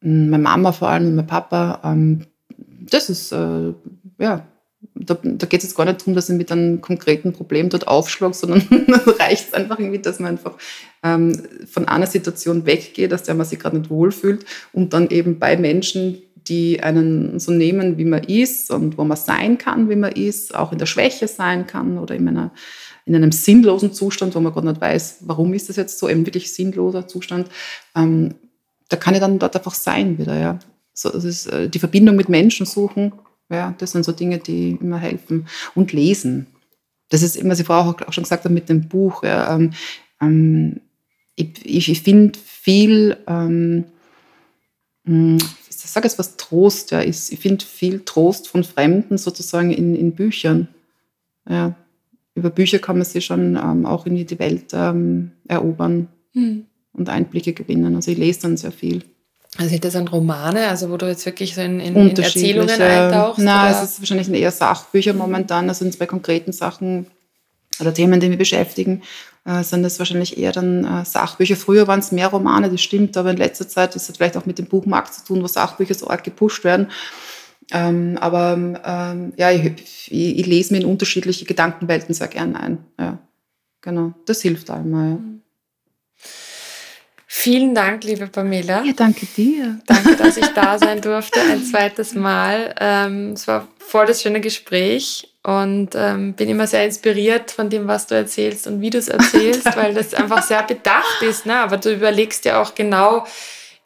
meine 0.00 0.38
Mama 0.38 0.72
vor 0.72 0.88
allem 0.88 1.08
und 1.08 1.16
mein 1.16 1.26
Papa. 1.26 1.80
Ähm, 1.84 2.26
das 2.56 3.10
ist, 3.10 3.32
äh, 3.32 3.74
ja, 4.18 4.46
da, 4.94 5.14
da 5.22 5.46
geht 5.46 5.60
es 5.60 5.68
jetzt 5.68 5.76
gar 5.76 5.84
nicht 5.84 6.00
darum, 6.00 6.14
dass 6.14 6.30
ich 6.30 6.36
mit 6.36 6.50
einem 6.50 6.80
konkreten 6.80 7.32
Problem 7.32 7.68
dort 7.68 7.86
aufschlage, 7.86 8.34
sondern 8.34 8.62
reicht 9.18 9.48
es 9.48 9.54
einfach 9.54 9.78
irgendwie, 9.78 10.00
dass 10.00 10.20
man 10.20 10.32
einfach 10.32 10.54
ähm, 11.02 11.40
von 11.70 11.86
einer 11.86 12.06
Situation 12.06 12.66
weggeht, 12.66 13.12
dass 13.12 13.24
der 13.24 13.34
man 13.34 13.46
sich 13.46 13.58
gerade 13.58 13.78
nicht 13.78 13.90
wohlfühlt 13.90 14.44
und 14.72 14.92
dann 14.92 15.08
eben 15.10 15.38
bei 15.38 15.56
Menschen, 15.56 16.22
die 16.48 16.82
einen 16.82 17.38
so 17.38 17.52
nehmen, 17.52 17.98
wie 17.98 18.04
man 18.04 18.24
ist 18.24 18.70
und 18.70 18.98
wo 18.98 19.04
man 19.04 19.16
sein 19.16 19.58
kann, 19.58 19.88
wie 19.88 19.96
man 19.96 20.12
ist, 20.12 20.54
auch 20.54 20.72
in 20.72 20.78
der 20.78 20.86
Schwäche 20.86 21.28
sein 21.28 21.66
kann 21.66 21.98
oder 21.98 22.14
in, 22.14 22.28
einer, 22.28 22.52
in 23.04 23.14
einem 23.14 23.32
sinnlosen 23.32 23.92
Zustand, 23.92 24.34
wo 24.34 24.40
man 24.40 24.52
gerade 24.52 24.68
nicht 24.68 24.80
weiß, 24.80 25.18
warum 25.20 25.54
ist 25.54 25.68
das 25.68 25.76
jetzt 25.76 25.98
so, 25.98 26.08
eben 26.08 26.26
wirklich 26.26 26.52
sinnloser 26.52 27.06
Zustand, 27.06 27.48
ähm, 27.94 28.34
da 28.88 28.96
kann 28.96 29.14
ich 29.14 29.20
dann 29.20 29.38
dort 29.38 29.56
einfach 29.56 29.74
sein 29.74 30.18
wieder. 30.18 30.38
Ja. 30.38 30.58
So, 30.92 31.10
das 31.10 31.24
ist 31.24 31.46
äh, 31.46 31.68
die 31.68 31.78
Verbindung 31.78 32.16
mit 32.16 32.28
Menschen 32.28 32.66
suchen, 32.66 33.12
ja, 33.52 33.74
das 33.78 33.92
sind 33.92 34.04
so 34.04 34.12
Dinge, 34.12 34.38
die 34.38 34.78
immer 34.80 34.98
helfen. 34.98 35.46
Und 35.74 35.92
lesen. 35.92 36.46
Das 37.10 37.22
ist 37.22 37.36
immer, 37.36 37.50
was 37.50 37.60
ich 37.60 37.66
vorher 37.66 37.94
auch 38.08 38.12
schon 38.12 38.24
gesagt 38.24 38.44
habe 38.44 38.54
mit 38.54 38.68
dem 38.68 38.88
Buch. 38.88 39.22
Ja, 39.22 39.54
ähm, 39.54 39.72
ähm, 40.20 40.80
ich, 41.36 41.88
ich 41.88 42.02
finde 42.02 42.38
viel, 42.38 43.16
ähm, 43.26 43.84
hm, 45.04 45.38
sage 45.90 46.06
jetzt 46.06 46.18
was 46.18 46.36
Trost 46.36 46.90
ja, 46.90 47.00
ist. 47.00 47.32
Ich 47.32 47.40
finde 47.40 47.64
viel 47.64 48.00
Trost 48.04 48.48
von 48.48 48.64
Fremden 48.64 49.18
sozusagen 49.18 49.70
in, 49.70 49.94
in 49.94 50.12
Büchern. 50.12 50.68
Ja, 51.48 51.74
über 52.34 52.50
Bücher 52.50 52.78
kann 52.78 52.96
man 52.96 53.04
sich 53.04 53.24
schon 53.24 53.56
ähm, 53.56 53.86
auch 53.86 54.06
in 54.06 54.14
die 54.14 54.38
Welt 54.38 54.72
ähm, 54.72 55.32
erobern 55.48 56.08
mhm. 56.32 56.66
und 56.92 57.08
Einblicke 57.08 57.52
gewinnen. 57.52 57.94
Also 57.94 58.10
ich 58.10 58.18
lese 58.18 58.42
dann 58.42 58.56
sehr 58.56 58.72
viel. 58.72 59.02
Also 59.58 59.70
sind 59.70 59.84
das 59.84 59.92
dann 59.92 60.08
Romane, 60.08 60.68
also 60.68 60.88
wo 60.90 60.96
du 60.96 61.06
jetzt 61.06 61.26
wirklich 61.26 61.54
so 61.54 61.60
in, 61.60 61.78
in, 61.78 61.94
in 61.94 62.16
Erzählungen 62.16 62.80
eintauchst? 62.80 63.38
Nein, 63.38 63.74
es 63.74 63.82
ist 63.82 64.00
wahrscheinlich 64.00 64.30
eher 64.30 64.50
Sachbücher 64.50 65.12
momentan. 65.12 65.68
Das 65.68 65.80
sind 65.80 65.92
zwei 65.92 66.06
konkreten 66.06 66.52
Sachen 66.52 67.06
oder 67.80 67.94
Themen, 67.94 68.20
die 68.20 68.28
mich 68.28 68.38
beschäftigen, 68.38 69.02
äh, 69.44 69.62
sind 69.62 69.82
das 69.82 69.98
wahrscheinlich 69.98 70.38
eher 70.38 70.52
dann 70.52 70.84
äh, 70.84 71.04
Sachbücher. 71.04 71.56
Früher 71.56 71.86
waren 71.88 72.00
es 72.00 72.12
mehr 72.12 72.28
Romane, 72.28 72.70
das 72.70 72.80
stimmt, 72.80 73.16
aber 73.16 73.30
in 73.30 73.36
letzter 73.36 73.68
Zeit 73.68 73.96
ist 73.96 74.08
es 74.08 74.16
vielleicht 74.16 74.36
auch 74.36 74.46
mit 74.46 74.58
dem 74.58 74.66
Buchmarkt 74.66 75.14
zu 75.14 75.24
tun, 75.24 75.42
wo 75.42 75.46
Sachbücher 75.46 75.94
so 75.94 76.08
arg 76.08 76.24
gepusht 76.24 76.64
werden. 76.64 76.90
Ähm, 77.70 78.18
aber 78.20 78.52
ähm, 78.84 79.32
ja, 79.36 79.50
ich, 79.50 79.64
ich, 79.64 80.38
ich, 80.38 80.46
lese 80.46 80.74
mir 80.74 80.80
in 80.80 80.86
unterschiedliche 80.86 81.44
Gedankenwelten 81.44 82.14
sehr 82.14 82.28
gern 82.28 82.54
ein. 82.54 82.78
Ja, 82.98 83.18
genau, 83.80 84.12
das 84.26 84.42
hilft 84.42 84.70
einmal. 84.70 85.10
Ja. 85.10 85.14
Mhm. 85.14 85.42
Vielen 87.34 87.74
Dank, 87.74 88.04
liebe 88.04 88.26
Pamela. 88.26 88.84
Ja, 88.84 88.92
danke 88.92 89.24
dir. 89.24 89.80
Danke, 89.86 90.16
dass 90.16 90.36
ich 90.36 90.46
da 90.48 90.78
sein 90.78 91.00
durfte, 91.00 91.40
ein 91.40 91.64
zweites 91.64 92.14
Mal. 92.14 92.74
Ähm, 92.78 93.32
es 93.32 93.48
war 93.48 93.68
voll 93.78 94.04
das 94.04 94.20
schöne 94.20 94.42
Gespräch 94.42 95.31
und 95.44 95.90
ähm, 95.94 96.34
bin 96.34 96.48
immer 96.48 96.66
sehr 96.66 96.84
inspiriert 96.84 97.50
von 97.50 97.68
dem, 97.68 97.88
was 97.88 98.06
du 98.06 98.14
erzählst 98.14 98.66
und 98.66 98.80
wie 98.80 98.90
du 98.90 98.98
es 98.98 99.08
erzählst, 99.08 99.64
weil 99.76 99.94
das 99.94 100.14
einfach 100.14 100.42
sehr 100.42 100.62
bedacht 100.62 101.22
ist. 101.22 101.46
Ne? 101.46 101.58
Aber 101.58 101.78
du 101.78 101.92
überlegst 101.92 102.44
ja 102.44 102.60
auch 102.60 102.74
genau, 102.74 103.24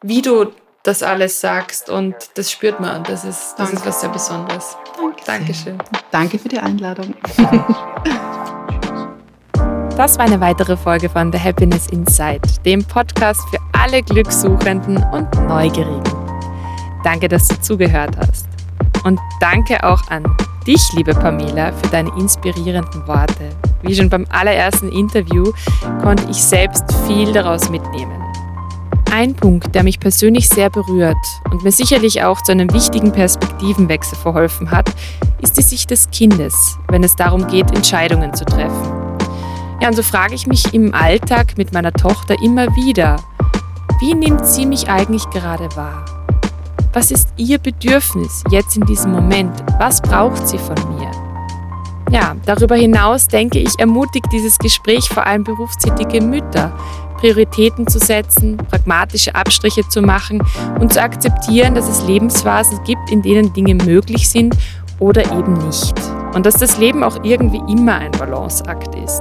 wie 0.02 0.22
du 0.22 0.52
das 0.82 1.02
alles 1.02 1.40
sagst 1.40 1.88
und 1.90 2.14
das 2.34 2.52
spürt 2.52 2.78
man. 2.78 3.02
Das 3.04 3.24
ist, 3.24 3.54
das 3.57 3.72
ist 3.72 3.84
was 3.86 4.00
sehr 4.00 4.11
Besonderes. 4.11 4.76
Danke 4.96 5.22
Dankeschön. 5.26 5.78
Danke 6.11 6.38
für 6.38 6.48
die 6.48 6.59
Einladung. 6.59 7.14
Das 9.96 10.18
war 10.18 10.26
eine 10.26 10.38
weitere 10.42 10.76
Folge 10.76 11.09
von 11.09 11.32
The 11.32 11.38
Happiness 11.38 11.86
Inside, 11.86 12.42
dem 12.66 12.84
Podcast 12.84 13.40
für 13.48 13.57
alle 13.72 14.02
Glückssuchenden 14.02 15.02
und 15.11 15.32
Neugierigen. 15.48 16.02
Danke, 17.02 17.28
dass 17.28 17.48
du 17.48 17.59
zugehört 17.62 18.14
hast. 18.18 18.46
Und 19.04 19.18
danke 19.40 19.82
auch 19.82 20.07
an 20.11 20.26
dich, 20.67 20.93
liebe 20.93 21.14
Pamela, 21.14 21.73
für 21.73 21.89
deine 21.91 22.11
inspirierenden 22.19 23.07
Worte. 23.07 23.51
Wie 23.83 23.95
schon 23.95 24.11
beim 24.11 24.27
allerersten 24.31 24.91
Interview 24.91 25.53
konnte 26.03 26.29
ich 26.31 26.43
selbst 26.43 26.85
viel 27.07 27.33
daraus 27.33 27.71
mitnehmen. 27.71 28.23
Ein 29.12 29.35
Punkt, 29.35 29.75
der 29.75 29.83
mich 29.83 30.01
persönlich 30.01 30.49
sehr 30.49 30.69
berührt 30.69 31.17
und 31.51 31.62
mir 31.62 31.73
sicherlich 31.73 32.23
auch 32.23 32.43
zu 32.43 32.53
einem 32.53 32.73
wichtigen 32.73 33.12
Perspektivenwechsel 33.12 34.19
verholfen 34.19 34.71
hat, 34.71 34.91
ist 35.41 35.57
die 35.57 35.62
Sicht 35.62 35.91
des 35.91 36.11
Kindes, 36.11 36.77
wenn 36.89 37.05
es 37.05 37.17
darum 37.17 37.47
geht, 37.47 37.71
Entscheidungen 37.71 38.35
zu 38.35 38.45
treffen. 38.45 38.93
Ja, 39.81 39.89
und 39.89 39.95
so 39.95 40.03
frage 40.03 40.35
ich 40.35 40.47
mich 40.47 40.75
im 40.75 40.93
Alltag 40.95 41.57
mit 41.57 41.73
meiner 41.73 41.93
Tochter 41.93 42.35
immer 42.43 42.67
wieder, 42.77 43.17
wie 44.01 44.14
nimmt 44.14 44.47
sie 44.47 44.67
mich 44.67 44.89
eigentlich 44.91 45.29
gerade 45.31 45.69
wahr? 45.77 46.16
Was 46.97 47.11
ist 47.11 47.28
ihr 47.36 47.59
Bedürfnis 47.59 48.42
jetzt 48.51 48.74
in 48.74 48.86
diesem 48.86 49.12
Moment? 49.12 49.53
Was 49.78 50.01
braucht 50.01 50.49
sie 50.49 50.57
von 50.57 50.76
mir? 50.97 51.11
Ja, 52.11 52.34
darüber 52.47 52.74
hinaus 52.74 53.28
denke 53.28 53.59
ich, 53.59 53.68
ermutigt 53.78 54.24
dieses 54.32 54.57
Gespräch 54.57 55.07
vor 55.07 55.26
allem 55.26 55.44
berufstätige 55.44 56.22
Mütter, 56.22 56.72
Prioritäten 57.18 57.86
zu 57.86 57.99
setzen, 57.99 58.57
pragmatische 58.70 59.34
Abstriche 59.34 59.86
zu 59.86 60.01
machen 60.01 60.40
und 60.80 60.90
zu 60.90 61.03
akzeptieren, 61.03 61.74
dass 61.74 61.86
es 61.86 62.03
Lebensphasen 62.07 62.82
gibt, 62.84 63.11
in 63.11 63.20
denen 63.20 63.53
Dinge 63.53 63.74
möglich 63.74 64.26
sind 64.30 64.57
oder 64.99 65.20
eben 65.38 65.53
nicht. 65.66 65.92
Und 66.34 66.47
dass 66.47 66.55
das 66.55 66.78
Leben 66.78 67.05
auch 67.05 67.22
irgendwie 67.22 67.61
immer 67.70 67.97
ein 67.97 68.12
Balanceakt 68.12 68.94
ist. 68.94 69.20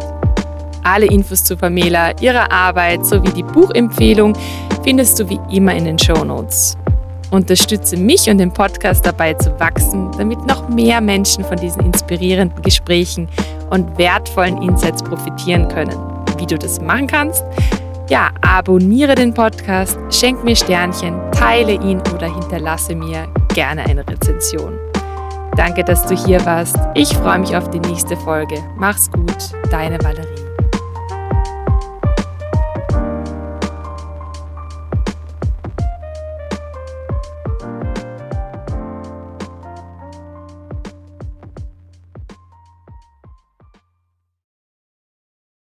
Alle 0.86 1.08
Infos 1.08 1.44
zu 1.44 1.58
Pamela, 1.58 2.18
ihrer 2.22 2.50
Arbeit 2.54 3.06
sowie 3.06 3.34
die 3.34 3.44
Buchempfehlung 3.44 4.32
findest 4.82 5.20
du 5.20 5.30
wie 5.30 5.42
immer 5.52 5.76
in 5.76 5.84
den 5.84 6.00
Show 6.00 6.24
Notes. 6.24 6.78
Unterstütze 7.32 7.98
mich 7.98 8.30
und 8.30 8.38
den 8.38 8.52
Podcast 8.52 9.06
dabei 9.06 9.34
zu 9.34 9.58
wachsen, 9.60 10.12
damit 10.18 10.46
noch 10.46 10.70
mehr 10.70 11.02
Menschen 11.02 11.44
von 11.44 11.58
diesen 11.58 11.82
inspirierenden 11.86 12.62
Gesprächen 12.62 13.28
und 13.70 13.98
wertvollen 13.98 14.62
Insights 14.62 15.04
profitieren 15.04 15.68
können. 15.68 15.98
Wie 16.38 16.46
du 16.46 16.58
das 16.58 16.80
machen 16.82 17.08
kannst? 17.08 17.44
Ja, 18.10 18.30
abonniere 18.42 19.16
den 19.16 19.34
Podcast, 19.34 19.98
schenk 20.12 20.44
mir 20.44 20.56
Sternchen, 20.56 21.20
teile 21.32 21.74
ihn 21.74 22.02
oder 22.14 22.32
hinterlasse 22.32 22.96
mir 22.96 23.28
gerne 23.54 23.84
eine 23.86 24.08
Rezension. 24.08 24.78
Danke, 25.56 25.84
dass 25.84 26.06
du 26.06 26.16
hier 26.16 26.46
warst. 26.46 26.78
Ich 26.94 27.16
freue 27.16 27.40
mich 27.40 27.56
auf 27.56 27.70
die 27.70 27.80
nächste 27.80 28.16
Folge. 28.18 28.64
Mach's 28.78 29.10
gut, 29.10 29.36
deine 29.72 29.98
Valerie. 30.04 30.45